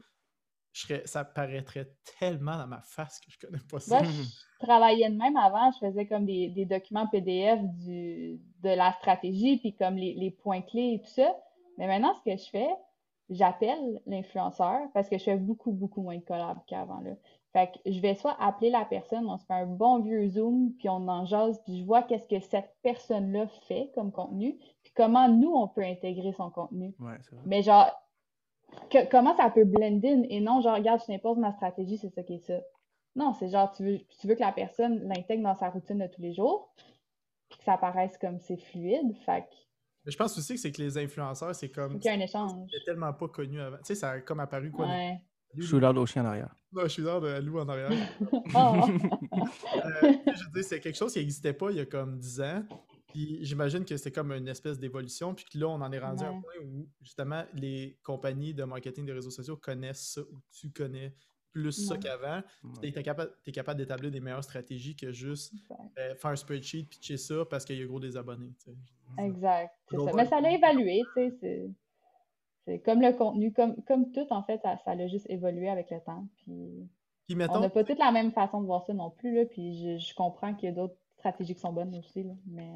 Je 0.72 0.82
serais, 0.82 1.03
ça 1.05 1.24
paraîtrait 1.24 1.97
tellement 2.18 2.57
dans 2.57 2.68
ma 2.68 2.80
face 2.82 3.18
que 3.18 3.30
je 3.30 3.38
connais 3.38 3.59
pas 3.68 3.80
ça. 3.80 4.01
Ouais, 4.01 4.05
je 4.05 4.64
travaillais 4.66 5.11
de 5.11 5.16
même 5.16 5.36
avant, 5.36 5.72
je 5.72 5.78
faisais 5.86 6.07
comme 6.07 6.26
des, 6.26 6.49
des 6.49 6.64
documents 6.64 7.09
PDF 7.09 7.61
du, 7.78 8.41
de 8.62 8.68
la 8.68 8.93
stratégie, 8.93 9.57
puis 9.59 9.74
comme 9.74 9.97
les, 9.97 10.14
les 10.14 10.30
points 10.30 10.62
clés 10.62 10.95
et 10.95 11.01
tout 11.03 11.11
ça. 11.11 11.34
Mais 11.76 11.88
maintenant, 11.88 12.14
ce 12.14 12.30
que 12.30 12.36
je 12.36 12.49
fais, 12.51 12.68
j'appelle 13.30 14.01
l'influenceur 14.07 14.78
parce 14.95 15.09
que 15.09 15.18
je 15.18 15.24
fais 15.24 15.36
beaucoup, 15.36 15.72
beaucoup 15.72 16.03
moins 16.03 16.18
de 16.18 16.24
collabs 16.24 16.59
qu'avant, 16.68 17.01
là. 17.01 17.12
Fait 17.53 17.73
que 17.73 17.91
je 17.91 18.01
vais 18.01 18.15
soit 18.15 18.37
appeler 18.41 18.71
la 18.71 18.85
personne, 18.85 19.29
on 19.29 19.37
se 19.37 19.45
fait 19.45 19.55
un 19.55 19.67
bon 19.67 20.01
vieux 20.01 20.29
Zoom, 20.29 20.73
puis 20.79 20.89
on 20.89 21.09
en 21.09 21.25
jase, 21.27 21.61
puis 21.65 21.81
je 21.81 21.85
vois 21.85 22.03
qu'est-ce 22.03 22.29
que 22.29 22.39
cette 22.39 22.77
personne-là 22.83 23.49
fait 23.67 23.91
comme 23.95 24.13
contenu, 24.13 24.57
puis 24.85 24.93
comment 24.95 25.29
nous, 25.29 25.51
on 25.53 25.67
peut 25.67 25.83
intégrer 25.83 26.33
son 26.33 26.51
contenu. 26.51 26.95
Ouais, 27.01 27.17
c'est 27.23 27.35
vrai. 27.35 27.43
Mais 27.47 27.63
genre, 27.63 27.91
que- 28.89 29.09
comment 29.11 29.35
ça 29.37 29.51
peut 29.51 29.65
blend 29.65 30.01
in 30.05 30.23
et 30.29 30.41
non, 30.41 30.61
genre, 30.61 30.77
regarde, 30.77 31.01
je 31.01 31.07
t'impose 31.07 31.39
ma 31.39 31.51
stratégie, 31.53 31.99
c'est 31.99 32.11
ça 32.11 32.23
qui 32.23 32.35
est 32.35 32.47
ça. 32.47 32.61
Non, 33.17 33.33
c'est 33.33 33.49
genre, 33.49 33.73
tu 33.73 33.83
veux, 33.85 33.99
tu 34.21 34.29
veux 34.29 34.37
que 34.37 34.41
la 34.41 34.53
personne 34.53 35.01
l'intègre 35.09 35.43
dans 35.43 35.57
sa 35.57 35.71
routine 35.71 35.99
de 35.99 36.07
tous 36.07 36.23
les 36.23 36.33
jours, 36.33 36.73
puis 37.49 37.59
que 37.59 37.65
ça 37.65 37.77
paraisse 37.77 38.17
comme 38.19 38.39
c'est 38.39 38.59
fluide. 38.59 39.17
Fait 39.27 39.43
que- 39.43 39.55
Mais 40.07 40.13
je 40.13 40.17
pense 40.17 40.39
aussi 40.39 40.55
que 40.55 40.61
c'est 40.61 40.71
que 40.71 40.81
les 40.81 40.97
influenceurs, 40.99 41.53
c'est 41.57 41.69
comme. 41.71 41.99
ait 42.01 42.09
un 42.11 42.21
échange. 42.21 42.53
C'était 42.71 42.85
tellement 42.85 43.13
pas 43.13 43.27
connu 43.27 43.61
avant. 43.61 43.79
Tu 43.79 43.87
sais, 43.87 43.95
ça 43.97 44.11
a 44.11 44.21
comme 44.21 44.39
apparu 44.39 44.71
quoi. 44.71 44.87
Ouais. 44.87 45.21
Lou- 45.55 45.63
Shootout 45.67 45.99
au 45.99 46.07
chien 46.07 46.23
en 46.23 46.27
arrière. 46.29 46.55
Non, 46.73 46.83
je 46.83 46.89
suis 46.89 47.03
dans 47.03 47.21
de 47.21 47.41
Lou 47.41 47.59
en 47.59 47.68
arrière. 47.68 47.91
Oh, 48.31 48.39
Euh, 49.77 50.12
je 50.27 50.51
dire, 50.53 50.64
c'est 50.64 50.81
quelque 50.81 50.97
chose 50.97 51.12
qui 51.12 51.18
n'existait 51.18 51.53
pas 51.53 51.71
il 51.71 51.79
y 51.79 51.81
a 51.81 51.87
comme 51.87 52.18
10 52.18 52.41
ans. 52.41 52.64
Puis 53.09 53.39
j'imagine 53.43 53.85
que 53.85 53.97
c'était 53.97 54.12
comme 54.12 54.33
une 54.33 54.49
espèce 54.49 54.79
d'évolution. 54.79 55.35
Puis 55.35 55.45
que 55.45 55.59
là, 55.59 55.68
on 55.68 55.81
en 55.81 55.91
est 55.91 55.99
rendu 55.99 56.25
à 56.25 56.29
un 56.29 56.41
point 56.41 56.53
où 56.64 56.89
justement 57.03 57.45
les 57.55 57.99
compagnies 58.03 58.55
de 58.55 58.64
marketing 58.64 59.05
des 59.05 59.12
réseaux 59.12 59.31
sociaux 59.31 59.57
connaissent 59.57 60.14
ça 60.14 60.21
ou 60.21 60.41
tu 60.53 60.71
connais 60.71 61.14
plus 61.51 61.73
ça 61.73 61.97
qu'avant. 61.97 62.43
Ouais. 62.62 62.93
Tu 62.93 62.99
es 62.99 63.03
capable, 63.03 63.33
t'es 63.43 63.51
capable 63.51 63.79
d'établir 63.79 64.12
des 64.12 64.21
meilleures 64.21 64.45
stratégies 64.45 64.95
que 64.95 65.11
juste 65.11 65.53
euh, 65.99 66.14
faire 66.14 66.31
un 66.31 66.37
spreadsheet, 66.37 66.85
pitcher 66.85 67.16
ça 67.16 67.45
parce 67.51 67.64
qu'il 67.64 67.79
y 67.79 67.83
a 67.83 67.87
gros 67.87 67.99
des 67.99 68.16
abonnés. 68.16 68.53
Exact. 69.18 69.75
Mais 70.14 70.27
ça 70.27 70.41
l'a 70.41 70.53
évalué, 70.53 71.03
tu 71.16 71.31
sais. 71.41 71.71
C'est 72.67 72.81
comme 72.81 73.01
le 73.01 73.13
contenu, 73.13 73.53
comme, 73.53 73.83
comme 73.85 74.13
tout, 74.13 74.27
en 74.31 74.43
fait, 74.43 74.61
ça, 74.63 74.77
ça 74.85 74.95
l'a 74.95 75.09
juste 75.09 75.27
évolué 75.29 75.69
avec 75.69 75.91
le 75.91 76.01
temps. 76.01 76.27
Puis, 76.37 76.89
on 77.35 77.61
n'a 77.61 77.71
pas 77.71 77.85
toute 77.85 77.99
la 77.99 78.13
même 78.13 78.33
façon 78.33 78.61
de 78.61 78.67
voir 78.67 78.85
ça 78.85 78.93
non 78.93 79.11
plus, 79.11 79.35
là, 79.35 79.45
puis 79.47 79.99
je, 79.99 80.15
comprends 80.15 80.55
qu'il 80.55 80.69
y 80.69 80.73
a 80.73 80.75
d'autres 80.75 80.97
stratégies 81.19 81.55
qui 81.55 81.61
sont 81.61 81.73
bonnes 81.73 81.95
aussi, 81.97 82.25
là, 82.25 82.35
mais... 82.47 82.73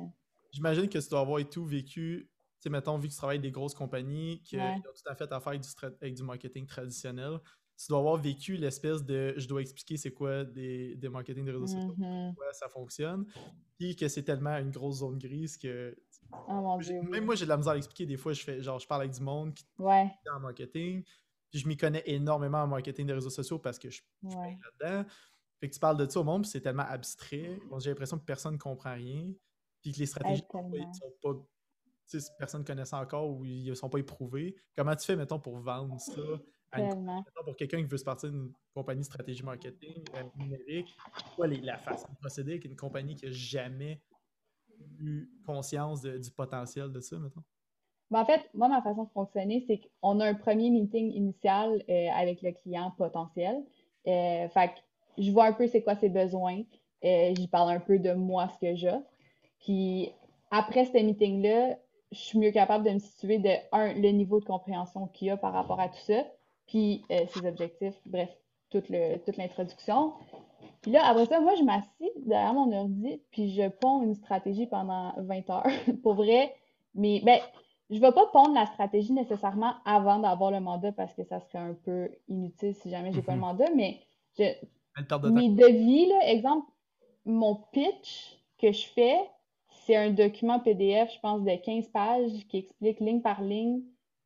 J'imagine 0.53 0.89
que 0.89 0.99
tu 0.99 1.09
dois 1.09 1.21
avoir 1.21 1.41
et 1.41 1.45
tout 1.45 1.65
vécu, 1.65 2.29
tu 2.29 2.63
sais, 2.63 2.71
mettons, 2.71 2.97
vu 2.97 3.09
que 3.09 3.13
tu 3.13 3.19
travailles 3.19 3.39
avec 3.39 3.43
des 3.43 3.51
grosses 3.51 3.75
compagnies, 3.75 4.41
qui 4.43 4.57
ont 4.57 4.81
tout 4.81 5.11
à 5.11 5.15
fait 5.17 5.31
à 5.33 5.41
faire 5.41 5.49
avec 5.49 5.63
du, 5.63 5.69
avec 6.01 6.15
du 6.15 6.23
marketing 6.23 6.67
traditionnel, 6.67 7.39
tu 7.77 7.87
dois 7.89 7.99
avoir 7.99 8.17
vécu 8.17 8.57
l'espèce 8.57 9.05
de 9.05 9.35
je 9.37 9.49
dois 9.49 9.61
expliquer 9.61 9.97
c'est 9.97 10.13
quoi 10.13 10.45
des, 10.45 10.95
des 10.95 11.09
marketing 11.09 11.45
de 11.45 11.53
réseaux 11.53 11.67
sociaux, 11.67 11.97
mm-hmm. 11.99 12.35
pourquoi 12.35 12.53
ça 12.53 12.69
fonctionne, 12.69 13.27
puis 13.77 13.97
que 13.97 14.07
c'est 14.07 14.23
tellement 14.23 14.57
une 14.59 14.71
grosse 14.71 14.99
zone 14.99 15.19
grise 15.19 15.57
que 15.57 15.97
Oh 16.49 16.79
même 17.11 17.25
moi, 17.25 17.35
j'ai 17.35 17.45
de 17.45 17.51
la 17.51 17.57
misère 17.57 17.73
à 17.73 17.75
l'expliquer. 17.75 18.07
Des 18.07 18.17
fois, 18.17 18.33
je 18.33 18.43
fais 18.43 18.63
genre, 18.63 18.79
je 18.79 18.87
parle 18.87 19.03
avec 19.03 19.13
du 19.13 19.23
monde 19.23 19.55
qui 19.55 19.65
ouais. 19.79 20.11
est 20.25 20.31
en 20.31 20.41
marketing. 20.41 21.03
Puis 21.51 21.61
je 21.61 21.69
m'y 21.69 21.77
connais 21.77 22.03
énormément 22.07 22.59
en 22.59 22.67
marketing 22.67 23.07
des 23.07 23.13
réseaux 23.13 23.31
sociaux 23.31 23.59
parce 23.59 23.79
que 23.79 23.89
je, 23.89 23.97
suis 23.97 24.05
là-dedans. 24.23 25.09
Fait 25.61 25.69
que 25.69 25.75
tu 25.75 25.81
parles 25.81 25.97
de 25.97 26.11
ça 26.11 26.21
au 26.21 26.25
monde, 26.25 26.43
puis 26.43 26.51
c'est 26.51 26.61
tellement 26.61 26.83
abstrait. 26.83 27.59
j'ai 27.79 27.91
l'impression 27.91 28.19
que 28.19 28.25
personne 28.25 28.55
ne 28.55 28.59
comprend 28.59 28.95
rien. 28.95 29.33
Puis 29.81 29.93
que 29.93 29.99
les 29.99 30.07
stratégies 30.07 30.43
ne 30.53 30.93
sont 30.93 31.15
pas. 31.23 32.29
Personne 32.39 32.63
ne 32.63 32.67
connaît 32.67 32.85
ça 32.85 32.99
encore 32.99 33.31
ou 33.31 33.45
ils 33.45 33.71
ne 33.71 33.75
sont 33.75 33.89
pas 33.89 33.99
éprouvés. 33.99 34.57
Comment 34.77 34.95
tu 34.95 35.07
fais, 35.07 35.17
mettons, 35.17 35.39
pour 35.39 35.59
vendre 35.59 35.99
ça 36.01 36.13
à 36.73 36.81
pour 37.45 37.57
quelqu'un 37.57 37.79
qui 37.79 37.85
veut 37.85 37.99
se 37.99 38.05
partir 38.05 38.31
d'une 38.31 38.53
compagnie 38.75 39.01
de 39.01 39.07
stratégie 39.07 39.43
marketing 39.43 40.05
euh, 40.15 40.23
numérique? 40.37 40.95
Quoi 41.37 41.47
la 41.47 41.79
façon 41.79 42.09
de 42.13 42.17
procéder 42.17 42.53
avec 42.53 42.65
une 42.65 42.77
compagnie 42.77 43.15
qui 43.15 43.27
n'a 43.27 43.33
jamais 43.33 44.03
eu 45.01 45.29
conscience 45.47 46.03
du 46.03 46.31
potentiel 46.31 46.93
de 46.93 47.01
ça, 47.01 47.19
mettons? 47.19 47.43
Ben, 48.11 48.21
en 48.21 48.25
fait, 48.25 48.49
moi, 48.55 48.69
ma 48.69 48.83
façon 48.83 49.05
de 49.05 49.11
fonctionner, 49.11 49.65
c'est 49.67 49.81
qu'on 50.01 50.21
a 50.21 50.27
un 50.27 50.35
premier 50.35 50.71
meeting 50.71 51.13
initial 51.13 51.83
euh, 51.89 52.09
avec 52.15 52.43
le 52.43 52.53
client 52.53 52.93
potentiel. 52.97 53.65
Euh, 54.07 54.49
fait 54.49 54.69
que 54.69 55.23
je 55.23 55.31
vois 55.31 55.47
un 55.47 55.53
peu 55.53 55.67
c'est 55.67 55.83
quoi 55.83 55.97
ses 55.97 56.11
besoins. 56.11 56.63
Euh, 57.05 57.35
J'y 57.35 57.49
parle 57.49 57.71
un 57.71 57.81
peu 57.81 57.99
de 57.99 58.13
moi, 58.13 58.49
ce 58.55 58.59
que 58.67 58.77
j'offre. 58.77 59.07
Puis 59.61 60.11
après 60.51 60.85
ce 60.85 60.99
meeting-là, 60.99 61.77
je 62.13 62.19
suis 62.19 62.39
mieux 62.39 62.53
capable 62.53 62.85
de 62.85 62.91
me 62.91 62.99
situer 62.99 63.39
de, 63.39 63.51
un, 63.73 63.93
le 63.95 64.11
niveau 64.11 64.39
de 64.39 64.45
compréhension 64.45 65.09
qu'il 65.09 65.29
y 65.29 65.31
a 65.31 65.37
par 65.37 65.53
rapport 65.53 65.81
à 65.81 65.89
tout 65.89 66.01
ça, 66.07 66.25
puis 66.67 67.05
euh, 67.11 67.27
ses 67.29 67.47
objectifs, 67.47 67.95
bref, 68.07 68.31
toute 68.71 68.89
l'introduction. 68.89 70.13
Puis 70.85 70.93
là, 70.93 71.07
après 71.07 71.25
ça, 71.25 71.41
moi, 71.41 71.55
je 71.59 71.63
m'assis 71.63 72.11
derrière 72.27 72.53
mon 72.53 72.71
ordi, 72.71 73.19
puis 73.31 73.55
je 73.55 73.71
ponds 73.71 74.03
une 74.03 74.15
stratégie 74.15 74.67
pendant 74.67 75.15
20 75.17 75.49
heures, 75.49 75.67
pour 76.03 76.13
vrai. 76.13 76.55
Mais, 76.95 77.23
ben, 77.25 77.39
je 77.89 77.99
vais 77.99 78.13
pas 78.13 78.27
pondre 78.27 78.53
la 78.53 78.67
stratégie 78.67 79.15
nécessairement 79.15 79.73
avant 79.87 80.19
d'avoir 80.19 80.51
le 80.51 80.61
mandat 80.61 80.93
parce 80.93 81.15
que 81.15 81.25
ça 81.25 81.41
serait 81.41 81.57
un 81.65 81.73
peu 81.73 82.11
inutile 82.29 82.75
si 82.75 82.91
jamais 82.91 83.13
j'ai 83.13 83.23
pas 83.23 83.33
le 83.33 83.39
mhm. 83.39 83.47
mandat, 83.47 83.71
mais 83.75 83.99
je, 84.39 84.45
mes 85.31 85.49
devis, 85.49 86.05
là, 86.05 86.31
exemple, 86.31 86.71
mon 87.25 87.55
pitch 87.73 88.39
que 88.59 88.71
je 88.71 88.87
fais, 88.89 89.17
c'est 89.87 89.97
un 89.97 90.11
document 90.11 90.61
PDF, 90.61 91.15
je 91.15 91.21
pense, 91.21 91.43
de 91.45 91.57
15 91.57 91.89
pages 91.89 92.47
qui 92.51 92.59
explique 92.59 93.01
ligne 93.01 93.23
par 93.23 93.41
ligne 93.41 93.81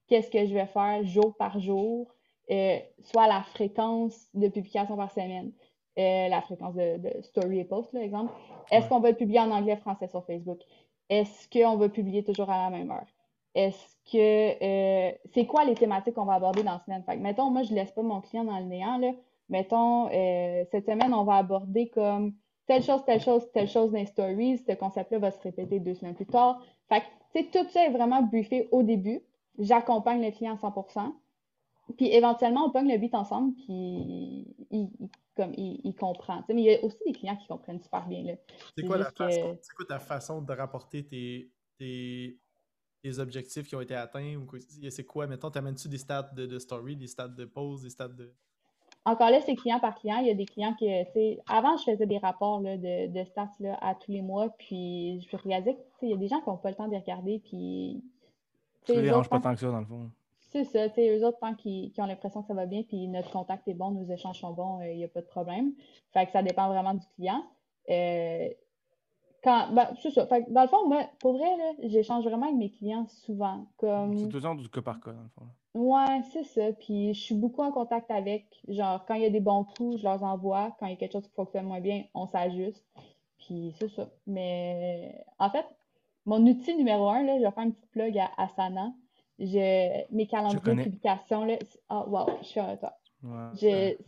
qu'est-ce 0.09 0.29
que 0.29 0.45
je 0.45 0.55
vais 0.55 0.67
faire 0.67 1.05
jour 1.05 1.37
par 1.37 1.61
jour, 1.61 2.13
euh, 2.51 2.79
soit 2.99 3.29
la 3.29 3.43
fréquence 3.43 4.29
de 4.35 4.49
publication 4.49 4.97
par 4.97 5.13
semaine. 5.13 5.53
Euh, 5.99 6.29
la 6.29 6.41
fréquence 6.43 6.77
de, 6.77 7.11
story 7.23 7.59
et 7.59 7.65
post, 7.65 7.91
par 7.91 8.03
exemple. 8.03 8.33
Est-ce 8.71 8.89
qu'on 8.89 9.01
va 9.01 9.13
publier 9.13 9.41
en 9.41 9.51
anglais, 9.51 9.77
français 9.77 10.07
sur 10.07 10.25
Facebook? 10.25 10.61
Est-ce 11.09 11.49
qu'on 11.51 11.77
va 11.77 11.89
publier 11.89 12.23
toujours 12.23 12.51
à 12.51 12.71
la 12.71 12.71
même 12.71 12.93
heure? 12.93 13.07
Est-ce 13.57 13.97
que 14.13 14.63
euh, 14.63 15.13
c'est 15.35 15.47
quoi 15.47 15.65
les 15.65 15.75
thématiques 15.75 16.15
qu'on 16.15 16.25
va 16.25 16.35
aborder 16.35 16.63
dans 16.63 16.75
la 16.75 16.79
semaine? 16.79 17.03
Fait 17.03 17.17
mettons, 17.17 17.51
moi, 17.51 17.65
je 17.65 17.75
laisse 17.75 17.91
pas 17.91 18.03
mon 18.03 18.21
client 18.21 18.45
dans 18.45 18.61
le 18.61 18.67
néant. 18.67 18.99
Là. 18.99 19.11
Mettons, 19.49 20.09
euh, 20.13 20.65
cette 20.71 20.87
semaine, 20.87 21.13
on 21.13 21.25
va 21.25 21.37
aborder 21.37 21.89
comme 21.89 22.35
telle 22.67 22.85
chose, 22.85 23.05
telle 23.05 23.21
chose, 23.21 23.51
telle 23.53 23.69
chose 23.69 23.91
dans 23.91 23.99
les 23.99 24.07
stories. 24.07 24.59
Ce 24.59 24.73
concept-là 24.75 25.19
va 25.19 25.33
se 25.33 25.41
répéter 25.41 25.81
deux 25.81 25.95
semaines 25.95 26.15
plus 26.15 26.27
tard. 26.27 26.63
Fait 26.89 27.03
que, 27.33 27.59
tout 27.59 27.69
ça 27.71 27.87
est 27.87 27.91
vraiment 27.91 28.23
briefé 28.23 28.69
au 28.71 28.85
début. 28.85 29.21
J'accompagne 29.59 30.25
le 30.25 30.31
client 30.31 30.53
à 30.53 30.69
100%. 30.69 31.13
Puis 31.97 32.13
éventuellement, 32.13 32.67
on 32.67 32.71
pogne 32.71 32.93
le 32.93 32.99
beat 32.99 33.15
ensemble, 33.15 33.55
puis 33.55 34.47
il, 34.71 34.91
comme 35.39 35.53
il, 35.57 35.95
comprend. 35.95 36.43
mais 36.49 36.55
il 36.57 36.65
y 36.65 36.75
a 36.75 36.85
aussi 36.85 36.99
des 37.07 37.13
clients 37.13 37.37
qui 37.37 37.47
comprennent 37.47 37.81
super 37.81 38.07
bien. 38.09 38.37
C'est 38.77 38.85
quoi, 38.85 38.99
quoi, 39.05 39.87
ta 39.89 40.01
façon 40.01 40.43
de 40.43 40.53
rapporter 40.53 41.07
tes, 41.07 41.53
tes, 41.79 42.39
objectifs 43.19 43.69
qui 43.69 43.77
ont 43.77 43.81
été 43.81 43.95
atteints? 43.95 44.35
ou 44.35 44.47
C'est 44.91 45.05
quoi, 45.05 45.29
mettons, 45.29 45.51
t'amènes-tu 45.51 45.89
des 45.89 45.99
stats 45.99 46.31
de, 46.35 46.59
story, 46.59 46.97
des 46.97 47.07
stats 47.07 47.29
de 47.29 47.45
pause, 47.45 47.83
des 47.83 47.91
stats 47.91 48.09
de. 48.09 48.35
Encore 49.05 49.31
là, 49.31 49.41
c'est 49.41 49.55
client 49.55 49.79
par 49.79 49.95
client. 49.95 50.19
Il 50.19 50.27
y 50.27 50.31
a 50.31 50.35
des 50.35 50.45
clients 50.45 50.75
qui, 50.75 50.87
tu 50.87 51.13
sais, 51.13 51.41
avant, 51.47 51.77
je 51.77 51.85
faisais 51.85 52.07
des 52.07 52.19
rapports 52.19 52.61
de, 52.61 53.07
de, 53.07 53.25
stats 53.25 53.53
là, 53.61 53.79
à 53.81 53.95
tous 53.95 54.11
les 54.11 54.23
mois, 54.23 54.51
puis 54.59 55.25
je 55.31 55.37
réalisais 55.37 55.79
qu'il 56.01 56.11
y 56.11 56.15
a 56.15 56.17
des 56.17 56.27
gens 56.27 56.41
qui 56.41 56.51
n'ont 56.51 56.57
pas 56.57 56.71
le 56.71 56.77
temps 56.77 56.89
de 56.89 56.93
les 56.93 56.99
regarder, 56.99 57.39
puis. 57.39 58.03
Ça 58.85 58.95
ne 58.95 59.03
dérange 59.03 59.29
pas 59.29 59.39
tant 59.39 59.55
que 59.55 59.61
ça, 59.61 59.71
dans 59.71 59.81
le 59.81 59.87
fond. 59.87 60.11
C'est 60.51 60.65
ça, 60.65 60.89
tu 60.89 60.95
sais, 60.95 61.17
eux 61.17 61.27
autres, 61.27 61.39
tant 61.39 61.55
qu'ils 61.55 61.93
ont 61.99 62.07
l'impression 62.07 62.41
que 62.41 62.49
ça 62.49 62.55
va 62.55 62.67
bien, 62.67 62.83
puis 62.83 63.07
notre 63.09 63.31
contact 63.31 63.69
est 63.69 63.75
bon, 63.75 63.91
nos 63.91 64.05
échanges 64.05 64.41
sont 64.41 64.53
bons, 64.53 64.81
il 64.81 64.89
euh, 64.89 64.95
n'y 64.95 65.05
a 65.05 65.09
pas 65.09 65.21
de 65.21 65.27
problème. 65.27 65.73
Fait 66.13 66.25
que 66.25 66.33
ça 66.33 66.43
dépend 66.43 66.69
vraiment 66.69 66.95
du 66.95 67.07
client. 67.17 67.45
Euh, 67.91 68.49
quand, 69.45 69.73
ben, 69.73 69.89
c'est 70.03 70.11
ça. 70.11 70.27
Fait 70.27 70.45
que 70.45 70.51
dans 70.51 70.63
le 70.63 70.69
fond, 70.69 70.89
moi, 70.89 71.05
pour 71.21 71.35
vrai, 71.35 71.49
j'échange 71.85 72.25
vraiment 72.25 72.47
avec 72.47 72.59
mes 72.59 72.71
clients 72.71 73.07
souvent. 73.09 73.67
Comme... 73.77 74.17
C'est 74.17 74.29
toujours 74.29 74.55
du 74.55 74.69
cas 74.69 74.83
par 74.83 75.01
cas, 75.01 75.13
dans 75.13 75.23
le 75.23 75.29
fond. 75.29 75.47
Ouais, 75.75 76.23
c'est 76.33 76.45
ça. 76.45 76.73
Puis 76.73 77.15
je 77.15 77.21
suis 77.21 77.35
beaucoup 77.35 77.63
en 77.63 77.71
contact 77.71 78.11
avec. 78.11 78.47
Genre, 78.67 79.05
quand 79.07 79.15
il 79.15 79.23
y 79.23 79.27
a 79.27 79.31
des 79.31 79.41
bons 79.41 79.65
coups, 79.65 79.99
je 79.99 80.03
leur 80.03 80.23
envoie. 80.23 80.75
Quand 80.81 80.87
il 80.87 80.91
y 80.91 80.93
a 80.95 80.97
quelque 80.97 81.13
chose 81.13 81.29
qui 81.29 81.35
fonctionne 81.35 81.67
moins 81.67 81.81
bien, 81.81 82.05
on 82.15 82.27
s'ajuste. 82.27 82.85
Puis 83.39 83.75
c'est 83.79 83.89
ça. 83.89 84.09
Mais 84.27 85.25
en 85.39 85.51
fait, 85.51 85.67
mon 86.27 86.45
outil 86.47 86.75
numéro 86.75 87.09
un, 87.09 87.23
là, 87.23 87.39
je 87.39 87.45
vais 87.45 87.51
faire 87.51 87.65
une 87.65 87.75
petite 87.75 87.91
plug 87.91 88.19
à 88.19 88.31
Asana 88.39 88.93
je, 89.39 90.15
mes 90.15 90.27
calendriers 90.27 90.77
de 90.77 90.83
publication, 90.83 91.45
là, 91.45 91.57
oh, 91.91 92.05
wow, 92.09 92.27
je 92.43 92.47
suis 92.47 92.61
à 92.61 92.77
toi. 92.77 92.95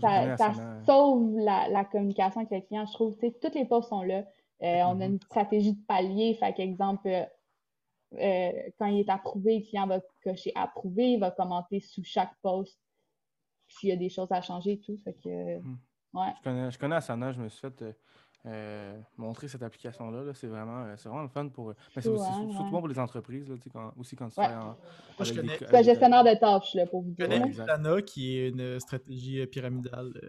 ça, 0.00 0.36
ça 0.36 0.52
sauve 0.84 1.38
la, 1.38 1.68
la, 1.68 1.84
communication 1.84 2.40
avec 2.40 2.50
le 2.50 2.66
client, 2.66 2.86
je 2.86 2.92
trouve. 2.92 3.16
Toutes 3.16 3.54
les 3.54 3.64
posts 3.64 3.88
sont 3.88 4.02
là. 4.02 4.24
Euh, 4.62 4.82
on 4.82 5.00
a 5.00 5.06
mhm. 5.06 5.14
une 5.14 5.20
stratégie 5.20 5.72
de 5.72 5.84
palier. 5.86 6.34
Fait 6.34 6.52
qu'exemple, 6.52 7.08
euh, 7.08 7.24
euh, 8.14 8.52
quand 8.78 8.86
il 8.86 9.00
est 9.00 9.08
approuvé, 9.08 9.58
le 9.60 9.64
client 9.64 9.86
va 9.86 10.00
cocher 10.22 10.52
approuvé, 10.54 11.12
il 11.12 11.20
va 11.20 11.30
commenter 11.30 11.80
sous 11.80 12.04
chaque 12.04 12.34
post 12.42 12.78
s'il 13.68 13.88
y 13.88 13.92
a 13.92 13.96
des 13.96 14.10
choses 14.10 14.30
à 14.32 14.42
changer 14.42 14.72
et 14.72 14.80
tout. 14.80 14.98
Fait 15.04 15.14
que, 15.14 15.58
mhm. 15.58 15.78
ouais. 16.14 16.32
je, 16.38 16.42
connais, 16.42 16.70
je 16.70 16.78
connais 16.78 16.96
Asana, 16.96 17.32
je 17.32 17.40
me 17.40 17.48
suis 17.48 17.60
fait 17.60 17.96
euh, 18.46 18.98
montrer 19.18 19.48
cette 19.48 19.62
application-là. 19.62 20.22
-là, 20.24 20.34
c'est 20.34 20.46
vraiment, 20.46 20.84
euh, 20.84 20.94
vraiment 21.04 21.22
le 21.22 21.28
fun 21.28 21.48
pour. 21.48 21.74
Mais 21.94 22.02
c'est 22.02 22.02
surtout 22.02 22.70
bon 22.70 22.78
pour 22.78 22.88
les 22.88 22.98
entreprises, 22.98 23.48
là, 23.48 23.56
quand, 23.72 23.92
aussi 23.98 24.16
quand 24.16 24.30
tu 24.30 24.40
ouais. 24.40 24.46
fais 24.46 24.54
en. 24.54 24.64
Moi, 24.64 24.76
je 25.20 25.34
connais. 25.34 25.58
Des... 25.58 25.84
gestionnaire 25.84 26.24
de 26.24 26.38
tâches, 26.38 26.74
là, 26.74 26.86
pour 26.86 27.02
vous 27.02 27.10
dire. 27.10 27.30
Je 27.30 27.38
connais 27.38 27.60
Asana, 27.60 28.02
qui 28.02 28.38
est 28.38 28.48
une 28.48 28.80
stratégie 28.80 29.40
euh, 29.40 29.46
pyramidale. 29.46 30.12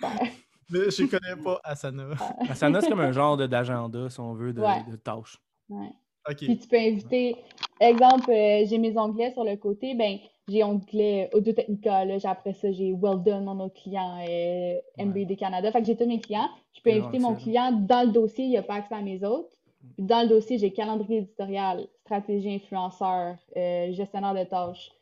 Mais 0.70 0.90
je 0.90 1.02
ne 1.02 1.08
connais 1.08 1.42
pas 1.42 1.60
Asana. 1.64 2.10
Asana, 2.48 2.80
c'est 2.80 2.88
comme 2.88 3.00
un 3.00 3.12
genre 3.12 3.36
d'agenda, 3.36 4.08
si 4.08 4.20
on 4.20 4.34
veut, 4.34 4.52
de, 4.52 4.60
de 4.90 4.96
tâches. 4.96 5.38
Ouais. 5.68 5.90
Puis 6.36 6.58
tu 6.58 6.68
peux 6.68 6.76
inviter, 6.76 7.36
exemple, 7.80 8.30
j'ai 8.30 8.78
mes 8.78 8.96
onglets 8.96 9.32
sur 9.32 9.44
le 9.44 9.56
côté, 9.56 9.94
ben 9.94 10.18
j'ai 10.48 10.64
onglet 10.64 11.30
Audio-Technica, 11.32 12.04
là, 12.04 12.16
après 12.24 12.52
ça, 12.52 12.72
j'ai 12.72 12.92
Weldon, 12.92 13.42
mon 13.42 13.60
autre 13.64 13.80
client, 13.80 14.18
et 14.26 14.80
MBD 14.98 15.36
Canada. 15.36 15.70
Fait 15.70 15.80
que 15.80 15.86
j'ai 15.86 15.96
tous 15.96 16.06
mes 16.06 16.20
clients. 16.20 16.48
Je 16.74 16.80
peux 16.82 16.90
inviter 16.90 17.18
mon 17.18 17.34
client 17.34 17.72
dans 17.72 18.06
le 18.06 18.12
dossier, 18.12 18.44
il 18.44 18.50
n'y 18.50 18.56
a 18.56 18.62
pas 18.62 18.74
accès 18.74 18.94
à 18.94 19.02
mes 19.02 19.24
autres. 19.24 19.50
Puis 19.94 20.04
dans 20.04 20.22
le 20.22 20.28
dossier, 20.28 20.58
j'ai 20.58 20.72
calendrier 20.72 21.18
éditorial, 21.18 21.86
stratégie 22.00 22.54
influenceur, 22.54 23.36
euh, 23.56 23.92
gestionnaire 23.92 24.34
de 24.34 24.44
tâches. 24.44 24.92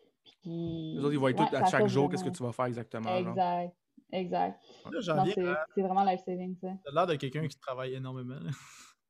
Puis... 0.42 0.94
Les 0.94 1.00
autres, 1.00 1.12
ils 1.12 1.18
voient 1.18 1.32
tout 1.32 1.44
à 1.52 1.66
chaque 1.66 1.86
jour 1.86 2.08
qu'est-ce 2.10 2.24
que 2.24 2.30
tu 2.30 2.42
vas 2.42 2.52
faire 2.52 2.66
exactement. 2.66 3.14
Exact. 3.16 3.74
Exact. 4.12 4.60
C'est 5.34 5.82
vraiment 5.82 6.04
life-saving, 6.04 6.56
ça. 6.60 6.68
T'as 6.84 6.92
l'air 6.92 7.06
de 7.06 7.14
quelqu'un 7.14 7.46
qui 7.46 7.58
travaille 7.58 7.94
énormément. 7.94 8.38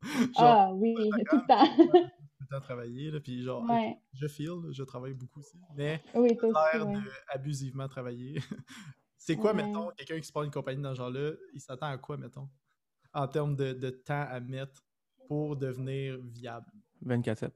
ah 0.37 0.73
oui, 0.75 0.95
tout 1.31 1.37
le 1.37 1.47
temps 1.47 2.11
temps 2.51 2.61
travailler, 2.61 3.11
là, 3.11 3.21
puis 3.21 3.43
genre, 3.43 3.65
je 4.13 4.27
feel, 4.27 4.51
je 4.71 4.83
travaille 4.83 5.15
beaucoup 5.15 5.41
aussi, 5.41 5.59
mais 5.77 6.03
oui, 6.15 6.37
l'air 6.43 6.87
abusivement 7.29 7.89
travailler. 7.89 8.39
c'est 9.17 9.37
quoi, 9.37 9.55
mettons, 9.55 9.91
quelqu'un 9.97 10.19
qui 10.19 10.27
se 10.27 10.33
prend 10.33 10.43
une 10.43 10.51
compagnie 10.51 10.83
dans 10.83 10.91
ce 10.91 10.99
genre-là, 10.99 11.33
il 11.55 11.61
s'attend 11.61 11.87
à 11.87 11.99
quoi, 11.99 12.17
mettons, 12.17 12.49
en 13.15 13.29
termes 13.29 13.57
de, 13.57 13.73
de 13.73 13.91
temps 13.91 14.27
à 14.29 14.41
mettre 14.41 14.85
pour 15.29 15.57
devenir 15.57 16.19
viable? 16.23 16.67
24-7. 17.07 17.51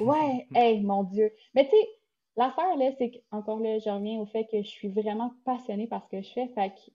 ouais, 0.00 0.46
hey, 0.54 0.80
mon 0.82 1.04
Dieu. 1.04 1.32
Mais 1.54 1.64
tu 1.64 1.70
sais, 1.70 1.88
l'affaire, 2.36 2.76
là, 2.76 2.92
c'est 2.98 3.10
qu'encore 3.10 3.60
là, 3.60 3.78
je 3.78 3.88
reviens 3.88 4.20
au 4.20 4.26
fait 4.26 4.46
que 4.50 4.62
je 4.62 4.68
suis 4.68 4.88
vraiment 4.88 5.34
passionnée 5.44 5.86
par 5.86 6.04
ce 6.04 6.08
que 6.10 6.22
je 6.22 6.30
fais, 6.32 6.48
fait 6.48 6.70
que 6.70 6.92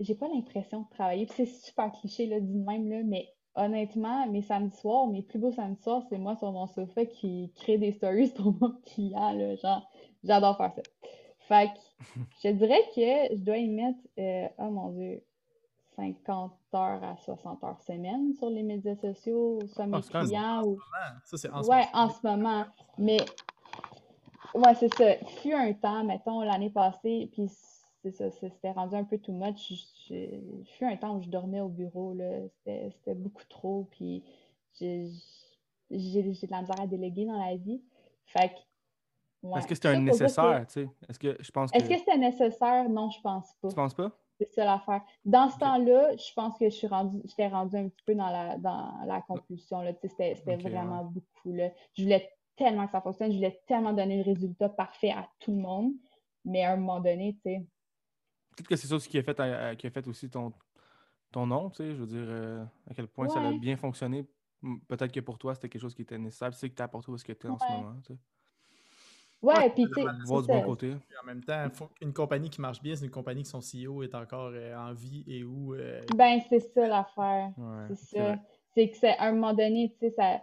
j'ai 0.00 0.14
pas 0.14 0.28
l'impression 0.28 0.82
de 0.82 0.88
travailler. 0.90 1.26
Puis 1.26 1.34
c'est 1.36 1.46
super 1.46 1.90
cliché, 1.92 2.26
là, 2.26 2.38
dit 2.40 2.58
même, 2.58 2.88
là, 2.88 3.02
mais 3.02 3.28
honnêtement, 3.54 4.26
mes 4.28 4.42
samedis 4.42 4.76
soirs, 4.76 5.06
mes 5.06 5.22
plus 5.22 5.38
beaux 5.38 5.52
samedis 5.52 5.82
soirs, 5.82 6.02
c'est 6.08 6.18
moi 6.18 6.36
sur 6.36 6.52
mon 6.52 6.66
sofa 6.66 7.04
qui 7.06 7.52
crée 7.56 7.78
des 7.78 7.92
stories 7.92 8.30
pour 8.36 8.54
mon 8.60 8.72
client, 8.86 9.32
là, 9.32 9.56
genre, 9.56 9.90
j'adore 10.24 10.56
faire 10.56 10.72
ça. 10.74 10.82
Fait 11.48 11.68
que, 11.68 12.20
je 12.44 12.50
dirais 12.50 12.82
que 12.94 13.36
je 13.36 13.42
dois 13.42 13.56
y 13.56 13.68
mettre, 13.68 13.98
euh, 14.18 14.46
oh 14.58 14.70
mon 14.70 14.90
Dieu, 14.90 15.22
50 15.96 16.52
heures 16.74 17.04
à 17.04 17.16
60 17.16 17.64
heures 17.64 17.80
semaine 17.82 18.34
sur 18.38 18.48
les 18.50 18.62
médias 18.62 18.96
sociaux, 18.96 19.58
soit 19.66 19.86
mes 19.86 20.00
c'est 20.00 20.12
quand 20.12 20.20
même 20.20 20.28
clients 20.28 20.64
ou... 20.64 20.78
Ça, 21.24 21.36
c'est 21.36 21.50
en 21.50 21.62
ce 21.62 21.68
Ouais, 21.68 21.84
en 21.92 22.08
ce 22.08 22.26
moment. 22.26 22.64
Mais, 22.96 23.18
ouais, 24.54 24.74
c'est 24.76 24.94
ça. 24.94 25.16
Fut 25.42 25.52
un 25.52 25.72
temps, 25.74 26.04
mettons, 26.04 26.40
l'année 26.40 26.70
passée, 26.70 27.28
puis 27.32 27.50
c'est 28.02 28.12
ça, 28.12 28.30
c'était 28.30 28.72
rendu 28.72 28.94
un 28.94 29.04
peu 29.04 29.18
too 29.18 29.32
much. 29.32 29.72
Je- 30.10 30.16
je- 30.64 30.70
Fut 30.72 30.84
un 30.84 30.96
temps 30.96 31.16
où 31.16 31.22
je 31.22 31.28
dormais 31.28 31.60
au 31.60 31.68
bureau. 31.68 32.14
C'était 32.64 33.14
beaucoup 33.14 33.44
trop, 33.48 33.88
puis 33.92 34.22
j'ai 34.78 35.08
j'ai 35.90 36.32
j'ai 36.34 36.46
de 36.46 36.52
la 36.52 36.60
misère 36.62 36.80
à 36.80 36.86
déléguer 36.86 37.26
dans 37.26 37.38
la 37.44 37.56
vie. 37.56 37.82
Fait 38.26 38.48
que, 38.50 39.46
ouais. 39.48 39.58
Est-ce 39.58 39.66
que 39.66 39.74
c'était 39.74 39.88
un 39.88 40.00
nécessaire, 40.00 40.66
tu 40.66 40.72
sais? 40.72 40.88
Est-ce 41.08 41.18
que 41.18 41.36
je 41.40 41.50
pense 41.50 41.70
que. 41.72 41.76
Est-ce 41.78 41.88
que 41.88 41.98
c'était 41.98 42.18
nécessaire? 42.18 42.88
Non, 42.88 43.10
je 43.10 43.20
pense 43.20 43.54
pas. 43.60 43.68
Tu 43.68 43.74
penses 43.74 43.94
pas? 43.94 44.10
C'est 44.38 44.52
ça 44.54 44.64
l'affaire. 44.64 45.02
Dans 45.24 45.50
ce 45.50 45.58
temps-là, 45.58 46.16
je 46.16 46.32
pense 46.34 46.56
que 46.56 46.64
je 46.64 46.74
suis 46.74 46.86
rendu, 46.86 47.20
j'étais 47.26 47.48
rendue 47.48 47.76
un 47.76 47.88
petit 47.88 48.02
peu 48.06 48.14
dans 48.14 48.30
la, 48.30 48.56
dans 48.56 48.90
la 49.04 49.20
compulsion. 49.20 49.82
Là. 49.82 49.92
Tu 49.92 50.00
sais, 50.02 50.08
C'était, 50.08 50.34
c'était 50.34 50.56
vraiment 50.70 51.04
beaucoup. 51.04 51.52
Là. 51.52 51.70
Je 51.94 52.04
voulais 52.04 52.30
tellement 52.56 52.86
que 52.86 52.92
ça 52.92 53.02
fonctionne, 53.02 53.32
je 53.32 53.36
voulais 53.36 53.60
tellement 53.66 53.92
donner 53.92 54.16
le 54.16 54.22
résultat 54.22 54.70
parfait 54.70 55.10
à 55.10 55.28
tout 55.40 55.50
le 55.50 55.58
monde. 55.58 55.92
Mais 56.46 56.64
à 56.64 56.72
un 56.72 56.76
moment 56.76 57.00
donné, 57.00 57.34
tu 57.34 57.40
sais, 57.50 57.66
Peut-être 58.60 58.68
que 58.68 58.76
c'est 58.76 58.88
ça 58.88 58.94
aussi 58.96 59.08
qui 59.08 59.18
a 59.18 59.22
fait, 59.22 59.38
à- 59.40 59.68
à- 59.68 59.76
qui 59.76 59.86
a 59.86 59.90
fait 59.90 60.06
aussi 60.06 60.28
ton, 60.28 60.52
ton 61.32 61.46
nom, 61.46 61.70
tu 61.70 61.76
sais. 61.76 61.94
Je 61.94 62.00
veux 62.00 62.06
dire, 62.06 62.24
euh, 62.26 62.64
à 62.88 62.94
quel 62.94 63.06
point 63.08 63.28
ça 63.28 63.40
a 63.40 63.52
bien 63.52 63.76
fonctionné. 63.76 64.26
Peut-être 64.88 65.12
que 65.12 65.20
pour 65.20 65.38
toi, 65.38 65.54
c'était 65.54 65.68
quelque 65.70 65.80
chose 65.82 65.94
qui 65.94 66.02
était 66.02 66.18
nécessaire. 66.18 66.52
C'est 66.52 66.66
ce 66.66 66.66
que 66.66 66.76
tu 66.76 66.82
as 66.82 66.84
apporté 66.84 67.10
où 67.10 67.14
est-ce 67.14 67.24
que 67.24 67.32
tu 67.32 67.46
es 67.46 67.50
en 67.50 67.58
ce 67.58 67.64
moment, 67.72 67.96
tu 68.04 68.12
sais. 68.12 68.18
ouais, 69.42 69.56
Ouais, 69.56 69.70
puis 69.70 69.86
tu 69.86 69.94
sais, 69.94 70.02
Voir 70.02 70.14
c'est 70.42 70.46
du 70.46 70.52
bon 70.52 70.62
côté. 70.62 70.96
Puis 71.08 71.16
en 71.22 71.26
même 71.26 71.42
temps, 71.42 71.70
faut 71.72 71.88
une 72.02 72.12
compagnie 72.12 72.50
qui 72.50 72.60
marche 72.60 72.82
bien, 72.82 72.94
c'est 72.94 73.06
une 73.06 73.10
compagnie 73.10 73.42
que 73.42 73.48
son 73.48 73.60
CEO 73.62 74.02
est 74.02 74.14
encore 74.14 74.50
euh, 74.52 74.76
en 74.76 74.92
vie 74.92 75.24
et 75.26 75.42
où 75.42 75.74
euh, 75.74 76.02
Ben, 76.14 76.40
c'est 76.48 76.60
ça 76.60 76.86
l'affaire. 76.86 77.52
Ouais, 77.56 77.86
C'est 77.88 78.16
ça. 78.18 78.36
C'est 78.74 78.90
que 78.90 78.96
c'est 78.96 79.16
à 79.16 79.24
un 79.24 79.32
moment 79.32 79.54
donné, 79.54 79.90
tu 79.98 79.98
sais, 80.08 80.10
ça. 80.10 80.42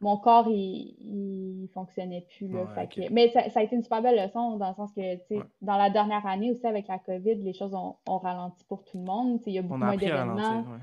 Mon 0.00 0.16
corps, 0.18 0.48
il, 0.48 0.96
il 1.00 1.68
fonctionnait 1.72 2.26
plus, 2.36 2.48
là. 2.48 2.64
Ouais, 2.76 2.86
que- 2.88 3.12
Mais 3.12 3.28
ça, 3.30 3.48
ça 3.50 3.60
a 3.60 3.62
été 3.62 3.74
une 3.76 3.82
super 3.82 4.02
belle 4.02 4.22
leçon 4.22 4.56
dans 4.58 4.68
le 4.68 4.74
sens 4.74 4.92
que, 4.92 5.16
tu 5.28 5.36
Ouais. 5.38 5.42
dans 5.62 5.76
la 5.76 5.88
dernière 5.88 6.26
année 6.26 6.50
aussi 6.50 6.66
avec 6.66 6.88
la 6.88 6.98
COVID, 6.98 7.36
les 7.36 7.52
choses 7.54 7.74
ont, 7.74 7.96
ont 8.08 8.18
ralenti 8.18 8.64
pour 8.64 8.84
tout 8.84 8.98
le 8.98 9.04
monde. 9.04 9.40
Tu 9.42 9.50
il 9.50 9.54
y 9.54 9.58
a 9.58 9.62
beaucoup 9.62 9.78
moins 9.78 9.96
d'événements. 9.96 10.60
Ouais. 10.72 10.78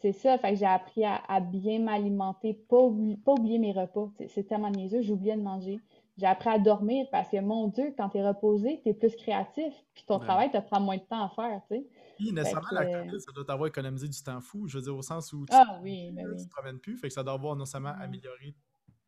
C'est 0.00 0.12
ça, 0.12 0.36
fait 0.38 0.52
que 0.52 0.58
j'ai 0.58 0.66
appris 0.66 1.04
à, 1.04 1.20
à 1.28 1.40
bien 1.40 1.78
m'alimenter, 1.80 2.54
pas, 2.68 2.76
oubli- 2.78 3.16
pas 3.22 3.32
oublier 3.32 3.58
mes 3.58 3.72
repas. 3.72 4.08
C'est 4.28 4.44
tellement 4.46 4.70
niaiseux, 4.70 5.00
j'oubliais 5.02 5.36
de 5.36 5.42
manger. 5.42 5.80
J'ai 6.18 6.26
appris 6.26 6.48
à 6.48 6.58
dormir 6.58 7.06
parce 7.12 7.28
que, 7.28 7.38
mon 7.40 7.68
Dieu, 7.68 7.94
quand 7.96 8.08
t'es 8.10 8.26
reposé, 8.26 8.80
t'es 8.84 8.94
plus 8.94 9.14
créatif, 9.16 9.72
puis 9.94 10.04
ton 10.06 10.18
travail 10.18 10.50
te 10.50 10.58
prend 10.58 10.80
moins 10.80 10.96
de 10.96 11.02
temps 11.02 11.24
à 11.24 11.28
faire, 11.28 11.60
tu 11.70 11.76
sais. 11.76 11.86
Puis, 12.16 12.32
nécessairement, 12.32 12.68
la 12.72 12.86
COVID, 12.86 13.20
ça 13.20 13.32
doit 13.32 13.44
t'avoir 13.44 13.68
économisé 13.68 14.08
du 14.08 14.22
temps 14.22 14.40
fou. 14.40 14.66
Je 14.68 14.78
veux 14.78 14.82
dire, 14.84 14.96
au 14.96 15.02
sens 15.02 15.32
où 15.32 15.44
tu, 15.46 15.52
Ah 15.54 15.78
oui, 15.82 16.12
tu 16.16 16.26
oui. 16.26 16.44
te 16.44 16.48
promènes 16.50 16.78
plus. 16.80 16.96
Fait 16.96 17.08
que 17.08 17.14
ça 17.14 17.22
doit 17.22 17.34
avoir 17.34 17.54
non 17.56 17.64
seulement 17.66 17.92
Ouais. 17.96 18.04
amélioré 18.04 18.54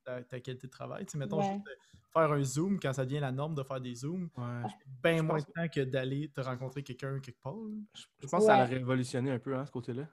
ta, 0.05 0.23
ta 0.23 0.41
qualité 0.41 0.67
de 0.67 0.71
travail. 0.73 1.05
Tu 1.07 1.13
sais, 1.13 1.19
mettons, 1.19 1.39
Ouais. 1.39 1.53
juste 1.55 1.65
de 1.67 1.71
faire 2.13 2.33
un 2.33 2.43
Zoom 2.43 2.79
quand 2.81 2.93
ça 2.93 3.05
devient 3.05 3.21
la 3.21 3.33
norme 3.33 3.55
de 3.55 3.63
faire 3.63 3.81
des 3.81 3.95
Zooms, 3.95 4.29
Ouais. 4.37 4.63
bien 5.03 5.23
moins 5.23 5.39
de 5.39 5.45
temps 5.45 5.69
que 5.69 5.81
d'aller 5.85 6.29
te 6.31 6.41
rencontrer 6.41 6.83
quelqu'un 6.83 7.19
quelque 7.21 7.41
part. 7.43 7.55
Je, 7.95 8.03
je 8.21 8.27
pense 8.29 8.41
que 8.41 8.47
ça 8.47 8.57
a 8.57 8.65
révolutionné 8.65 9.31
un 9.31 9.39
peu, 9.39 9.55
hein, 9.57 9.65
ce 9.67 9.71
côté-là. 9.71 10.09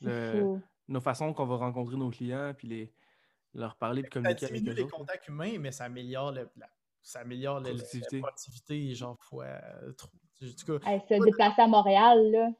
Le-. 0.00 0.60
Nos 0.88 1.00
façons 1.00 1.32
qu'on 1.34 1.46
va 1.46 1.56
rencontrer 1.56 1.96
nos 1.96 2.08
clients, 2.10 2.54
puis 2.56 2.68
les, 2.68 2.94
leur 3.52 3.76
parler, 3.76 4.02
puis 4.02 4.08
Ça 4.08 4.20
communiquer 4.20 4.46
avec 4.46 4.56
diminue 4.56 4.72
eux 4.72 4.76
les 4.76 4.82
autres. 4.84 4.96
contacts 4.96 5.28
humains, 5.28 5.58
mais 5.58 5.70
ça 5.72 5.84
améliore, 5.84 6.32
le- 6.32 6.48
la, 6.56 6.68
ça 7.02 7.20
améliore 7.20 7.60
la 7.60 7.70
productivité, 8.20 8.94
genre 8.94 9.18
fois 9.22 9.44
euh, 9.46 9.92
trop. 9.92 10.08
En 10.42 10.78
cas, 10.78 10.90
Hey, 10.90 11.00
se 11.08 11.24
déplacer 11.24 11.62
à 11.62 11.66
Montréal, 11.66 12.30
là, 12.30 12.50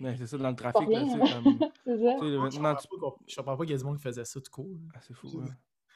Ouais, 0.00 0.14
c'est 0.16 0.26
ça, 0.28 0.38
dans 0.38 0.50
le 0.50 0.54
trafic, 0.54 0.88
là, 0.88 0.98
rien. 1.00 1.04
tu 1.18 1.26
sais, 1.26 1.34
comme... 1.42 1.58
c'est 1.84 1.98
ça. 1.98 2.14
tu 2.14 2.20
sais, 2.20 2.32
je 2.32 2.36
maintenant, 2.38 2.74
comprends 2.76 3.16
tu... 3.26 3.42
pas 3.42 3.56
qu'il 3.56 3.70
y 3.70 3.72
ait 3.72 3.78
du 3.78 3.84
monde 3.84 3.96
qui 3.96 4.02
faisait 4.02 4.24
ça 4.24 4.40
tout 4.40 4.50
court. 4.50 4.66
là. 4.66 4.92
Ah, 4.94 4.98
c'est 5.00 5.14
fou, 5.14 5.26
ouais. 5.38 5.46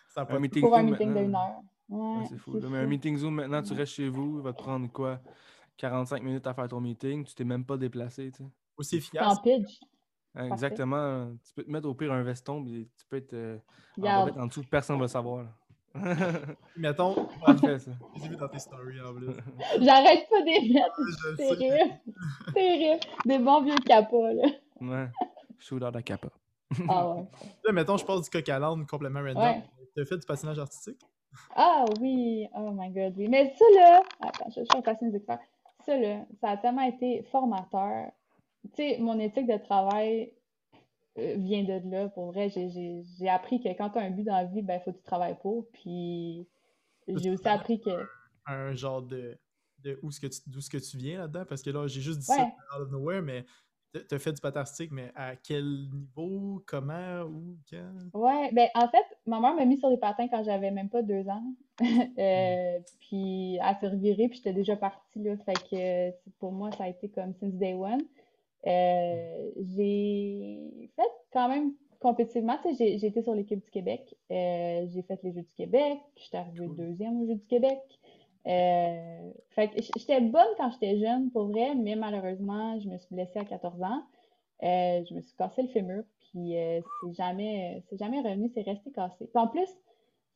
Ça 0.09 0.27
Un 0.29 0.39
meeting 0.41 0.63
Pour 0.63 0.75
un 0.77 0.81
Zoom 0.81 0.91
meeting 0.91 1.09
maintenant, 1.11 1.23
d'une 1.23 1.35
heure. 1.37 1.63
Ouais, 1.89 2.19
Ouais, 2.19 2.27
c'est 2.29 2.37
fou. 2.39 2.53
c'est 2.55 2.61
là. 2.61 2.69
Mais 2.69 2.79
un 2.79 2.87
meeting 2.87 3.17
Zoom, 3.17 3.35
maintenant, 3.37 3.63
tu 3.63 3.73
restes 3.75 3.93
chez 3.93 4.09
vous, 4.09 4.39
il 4.39 4.43
va 4.43 4.53
te 4.53 4.59
prendre 4.63 4.91
quoi? 4.91 5.21
45 5.77 6.23
minutes 6.23 6.47
à 6.47 6.55
faire 6.55 6.69
ton 6.69 6.81
meeting, 6.81 7.25
tu 7.25 7.35
t'es 7.35 7.45
même 7.45 7.65
pas 7.65 7.77
déplacé. 7.77 8.31
Tu 8.33 8.43
sais. 8.43 8.51
aussi 8.77 8.91
Sans 8.91 8.99
efficace. 8.99 9.41
pitch. 9.41 9.81
Hein, 10.35 10.49
Parfait. 10.49 10.53
Exactement. 10.53 11.31
Tu 11.47 11.55
peux 11.55 11.63
te 11.65 11.71
mettre 11.71 11.89
au 11.89 11.95
pire 11.95 12.13
un 12.13 12.23
veston, 12.23 12.65
puis 12.65 12.89
tu 12.99 13.07
peux 13.09 13.17
être 13.19 13.33
euh, 13.35 13.59
en 14.01 14.29
en 14.41 14.47
dessous, 14.47 14.63
personne 14.69 14.97
ne 14.97 15.01
va 15.01 15.05
le 15.05 15.09
savoir. 15.09 15.45
là. 15.45 15.51
Mettons, 16.77 17.29
ça? 17.47 17.55
j'ai 18.17 18.29
vu 18.29 18.37
dans 18.37 18.49
tes 18.49 18.59
stories 18.59 19.01
en 19.01 19.15
plus. 19.15 19.27
J'arrête 19.81 20.29
pas 20.29 20.41
de 20.41 20.73
mettre. 20.73 21.37
Sais. 21.37 21.57
terrible. 21.57 22.01
Terrible. 22.55 23.01
Des 23.27 23.39
bons 23.39 23.63
vieux 23.63 23.77
capas, 23.85 24.33
là. 24.33 24.49
Ouais. 24.81 25.09
Shooter 25.59 25.91
de 25.93 26.01
capa. 26.01 26.29
Ah 26.89 27.09
ouais. 27.11 27.25
Là, 27.65 27.73
mettons, 27.73 27.97
je 27.97 28.05
passe 28.05 28.23
du 28.23 28.31
coq 28.31 28.49
à 28.49 28.59
l'âne 28.59 28.87
complètement 28.87 29.21
random. 29.21 29.43
Ouais. 29.43 29.63
T'as 29.95 30.05
fait 30.07 30.17
du 30.17 30.27
patinage 30.27 30.59
artistique? 30.59 31.01
Ah 31.55 31.85
oui, 32.01 32.49
oh 32.55 32.71
my 32.73 32.91
god, 32.91 33.15
oui. 33.17 33.29
Mais 33.29 33.55
ça 33.57 33.65
là, 33.75 34.03
attends, 34.21 34.51
je, 34.51 34.61
je 34.61 34.67
suis 34.73 34.83
passer 34.83 35.05
mes 35.05 35.15
experts. 35.15 35.39
Ça 35.85 35.97
là, 35.97 36.25
ça 36.41 36.51
a 36.51 36.57
tellement 36.57 36.83
été 36.83 37.23
formateur. 37.31 38.11
Tu 38.75 38.83
sais, 38.83 38.99
mon 39.01 39.19
éthique 39.19 39.47
de 39.47 39.57
travail 39.59 40.33
vient 41.17 41.65
de 41.65 41.91
là. 41.91 42.09
Pour 42.09 42.33
vrai, 42.33 42.49
j'ai, 42.51 43.29
appris 43.29 43.61
que 43.61 43.69
quand 43.69 43.91
tu 43.91 43.99
as 43.99 44.03
un 44.03 44.11
but 44.11 44.25
dans 44.25 44.37
la 44.37 44.45
vie, 44.45 44.63
ben 44.63 44.81
faut 44.81 44.93
que 44.93 44.99
tu 44.99 45.05
travailles 45.05 45.39
pour. 45.41 45.67
Puis 45.73 46.49
j'ai 47.09 47.31
aussi 47.31 47.49
appris 47.49 47.81
que. 47.81 47.91
Un 48.47 48.75
genre 48.75 49.03
de, 49.03 49.39
de 49.79 49.99
où 50.03 50.09
est-ce 50.09 50.21
que 50.21 50.27
tu, 50.27 50.41
d'où 50.49 50.59
est-ce 50.59 50.71
que 50.71 50.79
tu 50.79 50.97
viens 50.97 51.19
là-dedans? 51.19 51.45
Parce 51.49 51.63
que 51.63 51.71
là, 51.71 51.87
j'ai 51.87 52.01
juste 52.01 52.21
dit 52.21 52.31
Ouais. 52.31 52.37
ça 52.37 52.45
out 52.77 52.83
of 52.83 52.91
nowhere, 52.91 53.23
mais 53.23 53.45
t'as- 53.93 54.01
t'as 54.01 54.19
fait 54.19 54.33
du 54.33 54.41
patin 54.41 54.61
artistique, 54.61 54.91
mais 54.91 55.13
à 55.15 55.37
quel 55.37 55.89
niveau, 55.91 56.63
comment, 56.67 57.23
où, 57.23 57.57
quand? 57.71 58.21
Ouais, 58.21 58.51
ben 58.53 58.69
en 58.75 58.89
fait, 58.89 59.05
ma 59.27 59.39
mère 59.41 59.55
m'a 59.55 59.65
mis 59.65 59.79
sur 59.79 59.91
les 59.91 59.97
patins 59.97 60.29
quand 60.29 60.43
j'avais 60.43 60.71
même 60.71 60.89
pas 60.89 61.03
deux 61.03 61.29
ans. 61.29 61.45
Euh, 62.19 62.79
puis 63.01 63.57
elle 63.57 63.77
s'est 63.81 63.89
revirée, 63.89 64.29
puis 64.29 64.37
j'étais 64.37 64.53
déjà 64.53 64.77
partie 64.77 65.23
là. 65.23 65.37
Fait 65.39 65.55
que 65.55 66.11
euh, 66.11 66.13
pour 66.39 66.53
moi, 66.53 66.71
ça 66.73 66.85
a 66.85 66.89
été 66.89 67.09
comme 67.09 67.35
since 67.35 67.55
day 67.55 67.75
one. 67.75 68.03
Euh, 68.67 69.51
j'ai 69.75 70.91
fait 70.95 71.11
quand 71.33 71.49
même 71.49 71.73
compétitivement, 72.03 72.59
tu 72.63 72.75
sais, 72.75 72.99
j'ai 72.99 73.07
été 73.07 73.23
sur 73.23 73.35
l'équipe 73.35 73.63
du 73.65 73.71
Québec. 73.71 74.15
Euh, 74.31 74.87
j'ai 74.93 75.03
fait 75.03 75.23
les 75.23 75.33
Jeux 75.33 75.43
du 75.43 75.55
Québec. 75.55 75.99
J'étais 76.17 76.39
arrivée 76.39 76.67
Cool. 76.67 76.77
deuxième 76.77 77.23
aux 77.23 77.27
Jeux 77.27 77.37
du 77.37 77.47
Québec. 77.47 77.79
Euh, 78.49 79.31
fait 79.51 79.71
j'étais 79.97 80.21
bonne 80.21 80.49
quand 80.57 80.71
j'étais 80.73 80.99
jeune, 80.99 81.31
pour 81.31 81.47
vrai, 81.47 81.77
mais 81.77 81.95
malheureusement, 81.95 82.79
je 82.81 82.89
me 82.89 82.99
suis 82.99 83.15
blessée 83.15 83.39
à 83.39 83.45
14 83.45 83.83
ans. 83.83 84.03
Euh, 84.65 85.05
je 85.09 85.15
me 85.15 85.21
suis 85.21 85.35
cassé 85.37 85.63
le 85.63 85.69
fémur, 85.69 86.03
puis 86.21 86.55
c'est 87.01 87.13
jamais, 87.15 87.83
c'est 87.89 87.99
jamais 87.99 88.21
revenu, 88.21 88.51
c'est 88.53 88.63
resté 88.63 88.91
cassé. 88.91 89.27
Puis 89.27 89.43
en 89.43 89.47
plus, 89.47 89.69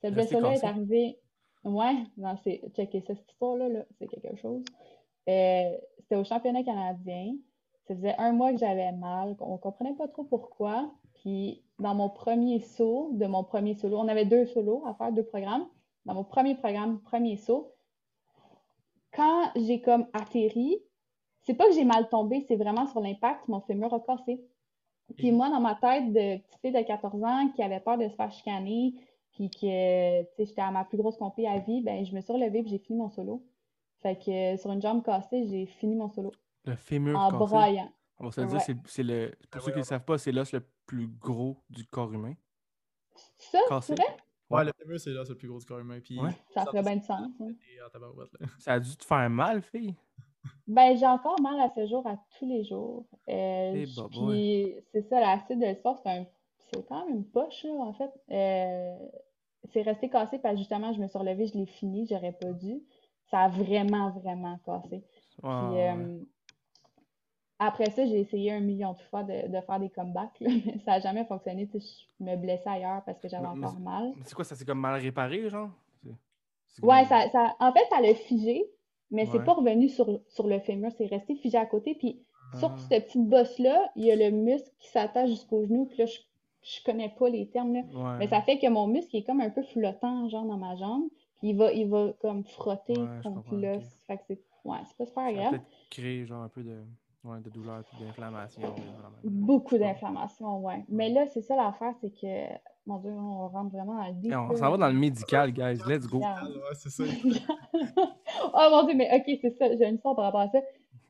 cette 0.00 0.14
blessure-là 0.14 0.54
est 0.54 0.64
arrivée. 0.64 1.18
Ouais, 1.64 1.96
non, 2.16 2.36
c'est. 2.44 2.62
Checker 2.76 3.02
cette 3.06 3.28
histoire-là, 3.28 3.68
là, 3.68 3.84
c'est 3.98 4.06
quelque 4.06 4.36
chose. 4.36 4.64
C'était 5.26 6.16
au 6.16 6.24
championnat 6.24 6.62
canadien. 6.62 7.34
Ça 7.86 7.94
faisait 7.94 8.16
un 8.18 8.32
mois 8.32 8.52
que 8.52 8.58
j'avais 8.58 8.92
mal. 8.92 9.36
On 9.40 9.58
comprenait 9.58 9.94
pas 9.94 10.08
trop 10.08 10.24
pourquoi. 10.24 10.90
Puis 11.14 11.62
dans 11.78 11.94
mon 11.94 12.08
premier 12.08 12.60
saut, 12.60 13.10
de 13.14 13.26
mon 13.26 13.44
premier 13.44 13.74
solo, 13.74 13.98
on 13.98 14.08
avait 14.08 14.24
deux 14.24 14.46
solos 14.46 14.84
à 14.86 14.94
faire, 14.94 15.12
deux 15.12 15.24
programmes. 15.24 15.66
Dans 16.04 16.14
mon 16.14 16.24
premier 16.24 16.54
programme, 16.54 17.00
premier 17.00 17.36
saut, 17.36 17.72
quand 19.12 19.50
j'ai 19.56 19.80
comme 19.80 20.06
atterri, 20.12 20.78
c'est 21.42 21.54
pas 21.54 21.66
que 21.66 21.74
j'ai 21.74 21.84
mal 21.84 22.08
tombé, 22.08 22.44
c'est 22.48 22.56
vraiment 22.56 22.86
sur 22.86 23.00
l'impact, 23.00 23.48
mon 23.48 23.60
fémur 23.60 23.92
a 23.94 24.00
cassé. 24.00 24.44
Puis 25.16 25.30
moi, 25.30 25.48
dans 25.48 25.60
ma 25.60 25.76
tête 25.76 26.12
de 26.12 26.38
petite 26.38 26.60
fille 26.60 26.72
de 26.72 26.82
14 26.82 27.22
ans 27.22 27.48
qui 27.54 27.62
avait 27.62 27.80
peur 27.80 27.98
de 27.98 28.08
se 28.08 28.14
faire 28.14 28.30
chicaner, 28.32 28.94
puis 29.32 29.50
que, 29.50 30.26
j'étais 30.38 30.60
à 30.60 30.70
ma 30.70 30.84
plus 30.84 30.98
grosse 30.98 31.16
compé 31.16 31.46
à 31.46 31.58
vie, 31.58 31.82
ben 31.82 32.04
je 32.04 32.14
me 32.14 32.20
suis 32.20 32.32
relevée 32.32 32.62
puis 32.62 32.70
j'ai 32.70 32.78
fini 32.78 32.98
mon 32.98 33.10
solo. 33.10 33.44
Fait 34.02 34.16
que 34.16 34.56
sur 34.60 34.72
une 34.72 34.82
jambe 34.82 35.04
cassée, 35.04 35.46
j'ai 35.46 35.66
fini 35.66 35.94
mon 35.94 36.08
solo 36.08 36.32
Le 36.66 36.74
fémur 36.76 37.18
en 37.18 37.30
cassé. 37.30 37.44
braillant. 37.52 37.92
On 38.18 38.24
va 38.26 38.30
se 38.32 38.40
le 38.40 38.46
dire, 38.46 38.56
Ouais. 38.56 38.62
c'est- 38.64 38.76
c'est 38.86 39.02
le. 39.02 39.32
Pour 39.50 39.62
ceux 39.62 39.70
qui 39.72 39.76
ne 39.76 39.82
le 39.82 39.86
savent 39.86 40.04
pas, 40.04 40.18
c'est 40.18 40.32
l'os 40.32 40.52
le 40.52 40.66
plus 40.86 41.06
gros 41.08 41.62
du 41.70 41.84
corps 41.86 42.12
humain. 42.12 42.34
Ça, 43.38 43.58
Cassé. 43.68 43.94
c'est 43.96 44.02
vrai? 44.02 44.16
Ouais, 44.50 44.64
le 44.64 44.72
fémur, 44.78 45.00
c'est 45.00 45.12
c'est 45.12 45.28
le 45.30 45.34
plus 45.36 45.48
gros 45.48 45.58
du 45.58 45.64
corps 45.66 45.78
humain. 45.80 46.00
Puis, 46.00 46.18
Ouais. 46.20 46.30
Ça 46.54 46.64
ferait 46.64 46.82
bien 46.82 46.96
du 46.96 47.04
sens. 47.04 47.28
hein. 47.40 47.48
Ça 48.58 48.74
a 48.74 48.80
dû 48.80 48.96
te 48.96 49.04
faire 49.04 49.28
mal, 49.30 49.62
fille. 49.62 49.94
Ben, 50.68 50.96
j'ai 50.96 51.06
encore 51.06 51.40
mal 51.40 51.58
à 51.60 51.68
ce 51.74 51.86
jour, 51.88 52.06
à 52.06 52.16
tous 52.38 52.46
les 52.46 52.62
jours. 52.64 53.04
Euh, 53.28 53.84
bah, 53.96 54.06
puis 54.10 54.74
c'est 54.92 55.02
ça, 55.08 55.20
l'acide 55.20 55.58
de 55.60 55.74
sport, 55.74 55.98
c'est 56.04 56.10
un... 56.10 56.26
c'est 56.72 56.86
quand 56.88 57.04
même 57.06 57.16
une 57.16 57.24
poche, 57.24 57.64
là, 57.64 57.70
en 57.72 57.92
fait. 57.92 58.10
Euh, 58.30 58.96
c'est 59.72 59.82
resté 59.82 60.08
cassé 60.08 60.38
parce 60.38 60.54
que 60.54 60.58
justement, 60.58 60.92
je 60.92 61.00
me 61.00 61.08
suis 61.08 61.18
relevée, 61.18 61.46
je 61.48 61.54
l'ai 61.58 61.66
fini, 61.66 62.06
j'aurais 62.08 62.32
pas 62.32 62.52
dû. 62.52 62.80
Ça 63.30 63.40
a 63.40 63.48
vraiment, 63.48 64.10
vraiment 64.12 64.56
cassé. 64.64 65.04
Puis, 65.38 65.42
euh, 65.50 66.20
après 67.58 67.90
ça, 67.90 68.04
j'ai 68.06 68.20
essayé 68.20 68.52
un 68.52 68.60
million 68.60 68.92
de 68.92 69.00
fois 69.10 69.22
de, 69.22 69.48
de 69.48 69.60
faire 69.62 69.80
des 69.80 69.88
comebacks, 69.90 70.38
là, 70.40 70.48
mais 70.66 70.78
ça 70.84 70.92
n'a 70.92 71.00
jamais 71.00 71.24
fonctionné. 71.24 71.66
Tu 71.68 71.80
sais, 71.80 72.06
je 72.20 72.24
me 72.24 72.36
blessais 72.36 72.68
ailleurs 72.68 73.02
parce 73.04 73.18
que 73.18 73.28
j'avais 73.28 73.46
encore 73.46 73.78
mal. 73.80 74.12
C'est 74.24 74.34
quoi, 74.34 74.44
ça 74.44 74.54
s'est 74.54 74.64
comme 74.64 74.80
mal 74.80 75.00
réparé, 75.00 75.48
genre? 75.48 75.70
C'est- 76.02 76.10
c'est 76.68 76.84
Ouais, 76.84 77.00
comme- 77.00 77.08
ça, 77.08 77.28
ça, 77.30 77.56
en 77.60 77.72
fait, 77.72 77.84
ça 77.90 78.00
l'a 78.00 78.14
figé, 78.14 78.64
mais 79.10 79.24
c'est 79.26 79.38
Ouais. 79.38 79.44
pas 79.44 79.54
revenu 79.54 79.88
sur, 79.88 80.20
sur 80.28 80.46
le 80.46 80.58
fémur, 80.60 80.90
c'est 80.98 81.06
resté 81.06 81.34
figé 81.36 81.56
à 81.58 81.66
côté. 81.66 81.94
Puis 81.94 82.22
sur 82.58 82.70
Ah. 82.70 82.76
cette 82.88 83.06
petite 83.06 83.26
bosse-là, 83.28 83.90
il 83.96 84.04
y 84.04 84.10
a 84.12 84.16
le 84.16 84.30
muscle 84.30 84.70
qui 84.78 84.88
s'attache 84.90 85.30
jusqu'au 85.30 85.64
genou. 85.64 85.86
Puis 85.86 85.98
là, 85.98 86.06
je, 86.06 86.18
je 86.62 86.84
connais 86.84 87.08
pas 87.18 87.28
les 87.28 87.48
termes, 87.48 87.72
là. 87.74 87.80
Ouais. 87.94 88.18
Mais 88.18 88.28
ça 88.28 88.42
fait 88.42 88.58
que 88.58 88.68
mon 88.68 88.86
muscle 88.86 89.16
est 89.16 89.22
comme 89.24 89.40
un 89.40 89.50
peu 89.50 89.62
flottant, 89.62 90.28
genre 90.28 90.44
dans 90.44 90.58
ma 90.58 90.76
jambe. 90.76 91.04
Puis 91.38 91.50
il 91.50 91.56
va, 91.56 91.72
il 91.72 91.88
va 91.88 92.12
comme 92.20 92.44
frotter 92.44 92.98
Ouais, 92.98 93.20
contre 93.22 93.54
l'os. 93.54 93.82
ok. 93.82 93.90
Fait 94.06 94.16
que 94.18 94.22
c'est 94.28 94.40
ouais, 94.64 94.78
c'est 94.86 94.96
pas 94.96 95.06
super 95.06 95.24
agréable. 95.24 95.58
peut-être 95.58 95.88
créé 95.90 96.24
genre 96.26 96.42
un 96.42 96.48
peu 96.48 96.62
de, 96.62 96.82
ouais, 97.26 97.40
de 97.40 97.50
douleur 97.50 97.82
puis 97.84 98.04
d'inflammation. 98.04 98.74
Beaucoup 99.24 99.78
d'inflammation, 99.78 100.60
ouais. 100.60 100.84
Mais 100.88 101.10
là, 101.10 101.26
c'est 101.26 101.42
ça 101.42 101.56
l'affaire, 101.56 101.94
c'est 102.00 102.10
que, 102.10 102.54
mon 102.86 102.98
Dieu, 102.98 103.10
on 103.10 103.48
rentre 103.48 103.72
vraiment 103.72 103.94
dans 103.94 104.06
le. 104.06 104.30
Et 104.30 104.36
on 104.36 104.56
s'en 104.56 104.70
va 104.70 104.76
dans 104.76 104.88
le 104.88 104.98
médical, 104.98 105.52
guys. 105.52 105.78
Let's 105.86 106.06
go. 106.06 106.18
Regarde. 106.18 106.50
Ouais, 106.50 106.74
c'est 106.74 106.90
ça. 106.90 107.04
oh 108.54 108.68
mon 108.70 108.84
Dieu, 108.84 108.94
mais 108.94 109.10
ok, 109.14 109.38
c'est 109.40 109.56
ça, 109.56 109.74
j'ai 109.76 109.86
une 109.86 109.96
histoire 109.96 110.14
par 110.14 110.26
rapport 110.26 110.40
à 110.40 110.48
ça. 110.48 110.60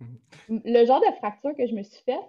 Le 0.48 0.84
genre 0.84 1.00
de 1.00 1.14
fracture 1.16 1.54
que 1.56 1.66
je 1.66 1.74
me 1.74 1.82
suis 1.82 2.02
faite, 2.04 2.20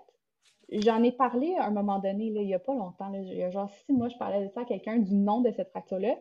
j'en 0.71 1.03
ai 1.03 1.11
parlé 1.11 1.55
à 1.55 1.65
un 1.65 1.71
moment 1.71 1.99
donné, 1.99 2.31
là, 2.31 2.41
il 2.41 2.47
y 2.47 2.53
a 2.53 2.59
pas 2.59 2.73
longtemps, 2.73 3.09
là, 3.09 3.19
il 3.19 3.37
y 3.37 3.43
a 3.43 3.49
genre 3.49 3.69
six 3.69 3.93
mois, 3.93 4.09
je 4.09 4.17
parlais 4.17 4.45
de 4.45 4.51
ça 4.53 4.61
à 4.61 4.65
quelqu'un 4.65 4.97
du 4.97 5.13
nom 5.13 5.41
de 5.41 5.51
cette 5.51 5.69
fracture-là. 5.69 6.15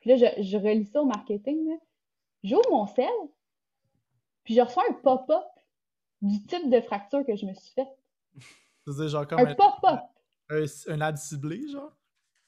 Puis 0.00 0.10
là, 0.10 0.16
je, 0.16 0.42
je 0.42 0.56
relis 0.56 0.86
ça 0.86 1.02
au 1.02 1.06
marketing. 1.06 1.76
J'ouvre 2.42 2.70
mon 2.70 2.86
sel, 2.86 3.06
puis 4.44 4.54
je 4.54 4.60
reçois 4.60 4.84
un 4.88 4.94
pop-up 4.94 5.44
du 6.22 6.44
type 6.46 6.70
de 6.70 6.80
fracture 6.80 7.24
que 7.26 7.34
je 7.36 7.46
me 7.46 7.54
suis 7.54 7.72
faite. 7.72 7.88
C'est 8.86 9.08
genre 9.08 9.26
comme 9.26 9.40
Un 9.40 9.54
pop-up! 9.54 10.00
un, 10.50 10.64
un 10.88 11.00
ad 11.00 11.16
ciblé, 11.16 11.68
genre? 11.68 11.92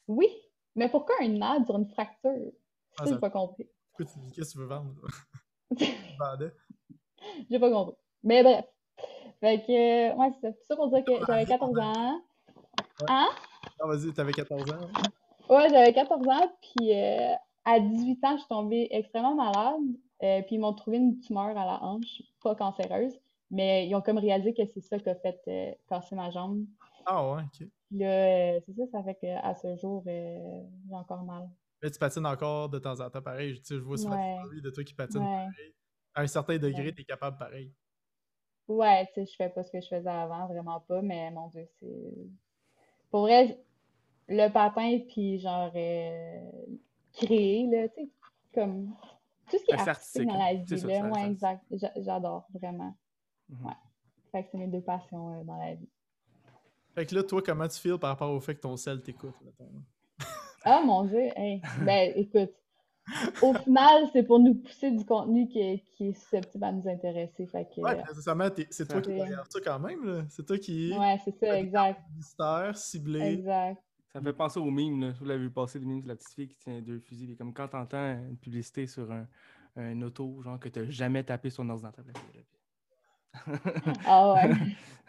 Oui, 0.09 0.29
mais 0.75 0.89
pourquoi 0.89 1.15
un 1.21 1.41
ad 1.41 1.65
sur 1.67 1.77
une 1.77 1.89
fracture? 1.89 2.53
Ah, 2.99 3.05
j'ai 3.05 3.13
ça- 3.13 3.19
pas 3.19 3.31
compris. 3.31 3.69
Pourquoi 3.93 4.13
tu 4.13 4.19
dis 4.21 4.33
qu'est-ce 4.33 4.49
que 4.51 4.53
tu 4.55 4.59
veux 4.59 4.67
vendre? 4.67 4.95
J'ai 7.51 7.59
pas 7.59 7.71
compris. 7.71 7.97
Mais 8.23 8.43
bref. 8.43 8.65
Fait 9.41 9.63
que, 9.63 10.17
ouais, 10.17 10.33
c'est 10.41 10.57
ça. 10.67 10.77
Pour 10.77 10.89
dire 10.89 11.05
que 11.05 11.13
j'avais 11.27 11.47
14 11.47 11.79
ans. 11.79 12.21
Hein? 13.09 13.29
Ah, 13.81 13.87
vas-y, 13.87 14.13
t'avais 14.13 14.33
14 14.33 14.71
ans. 14.71 14.75
hein? 14.75 15.09
Ouais, 15.49 15.69
j'avais 15.71 15.93
14 15.93 16.27
ans, 16.29 16.53
puis 16.61 16.95
euh, 16.95 17.33
à 17.65 17.81
18 17.81 18.25
ans, 18.25 18.33
je 18.35 18.39
suis 18.39 18.49
tombée 18.49 18.89
extrêmement 18.91 19.35
malade. 19.35 19.81
euh, 20.23 20.43
puis 20.43 20.55
ils 20.57 20.59
m'ont 20.61 20.73
trouvé 20.75 20.99
une 20.99 21.19
tumeur 21.21 21.49
à 21.57 21.65
la 21.67 21.83
hanche, 21.83 22.23
pas 22.43 22.55
cancéreuse, 22.55 23.19
mais 23.53 23.87
ils 23.87 23.95
ont 23.95 24.01
comme 24.03 24.19
réalisé 24.19 24.53
que 24.53 24.63
c'est 24.67 24.81
ça 24.81 24.99
qui 24.99 25.09
a 25.09 25.15
fait 25.15 25.41
euh, 25.47 25.73
casser 25.89 26.17
ma 26.17 26.31
jambe. 26.33 26.65
Ah 27.07 27.33
ouais, 27.33 27.43
ok. 27.43 27.69
Là, 27.93 28.07
euh, 28.57 28.61
c'est 28.67 28.73
ça, 28.75 28.83
ça 28.91 29.03
fait 29.05 29.15
qu'à 29.15 29.55
ce 29.55 29.77
jour, 29.77 30.03
euh, 30.07 30.63
j'ai 30.89 30.95
encore 30.95 31.23
mal. 31.23 31.49
Mais 31.83 31.91
tu 31.91 31.99
patines 31.99 32.27
encore 32.27 32.69
de 32.69 32.79
temps 32.81 32.99
en 33.01 33.11
temps 33.11 33.23
pareil. 33.23 33.59
Tu 33.61 33.65
sais, 33.65 33.75
je 33.77 33.81
vois 33.81 33.99
souvent 33.99 34.17
Ouais. 34.17 34.39
stories 34.41 34.63
de 34.63 34.71
toi 34.71 34.83
qui 34.85 34.95
patines 34.95 35.21
Ouais. 35.21 35.27
pareil. 35.27 35.75
À 36.15 36.23
un 36.23 36.27
certain 36.27 36.59
degré, 36.59 36.85
Ouais. 36.87 36.93
t'es 36.93 37.05
capable 37.05 37.37
pareil. 37.39 37.73
Ouais, 38.69 39.07
tu 39.09 39.15
sais, 39.15 39.27
je 39.27 39.37
fais 39.37 39.49
pas 39.51 39.63
ce 39.63 39.71
que 39.71 39.81
je 39.81 39.89
faisais 39.89 40.09
avant, 40.09 40.47
vraiment 40.47 40.81
pas, 40.81 41.03
mais 41.03 41.31
mon 41.31 41.49
Dieu, 41.49 41.67
c'est... 41.81 42.15
Pour 43.11 43.23
vrai, 43.23 43.59
le 44.29 44.49
patin, 44.49 45.01
puis 45.09 45.39
genre, 45.41 45.71
euh, 45.75 46.51
créer, 47.13 47.67
là, 47.67 47.89
tu 47.89 48.05
sais, 48.05 48.11
comme... 48.55 48.95
Tout 49.51 49.59
ce 49.59 49.65
qui 49.65 49.73
est 49.73 49.77
c'est 49.79 49.89
artistique 49.89 50.27
dans 50.29 50.35
artistique, 50.41 50.87
la 50.89 50.95
vie, 50.95 51.01
là, 51.01 51.05
artistique. 51.09 51.31
exact. 51.33 51.65
J'a- 51.73 51.93
J'adore, 51.97 52.47
vraiment. 52.55 52.97
Mhm. 53.53 53.67
Ouais. 53.67 53.73
Fait 54.33 54.43
que 54.45 54.49
c'est 54.51 54.59
mes 54.59 54.67
deux 54.67 54.81
passions 54.81 55.41
euh, 55.41 55.45
dans 55.45 55.57
la 55.59 55.75
vie. 55.75 55.89
Fait 56.95 57.07
que 57.07 57.15
là, 57.15 57.23
toi, 57.23 57.41
comment 57.45 57.69
tu 57.69 57.79
feels 57.79 57.99
par 57.99 58.11
rapport 58.11 58.31
au 58.33 58.41
fait 58.41 58.55
que 58.55 58.61
ton 58.61 58.77
sel 58.77 59.01
t'écoute? 59.03 59.35
Ah, 60.65 60.81
mon 60.85 61.05
Dieu, 61.05 61.19
hey, 61.37 61.61
ben, 61.85 62.13
écoute, 62.15 62.53
au 63.43 63.53
final, 63.53 64.09
c'est 64.13 64.23
pour 64.23 64.39
nous 64.39 64.55
pousser 64.55 64.93
du 64.93 65.05
contenu 65.05 65.49
qui 65.49 65.59
est, 65.59 65.85
qui 65.97 66.11
est 66.11 66.13
susceptible 66.13 66.63
à 66.63 66.71
nous 66.71 66.89
intéresser, 66.89 67.47
fait 67.47 67.65
que... 67.75 67.81
Ouais, 67.81 67.97
nécessairement, 67.97 68.47
c'est 68.71 68.87
toi 68.87 69.01
qui 69.01 69.11
es 69.11 69.13
C'est- 69.13 69.19
derrière 69.19 69.45
ça 69.51 69.59
quand 69.61 69.81
même, 69.81 70.05
là. 70.05 70.25
C'est 70.29 70.47
toi 70.47 70.57
qui 70.59 70.97
Ouais, 70.97 71.19
c'est 71.25 71.37
ça, 71.37 71.59
exact, 71.59 72.01
mystère, 72.15 72.77
ciblé. 72.79 73.21
exact. 73.39 73.83
Ça 74.13 74.21
me 74.21 74.27
fait 74.27 74.33
penser 74.37 74.61
au 74.61 74.71
mime, 74.71 75.01
là. 75.01 75.11
Vous 75.19 75.25
l'avez 75.25 75.41
vu 75.41 75.51
passer, 75.51 75.81
le 75.81 75.85
mime 75.87 76.03
de 76.03 76.07
la 76.07 76.15
petite 76.15 76.33
fille 76.33 76.47
qui 76.49 76.59
tient 76.59 76.81
deux 76.81 77.01
fusils. 77.01 77.27
Puis 77.27 77.37
comme 77.37 77.53
quand 77.53 77.67
t'entends 77.67 78.13
une 78.29 78.37
publicité 78.37 78.87
sur 78.87 79.11
un, 79.11 79.27
un 79.75 80.01
auto, 80.03 80.41
genre 80.43 80.61
que 80.61 80.69
t'as 80.69 80.85
jamais 80.89 81.25
tapé 81.25 81.51
sur 81.51 81.65
un 81.65 81.71
ordinateur. 81.71 82.05
Ah 84.07 84.35
ouais. 84.35 84.51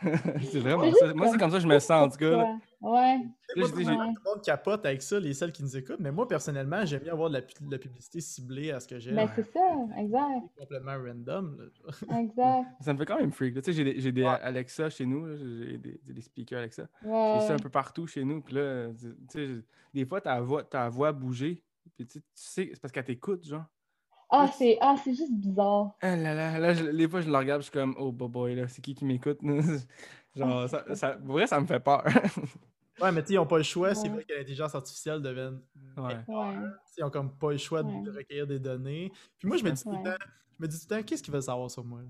c'est 0.52 0.60
vraiment 0.60 0.84
C'est 0.92 1.00
ça. 1.08 1.14
Moi, 1.14 1.30
c'est 1.30 1.38
comme 1.38 1.52
ça 1.52 1.58
que 1.58 1.64
je 1.64 1.68
me 1.68 1.80
sens, 1.80 1.92
en 1.92 2.10
tout 2.10 2.18
cas. 2.18 2.30
là. 2.38 2.58
Ouais. 2.82 3.20
Là, 3.56 3.68
tout 3.68 3.72
dis, 3.78 3.84
le 3.86 3.92
j'ai- 3.92 3.98
monde- 3.98 4.16
tout 4.16 4.22
le 4.26 4.30
monde 4.32 4.44
capote 4.44 4.86
avec 4.86 5.02
ça, 5.02 5.18
les 5.20 5.34
celles 5.34 5.54
qui 5.54 5.64
nous 5.64 5.78
écoutent, 5.78 6.00
mais 6.00 6.12
moi, 6.12 6.28
personnellement, 6.28 6.84
j'aime 6.86 7.04
bien 7.04 7.14
avoir 7.14 7.30
de 7.30 7.36
la, 7.36 7.42
pu- 7.42 7.54
de 7.64 7.72
la 7.72 7.78
publicité 7.78 8.20
ciblée 8.20 8.72
à 8.72 8.80
ce 8.82 8.88
que 8.88 9.00
j'aime. 9.00 9.16
Ben, 9.16 9.30
c'est 9.34 9.50
ça, 9.54 9.60
exact, 9.98 10.42
complètement 10.58 10.98
random. 10.98 11.58
là. 11.58 12.20
exact. 12.20 12.68
Ça 12.82 12.92
me 12.94 12.98
fait 12.98 13.06
quand 13.06 13.20
même 13.20 13.32
freak. 13.32 13.56
Tu 13.56 13.62
sais, 13.64 13.74
j'ai 13.74 13.84
des, 13.86 14.00
j'ai 14.02 14.12
des 14.12 14.24
Ouais. 14.24 14.40
Alexa 14.42 14.90
chez 14.90 15.06
nous, 15.06 15.26
j'ai 15.38 15.78
des, 15.78 16.02
des 16.04 16.22
speakers 16.22 16.60
Alexa. 16.60 16.88
Ouais, 17.06 17.38
J'ai 17.40 17.48
ça 17.48 17.54
un 17.54 17.58
peu 17.60 17.70
partout 17.70 18.06
chez 18.08 18.26
nous. 18.26 18.42
Puis 18.42 18.56
là, 18.56 18.88
tu 19.00 19.16
sais, 19.30 19.48
des 19.94 20.06
fois, 20.06 20.20
ta 20.20 20.42
voix, 20.42 20.64
ta 20.64 20.90
voix 20.90 21.14
bouger. 21.14 21.64
Puis 21.96 22.06
tu 22.08 22.14
sais, 22.14 22.20
tu 22.20 22.26
sais, 22.36 22.70
c'est 22.74 22.82
parce 22.82 22.92
qu'elle 22.92 23.06
t'écoute, 23.06 23.46
genre. 23.46 23.64
Ah, 24.36 24.48
c'est 24.48 24.78
ah, 24.82 24.96
c'est 25.04 25.14
juste 25.14 25.32
bizarre. 25.34 25.96
Ah 26.02 26.16
là 26.16 26.34
là, 26.34 26.58
là, 26.60 26.74
je- 26.74 26.86
des 26.86 27.08
fois, 27.08 27.22
je 27.22 27.30
la 27.30 27.40
regarde, 27.40 27.62
je 27.62 27.66
suis 27.66 27.72
comme, 27.72 27.96
oh 28.00 28.12
boy, 28.12 28.56
là, 28.56 28.68
c'est 28.68 28.82
qui 28.82 28.96
qui 28.96 29.06
m'écoute? 29.06 29.40
genre, 30.36 30.68
ça, 30.70 30.84
ça, 30.96 31.12
pour 31.14 31.34
vrai, 31.34 31.46
ça 31.48 31.60
me 31.62 31.66
fait 31.68 31.80
peur. 31.80 32.04
Ouais, 33.02 33.12
mais 33.12 33.22
tu 33.24 33.30
sais, 33.30 33.34
ils 33.34 33.38
n'ont 33.38 33.48
pas 33.48 33.58
le 33.58 33.64
choix. 33.64 33.96
C'est 33.96 34.04
Ouais. 34.04 34.10
vrai 34.14 34.24
que 34.24 34.34
l'intelligence 34.34 34.76
artificielle 34.76 35.20
devienne. 35.20 35.60
ouais. 35.98 36.14
Ouais. 36.28 36.54
Ils 36.96 37.04
ont 37.04 37.10
comme 37.10 37.36
pas 37.36 37.52
le 37.52 37.58
choix 37.58 37.82
de, 37.82 37.88
Ouais. 37.90 38.02
de 38.04 38.12
recueillir 38.12 38.46
des 38.46 38.60
données. 38.60 39.12
Puis 39.40 39.48
moi, 39.48 39.58
je 39.58 39.64
me 39.64 39.72
dis 39.72 39.82
tout 39.82 39.90
le 39.92 40.04
temps, 40.04 40.16
je 40.60 40.64
me 40.64 40.68
dis 40.68 40.78
tout 40.80 40.86
le 40.92 40.96
temps, 40.98 41.04
qu'est-ce 41.04 41.24
qu'ils 41.24 41.34
veulent 41.34 41.42
savoir 41.42 41.72
sur 41.72 41.84
moi? 41.84 42.02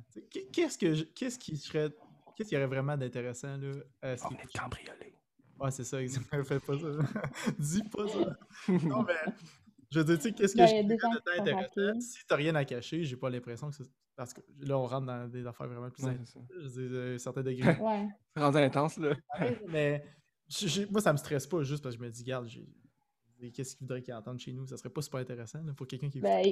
Qu'est-ce 0.51 0.77
que 0.77 1.03
qu'est-ce 1.13 1.39
qui 1.39 1.55
serait. 1.55 1.89
Qu'est-ce 2.35 2.49
qu'il 2.49 2.57
y 2.57 2.61
aurait 2.61 2.67
vraiment 2.67 2.97
d'intéressant 2.97 3.55
là? 3.55 3.71
à 4.01 4.17
ce 4.17 4.25
On 4.25 4.29
qui- 4.29 4.35
est 4.35 4.57
cambriolé. 4.59 5.15
Ouais, 5.57 5.71
c'est 5.71 5.85
ça, 5.85 6.01
exactement. 6.01 6.43
Fais 6.43 6.59
pas 6.59 6.73
ça. 6.77 6.87
Dis 7.57 7.83
pas 7.83 8.07
ça. 8.09 8.37
Non, 8.83 9.03
mais 9.03 9.33
je 9.93 9.99
veux 9.99 10.05
dire, 10.05 10.15
tu 10.17 10.21
sais, 10.23 10.31
qu'est-ce 10.33 10.53
que 10.53 10.57
Ben, 10.57 10.67
je 10.67 10.87
de 10.87 11.39
intéressant? 11.39 11.99
Si 11.99 12.25
t'as 12.25 12.35
rien 12.35 12.55
à 12.55 12.65
cacher, 12.65 13.03
j'ai 13.03 13.15
pas 13.15 13.29
l'impression 13.29 13.69
que 13.69 13.75
c'est. 13.75 13.83
Parce 14.15 14.33
que 14.33 14.41
là, 14.61 14.77
on 14.77 14.85
rentre 14.85 15.05
dans 15.07 15.27
des 15.27 15.45
affaires 15.45 15.67
vraiment 15.67 15.89
plus 15.89 16.03
Ouais, 16.03 16.19
ça. 16.25 16.39
Je 16.49 16.67
veux 16.81 16.89
dire, 16.89 16.99
à 16.99 17.03
un 17.15 17.17
certain 17.17 17.43
degré. 17.43 17.77
Ouais. 17.79 18.07
C'est 18.35 18.43
rendu 18.43 18.57
intense, 18.57 18.97
là. 18.97 19.15
mais 19.67 20.03
moi, 20.91 21.01
ça 21.01 21.11
me 21.13 21.17
stresse 21.17 21.47
pas 21.47 21.63
juste 21.63 21.83
parce 21.83 21.95
que 21.95 22.01
je 22.01 22.05
me 22.07 22.11
dis, 22.11 22.21
regarde, 22.23 22.47
j'ai- 22.47 23.51
qu'est-ce 23.51 23.75
qu'ils 23.75 23.85
voudraient 23.85 24.01
qu'ils 24.01 24.13
entendent 24.13 24.39
chez 24.39 24.53
nous? 24.53 24.65
Ça 24.67 24.77
serait 24.77 24.89
pas 24.89 25.01
super 25.01 25.19
intéressant 25.19 25.61
là, 25.63 25.73
pour 25.73 25.85
quelqu'un 25.87 26.09
qui. 26.09 26.19
Ben, 26.19 26.43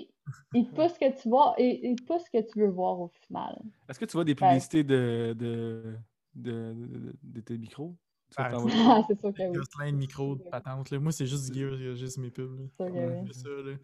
il, 0.54 0.68
te 0.68 0.76
pousse 0.76 0.98
que 0.98 1.22
tu 1.22 1.30
vois, 1.30 1.56
il, 1.58 1.80
il 1.84 1.96
te 1.96 2.04
pousse 2.04 2.30
que 2.30 2.42
tu 2.42 2.60
veux 2.60 2.70
voir 2.70 3.00
au 3.00 3.08
final. 3.08 3.60
Est-ce 3.90 4.00
que 4.00 4.06
tu 4.06 4.14
vois 4.14 4.24
des 4.26 4.32
Ouais. 4.34 4.36
publicités 4.36 4.84
de, 4.84 5.36
de, 5.38 5.96
de, 6.36 6.74
de, 6.74 7.16
de 7.24 7.42
tes 7.42 7.58
micros? 7.58 7.96
Ah, 8.38 8.50
Ah, 8.54 9.02
c'est 9.08 9.20
sûr 9.20 9.34
que 9.34 9.42
oui. 9.58 9.66
plein 9.78 9.92
de 9.92 9.98
micros, 9.98 10.36
de 10.36 10.44
patentes. 10.44 10.90
là. 10.92 11.00
Moi, 11.00 11.12
c'est 11.12 11.26
juste 11.28 11.52
du 11.52 11.60
gear, 11.60 11.96
juste 11.96 12.18
mes 12.18 12.30
pubs. 12.32 12.58
là. 12.60 12.66
C'est 12.78 12.84
sûr 12.86 12.94
que 12.94 12.98
Ouais. 13.00 13.20
oui. 13.22 13.28
Que 13.28 13.34
ça, 13.34 13.50
là. 13.50 13.76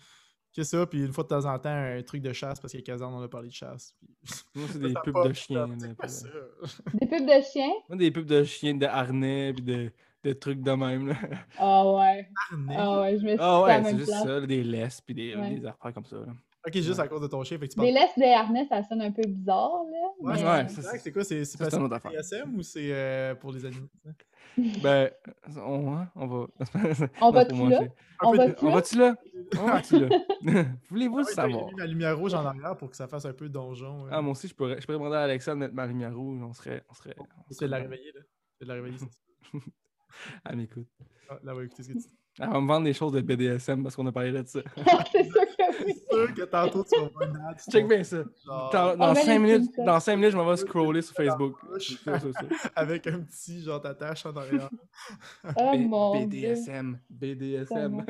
Que 0.55 0.63
ça, 0.63 0.85
puis 0.87 1.05
une 1.05 1.13
fois 1.13 1.23
de 1.23 1.29
temps 1.29 1.45
en 1.45 1.59
temps, 1.59 1.69
un 1.69 2.01
truc 2.01 2.21
de 2.21 2.33
chasse, 2.33 2.59
parce 2.59 2.71
qu'il 2.71 2.79
y 2.79 2.83
a 2.83 2.85
15 2.85 3.03
ans, 3.03 3.13
on 3.15 3.21
a 3.21 3.27
parlé 3.27 3.49
de 3.49 3.53
chasse. 3.53 3.93
puis- 3.99 4.09
Moi, 4.55 4.67
c'est 4.71 4.79
des 4.79 4.93
pubs 5.03 5.27
de 5.27 5.33
chiens. 5.33 5.67
Des 6.93 7.05
pubs 7.07 7.25
de 7.27 7.41
chiens? 7.43 7.73
Moi, 7.89 7.97
des 7.97 8.11
pubs 8.11 8.25
de 8.25 8.43
chiens, 8.43 8.73
de 8.73 8.85
harnais, 8.85 9.53
puis 9.53 9.63
de, 9.63 9.91
de 10.23 10.33
trucs 10.33 10.61
de 10.61 10.71
même. 10.71 11.07
Là. 11.09 11.15
Ah 11.59 11.91
ouais. 11.93 12.27
Harnais? 12.51 12.75
Ah 12.77 13.01
ouais, 13.01 13.17
je 13.19 13.23
me 13.23 13.29
suis 13.29 13.37
Ah 13.39 13.61
ouais, 13.63 13.83
c'est 13.83 13.97
juste 13.97 14.07
place. 14.09 14.23
ça, 14.23 14.41
des 14.41 14.63
laisses, 14.63 15.01
puis 15.01 15.13
des, 15.13 15.35
Ouais. 15.35 15.59
des 15.59 15.65
affaires 15.65 15.93
comme 15.93 16.05
ça. 16.05 16.15
Là. 16.17 16.33
Ok, 16.65 16.73
juste 16.73 16.89
Ouais. 16.97 16.99
à 17.01 17.07
cause 17.07 17.21
de 17.21 17.27
ton 17.27 17.43
chien, 17.43 17.57
fait 17.59 17.67
que 17.67 17.73
tu 17.73 17.79
Des 17.79 17.93
parles. 17.93 18.03
laisses 18.05 18.17
de 18.17 18.23
harnais, 18.35 18.65
ça 18.67 18.83
sonne 18.83 19.01
un 19.01 19.11
peu 19.11 19.21
bizarre, 19.25 19.83
là. 19.91 20.07
Ouais, 20.19 20.33
mais- 20.35 20.43
ouais, 20.43 20.67
c'est 20.99 21.11
quoi? 21.13 21.23
C'est 21.23 21.45
c'est 21.45 21.57
ça, 21.57 21.69
c'est 21.69 21.77
c'est. 21.77 22.09
TSM 22.09 22.55
ou 22.57 22.61
c'est 22.63 22.91
euh, 22.91 23.35
pour 23.35 23.51
les 23.53 23.63
animaux? 23.65 23.87
ça? 24.03 24.09
Ben, 24.81 25.11
on, 25.57 25.95
hein, 25.95 26.09
on 26.15 26.25
va. 26.27 26.47
On 27.21 27.31
va-tu 27.31 27.53
là? 27.69 27.79
On 28.23 28.31
va-tu 28.71 28.97
là? 28.97 29.15
On 29.59 29.65
va-tu 29.67 29.99
là? 29.99 30.09
Voulez-vous 30.89 31.19
Ah 31.19 31.21
le 31.21 31.25
ouais, 31.25 31.25
J'ai 31.27 31.33
savoir? 31.35 31.67
mis 31.67 31.75
ma 31.75 31.85
lumière 31.85 32.17
rouge 32.17 32.33
en 32.33 32.43
arrière 32.45 32.75
pour 32.75 32.89
que 32.89 32.95
ça 32.95 33.07
fasse 33.07 33.25
un 33.25 33.33
peu 33.33 33.49
donjon. 33.49 34.05
euh. 34.07 34.09
Ah, 34.11 34.21
moi 34.21 34.31
aussi, 34.31 34.47
je 34.47 34.55
pourrais, 34.55 34.81
je 34.81 34.85
pourrais 34.85 34.97
demander 34.97 35.15
à 35.17 35.21
Alexa 35.21 35.53
de 35.53 35.59
mettre 35.59 35.75
ma 35.75 35.85
lumière 35.85 36.15
rouge. 36.15 36.41
On 36.41 36.53
serait. 36.53 36.83
On 36.89 36.93
serait, 36.95 37.15
on 37.19 37.25
C'est 37.51 37.65
de 37.65 37.71
la 37.71 37.77
serait- 37.77 37.89
réveiller, 37.89 38.11
là. 38.15 38.21
C'est 38.57 38.65
de 38.65 38.69
la 38.69 38.75
réveiller, 38.75 38.97
c'est. 38.97 39.59
Elle 40.45 40.55
m'écoute. 40.57 40.87
Ah, 41.29 41.37
Là, 41.43 41.53
on 41.53 41.55
va 41.57 41.63
écouter 41.63 41.83
ce 41.83 41.89
que 41.89 41.93
tu 41.93 41.99
dis. 41.99 42.17
Elle 42.39 42.49
va 42.49 42.59
me 42.61 42.67
vendre 42.67 42.85
des 42.85 42.93
choses 42.93 43.11
de 43.13 43.21
BDSM 43.21 43.83
parce 43.83 43.95
qu'on 43.95 44.05
a 44.07 44.11
parlé 44.11 44.31
de 44.31 44.37
ça. 44.45 44.61
sûr. 44.61 44.63
C'est 45.11 45.29
sûr 46.09 46.33
que 46.33 46.43
tantôt, 46.43 46.83
tu 46.83 46.99
vas 46.99 47.53
Check 47.71 47.87
bien 47.87 48.03
ça. 48.03 48.17
genre, 48.45 48.69
Dans, 48.71 48.93
On 48.93 48.97
dans, 48.97 49.13
met 49.13 49.21
5 49.21 49.27
les 49.33 49.39
minutes, 49.39 49.71
dans 49.85 49.99
cinq 49.99 50.15
minutes, 50.17 50.31
je 50.31 50.37
m'en 50.37 50.45
vais 50.45 50.57
scroller 50.57 51.01
sur 51.01 51.15
Facebook. 51.15 51.55
bouche. 51.65 52.01
Ça, 52.03 52.19
ça, 52.19 52.27
ça. 52.31 52.69
Avec 52.75 53.07
un 53.07 53.19
petit, 53.21 53.61
genre, 53.61 53.81
ta 53.81 53.93
tâche 53.93 54.25
en 54.25 54.35
arrière. 54.35 54.69
Oh 55.57 55.73
B- 55.73 55.87
mon 55.87 56.25
dieu. 56.25 56.53
BDSM. 56.53 56.99
BDSM. 57.09 58.05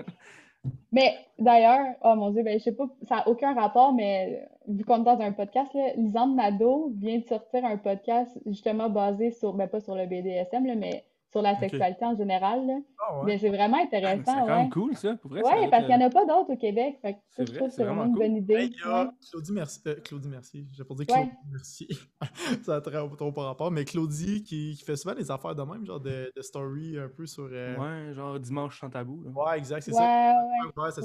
Mais 0.92 1.16
d'ailleurs, 1.40 1.86
oh 2.04 2.16
mon 2.16 2.32
Dieu, 2.32 2.44
ben, 2.44 2.58
je 2.60 2.64
sais 2.64 2.72
pas, 2.74 2.86
ça 3.08 3.18
n'a 3.18 3.28
aucun 3.28 3.54
rapport, 3.54 3.94
mais 3.94 4.48
vu 4.68 4.84
qu'on 4.84 5.02
est 5.02 5.06
dans 5.06 5.20
un 5.22 5.32
podcast, 5.32 5.74
là, 5.74 5.94
Lisande 5.96 6.36
Nadeau 6.36 6.92
vient 6.98 7.20
de 7.20 7.26
sortir 7.26 7.64
un 7.64 7.78
podcast 7.78 8.38
justement 8.46 8.90
basé 8.90 9.32
sur, 9.32 9.54
ben 9.54 9.68
pas 9.68 9.80
sur 9.80 9.96
le 9.96 10.06
BDSM, 10.08 10.66
là, 10.66 10.76
mais 10.76 11.06
sur 11.38 11.42
la 11.42 11.60
sexualité 11.60 12.06
en 12.06 12.16
général. 12.16 12.66
là. 12.68 12.74
Ah 13.00 13.18
ouais. 13.20 13.26
Mais 13.26 13.38
c'est 13.38 13.50
vraiment 13.50 13.78
Ah, 13.80 13.84
mais 13.84 13.90
C'est 13.92 13.98
intéressant, 13.98 14.40
quand 14.40 14.48
même 14.48 14.64
ouais. 14.66 14.70
cool, 14.70 14.96
ça. 14.96 15.16
Pour 15.16 15.32
vrai, 15.32 15.42
Ouais, 15.44 15.62
doit 15.62 15.70
parce 15.70 15.86
qu'il 15.86 15.96
n'y 15.98 16.04
en 16.04 16.08
a 16.08 16.10
pas 16.10 16.26
d'autres 16.26 16.54
au 16.54 16.58
Québec. 16.58 16.98
Fait 17.02 17.14
que 17.14 17.20
C'est 17.30 17.46
je 17.46 17.52
vrai, 17.52 17.58
trouve 17.60 17.70
que 17.70 17.76
c'est 17.76 17.84
vraiment 17.84 18.06
une 18.06 18.14
bonne 18.14 18.36
idée. 18.36 18.54
Hey, 18.56 18.70
il 18.74 18.80
y 18.80 18.84
a 18.84 19.04
Ouais. 19.06 19.10
Claudie 19.32 19.52
Merci. 19.54 19.82
euh, 19.88 19.96
Claudie 20.04 20.30
Merci. 20.30 20.68
J'ai 20.72 20.84
pas 20.84 20.96
dire 20.96 21.06
Ouais. 21.10 21.22
Claudie 21.24 21.32
Merci. 21.52 21.88
ça 22.64 22.76
a 22.78 22.82
très 22.82 22.98
trop 23.16 23.32
par 23.32 23.46
rapport. 23.46 23.72
Mais 23.72 23.86
Claudie 23.86 24.44
qui, 24.44 24.76
qui 24.76 24.84
fait 24.84 24.96
souvent 24.96 25.16
des 25.16 25.30
affaires 25.32 25.56
de 25.56 25.62
même, 25.64 25.86
genre 25.86 26.00
de, 26.00 26.32
de 26.36 26.42
story 26.42 26.98
un 26.98 27.10
peu 27.10 27.26
sur. 27.26 27.48
euh, 27.52 27.76
Ouais, 27.78 28.14
genre 28.14 28.40
dimanche 28.40 28.80
sans 28.80 28.90
tabou. 28.90 29.24
là. 29.24 29.32
Ouais, 29.32 29.58
exact, 29.58 29.82
c'est 29.84 29.92
Ouais, 29.92 29.98
ça. 29.98 30.34
ouais, 30.78 30.84
Ouais, 30.84 30.92
ça. 30.92 31.02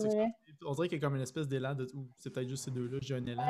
On 0.64 0.72
dirait 0.74 0.88
qu'il 0.88 0.98
y 0.98 1.00
a 1.00 1.04
comme 1.06 1.16
une 1.16 1.22
espèce 1.22 1.48
d'élan 1.48 1.74
de. 1.74 1.86
ou 1.94 2.08
c'est 2.18 2.30
peut-être 2.32 2.48
juste 2.48 2.64
ces 2.64 2.70
deux-là, 2.70 2.98
j'ai 3.00 3.14
un 3.16 3.26
élan. 3.26 3.42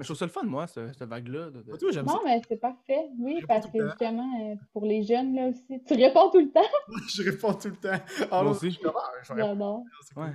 Mais 0.00 0.04
je 0.04 0.08
trouve 0.08 0.16
ça 0.16 0.24
le 0.24 0.30
fun, 0.30 0.44
moi, 0.44 0.66
ce- 0.66 0.90
cette 0.94 1.08
vague-là. 1.10 1.50
de- 1.50 1.62
j'aime 1.92 2.06
ça. 2.06 2.12
Non, 2.14 2.20
mais 2.24 2.40
c'est 2.48 2.56
parfait. 2.56 3.10
Oui, 3.18 3.44
parce 3.46 3.66
que 3.66 3.86
justement, 3.86 4.50
euh, 4.50 4.54
pour 4.72 4.86
les 4.86 5.02
jeunes, 5.02 5.34
là 5.34 5.48
aussi, 5.48 5.82
tu 5.86 5.92
réponds 5.94 6.30
tout 6.30 6.40
le 6.40 6.50
temps. 6.50 6.60
je 7.14 7.22
réponds 7.22 7.52
tout 7.52 7.68
le 7.68 7.76
temps. 7.76 8.02
Ah, 8.22 8.26
Moi 8.30 8.44
non, 8.44 8.50
aussi. 8.52 8.70
je 8.70 8.76
suis 8.76 8.82
comme, 8.82 8.94
ah, 8.96 9.10
J'adore. 9.22 9.82
Ouais. 10.16 10.32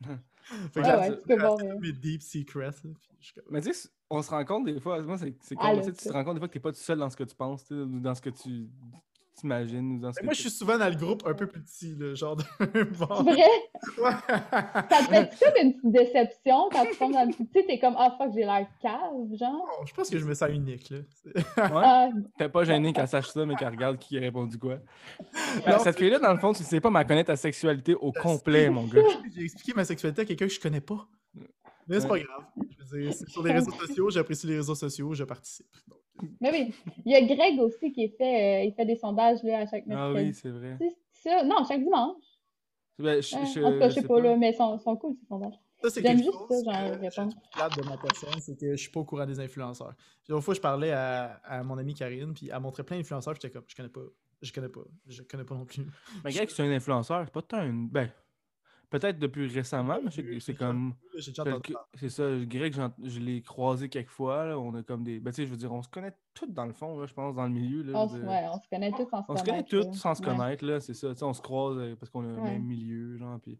Fait 0.42 0.80
que 0.80 0.80
Ouais, 0.80 0.84
j'ai- 0.84 1.10
ouais, 1.10 1.16
tu 1.18 1.26
peux 1.26 1.38
voir, 1.40 1.58
euh. 1.58 1.78
mes 1.80 1.92
deep 1.92 2.20
secrets. 2.22 2.66
là, 2.66 2.72
puis 2.82 2.94
je 3.20 3.24
suis 3.26 3.34
comme- 3.34 3.44
Mais 3.50 3.62
tu 3.62 3.72
sais, 3.72 3.88
on 4.10 4.20
se 4.20 4.28
rend 4.30 4.44
compte 4.44 4.64
des 4.66 4.78
fois, 4.78 5.00
moi, 5.02 5.16
c'est 5.16 5.34
c'est 5.40 5.54
Ah, 5.58 5.72
comme 5.72 5.82
ça, 5.84 5.92
tu 5.92 6.04
te 6.08 6.12
rends 6.12 6.24
compte 6.24 6.34
des 6.34 6.40
fois 6.40 6.48
que 6.48 6.52
t'es 6.52 6.60
pas 6.60 6.72
tout 6.72 6.78
seul 6.78 6.98
dans 6.98 7.08
ce 7.10 7.16
que 7.16 7.24
tu 7.24 7.34
penses, 7.34 7.64
dans 7.70 8.14
ce 8.14 8.20
que 8.20 8.30
tu 8.30 8.68
t'imagines, 9.38 10.00
que 10.00 10.24
moi, 10.24 10.32
je 10.34 10.40
suis 10.40 10.50
souvent 10.50 10.78
dans 10.78 10.88
le 10.88 10.94
groupe 10.96 11.22
un 11.26 11.34
peu 11.34 11.46
plus 11.46 11.60
petit, 11.62 11.94
là, 11.96 12.14
genre 12.14 12.36
de. 12.36 12.42
bon. 12.98 13.06
Vrai? 13.06 13.34
Ouais. 13.98 14.10
Ça 14.28 14.98
te 14.98 15.04
fait 15.10 15.30
ça 15.36 15.52
une 15.62 15.74
petite 15.74 15.92
déception 15.92 16.68
quand 16.70 16.84
tu 16.90 16.96
tombes 16.96 17.12
dans 17.12 17.24
le. 17.24 17.32
Sais, 17.52 17.64
t'es 17.66 17.78
comme, 17.78 17.94
ah 17.98 18.14
fuck, 18.18 18.32
j'ai 18.34 18.40
l'air 18.44 18.66
cave, 18.80 19.34
genre. 19.38 19.66
Oh, 19.80 19.84
je 19.86 19.92
pense 19.94 20.10
que 20.10 20.18
je 20.18 20.24
me 20.24 20.34
sens 20.34 20.50
unique, 20.50 20.90
là. 20.90 20.98
C'est- 21.22 21.36
Ouais? 21.58 21.82
Ah, 21.84 22.08
T'es 22.38 22.48
pas 22.48 22.64
gêné 22.64 22.92
qu'elle 22.92 23.08
sache 23.08 23.28
ça, 23.28 23.44
mais 23.46 23.54
qu'elle 23.56 23.68
regarde 23.68 23.98
qui 23.98 24.16
a 24.16 24.20
répondu 24.20 24.58
quoi. 24.58 24.78
Non, 25.66 25.78
cette 25.78 25.98
fille-là, 25.98 26.18
dans 26.18 26.32
le 26.32 26.38
fond, 26.38 26.52
tu 26.52 26.62
sais 26.62 26.80
pas, 26.80 26.90
mais 26.90 27.00
elle 27.00 27.06
connaît 27.06 27.24
ta 27.24 27.36
sexualité 27.36 27.94
au 27.94 28.12
complet, 28.12 28.70
mon 28.70 28.84
gars. 28.86 29.02
J'ai 29.34 29.44
expliqué 29.44 29.72
ma 29.74 29.84
sexualité 29.84 30.22
à 30.22 30.24
quelqu'un 30.24 30.46
que 30.46 30.52
je 30.52 30.60
connais 30.60 30.80
pas. 30.80 31.06
Mais 31.86 32.00
c'est 32.00 32.08
pas 32.08 32.18
grave. 32.18 32.44
Je 32.78 32.84
veux 32.96 33.02
dire, 33.02 33.12
c'est 33.14 33.28
sur 33.28 33.42
les 33.42 33.52
réseaux 33.52 33.70
sociaux, 33.72 34.10
j'apprécie 34.10 34.46
les 34.46 34.56
réseaux 34.56 34.74
sociaux, 34.74 35.14
je 35.14 35.24
participe. 35.24 35.66
Donc, 35.88 35.97
mais 36.40 36.50
oui. 36.52 36.74
Il 37.04 37.12
y 37.12 37.14
a 37.14 37.22
Greg 37.22 37.58
aussi 37.60 37.92
qui 37.92 38.08
fait, 38.10 38.62
euh, 38.62 38.64
il 38.64 38.74
fait 38.74 38.86
des 38.86 38.96
sondages 38.96 39.42
là, 39.42 39.60
à 39.60 39.66
chaque 39.66 39.84
Ah 39.88 40.10
mercredi. 40.10 40.26
oui, 40.28 40.34
c'est 40.34 40.50
vrai. 40.50 40.76
C'est 40.80 41.30
ça? 41.30 41.44
Non, 41.44 41.64
chaque 41.66 41.82
dimanche. 41.82 42.16
Ben, 42.98 43.22
je, 43.22 43.36
Ouais. 43.36 43.46
je- 43.46 43.60
en 43.62 43.72
tout 43.72 43.78
cas, 43.78 43.88
je 43.88 43.94
sais 43.94 44.00
sais 44.02 44.06
pas, 44.08 44.20
là, 44.20 44.36
mais 44.36 44.50
ils 44.50 44.56
sont, 44.56 44.78
sont 44.78 44.96
cool, 44.96 45.14
ces 45.20 45.26
sondages. 45.26 45.54
Ça, 45.80 45.90
c'est 45.90 46.02
J'aime 46.02 46.16
quelque 46.16 46.24
juste 46.24 46.38
chose 46.38 46.64
ça, 46.64 47.68
que 47.70 47.80
de 47.80 47.88
ma 47.88 47.96
personne, 47.96 48.40
c'est 48.40 48.56
que 48.58 48.72
je 48.72 48.76
suis 48.76 48.90
pas 48.90 49.00
au 49.00 49.04
courant 49.04 49.26
des 49.26 49.38
influenceurs. 49.38 49.94
L'autre 50.28 50.44
fois, 50.44 50.54
je 50.54 50.60
parlais 50.60 50.90
à, 50.90 51.40
à 51.44 51.62
mon 51.62 51.78
amie 51.78 51.94
Karine, 51.94 52.34
puis 52.34 52.50
elle 52.52 52.60
montrait 52.60 52.82
plein 52.82 52.96
d'influenceurs, 52.96 53.34
puis 53.34 53.40
j'étais 53.42 53.54
comme, 53.54 53.64
je 53.68 53.76
connais 53.76 53.88
pas, 53.88 54.00
je 54.42 54.52
connais 54.52 54.68
pas, 54.68 54.80
je 55.06 55.22
connais 55.22 55.44
pas 55.44 55.54
non 55.54 55.64
plus. 55.64 55.86
Mais 56.24 56.32
Greg, 56.32 56.48
c'est 56.50 56.62
un 56.64 56.70
influenceur, 56.72 57.22
c'est 57.24 57.32
pas 57.32 57.42
tant 57.42 57.62
une. 57.62 57.88
Ben, 57.88 58.10
peut-être 58.90 59.18
depuis 59.18 59.46
récemment, 59.48 59.98
mais 60.02 60.10
c'est 60.40 60.54
comme. 60.54 60.94
C'est 61.94 62.08
ça, 62.08 62.24
Greg, 62.44 62.74
je 63.02 63.20
l'ai 63.20 63.42
croisé 63.42 63.88
quelques 63.88 64.10
fois. 64.10 64.46
là, 64.46 64.58
on 64.58 64.74
a 64.74 64.82
comme 64.82 65.04
des. 65.04 65.20
Ben, 65.20 65.30
tu 65.30 65.36
sais, 65.36 65.46
je 65.46 65.50
veux 65.50 65.56
dire, 65.56 65.72
on 65.72 65.82
se 65.82 65.88
connaît 65.88 66.14
tous 66.34 66.46
dans 66.46 66.66
le 66.66 66.72
fond, 66.72 66.98
là, 66.98 67.06
je 67.06 67.14
pense, 67.14 67.34
dans 67.34 67.44
le 67.44 67.50
milieu. 67.50 67.82
Là, 67.82 67.98
On, 67.98 68.08
se- 68.08 68.16
ouais, 68.16 68.46
on 68.52 68.58
se 68.60 68.68
connaît 68.68 68.90
tous 68.92 69.08
sans 69.08 69.22
se 69.22 69.32
On 69.32 69.36
se 69.36 69.42
connaît 69.42 69.50
connaître. 69.64 69.68
tous 69.68 69.86
là. 69.86 69.92
sans 69.92 70.14
se 70.14 70.22
connaître, 70.22 70.64
là, 70.64 70.80
c'est 70.80 70.94
ça. 70.94 71.10
Tu 71.12 71.18
sais, 71.18 71.24
on 71.24 71.32
se 71.32 71.42
croise 71.42 71.78
euh, 71.78 71.96
parce 71.96 72.10
qu'on 72.10 72.24
a 72.24 72.28
le 72.32 72.36
Ouais. 72.40 72.52
même 72.52 72.64
milieu, 72.64 73.16
genre. 73.16 73.38
Puis, 73.40 73.58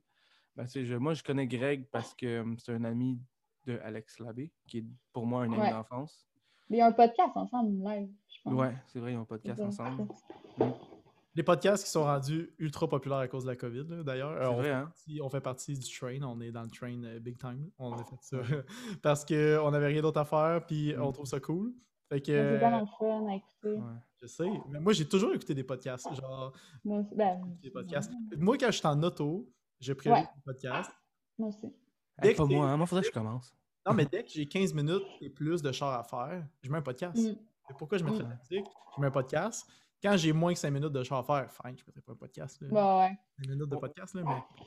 ben, 0.56 0.64
tu 0.64 0.70
sais, 0.70 0.84
je- 0.84 0.94
moi, 0.96 1.14
je 1.14 1.22
connais 1.22 1.46
Greg 1.46 1.86
parce 1.90 2.14
que 2.14 2.26
euh, 2.26 2.54
c'est 2.58 2.72
un 2.72 2.84
ami 2.84 3.20
de 3.66 3.78
Alex 3.84 4.18
Labbé, 4.20 4.52
qui 4.66 4.78
est 4.78 4.84
pour 5.12 5.26
moi 5.26 5.42
un 5.42 5.52
ami 5.52 5.58
Ouais. 5.58 5.70
d'enfance. 5.70 6.26
Mais 6.70 6.76
il 6.76 6.80
y 6.80 6.82
a 6.82 6.86
un 6.86 6.92
podcast 6.92 7.34
ensemble 7.34 7.82
live, 7.82 8.08
je 8.28 8.42
pense. 8.44 8.54
Ouais, 8.54 8.74
c'est 8.86 8.98
vrai, 8.98 9.12
ils 9.12 9.16
ont 9.16 9.22
un 9.22 9.24
podcast 9.24 9.58
ça, 9.58 9.66
ensemble. 9.66 10.08
Les 11.38 11.44
podcasts 11.44 11.84
qui 11.84 11.90
sont 11.92 12.02
rendus 12.02 12.52
ultra 12.58 12.88
populaires 12.88 13.18
à 13.18 13.28
cause 13.28 13.44
de 13.44 13.50
la 13.50 13.54
COVID, 13.54 14.02
d'ailleurs. 14.04 14.32
Euh, 14.32 14.40
C'est 14.40 14.48
on, 14.48 14.74
hein? 14.74 14.82
partie, 14.86 15.20
on 15.22 15.28
fait 15.30 15.40
partie 15.40 15.78
du 15.78 15.88
train, 15.88 16.20
on 16.22 16.40
est 16.40 16.50
dans 16.50 16.64
le 16.64 16.68
train 16.68 17.00
euh, 17.04 17.20
big 17.20 17.38
time. 17.38 17.70
On 17.78 17.92
a 17.92 18.02
fait 18.02 18.16
ça 18.20 18.38
parce 19.02 19.24
qu'on 19.24 19.70
n'avait 19.70 19.86
rien 19.86 20.02
d'autre 20.02 20.18
à 20.18 20.24
faire, 20.24 20.66
puis 20.66 20.96
Mm. 20.96 21.00
on 21.00 21.12
trouve 21.12 21.26
ça 21.26 21.38
cool. 21.38 21.72
Fait 22.08 22.20
que, 22.20 22.32
euh, 22.32 22.58
fun 22.98 23.28
à 23.28 23.34
écouter. 23.36 23.74
Ouais. 23.80 23.94
je 24.20 24.26
sais, 24.26 24.50
mais 24.68 24.80
moi 24.80 24.92
j'ai 24.92 25.06
toujours 25.08 25.32
écouté 25.32 25.54
des 25.54 25.62
podcasts, 25.62 26.12
genre 26.12 26.52
Moi 26.84 26.98
aussi. 27.02 27.14
Ben, 27.14 27.40
des 27.62 27.70
podcasts. 27.70 28.10
Moi 28.36 28.56
quand 28.58 28.72
je 28.72 28.78
suis 28.78 28.86
en 28.88 29.00
auto, 29.04 29.48
je 29.78 29.92
priorise 29.92 30.24
Ouais. 30.24 30.30
les 30.34 30.42
podcasts. 30.42 30.90
moi 31.38 31.50
aussi. 31.50 31.72
Dès 32.20 32.30
Hey, 32.30 32.34
que 32.34 32.38
pas 32.38 32.46
moi, 32.46 32.66
hein, 32.68 32.76
moi, 32.76 32.86
faudrait 32.88 33.02
que 33.02 33.08
je 33.10 33.12
commence. 33.12 33.54
Non, 33.86 33.94
mais 33.94 34.06
dès 34.10 34.24
que 34.24 34.30
j'ai 34.30 34.48
15 34.48 34.74
minutes 34.74 35.04
et 35.20 35.30
plus 35.30 35.62
de 35.62 35.70
char 35.70 35.94
à 36.00 36.02
faire, 36.02 36.44
je 36.62 36.68
mets 36.72 36.78
un 36.78 36.82
podcast. 36.82 37.16
Mm. 37.16 37.36
Pourquoi 37.78 37.96
je 37.98 38.02
mettrais 38.02 38.24
de 38.24 38.24
Mm. 38.24 38.30
la 38.30 38.36
musique? 38.36 38.66
Je 38.96 39.00
mets 39.00 39.06
un 39.06 39.10
podcast. 39.12 39.64
Quand 40.02 40.16
j'ai 40.16 40.32
moins 40.32 40.52
que 40.52 40.58
5 40.58 40.70
minutes 40.70 40.92
de 40.92 41.02
char 41.02 41.18
à 41.18 41.22
faire, 41.24 41.50
fine, 41.52 41.76
je 41.76 41.84
mettrai 41.86 42.00
pas 42.02 42.12
un 42.12 42.16
podcast. 42.16 42.60
Là. 42.62 42.68
Ouais, 42.68 43.08
ouais. 43.08 43.18
5 43.44 43.48
minutes 43.50 43.68
de 43.70 43.76
podcast, 43.76 44.14
là, 44.14 44.22
mais 44.24 44.66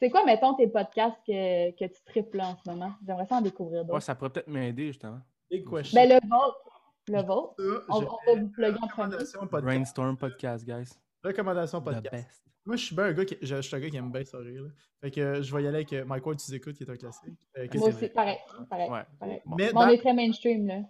C'est 0.00 0.10
quoi, 0.10 0.24
mettons, 0.24 0.54
tes 0.54 0.68
podcasts 0.68 1.18
que, 1.26 1.70
que 1.72 1.84
tu 1.84 2.02
triples 2.06 2.38
là, 2.38 2.48
en 2.48 2.56
ce 2.56 2.70
moment? 2.70 2.92
J'aimerais 3.06 3.26
ça 3.26 3.36
en 3.36 3.40
découvrir 3.42 3.82
d'autres. 3.84 3.94
Ouais, 3.94 4.00
ça 4.00 4.14
pourrait 4.14 4.30
peut-être 4.30 4.48
m'aider, 4.48 4.86
justement. 4.88 5.20
big 5.50 5.68
question. 5.68 6.00
Ben, 6.00 6.08
le 6.08 6.28
vôtre. 6.28 6.64
Le 7.08 7.22
vôtre. 7.22 7.54
On, 7.88 8.00
va 8.00 8.40
vous 8.40 8.48
plugger 8.48 8.76
en 8.82 8.86
premier. 8.86 9.04
recommandation 9.14 9.40
podcast. 9.40 9.64
Brainstorm 9.64 10.16
podcast, 10.16 10.64
guys. 10.66 10.90
Recommandation 11.24 11.80
The 11.80 11.84
podcast. 11.84 12.10
best. 12.12 12.44
Moi, 12.66 12.76
je 12.76 12.84
suis 12.84 12.94
bien 12.94 13.04
un 13.06 13.12
gars 13.12 13.24
qui, 13.24 13.36
je, 13.40 13.56
je 13.56 13.60
suis 13.62 13.76
un 13.76 13.80
gars 13.80 13.88
qui 13.90 13.96
aime 13.96 14.12
bien 14.12 14.24
ça 14.24 14.38
rire. 14.38 14.62
là. 14.62 14.68
Fait 15.00 15.10
que 15.10 15.20
euh, 15.20 15.42
je 15.42 15.54
vais 15.56 15.62
y 15.62 15.66
aller 15.66 15.76
avec 15.78 15.92
euh, 15.94 16.04
Mike 16.04 16.26
Ward, 16.26 16.38
tu 16.38 16.54
écoutes, 16.54 16.76
qui 16.76 16.82
est 16.84 16.90
un 16.90 16.96
classique. 16.96 17.38
Euh, 17.56 17.66
Moi 17.74 17.90
c'est 17.90 17.96
aussi, 17.96 18.08
pareil. 18.10 18.36
pareil, 18.68 18.90
Ouais. 18.90 19.02
pareil. 19.18 19.42
Bon. 19.46 19.56
Mais 19.56 19.64
Mais 19.66 19.70
on 19.74 19.80
dans, 19.80 19.88
est 19.88 19.98
très 19.98 20.12
mainstream, 20.12 20.66
là. 20.66 20.80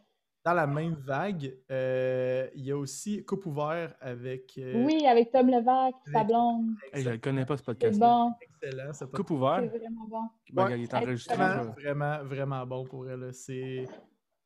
Dans 0.49 0.55
la 0.55 0.67
même 0.67 0.95
vague, 0.95 1.55
euh, 1.71 2.49
il 2.55 2.65
y 2.65 2.71
a 2.73 2.77
aussi 2.77 3.23
Coupe 3.25 3.45
ouvert 3.47 3.95
avec. 4.01 4.55
euh, 4.59 4.85
Oui, 4.85 5.07
avec 5.07 5.31
Tom 5.31 5.49
Levac, 5.49 5.95
sa 6.11 6.25
blonde. 6.25 6.71
Hey, 6.93 7.03
je 7.03 7.11
le 7.11 7.19
connais 7.19 7.45
pas, 7.45 7.57
ce 7.57 7.63
C'est 7.63 7.67
podcast. 7.67 7.99
bon. 7.99 8.33
Excellent, 8.41 8.93
ce 8.95 9.05
Coupe 9.05 9.29
C'est 9.29 9.35
ouvert. 9.35 9.65
vraiment 9.69 10.07
bon. 10.09 10.23
Ben, 10.53 10.65
Ouais. 10.67 10.79
il 10.81 10.83
est 10.85 10.95
enregistré. 10.95 11.37
Vraiment, 11.37 11.73
vraiment, 11.73 12.25
vraiment 12.25 12.67
bon 12.67 12.85
pour 12.85 13.09
elle. 13.09 13.33
C'est... 13.35 13.85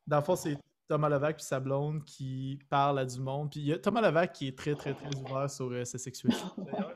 Dans 0.06 0.16
le 0.16 0.22
fond, 0.24 0.34
c'est 0.34 0.56
Thomas 0.88 1.08
Levac 1.08 1.36
puis 1.36 1.44
sa 1.44 1.60
blonde 1.60 2.04
qui 2.04 2.58
parle 2.68 2.98
à 2.98 3.04
du 3.04 3.20
monde. 3.20 3.50
Puis 3.50 3.60
il 3.60 3.66
y 3.66 3.72
a 3.72 3.78
Thomas 3.78 4.00
Levac 4.00 4.32
qui 4.32 4.48
est 4.48 4.58
très, 4.58 4.74
très, 4.74 4.94
très 4.94 5.14
ouvert 5.16 5.48
sur 5.48 5.70
euh, 5.70 5.84
sa 5.84 5.98
sexualité, 5.98 6.42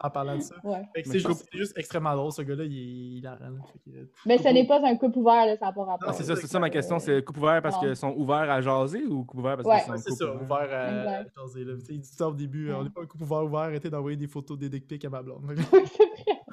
en 0.00 0.10
parlant 0.10 0.36
de 0.36 0.40
ça. 0.42 0.54
Ouais. 0.62 0.82
Fait 0.94 1.02
que 1.02 1.08
Mais 1.08 1.18
c'est, 1.18 1.28
juste, 1.28 1.48
c'est 1.50 1.58
juste 1.58 1.78
extrêmement 1.78 2.14
drôle, 2.14 2.30
ce 2.32 2.42
gars-là, 2.42 2.64
il 2.64 2.72
est 2.72 3.18
il. 3.18 3.22
Fait 3.22 3.90
que- 3.90 4.08
Mais 4.26 4.38
ce 4.38 4.48
n'est 4.48 4.66
pas 4.66 4.80
un 4.86 4.96
couple 4.96 5.18
ouvert, 5.18 5.44
là, 5.46 5.56
ça 5.56 5.66
n'a 5.66 5.72
pas 5.72 5.84
rapport. 5.84 6.08
Ah, 6.08 6.12
c'est 6.12 6.22
ça, 6.24 6.36
c'est 6.36 6.46
ça 6.46 6.58
ma 6.60 6.70
question. 6.70 6.98
C'est 6.98 7.24
coupe 7.24 7.36
ouvert 7.38 7.60
parce 7.62 7.78
qu'ils 7.78 7.96
sont 7.96 8.14
ouverts 8.16 8.50
à 8.50 8.60
jaser 8.60 9.04
ou 9.04 9.24
coupe 9.24 9.40
ouvert 9.40 9.56
parce 9.56 9.68
Ouais. 9.68 9.76
qu'ils 9.76 9.84
sont 9.86 9.92
Ouais, 9.92 9.98
c'est 9.98 10.10
couple 10.10 10.24
ça, 10.24 10.44
ouvert? 10.44 10.78
à, 10.78 11.24
jaser, 11.42 11.64
là. 11.64 11.74
Tu 11.74 11.80
sais, 11.84 11.92
Il 11.94 12.00
dit 12.00 12.08
ça 12.08 12.28
au 12.28 12.34
début, 12.34 12.68
Ouais. 12.68 12.74
on 12.78 12.84
n'est 12.84 12.90
pas 12.90 13.02
un 13.02 13.06
couple 13.06 13.24
ouvert, 13.24 13.44
ouvert, 13.44 13.60
arrêtez 13.60 13.90
d'envoyer 13.90 14.16
des 14.16 14.28
photos 14.28 14.56
des 14.58 14.68
dick 14.68 14.86
pics 14.86 15.04
à 15.04 15.10
ma 15.10 15.22
blonde. 15.22 15.42
Oui, 15.48 15.56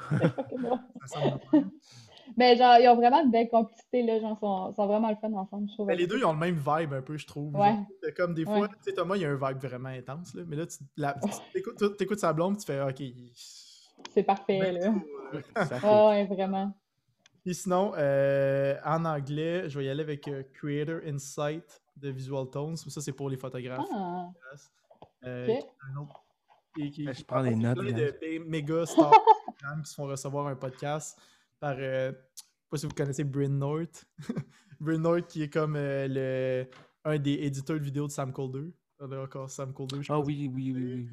c'est 0.10 0.16
vrai. 0.18 0.32
Ça. 1.06 1.20
Mais 2.38 2.56
genre, 2.58 2.76
ils 2.80 2.88
ont 2.90 2.96
vraiment 2.96 3.24
une 3.24 3.32
belle 3.32 3.48
complicité, 3.50 4.04
là. 4.04 4.20
Genre, 4.20 4.38
sont, 4.40 4.74
sont 4.74 4.88
vraiment 4.88 5.10
le 5.10 5.16
fun 5.16 5.32
ensemble, 5.34 5.68
je 5.70 5.74
trouve. 5.74 5.88
Mais 5.88 5.96
les 5.96 6.08
deux, 6.08 6.18
ils 6.18 6.26
ont 6.26 6.34
le 6.34 6.40
même 6.40 6.56
vibe 6.56 6.94
un 6.94 7.02
peu, 7.02 7.18
je 7.18 7.26
trouve. 7.28 7.56
Ouais. 7.56 7.74
Genre, 7.74 8.14
comme 8.18 8.34
des 8.34 8.44
fois, 8.46 8.60
Ouais. 8.62 8.68
tu 8.68 8.76
sais, 8.90 8.94
Thomas, 8.94 9.16
il 9.16 9.22
y 9.22 9.26
a 9.26 9.30
un 9.32 9.36
vibe 9.36 9.60
vraiment 9.60 9.90
intense, 9.90 10.34
là, 10.34 10.44
mais 10.46 10.56
là, 10.56 10.66
tu 10.66 10.78
la- 10.98 11.14
tu 11.14 11.30
t'écoutes, 11.54 11.78
tu- 11.78 11.96
t'écoutes 11.96 12.20
sa 12.20 12.34
blonde, 12.34 12.58
tu 12.58 12.66
fais 12.66 12.82
OK. 12.82 13.02
C'est 14.14 14.24
parfait, 14.24 14.60
ben, 14.60 14.76
là. 14.76 14.94
Ça 15.68 15.80
fait- 15.80 15.88
Ouais, 16.08 16.26
vraiment. 16.26 16.74
Puis 17.44 17.54
sinon, 17.56 17.94
euh, 17.96 18.76
en 18.84 19.06
anglais, 19.06 19.70
je 19.70 19.78
vais 19.80 19.86
y 19.86 19.90
aller 19.90 20.02
avec 20.02 20.28
euh, 20.28 20.44
Creator 20.54 21.02
Insight 21.06 21.82
de 21.96 22.10
Visual 22.10 22.50
Tones. 22.50 22.76
Ça, 22.76 23.02
c'est 23.02 23.12
pour 23.14 23.30
les 23.30 23.38
photographes. 23.38 23.86
Ah, 23.94 24.30
Euh, 25.26 25.46
qui- 25.48 25.66
un 25.94 26.02
autre- 26.02 26.24
et 26.80 26.90
qui- 26.92 27.08
Eh, 27.10 27.14
je 27.14 27.24
prends 27.24 27.42
des 27.44 27.56
notes, 27.56 27.78
plein 27.78 27.92
de 27.92 28.18
mé- 28.22 28.40
méga 28.46 28.86
stars 28.86 29.12
qui 29.84 29.90
se 29.90 29.96
font 29.96 30.06
recevoir 30.06 30.48
un 30.48 30.56
podcast 30.56 31.18
par. 31.70 31.76
euh, 31.80 32.12
je 32.12 32.42
sais 32.42 32.46
pas 32.70 32.78
si 32.78 32.86
vous 32.88 32.94
connaissez 32.94 33.24
Bryn 33.24 33.58
North. 33.58 34.06
Bryn 34.80 35.02
North 35.02 35.28
qui 35.28 35.44
est 35.44 35.50
comme 35.50 35.76
euh, 35.76 36.08
le, 36.10 36.70
un 37.04 37.18
des 37.20 37.34
éditeurs 37.34 37.78
de 37.80 37.84
vidéos 37.84 38.08
de 38.08 38.12
Sam 38.12 38.32
Colder. 38.34 38.74
On 39.00 39.12
a 39.12 39.22
encore 39.24 39.50
Sam 39.50 39.74
Colder. 39.74 40.02
je 40.02 40.12
Ah 40.12 40.16
pense. 40.18 40.26
oui, 40.28 40.50
oui, 40.54 40.72
oui, 40.72 40.94
oui. 40.94 41.10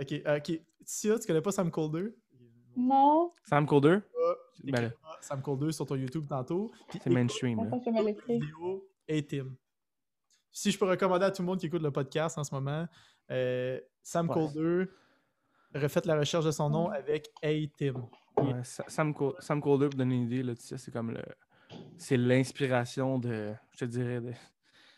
Ok, 0.00 0.22
ok. 0.26 0.60
Tia, 0.84 1.18
tu 1.18 1.26
connais 1.26 1.40
pas 1.40 1.52
Sam 1.52 1.70
Colder? 1.70 2.14
Non, 2.76 3.32
Sam 3.44 3.66
Colder? 3.66 3.98
Ah, 4.22 4.34
Ben 4.64 4.92
Sam 5.22 5.40
Colder 5.42 5.72
sur 5.72 5.86
ton 5.86 5.94
YouTube 5.96 6.26
tantôt. 6.28 6.70
C'est 6.92 7.06
mainstream. 7.10 7.58
là. 7.64 7.70
vidéo 8.28 8.86
et 9.08 9.26
Tim. 9.26 9.48
Si 10.52 10.70
je 10.70 10.78
peux 10.78 10.84
recommander 10.86 11.24
à 11.26 11.30
tout 11.30 11.42
le 11.42 11.46
monde 11.46 11.58
qui 11.58 11.66
écoute 11.66 11.82
le 11.82 11.90
podcast 11.90 12.36
en 12.38 12.44
ce 12.44 12.54
moment, 12.54 12.86
euh, 13.30 13.80
Sam 14.02 14.28
Ouais. 14.28 14.34
Colder, 14.34 14.84
refaites 15.74 16.06
la 16.06 16.18
recherche 16.18 16.44
de 16.44 16.50
son 16.50 16.68
nom 16.70 16.90
avec 16.90 17.30
Hey 17.42 17.70
Tim. 17.78 18.08
Ouais, 18.38 18.60
Sam, 18.64 19.14
Sam 19.38 19.60
Colder, 19.62 19.88
pour 19.88 19.98
donner 19.98 20.14
une 20.16 20.22
idée, 20.24 20.42
là, 20.42 20.54
tu 20.54 20.62
sais, 20.62 20.76
c'est 20.78 20.90
comme 20.92 21.10
le. 21.12 21.22
C'est 21.98 22.16
l'inspiration 22.16 23.18
de, 23.18 23.52
je 23.72 23.78
te 23.78 23.84
dirais, 23.86 24.20
de 24.20 24.30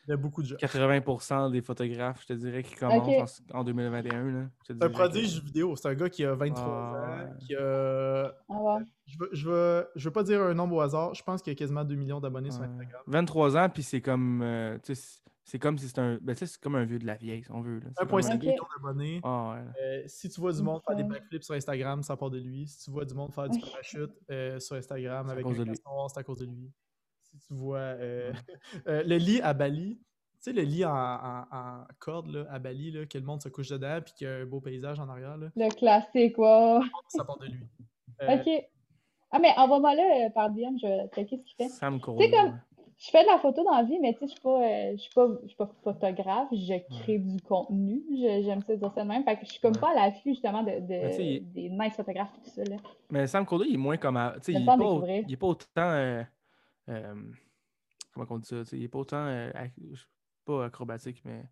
Il 0.06 0.10
y 0.10 0.12
a 0.12 0.16
beaucoup 0.16 0.42
de 0.42 0.48
gens. 0.48 0.56
80% 0.56 1.50
des 1.50 1.62
photographes, 1.62 2.22
je 2.22 2.26
te 2.26 2.32
dirais, 2.34 2.62
qui 2.62 2.74
commencent 2.74 3.42
en, 3.52 3.60
en 3.60 3.64
2021. 3.64 4.24
Là, 4.24 4.42
je 4.62 4.72
te 4.72 4.72
C'est 4.72 4.72
un 4.72 4.76
dirais 4.76 4.88
que- 4.90 4.94
prodige 4.98 5.42
vidéo. 5.42 5.76
C'est 5.76 5.88
un 5.88 5.94
gars 5.94 6.10
qui 6.10 6.24
a 6.24 6.34
23 6.34 6.64
Ah, 6.66 7.24
ans. 7.24 7.36
qui 7.38 7.54
a. 7.54 8.34
Ah 8.48 8.62
ouais. 8.62 8.82
Je 9.06 9.16
veux, 9.18 9.28
je, 9.32 9.48
veux, 9.48 9.88
je 9.96 10.04
veux 10.08 10.12
pas 10.12 10.22
dire 10.22 10.42
un 10.42 10.54
nombre 10.54 10.76
au 10.76 10.80
hasard. 10.80 11.14
Je 11.14 11.22
pense 11.22 11.40
qu'il 11.42 11.52
y 11.52 11.56
a 11.56 11.58
quasiment 11.58 11.84
2 11.84 11.94
millions 11.94 12.20
d'abonnés 12.20 12.50
sur. 12.50 12.62
Instagram. 12.62 13.02
23 13.06 13.56
ans, 13.56 13.68
puis 13.70 13.82
c'est 13.82 14.00
comme. 14.02 14.42
euh, 14.42 14.78
tu 14.82 14.94
sais, 14.94 15.20
c'est- 15.48 15.52
c'est 15.52 15.58
comme 15.58 15.78
si 15.78 15.88
c'était 15.88 16.00
un. 16.00 16.18
Ben, 16.20 16.34
c'est 16.34 16.58
comme 16.60 16.74
un 16.76 16.84
vieux 16.84 16.98
de 16.98 17.06
la 17.06 17.14
vieille, 17.16 17.42
si 17.44 17.50
on 17.50 17.60
veut. 17.60 17.80
là. 17.80 17.86
C'est 17.96 18.02
1,5 18.04 18.08
vraiment- 18.08 18.34
Ok. 18.36 18.42
millions 18.42 18.66
d'abonnés. 18.76 19.20
Là. 19.24 19.62
Si 20.06 20.28
tu 20.28 20.40
vois 20.40 20.52
du 20.52 20.62
monde 20.62 20.80
faire 20.86 20.96
des 20.96 21.04
backflips 21.04 21.42
sur 21.44 21.54
Instagram, 21.54 22.02
ça 22.02 22.16
part 22.16 22.30
de 22.30 22.38
lui. 22.38 22.66
Si 22.66 22.84
tu 22.84 22.90
vois 22.90 23.04
du 23.04 23.14
monde 23.14 23.32
faire 23.32 23.48
du 23.48 23.58
parachute 23.60 24.10
euh, 24.30 24.58
sur 24.60 24.76
Instagram 24.76 25.26
C'est 25.26 25.30
à 25.30 25.32
avec 25.32 25.44
cause 25.44 25.56
un 25.56 25.58
de 25.60 25.64
lui. 25.64 25.70
castor, 25.72 26.10
c'est 26.10 26.20
à 26.20 26.22
cause 26.22 26.38
de 26.38 26.46
lui. 26.46 26.70
Si 27.22 27.38
tu 27.46 27.54
vois 27.54 27.78
euh, 27.78 28.32
euh, 28.88 29.02
le 29.04 29.16
lit 29.16 29.40
à 29.42 29.52
Bali, 29.54 29.98
tu 29.98 30.04
sais, 30.40 30.52
le 30.52 30.62
lit 30.62 30.84
en, 30.84 30.90
en- 30.92 31.44
en 31.50 31.84
corde 31.98 32.28
là, 32.28 32.46
à 32.50 32.58
Bali, 32.58 32.90
là, 32.92 33.06
que 33.06 33.18
le 33.18 33.24
monde 33.24 33.42
se 33.42 33.48
couche 33.48 33.68
dedans 33.68 34.00
puis 34.04 34.14
qu'il 34.14 34.26
y 34.26 34.30
a 34.30 34.34
un 34.36 34.46
beau 34.46 34.60
paysage 34.60 34.98
en 35.00 35.08
arrière, 35.08 35.36
là, 35.36 35.48
Le 35.56 35.68
classique, 35.74 36.38
wow. 36.38 36.82
ça 37.08 37.24
part 37.24 37.38
de 37.38 37.46
lui. 37.46 37.60
Euh, 38.22 38.36
Ok. 38.36 38.64
Ah, 39.30 39.38
mais 39.40 39.52
envoie-moi-le 39.58 40.26
euh, 40.26 40.30
par 40.30 40.48
DM, 40.50 40.78
je 40.80 40.86
vais 40.86 41.08
checker 41.14 41.36
ce 41.36 41.42
qu'il 41.42 41.56
fait. 41.56 41.68
Sam 41.68 42.00
Courneau, 42.00 42.20
Tu 42.20 42.26
sais, 42.26 42.30
comme- 42.36 42.46
ouais. 42.52 42.58
Je 42.98 43.10
fais 43.10 43.22
de 43.22 43.28
la 43.28 43.38
photo 43.38 43.62
dans 43.62 43.76
la 43.76 43.84
vie, 43.84 43.98
mais 44.00 44.12
tu 44.14 44.18
sais, 44.20 44.26
je 44.26 44.30
suis 44.32 44.40
pas, 44.40 44.60
euh, 44.60 44.92
je 44.96 45.00
suis 45.00 45.12
pas, 45.14 45.28
je 45.42 45.46
suis 45.48 45.56
pas 45.56 45.70
photographe, 45.84 46.48
je 46.52 46.74
crée 47.02 47.18
du 47.18 47.40
contenu. 47.42 48.02
J'aime 48.42 48.60
ça 48.62 48.74
dire 48.74 48.92
ça 48.92 49.04
de 49.04 49.08
même. 49.08 49.22
Fait 49.22 49.36
que 49.36 49.46
je 49.46 49.52
suis 49.52 49.60
comme 49.60 49.74
Ouais. 49.74 49.80
pas 49.80 49.90
à 49.92 49.94
l'affût, 50.06 50.30
justement, 50.30 50.64
de, 50.64 50.80
des 50.80 51.68
nice 51.70 51.94
photographes 51.94 52.32
et 52.38 52.44
tout 52.44 52.50
ça, 52.56 52.64
là. 52.64 52.76
Mais 53.10 53.26
Sam 53.28 53.46
Courneau, 53.46 53.64
il 53.64 53.74
est 53.74 53.78
moins 53.78 53.96
comme. 53.98 54.16
à- 54.16 54.32
tu 54.38 54.46
sais, 54.46 54.52
J'aime 54.52 54.62
il, 54.62 54.64
est 54.64 54.66
pas 54.66 54.74
il 55.26 55.32
est 55.32 55.36
pas 55.36 55.46
autant. 55.46 55.66
euh, 55.76 56.22
euh, 56.88 57.14
comment 58.12 58.26
on 58.30 58.38
dit 58.38 58.48
ça? 58.48 58.56
Il 58.72 58.82
est 58.82 58.88
pas 58.88 58.98
autant. 58.98 59.26
euh, 59.26 59.50
ac- 59.52 60.04
pas 60.44 60.64
acrobatique, 60.64 61.22
mais. 61.24 61.44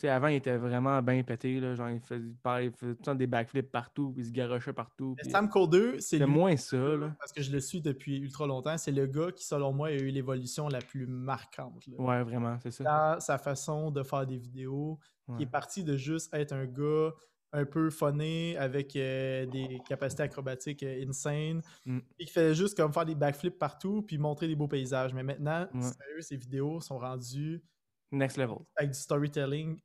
Sais, 0.00 0.08
avant, 0.08 0.28
il 0.28 0.36
était 0.36 0.56
vraiment 0.56 1.02
bien 1.02 1.22
pété. 1.24 1.58
Là, 1.60 1.74
genre, 1.74 1.90
il 1.90 2.00
faisait, 2.00 2.22
il 2.62 2.72
tout 2.72 2.86
le 2.86 2.96
temps 2.96 3.14
des 3.14 3.26
backflips 3.26 3.70
partout, 3.70 4.12
puis 4.12 4.22
il 4.22 4.26
se 4.26 4.32
garochait 4.32 4.72
partout. 4.72 5.14
puis 5.20 5.30
Sam 5.30 5.48
Cole 5.48 5.70
2, 5.70 5.98
c'est 6.00 6.24
moins 6.26 6.56
ça. 6.56 6.76
Là. 6.76 7.14
parce 7.18 7.32
que 7.32 7.42
je 7.42 7.50
le 7.50 7.60
suis 7.60 7.80
depuis 7.80 8.18
ultra 8.18 8.46
longtemps. 8.46 8.78
C'est 8.78 8.92
le 8.92 9.06
gars 9.06 9.32
qui, 9.32 9.44
selon 9.44 9.72
moi, 9.72 9.88
a 9.88 9.92
eu 9.92 10.08
l'évolution 10.10 10.68
la 10.68 10.80
plus 10.80 11.06
marquante. 11.06 11.86
là. 11.88 11.96
Ouais, 11.98 12.22
vraiment, 12.22 12.58
c'est 12.60 12.70
ça. 12.70 12.84
Dans 12.84 13.20
sa 13.20 13.38
façon 13.38 13.90
de 13.90 14.02
faire 14.02 14.26
des 14.26 14.38
vidéos, 14.38 14.98
qui 15.26 15.32
Ouais. 15.32 15.42
est 15.42 15.46
parti 15.46 15.84
de 15.84 15.96
juste 15.96 16.32
être 16.34 16.52
un 16.52 16.64
gars 16.66 17.12
un 17.52 17.64
peu 17.64 17.88
funné 17.90 18.56
avec 18.58 18.94
euh, 18.96 19.46
des 19.46 19.80
capacités 19.88 20.22
acrobatiques 20.22 20.82
euh, 20.82 21.02
insane, 21.08 21.62
Mm. 21.86 21.98
et 22.18 22.24
qui 22.26 22.32
faisait 22.32 22.54
juste 22.54 22.76
comme 22.76 22.92
faire 22.92 23.06
des 23.06 23.14
backflips 23.14 23.58
partout 23.58 24.02
puis 24.02 24.18
montrer 24.18 24.48
des 24.48 24.54
beaux 24.54 24.68
paysages. 24.68 25.12
Mais 25.14 25.22
maintenant, 25.22 25.66
Ouais. 25.74 25.80
sérieux, 25.82 26.20
ses 26.20 26.36
vidéos 26.36 26.80
sont 26.80 26.98
rendues 26.98 27.62
Next 28.12 28.36
level. 28.38 28.58
avec 28.76 28.92
du 28.92 28.98
storytelling 28.98 29.78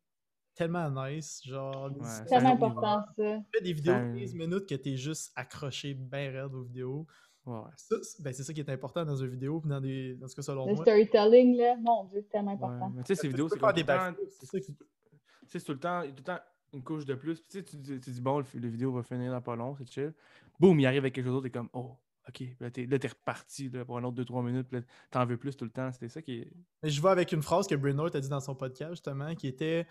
tellement 0.56 0.90
nice. 1.08 1.42
Genre, 1.46 1.86
Ouais, 1.92 2.00
tu 2.00 2.06
c'est 2.06 2.26
Tellement 2.26 2.54
important, 2.54 3.04
ça. 3.18 3.40
fais 3.54 3.62
des 3.62 3.74
vidéos 3.74 3.94
de 3.94 4.20
15 4.20 4.34
minutes 4.34 4.66
que 4.68 4.76
t'es 4.76 4.96
juste 4.98 5.32
accroché 5.36 5.94
bien 5.94 6.32
raide 6.32 6.54
aux 6.54 6.64
vidéos. 6.64 7.06
Ouais. 7.46 7.60
Ça, 7.76 7.96
c'est 8.04 8.22
ben, 8.24 8.34
c'est 8.34 8.44
ça 8.44 8.54
qui 8.54 8.62
est 8.62 8.70
important 8.70 9.04
dans 9.04 9.18
une 9.18 9.28
vidéo, 9.28 9.60
puis 9.60 9.70
dans, 9.70 9.82
des, 9.82 10.16
dans 10.16 10.28
ce 10.30 10.36
cas, 10.36 10.42
selon 10.42 10.66
Le 10.66 10.76
moi. 10.76 10.84
storytelling, 10.86 11.58
là, 11.58 11.76
mon 11.78 12.06
Dieu, 12.06 12.22
c'est 12.22 12.30
tellement 12.30 12.52
Ouais, 12.52 12.58
important. 12.64 12.90
Mais 12.96 13.04
tu 13.04 13.08
sais, 13.08 13.16
ces 13.16 13.22
Tu 13.24 13.28
vidéos, 13.30 13.50
c'est 13.50 13.60
comme 13.60 13.74
des 13.74 13.84
c'est 13.84 14.46
ça 14.46 14.60
qui- 14.60 14.74
tu 14.74 14.84
sais, 15.50 15.60
c'est 15.60 15.66
tout 15.66 15.74
le 15.74 15.80
temps, 15.80 16.02
tout 16.04 16.14
le 16.18 16.24
temps 16.24 16.40
une 16.72 16.84
couche 16.84 17.06
de 17.06 17.16
plus. 17.16 17.40
Puis 17.42 17.50
tu 17.50 17.58
sais, 17.60 17.64
tu, 17.66 17.76
dis- 17.76 18.00
tu 18.00 18.12
dis, 18.12 18.22
bon, 18.22 18.40
le, 18.40 18.46
le 18.60 18.68
vidéo 18.70 18.92
va 18.94 19.04
finir 19.04 19.32
dans 19.32 19.42
pas 19.42 19.56
long, 19.58 19.76
c'est 19.78 19.92
chill. 19.92 20.14
Boum, 20.60 20.80
il 20.80 20.86
arrive 20.86 21.00
avec 21.00 21.14
quelque 21.14 21.26
chose 21.26 21.34
d'autre, 21.34 21.44
t'es 21.48 21.52
comme, 21.52 21.70
oh, 21.74 21.98
ok. 22.30 22.34
Puis 22.36 22.56
Là, 22.62 22.72
t'es, 22.72 23.08
reparti 23.10 23.70
là, 23.70 23.84
pour 23.84 23.98
un 23.98 24.04
autre 24.06 24.16
2-3 24.24 24.44
minutes, 24.46 24.68
puis 24.70 24.80
t'en 25.12 25.26
veux 25.26 25.36
plus 25.38 25.56
tout 25.58 25.66
le 25.66 25.72
temps. 25.72 25.92
C'était 25.92 26.08
ça 26.10 26.22
qui 26.22 26.40
est. 26.40 26.52
Mais 26.82 26.90
je 26.90 27.02
vais 27.02 27.10
avec 27.10 27.34
une 27.34 27.44
phrase 27.44 27.68
que 27.68 27.76
North 27.76 28.16
a 28.16 28.22
dit 28.22 28.30
dans 28.30 28.40
son 28.40 28.56
podcast, 28.56 28.92
justement, 28.94 29.36
qui 29.36 29.48
était 29.48 29.86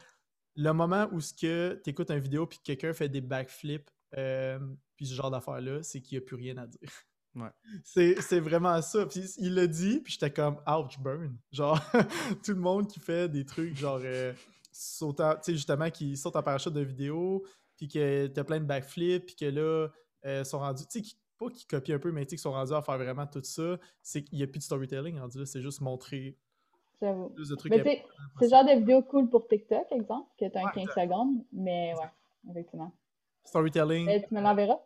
le 0.57 0.73
moment 0.73 1.09
où 1.13 1.21
ce 1.21 1.33
que 1.33 1.81
tu 1.83 1.91
écoutes 1.91 2.11
une 2.11 2.19
vidéo 2.19 2.47
puis 2.47 2.59
que 2.59 2.65
quelqu'un 2.65 2.93
fait 2.93 3.09
des 3.09 3.21
backflips, 3.21 3.91
euh, 4.17 4.59
puis 4.97 5.07
ce 5.07 5.15
genre 5.15 5.31
d'affaires-là, 5.31 5.83
c'est 5.83 6.01
qu'il 6.01 6.19
n'y 6.19 6.25
a 6.25 6.27
plus 6.27 6.37
rien 6.37 6.57
à 6.59 6.67
dire. 6.67 6.91
Ouais. 7.35 7.51
C'est, 7.85 8.41
vraiment 8.41 8.81
ça. 8.83 9.07
Puis 9.07 9.25
il 9.39 9.55
l'a 9.55 9.67
dit, 9.67 10.01
puis 10.01 10.13
j'étais 10.13 10.31
comme 10.33 10.61
ouch, 10.67 10.99
burn. 10.99 11.37
Genre, 11.51 11.81
tout 12.45 12.53
le 12.53 12.61
monde 12.61 12.89
qui 12.89 13.01
fait 13.01 13.29
des 13.29 13.45
trucs, 13.45 13.77
genre, 13.77 14.01
euh, 14.03 14.33
sautant, 14.71 15.35
tu 15.37 15.41
sais, 15.45 15.53
justement, 15.55 15.91
qui 15.91 16.17
saute 16.17 16.37
en 16.37 16.43
parachute 16.43 16.73
de 16.73 16.83
vidéo, 16.83 17.45
puis 17.77 17.89
que 17.89 18.27
t'as 18.27 18.45
plein 18.45 18.61
de 18.61 18.67
backflips, 18.67 19.27
puis 19.27 19.37
que 19.37 19.47
là, 19.47 19.89
euh, 20.27 20.45
sont 20.45 20.59
rendus, 20.59 20.85
tu 20.87 20.99
sais, 20.99 21.03
qui- 21.03 21.17
pas 21.39 21.51
qu'ils 21.51 21.67
copient 21.67 21.97
un 21.97 21.99
peu, 21.99 22.13
mais 22.13 22.25
tu 22.25 22.31
sais, 22.31 22.37
qu'ils 22.37 22.43
sont 22.43 22.53
rendus 22.53 22.73
à 22.75 22.83
faire 22.83 22.99
vraiment 22.99 23.27
tout 23.27 23.43
ça, 23.43 23.79
c'est 24.03 24.23
qu'il 24.23 24.39
n'y 24.39 24.45
a 24.45 24.47
plus 24.47 24.59
de 24.59 24.65
storytelling 24.65 25.19
rendu 25.19 25.39
là, 25.39 25.47
c'est 25.47 25.63
juste 25.63 25.81
montrer 25.81 26.39
J'avoue. 27.03 27.29
plus 27.31 27.49
de 27.49 27.57
trucs 27.57 27.73
Mais 27.73 27.79
tu 27.83 27.85
sais, 27.85 28.05
c'est 28.39 28.45
le 28.45 28.51
genre 28.51 28.65
de 28.65 28.79
vidéo 28.79 29.03
cool 29.03 29.29
pour 29.29 29.49
TikTok, 29.49 29.91
exemple, 29.91 30.29
que 30.39 30.45
un 30.45 30.49
Ouais, 30.65 30.71
15 30.75 30.83
exact. 30.85 31.03
secondes, 31.03 31.45
mais 31.53 31.95
ouais, 31.95 32.51
effectivement. 32.51 32.93
Storytelling. 33.45 34.23
Tu 34.29 34.35
me 34.35 34.41
l'enverras. 34.41 34.79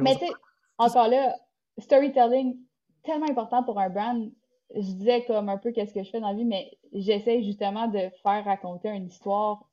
Mais 0.00 0.14
tu 0.14 0.26
sais, 0.26 0.32
encore 0.78 1.08
là, 1.08 1.34
storytelling, 1.78 2.58
tellement 3.02 3.28
important 3.28 3.62
pour 3.64 3.78
un 3.78 3.90
brand. 3.90 4.30
Je 4.74 4.80
disais 4.80 5.24
comme 5.24 5.48
un 5.48 5.58
peu 5.58 5.72
qu'est-ce 5.72 5.92
que 5.92 6.02
je 6.02 6.10
fais 6.10 6.20
dans 6.20 6.28
la 6.28 6.34
vie, 6.34 6.44
mais 6.44 6.78
j'essaie 6.92 7.42
justement 7.42 7.88
de 7.88 8.08
faire 8.22 8.44
raconter 8.44 8.88
une 8.88 9.06
histoire 9.06 9.68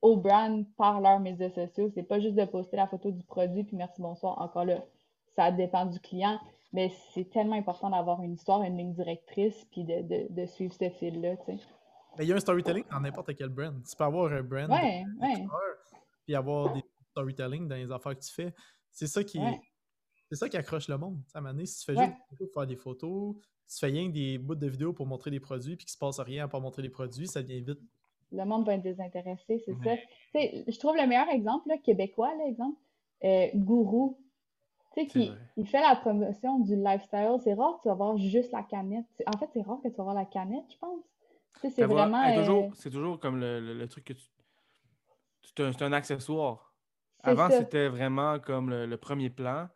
au 0.00 0.16
brand 0.16 0.64
par 0.76 1.00
leurs 1.00 1.20
médias 1.20 1.50
sociaux. 1.50 1.90
C'est 1.94 2.02
pas 2.02 2.18
juste 2.18 2.34
de 2.34 2.44
poster 2.44 2.76
la 2.76 2.86
photo 2.86 3.10
du 3.10 3.22
produit 3.24 3.64
puis 3.64 3.76
merci, 3.76 4.00
bonsoir. 4.00 4.40
Encore 4.40 4.64
là, 4.64 4.82
ça 5.36 5.52
dépend 5.52 5.86
du 5.86 6.00
client, 6.00 6.40
mais 6.72 6.90
c'est 7.14 7.28
tellement 7.30 7.56
important 7.56 7.90
d'avoir 7.90 8.22
une 8.22 8.34
histoire, 8.34 8.62
une 8.62 8.76
ligne 8.76 8.92
directrice 8.92 9.64
puis 9.70 9.84
de, 9.84 10.02
de, 10.02 10.26
de 10.30 10.46
suivre 10.46 10.74
ce 10.74 10.90
fil-là, 10.90 11.36
tu 11.38 11.44
sais. 11.46 11.58
Mais 12.18 12.24
il 12.24 12.28
y 12.28 12.32
a 12.32 12.36
un 12.36 12.40
storytelling 12.40 12.84
dans 12.90 13.00
n'importe 13.00 13.34
quel 13.36 13.48
brand. 13.48 13.74
Tu 13.88 13.94
peux 13.96 14.04
avoir 14.04 14.32
un 14.32 14.42
brand 14.42 14.68
Ouais, 14.70 15.04
puis 16.24 16.34
avoir 16.34 16.72
des 16.74 16.82
storytelling 17.10 17.68
dans 17.68 17.76
les 17.76 17.90
affaires 17.90 18.14
que 18.16 18.22
tu 18.24 18.32
fais. 18.32 18.54
C'est 18.90 19.06
ça 19.06 19.22
qui 19.24 19.38
Ouais. 19.38 19.60
c'est 20.30 20.36
ça 20.36 20.48
qui 20.48 20.56
accroche 20.56 20.88
le 20.88 20.98
monde. 20.98 21.20
À 21.34 21.38
un 21.38 21.40
moment 21.40 21.52
donné, 21.54 21.66
si 21.66 21.78
tu 21.80 21.84
fais 21.92 21.96
juste 21.98 22.12
des 22.12 22.36
photos 22.36 22.48
pour 22.52 22.60
faire 22.62 22.66
des 22.66 22.76
photos, 22.76 23.36
si 23.66 23.76
tu 23.78 23.80
fais 23.86 23.92
rien 23.92 24.08
que 24.08 24.12
des 24.14 24.38
bouts 24.38 24.54
de 24.54 24.66
vidéos 24.68 24.92
pour 24.92 25.06
montrer 25.06 25.30
des 25.30 25.40
produits, 25.40 25.76
puis 25.76 25.84
qu'il 25.86 25.92
se 25.92 25.98
passe 25.98 26.18
rien 26.20 26.48
pour 26.48 26.60
montrer 26.60 26.82
des 26.82 26.88
produits, 26.90 27.26
ça 27.26 27.42
devient 27.42 27.60
vite. 27.60 27.78
le 28.32 28.44
monde 28.44 28.66
va 28.66 28.74
être 28.74 28.82
désintéressé, 28.82 29.62
c'est 29.64 29.74
ça. 29.84 29.94
Je 30.34 30.78
trouve 30.78 30.96
le 30.96 31.06
meilleur 31.06 31.28
exemple, 31.28 31.68
là, 31.68 31.78
québécois, 31.78 32.34
là, 32.36 32.46
exemple, 32.46 32.78
euh, 33.24 33.46
Gourou. 33.54 34.18
Tu 35.06 35.20
sais, 35.22 35.28
vrai. 35.28 35.38
il 35.56 35.66
fait 35.66 35.80
la 35.80 35.96
promotion 35.96 36.58
du 36.60 36.76
lifestyle. 36.76 37.36
C'est 37.44 37.54
rare 37.54 37.76
que 37.76 37.82
tu 37.82 37.88
vas 37.88 37.94
voir 37.94 38.16
juste 38.18 38.52
la 38.52 38.62
canette. 38.62 39.06
En 39.26 39.38
fait, 39.38 39.48
c'est 39.52 39.62
rare 39.62 39.78
que 39.82 39.88
tu 39.88 39.94
vas 39.96 40.02
voir 40.04 40.14
la 40.14 40.24
canette, 40.24 40.64
je 40.72 40.78
pense. 40.78 41.00
Tu 41.54 41.60
sais, 41.60 41.70
c'est 41.70 41.84
vraiment. 41.84 42.22
hey, 42.24 42.36
euh, 42.36 42.40
toujours- 42.40 42.70
c'est 42.74 42.90
toujours 42.90 43.18
comme 43.18 43.38
le, 43.40 43.60
le- 43.60 43.74
le 43.74 43.88
truc 43.88 44.04
que 44.04 44.12
tu. 44.12 44.24
C'est 45.42 45.60
un, 45.64 45.72
c'est 45.72 45.82
un 45.82 45.92
accessoire. 45.92 46.72
Avant, 47.22 47.50
ça. 47.50 47.58
c'était 47.58 47.88
vraiment 47.88 48.38
comme 48.38 48.70
le, 48.70 48.86
le 48.86 48.96
premier 48.96 49.28
plan. 49.30 49.68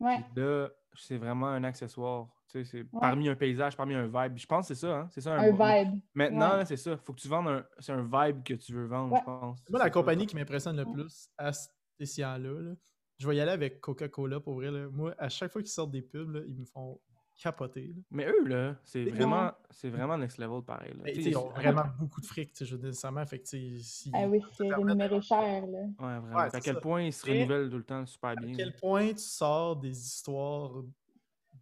Ouais, 0.00 0.22
là, 0.36 0.68
c'est 0.96 1.16
vraiment 1.16 1.46
un 1.46 1.64
accessoire. 1.64 2.26
Tu 2.50 2.62
sais, 2.64 2.70
c'est 2.70 2.84
parmi 3.00 3.28
un 3.28 3.34
paysage, 3.34 3.74
parmi 3.76 3.94
un 3.94 4.06
vibe. 4.06 4.36
Je 4.36 4.46
pense 4.46 4.68
que 4.68 4.74
c'est 4.74 4.80
ça, 4.86 4.94
hein? 4.98 5.08
C'est 5.10 5.22
ça 5.22 5.34
un 5.34 5.50
vibe. 5.50 5.98
Maintenant, 6.14 6.50
Ouais. 6.50 6.56
là, 6.58 6.64
c'est 6.66 6.76
ça. 6.76 6.96
Faut 6.98 7.12
que 7.14 7.20
tu 7.20 7.28
vendes 7.28 7.48
un. 7.48 7.64
C'est 7.78 7.92
un 7.92 8.02
vibe 8.02 8.42
que 8.42 8.54
tu 8.54 8.74
veux 8.74 8.84
vendre, 8.86 9.12
Ouais. 9.14 9.20
je 9.20 9.24
pense. 9.24 9.58
Moi, 9.70 9.78
la 9.80 9.90
compagnie 9.90 10.26
qui 10.26 10.36
m'impressionne 10.36 10.76
le 10.76 10.84
plus 10.84 11.30
à 11.38 11.52
cet 11.52 11.72
escient-là, 11.98 12.60
là, 12.60 12.72
je 13.18 13.28
vais 13.28 13.36
y 13.36 13.40
aller 13.40 13.52
avec 13.52 13.80
Coca-Cola 13.80 14.40
pour 14.40 14.54
vrai. 14.54 14.70
là. 14.70 14.88
Moi, 14.90 15.14
à 15.18 15.28
chaque 15.28 15.52
fois 15.52 15.62
qu'ils 15.62 15.70
sortent 15.70 15.90
des 15.92 16.02
pubs, 16.02 16.30
là, 16.30 16.40
ils 16.46 16.56
me 16.58 16.64
font 16.64 17.00
capoter. 17.40 17.88
là. 17.88 17.94
Mais 18.12 18.26
eux, 18.28 18.44
là, 18.46 18.76
c'est 18.84 19.04
vraiment, 19.04 19.50
c'est 19.70 19.88
vraiment 19.90 20.16
next 20.16 20.38
level 20.38 20.62
pareil. 20.62 20.94
là. 20.96 21.12
Sais, 21.12 21.20
ils 21.20 21.36
ont 21.36 21.48
vraiment 21.48 21.82
beaucoup 21.98 22.20
de 22.20 22.26
fric, 22.26 22.52
je 22.58 22.64
veux 22.72 22.78
dire, 22.78 22.88
nécessairement. 22.88 23.26
Fait 23.26 23.40
que, 23.40 23.48
si- 23.48 24.10
Ah 24.12 24.28
oui, 24.28 24.40
c'est 24.56 24.72
rémunéré 24.72 25.20
cher, 25.20 25.66
là. 25.66 25.78
Ouais, 25.80 25.92
vraiment. 25.98 26.36
Ouais, 26.36 26.42
à 26.52 26.60
quel 26.60 26.74
ça. 26.74 26.80
point 26.80 27.02
ils 27.02 27.12
se 27.12 27.26
renouvellent 27.26 27.70
tout 27.70 27.76
le 27.78 27.84
temps 27.84 28.06
super 28.06 28.30
à 28.30 28.34
bien. 28.36 28.54
quel 28.54 28.68
là. 28.68 28.74
point 28.80 29.08
tu 29.08 29.18
sors 29.18 29.76
des 29.76 29.90
histoires 29.98 30.82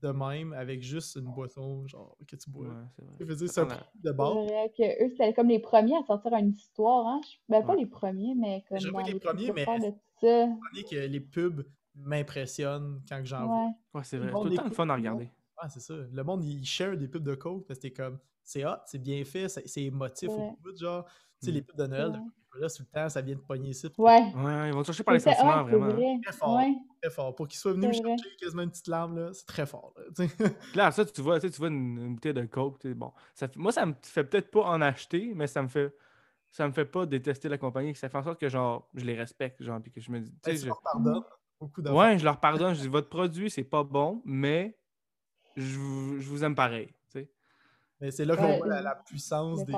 de 0.03 0.09
même 0.09 0.53
avec 0.53 0.83
juste 0.83 1.15
une 1.17 1.33
boisson 1.33 1.87
genre 1.87 2.17
que 2.27 2.35
tu 2.37 2.51
bois. 2.51 2.67
Ouais, 2.67 2.75
c'est 2.97 3.05
vrai. 3.05 3.15
Je 3.21 3.25
veux 3.25 3.35
dire, 3.37 3.49
c'est 3.49 3.61
un 3.61 3.65
de 3.67 4.11
vrai 4.11 4.73
que 4.77 5.05
eux, 5.05 5.09
c'était 5.11 5.33
comme 5.33 5.49
les 5.49 5.61
premiers 5.61 5.97
à 5.97 6.03
sortir 6.05 6.35
une 6.35 6.51
histoire, 6.51 7.07
hein. 7.07 7.21
Ben, 7.49 7.63
pas 7.65 7.73
Ouais. 7.75 7.79
les 7.81 7.87
premiers, 7.87 8.35
mais 8.35 8.65
comme 8.69 8.79
Je 8.81 8.91
pas 8.91 9.03
les 9.03 9.13
les 9.15 9.21
premiers, 9.21 9.53
mais- 9.53 9.65
ça. 10.27 10.83
que 10.91 10.97
les 11.07 11.21
pubs 11.21 11.65
m'impressionnent 11.95 13.03
quand 13.09 13.21
j'en 13.25 13.47
vois. 13.47 13.65
Ouais. 13.65 13.71
Ouais, 13.95 14.05
c'est 14.05 14.19
vrai. 14.19 14.31
tout 14.31 14.45
le 14.45 14.55
temps 14.57 14.65
le 14.65 14.71
fun 14.71 14.89
à 14.89 14.95
regarder. 14.95 15.31
Ah, 15.59 15.69
c'est 15.69 15.81
ça. 15.81 15.95
Le 15.95 16.25
monde, 16.25 16.45
il 16.45 16.65
share 16.65 16.97
des 16.97 17.09
pubs 17.09 17.23
de 17.23 17.35
Coke 17.35 17.67
parce 17.67 17.79
que 17.79 17.83
c'est 17.89 17.93
comme, 17.93 18.19
c'est 18.43 18.65
hot, 18.65 18.77
c'est 18.87 18.99
bien 18.99 19.25
fait, 19.25 19.49
c'est 19.49 19.83
émotif 19.83 20.29
au 20.29 20.37
Ouais. 20.39 20.57
bout, 20.61 20.77
genre. 20.77 21.05
Tu 21.41 21.47
sais, 21.47 21.51
Mm. 21.51 21.55
les 21.55 21.63
pubs 21.63 21.77
de 21.77 21.87
Noël, 21.87 22.07
Ouais. 22.11 22.19
Coca-Cola, 22.51 22.69
tout 22.71 22.83
le 22.83 22.87
temps, 22.87 23.09
ça 23.09 23.21
vient 23.21 23.35
de 23.37 23.41
pogner 23.41 23.69
ici. 23.71 23.87
Ouais. 23.99 24.21
Ouais, 24.35 24.69
ils 24.69 24.73
vont 24.75 24.83
te 24.83 24.87
chercher 24.87 25.03
par 25.05 25.15
les 25.15 25.25
ouais, 25.25 25.33
sentiments, 25.35 25.63
vraiment. 25.65 25.87
vrai. 25.89 26.21
Très 26.25 26.33
fort. 26.33 26.57
Ouais. 26.57 26.75
Très 27.01 27.11
fort. 27.11 27.35
Pour 27.35 27.49
qu'il 27.49 27.59
soit 27.59 27.73
venu 27.73 27.89
me 27.89 27.93
chercher 27.93 28.37
quasiment 28.41 28.63
une 28.63 28.71
petite 28.71 28.89
larme, 28.89 29.19
là, 29.19 29.31
c'est 29.33 29.47
très 29.47 29.67
fort. 29.67 29.95
là. 29.97 30.27
Là, 30.75 30.91
ça, 30.91 31.05
tu 31.05 31.21
vois, 31.21 31.39
tu 31.41 31.47
sais, 31.47 31.53
tu 31.53 31.59
vois 31.59 31.69
une, 31.69 31.99
une 31.99 32.15
bouteille 32.15 32.35
de 32.35 32.45
Coke, 32.47 32.79
tu 32.81 32.89
sais, 32.89 32.95
bon. 32.95 33.13
Ça, 33.35 33.49
moi, 33.57 33.71
ça 33.73 33.87
me 33.87 33.95
fait 34.03 34.25
peut-être 34.25 34.51
pas 34.51 34.63
en 34.65 34.81
acheter, 34.81 35.33
mais 35.35 35.47
ça 35.47 35.63
me 35.63 35.69
fait 35.69 35.95
ça 36.53 36.69
me 36.69 36.73
fait 36.73 36.85
pas 36.85 37.05
détester 37.07 37.49
la 37.49 37.59
compagnie. 37.59 37.95
Ça 37.97 38.09
fait 38.09 38.19
en 38.19 38.23
sorte 38.23 38.39
que 38.41 38.49
genre 38.49 38.89
je 38.95 39.05
les 39.05 39.15
respecte, 39.17 39.61
genre, 39.63 39.81
puis 39.83 39.91
que 39.91 40.01
je 40.01 40.13
me 40.13 40.21
dis. 40.21 40.31
tu 40.31 40.37
sais, 40.37 40.51
Ben, 40.51 40.55
tu 40.55 40.61
je- 40.63 40.67
leur 40.69 40.81
pardonnes 40.83 41.23
beaucoup. 41.61 41.83
Ouais, 41.83 42.19
je 42.19 42.25
leur 42.25 42.39
pardonne. 42.39 42.75
Je 42.75 42.81
dis 42.83 42.89
votre 42.89 43.09
produit, 43.09 43.51
c'est 43.51 43.65
pas 43.65 43.83
bon, 43.83 44.23
mais 44.25 44.77
je 45.57 45.77
vous, 45.79 46.21
je 46.21 46.29
vous 46.29 46.45
aime 46.45 46.55
pareil. 46.55 46.89
tu 47.11 47.21
sais. 47.21 47.31
Mais 48.01 48.11
c'est 48.11 48.25
là 48.25 48.37
qu'on 48.37 48.43
Ouais, 48.45 48.59
voit 48.59 48.67
la, 48.67 48.83
la 48.83 48.95
puissance 48.97 49.65
des. 49.65 49.73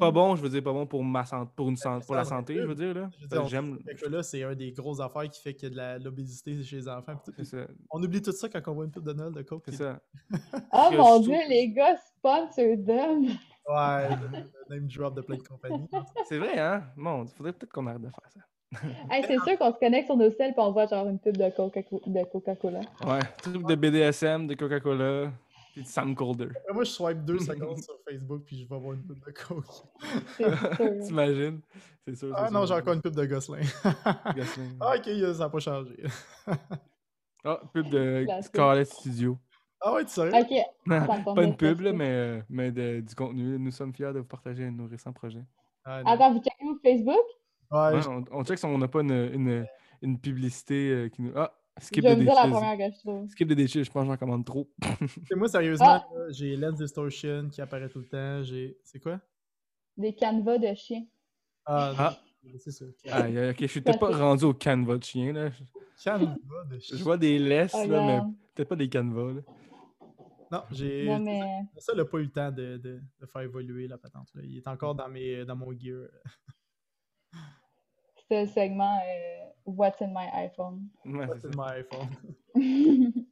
Pas 0.00 0.10
bon, 0.10 0.34
je 0.34 0.42
veux 0.42 0.48
dire, 0.48 0.62
pas 0.62 0.72
bon 0.72 0.86
pour, 0.86 1.04
ma 1.04 1.24
santé, 1.24 1.52
pour, 1.54 1.68
une 1.68 1.76
santé, 1.76 2.04
pour 2.04 2.16
la 2.16 2.24
santé, 2.24 2.56
je 2.56 2.62
veux 2.66 2.74
dire. 2.74 2.92
Là. 2.94 3.10
J'aime. 3.46 3.78
que 3.78 4.06
là, 4.08 4.22
c'est 4.24 4.42
un 4.42 4.54
des 4.56 4.72
grosses 4.72 4.98
affaires 5.00 5.28
qui 5.30 5.40
fait 5.40 5.54
qu'il 5.54 5.64
y 5.64 5.66
a 5.66 5.70
de 5.70 5.76
la- 5.76 5.98
l'obésité 5.98 6.62
chez 6.64 6.76
les 6.76 6.88
enfants. 6.88 7.14
puis 7.16 7.32
tout. 7.32 7.32
C'est 7.38 7.44
ça. 7.44 7.66
On 7.90 8.02
oublie 8.02 8.20
tout 8.20 8.32
ça 8.32 8.48
quand 8.48 8.60
on 8.66 8.74
voit 8.74 8.84
une 8.86 8.90
pub 8.90 9.04
de 9.04 9.12
Noël 9.12 9.32
de 9.32 9.42
Coke. 9.42 9.62
C'est 9.68 9.76
ça. 9.76 10.00
Oh 10.72 10.88
mon 10.92 11.20
dieu, 11.20 11.36
les 11.48 11.70
gars 11.72 11.96
sponsor 12.18 12.76
them. 12.84 13.26
Ouais, 13.68 14.08
name 14.70 14.86
drop 14.86 15.14
de 15.14 15.20
plein 15.20 15.36
de 15.36 15.42
compagnies. 15.42 15.88
C'est 16.26 16.38
vrai, 16.38 16.58
hein? 16.58 16.84
Bon, 16.96 17.24
il 17.24 17.28
faudrait 17.30 17.52
peut-être 17.52 17.72
qu'on 17.72 17.86
arrête 17.86 18.00
de 18.02 18.08
faire 18.08 18.30
ça. 18.32 18.40
Hey, 19.10 19.24
c'est 19.26 19.38
sûr 19.40 19.58
qu'on 19.58 19.72
se 19.72 19.78
connecte 19.78 20.06
sur 20.06 20.16
nos 20.16 20.30
selles 20.30 20.50
et 20.50 20.54
on 20.60 20.70
voit 20.70 20.86
genre 20.86 21.08
une 21.08 21.18
pub 21.18 21.36
de 21.36 21.44
Coca- 21.50 21.82
de 22.06 22.24
Coca-Cola. 22.30 22.80
Ouais, 23.04 23.18
truc 23.42 23.66
de 23.66 23.74
BDSM, 23.74 24.46
de 24.46 24.54
Coca-Cola, 24.54 25.32
puis 25.72 25.82
de 25.82 25.86
Sam 25.88 26.14
Colder. 26.14 26.44
Après, 26.44 26.72
Moi, 26.72 26.84
je 26.84 26.90
swipe 26.90 27.24
deux 27.24 27.40
secondes 27.40 27.82
sur 27.82 27.94
Facebook 28.08 28.42
puis 28.46 28.60
je 28.62 28.68
vais 28.68 28.78
voir 28.78 28.94
une 28.94 29.02
pub 29.04 29.18
de 29.18 29.32
Coke. 29.32 29.66
T'imagines? 31.06 31.60
C'est 32.06 32.14
sûr. 32.14 32.32
Ah 32.36 32.48
non, 32.50 32.64
j'ai 32.64 32.74
encore 32.74 32.94
une 32.94 33.02
pub 33.02 33.14
de 33.16 33.24
Gosselin. 33.26 33.58
Gosselin. 34.36 34.68
ah, 34.80 34.94
ok, 34.96 35.04
ça 35.04 35.38
n'a 35.38 35.48
pas 35.48 35.58
changé. 35.58 35.96
Ah, 37.44 37.60
pub 37.72 37.88
de. 37.88 38.26
Scarlett 38.42 38.86
Studio. 38.88 39.36
Ah 39.82 39.94
ouais, 39.94 40.04
tu 40.04 40.10
sais. 40.12 40.28
Ok, 40.28 40.52
Pas 41.34 41.42
une 41.44 41.56
pub, 41.56 41.80
là, 41.80 41.92
mais, 41.92 42.08
euh, 42.10 42.40
mais 42.50 42.70
de- 42.70 43.00
du 43.00 43.14
contenu. 43.14 43.58
Nous 43.58 43.70
sommes 43.70 43.94
fiers 43.94 44.12
de 44.12 44.18
vous 44.18 44.24
partager 44.26 44.70
nos 44.70 44.86
récents 44.86 45.12
projets. 45.12 45.44
Ah. 45.84 46.02
Attends, 46.04 46.32
vous 46.34 46.38
checkez 46.40 46.64
où 46.64 46.78
Facebook? 46.82 47.16
Ouais, 47.70 47.94
Ouais, 47.94 48.02
je- 48.02 48.08
on, 48.08 48.24
on 48.32 48.44
check 48.44 48.58
si 48.58 48.64
on 48.66 48.76
n'a 48.76 48.88
pas 48.88 49.00
une, 49.00 49.30
une, 49.32 49.66
une 50.02 50.18
publicité 50.20 50.90
euh, 50.90 51.08
qui 51.08 51.22
nous. 51.22 51.32
Ah, 51.34 51.52
Je 51.80 51.86
skip 51.86 52.02
vais 52.04 52.10
de 52.10 52.14
vous 52.16 52.22
dire 52.24 52.34
la 52.34 52.42
déchets. 52.46 52.52
première 52.52 52.76
que 52.90 52.94
je 52.94 52.98
trouve. 53.00 53.28
Skip 53.28 53.48
de 53.48 53.54
déchets, 53.54 53.84
je 53.84 53.90
pense 53.90 54.02
que 54.04 54.08
j'en 54.10 54.16
commande 54.18 54.44
trop. 54.44 54.68
Moi, 55.34 55.48
sérieusement, 55.48 55.86
Ah! 55.86 56.06
j'ai 56.30 56.56
Lens 56.56 56.76
Distortion 56.78 57.48
qui 57.50 57.62
apparaît 57.62 57.88
tout 57.88 58.00
le 58.00 58.08
temps. 58.08 58.42
J'ai. 58.42 58.76
C'est 58.84 58.98
quoi? 59.00 59.18
Des 59.96 60.12
canevas 60.14 60.58
de 60.58 60.74
chiens. 60.74 61.04
Ah, 61.64 61.92
Ah. 61.96 62.18
c'est 62.58 62.70
ça. 62.70 62.84
Ah, 63.10 63.20
ok, 63.50 63.56
je 63.60 63.66
suis 63.66 63.80
peut-être 63.80 63.98
pas 63.98 64.14
rendu 64.16 64.44
au 64.44 64.52
canevas 64.52 64.98
de 64.98 65.04
chien. 65.04 65.32
Là. 65.32 65.48
Je- 65.50 65.64
Canva 66.02 66.34
de 66.70 66.74
Je 66.76 66.80
chien. 66.80 66.96
vois 67.02 67.16
des 67.18 67.38
laisses, 67.38 67.74
Oh, 67.74 67.86
là, 67.86 68.06
mais 68.06 68.20
peut-être 68.54 68.68
pas 68.68 68.76
des 68.76 68.88
canevas. 68.88 69.32
Là. 69.34 69.40
Non, 70.50 70.62
j'ai. 70.72 71.06
Non, 71.06 71.20
mais 71.24 71.62
Ça, 71.78 71.94
n'a 71.94 72.04
pas 72.04 72.18
eu 72.18 72.24
le 72.24 72.30
temps 72.30 72.50
de, 72.50 72.76
de, 72.76 73.00
de 73.20 73.26
faire 73.26 73.42
évoluer 73.42 73.86
la 73.86 73.98
patente. 73.98 74.28
Là. 74.34 74.42
Il 74.44 74.56
est 74.56 74.66
encore 74.68 74.94
dans, 74.94 75.08
mes, 75.08 75.44
dans 75.44 75.56
mon 75.56 75.72
gear. 75.78 76.08
c'est 78.28 78.42
le 78.44 78.48
segment 78.48 78.98
euh, 78.98 79.44
What's 79.64 80.00
in 80.02 80.08
my 80.08 80.28
iPhone? 80.34 80.88
Ouais, 81.04 81.26
c'est 81.40 81.52
ça. 81.52 81.56
mon 81.56 81.62
iPhone? 81.64 82.08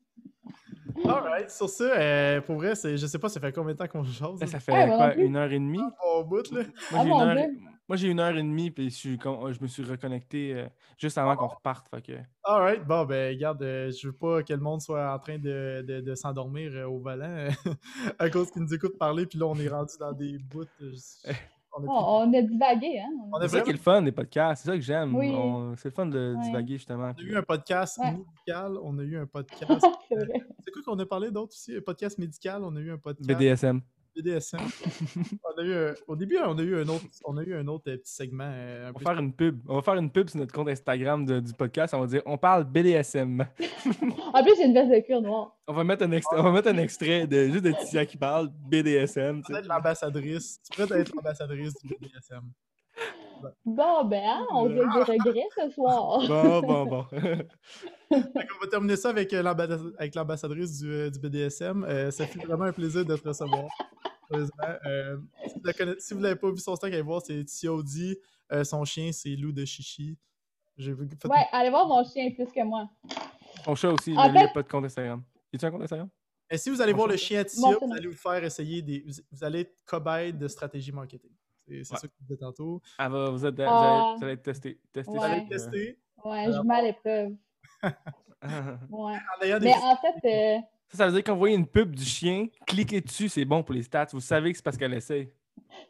Alright, 1.05 1.51
sur 1.51 1.69
ça, 1.69 1.85
euh, 1.85 2.41
pour 2.41 2.57
vrai, 2.57 2.75
c'est- 2.75 2.97
je 2.97 3.07
sais 3.07 3.19
pas, 3.19 3.29
ça 3.29 3.39
fait 3.41 3.53
combien 3.53 3.73
de 3.73 3.79
temps 3.79 3.87
qu'on 3.89 4.03
jase? 4.03 4.45
Ça 4.47 4.59
fait 4.59 4.73
Ah, 4.73 4.87
moi 4.87 4.87
non 4.89 4.97
quoi, 4.97 5.15
une 5.17 5.37
heure 5.37 5.51
et 5.53 5.59
demie? 5.59 5.83
Au 6.05 6.25
bout, 6.25 6.51
là. 6.51 6.63
Moi, 6.65 6.71
Ah, 6.93 7.03
j'ai 7.05 7.09
mon 7.11 7.23
une, 7.23 7.29
heure... 7.39 7.49
Moi, 7.89 7.97
j'ai 7.97 8.09
une 8.09 8.21
heure 8.21 8.37
et 8.37 8.43
demie, 8.43 8.71
puis 8.71 8.91
je, 8.91 9.09
je 9.11 9.63
me 9.63 9.67
suis 9.67 9.83
reconnecté 9.83 10.53
euh, 10.55 10.67
juste 10.99 11.17
avant 11.17 11.37
qu'on 11.37 11.47
reparte. 11.47 11.89
Fait 11.89 12.03
que... 12.03 12.13
Alright, 12.45 12.85
bon, 12.85 13.05
ben, 13.07 13.35
regarde, 13.35 13.63
euh, 13.63 13.91
je 13.91 14.09
veux 14.09 14.13
pas 14.13 14.43
que 14.43 14.53
le 14.53 14.61
monde 14.61 14.83
soit 14.83 15.11
en 15.13 15.19
train 15.19 15.39
de, 15.39 15.83
de, 15.87 16.01
de 16.03 16.15
s'endormir 16.15 16.71
euh, 16.75 16.85
au 16.87 16.99
volant 16.99 17.25
euh, 17.25 17.49
à 18.19 18.29
cause 18.29 18.51
qu'ils 18.51 18.63
nous 18.63 18.75
écoutent 18.75 18.99
parler, 18.99 19.25
puis 19.25 19.39
là, 19.39 19.47
on 19.47 19.57
est 19.57 19.69
rendu 19.69 19.95
dans 19.99 20.13
des 20.13 20.37
bouts. 20.39 20.65
euh, 20.83 20.93
je- 20.93 21.33
on 21.73 21.83
a 21.83 21.87
pris- 21.87 21.89
on 21.91 22.33
a 22.35 22.43
divagué, 22.43 22.99
hein? 22.99 23.11
On 23.33 23.37
a 23.37 23.43
C'est 23.49 23.59
ça 23.59 23.61
qui 23.63 23.71
est 23.71 23.73
vraiment 23.75 23.99
le 23.99 24.01
fun 24.01 24.03
des 24.03 24.13
podcasts, 24.13 24.63
c'est 24.65 24.71
ça 24.71 24.75
que 24.77 24.83
j'aime. 24.83 25.15
Oui. 25.15 25.31
On- 25.35 25.77
C'est 25.77 25.89
le 25.91 25.95
fun 25.95 26.07
de 26.07 26.35
Ouais. 26.35 26.43
divaguer 26.43 26.75
justement. 26.79 27.13
on 27.17 27.21
a 27.21 27.23
eu 27.25 27.37
un 27.37 27.43
podcast 27.43 27.99
Ouais. 27.99 28.13
médical, 28.13 28.77
on 28.83 28.99
a 28.99 29.03
eu 29.03 29.17
un 29.19 29.27
podcast. 29.33 29.87
C'est 30.11 30.71
quoi 30.73 30.83
qu'on 30.85 30.99
a 30.99 31.07
parlé 31.07 31.31
d'autre 31.31 31.53
aussi? 31.55 31.77
Un 31.77 31.81
podcast 31.83 32.19
médical, 32.19 32.65
on 32.65 32.75
a 32.77 32.81
eu 32.81 32.91
un 32.93 32.99
podcast. 32.99 33.29
BDSM. 33.29 33.81
BDSM. 34.23 34.59
on 35.45 35.61
a 35.61 35.65
eu 35.65 35.73
un- 35.75 35.95
Au 36.07 36.17
début, 36.17 36.39
on 36.39 36.57
a 36.59 36.63
eu 36.63 36.77
un 36.81 36.89
autre, 36.89 37.05
on 37.25 37.37
a 37.37 37.43
eu 37.43 37.55
un 37.55 37.67
autre 37.69 37.91
euh, 37.91 37.97
petit 37.97 38.13
segment. 38.13 38.45
euh, 38.51 38.89
un 38.89 38.91
On 38.91 38.95
peu- 38.95 39.05
va 39.05 39.11
faire 39.13 39.21
une 39.21 39.33
pub. 39.33 39.61
On 39.69 39.75
va 39.77 39.83
faire 39.83 39.95
une 39.95 40.11
pub 40.11 40.29
sur 40.29 40.39
notre 40.39 40.53
compte 40.53 40.69
Instagram 40.69 41.25
de- 41.25 41.41
du 41.41 41.53
podcast. 41.53 41.95
On 41.95 42.01
va 42.01 42.07
dire 42.07 42.23
on 42.27 42.37
parle 42.39 42.65
BDSM. 42.65 43.47
En 44.35 44.43
plus, 44.43 44.57
j'ai 44.57 44.67
une 44.67 44.75
veste 44.75 44.91
de 44.91 45.01
cuir 45.01 45.23
noire. 45.23 45.57
On 45.67 45.73
va 45.73 45.85
mettre 45.85 46.05
un 46.05 46.13
extrait, 46.13 46.37
on 46.39 46.43
va 46.43 46.53
mettre 46.53 46.69
un 46.69 46.77
extrait 46.77 47.27
de 47.27 47.49
juste 47.49 47.65
de 47.65 47.73
Titia 47.73 48.05
qui 48.05 48.17
parle 48.19 48.51
BDSM. 48.69 49.43
tu. 49.43 49.53
Peut-être 49.53 49.67
l'ambassadrice. 49.67 50.61
Tu 50.71 50.83
pourrais 50.83 51.01
être 51.01 51.15
l'ambassadrice 51.15 51.73
du 51.83 51.89
BDSM. 51.99 52.43
Bon, 53.65 54.05
ben, 54.05 54.23
hein, 54.27 54.47
on 54.53 54.67
a 54.67 54.69
des 54.69 54.81
regrets 55.13 55.49
ce 55.57 55.71
soir. 55.71 56.21
Bon, 56.29 56.61
bon, 56.61 56.87
bon. 56.87 57.05
Fait 57.11 58.47
qu'on 58.47 58.59
va 58.61 58.67
terminer 58.71 58.97
ça 58.97 59.11
avec 59.11 59.33
euh, 59.35 59.43
l'ambassadrice 60.15 60.79
du, 60.81 60.91
euh, 60.91 61.11
du 61.11 61.19
BDSM. 61.19 61.85
Euh, 61.85 62.11
ça 62.11 62.27
fait 62.27 62.39
vraiment 62.45 62.65
un 62.65 62.73
plaisir 62.73 63.05
de 63.05 63.15
te 63.17 63.29
recevoir. 63.29 63.65
Euh, 64.33 65.19
si 65.99 66.15
vous 66.15 66.19
vous 66.19 66.23
l'avez 66.25 66.37
pas 66.37 66.51
vu 66.51 66.59
son 66.59 66.75
stock, 66.77 66.91
allez 66.93 67.03
voir, 67.03 67.21
c'est 67.23 67.45
Tiodi. 67.45 68.17
Euh, 68.53 68.65
son 68.65 68.85
chien, 68.85 69.11
c'est 69.13 69.31
Lou 69.37 69.53
de 69.53 69.65
Chichi. 69.65 70.17
Vu 70.77 70.95
fait- 71.21 71.29
Ouais, 71.29 71.45
allez 71.53 71.71
voir 71.71 71.87
mon 71.87 72.03
chien 72.05 72.31
plus 72.31 72.47
que 72.51 72.63
moi. 72.63 72.89
Ton 73.65 73.75
chat 73.75 73.91
aussi, 73.93 74.15
En 74.17 74.23
mais 74.23 74.29
lui, 74.29 74.37
il 74.37 74.41
fait- 74.41 74.47
n'a 74.47 74.53
pas 74.53 74.63
de 74.63 74.69
compte 74.69 74.85
Instagram. 74.85 75.23
Y 75.53 75.65
a 75.65 75.67
un 75.67 75.71
compte 75.71 75.83
Instagram? 75.83 76.09
Et 76.51 76.57
si 76.57 76.71
vous 76.71 76.81
allez 76.81 76.93
voir 76.95 77.09
le 77.09 77.17
chien 77.17 77.41
à 77.41 77.45
Tia, 77.45 77.61
Mon 77.61 77.87
vous 77.87 77.93
allez 77.95 78.07
vous 78.09 78.15
faire 78.17 78.43
essayer 78.43 78.81
des. 78.81 79.01
Vous, 79.07 79.13
vous 79.33 79.45
allez 79.45 79.61
être 79.61 79.77
cobaye 79.85 80.33
de 80.33 80.49
stratégie 80.49 80.93
marketing. 80.93 81.31
C'est 81.69 81.85
ça 81.85 81.97
que 81.99 82.13
vous 82.21 82.27
disais 82.27 82.37
tantôt. 82.39 82.81
Ah, 82.99 83.09
va, 83.09 83.31
vous, 83.31 83.45
êtes, 83.45 83.55
vous, 83.57 83.63
allez, 83.63 84.17
vous 84.19 84.25
allez 84.25 84.33
être 84.35 84.43
testé. 84.43 84.79
testé 84.93 85.11
Vous 85.13 85.19
Ouais. 85.19 85.25
allez 85.25 85.43
euh, 85.45 85.49
tester. 85.49 85.99
Ouais, 86.25 86.45
je 86.47 86.61
mets 86.67 86.75
à 86.75 86.83
l'épreuve. 86.83 87.33
Ouais. 88.91 89.19
Des. 89.41 89.59
Mais 89.61 89.75
en 89.75 89.97
fait, 89.97 90.15
euh, 90.25 90.61
Ça, 90.91 90.99
ça 90.99 91.07
veut 91.07 91.13
dire 91.13 91.25
quand 91.25 91.33
vous 91.33 91.41
voyez 91.41 91.57
une 91.57 91.67
pub 91.67 91.95
du 91.95 92.05
chien, 92.05 92.47
cliquez 92.67 93.01
dessus, 93.01 93.29
c'est 93.29 93.45
bon 93.45 93.63
pour 93.65 93.75
les 93.75 93.83
stats. 93.83 94.07
Vous 94.13 94.21
savez 94.21 94.53
que 94.53 94.59
c'est 94.59 94.63
parce 94.65 94.77
qu'elle 94.77 94.95
essaie. 94.95 95.33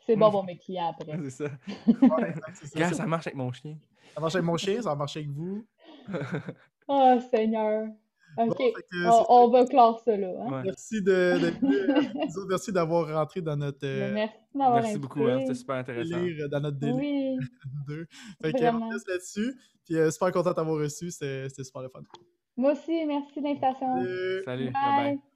c'est 0.06 0.16
bon 0.16 0.30
pour 0.30 0.44
mes 0.44 0.56
clients 0.56 0.90
après. 0.98 1.18
C'est 1.24 1.30
ça. 1.30 1.44
Ouais, 1.86 2.30
exact, 2.30 2.54
c'est 2.54 2.66
ça. 2.78 2.92
Ça 2.94 3.06
marche 3.06 3.26
avec 3.26 3.36
mon 3.36 3.52
chien. 3.52 3.76
Ça 4.14 4.20
marche 4.20 4.34
avec 4.34 4.46
mon 4.46 4.56
chien, 4.56 4.76
ça 4.80 4.88
va 4.88 4.94
marcher 4.94 5.20
avec 5.20 5.30
vous. 5.30 5.66
Oh, 6.88 7.18
Seigneur. 7.30 7.88
OK, 8.36 8.56
que 8.56 9.30
on, 9.30 9.48
va 9.48 9.64
clore 9.66 10.00
ça, 10.04 10.16
là. 10.16 10.28
hein. 10.28 10.52
Ouais. 10.52 10.62
Merci 10.64 11.02
de, 11.02 11.52
merci 12.48 12.72
d'avoir 12.72 13.08
rentré 13.12 13.40
dans 13.40 13.56
notre 13.56 13.84
euh, 13.84 14.12
Merci 14.12 14.36
m'avoir 14.54 14.74
Merci 14.76 14.90
invité. 14.90 15.00
beaucoup, 15.00 15.24
hein, 15.26 15.38
c'était 15.40 15.54
super 15.54 15.76
intéressant. 15.76 16.16
dans 16.50 16.60
notre 16.60 16.78
délire 16.78 16.96
Oui, 16.96 17.36
2. 17.88 18.06
Fait 18.42 18.52
que, 18.52 18.58
Vraiment. 18.58 18.86
on 18.88 18.92
laisse 18.92 19.06
là-dessus. 19.08 19.54
Puis 19.84 19.96
euh, 19.96 20.10
super 20.10 20.30
content 20.32 20.50
de 20.50 20.54
t'avoir 20.54 20.78
reçu, 20.80 21.10
c'était 21.10 21.48
c'était 21.48 21.64
super 21.64 21.82
le 21.82 21.88
fun. 21.88 22.00
moi 22.56 22.72
aussi, 22.72 23.04
merci 23.06 23.40
de 23.40 23.44
l'invitation. 23.44 23.96
Salut. 23.96 24.42
Salut, 24.44 24.64
Bye. 24.64 24.72
bye 24.72 25.04
bye. 25.14 25.27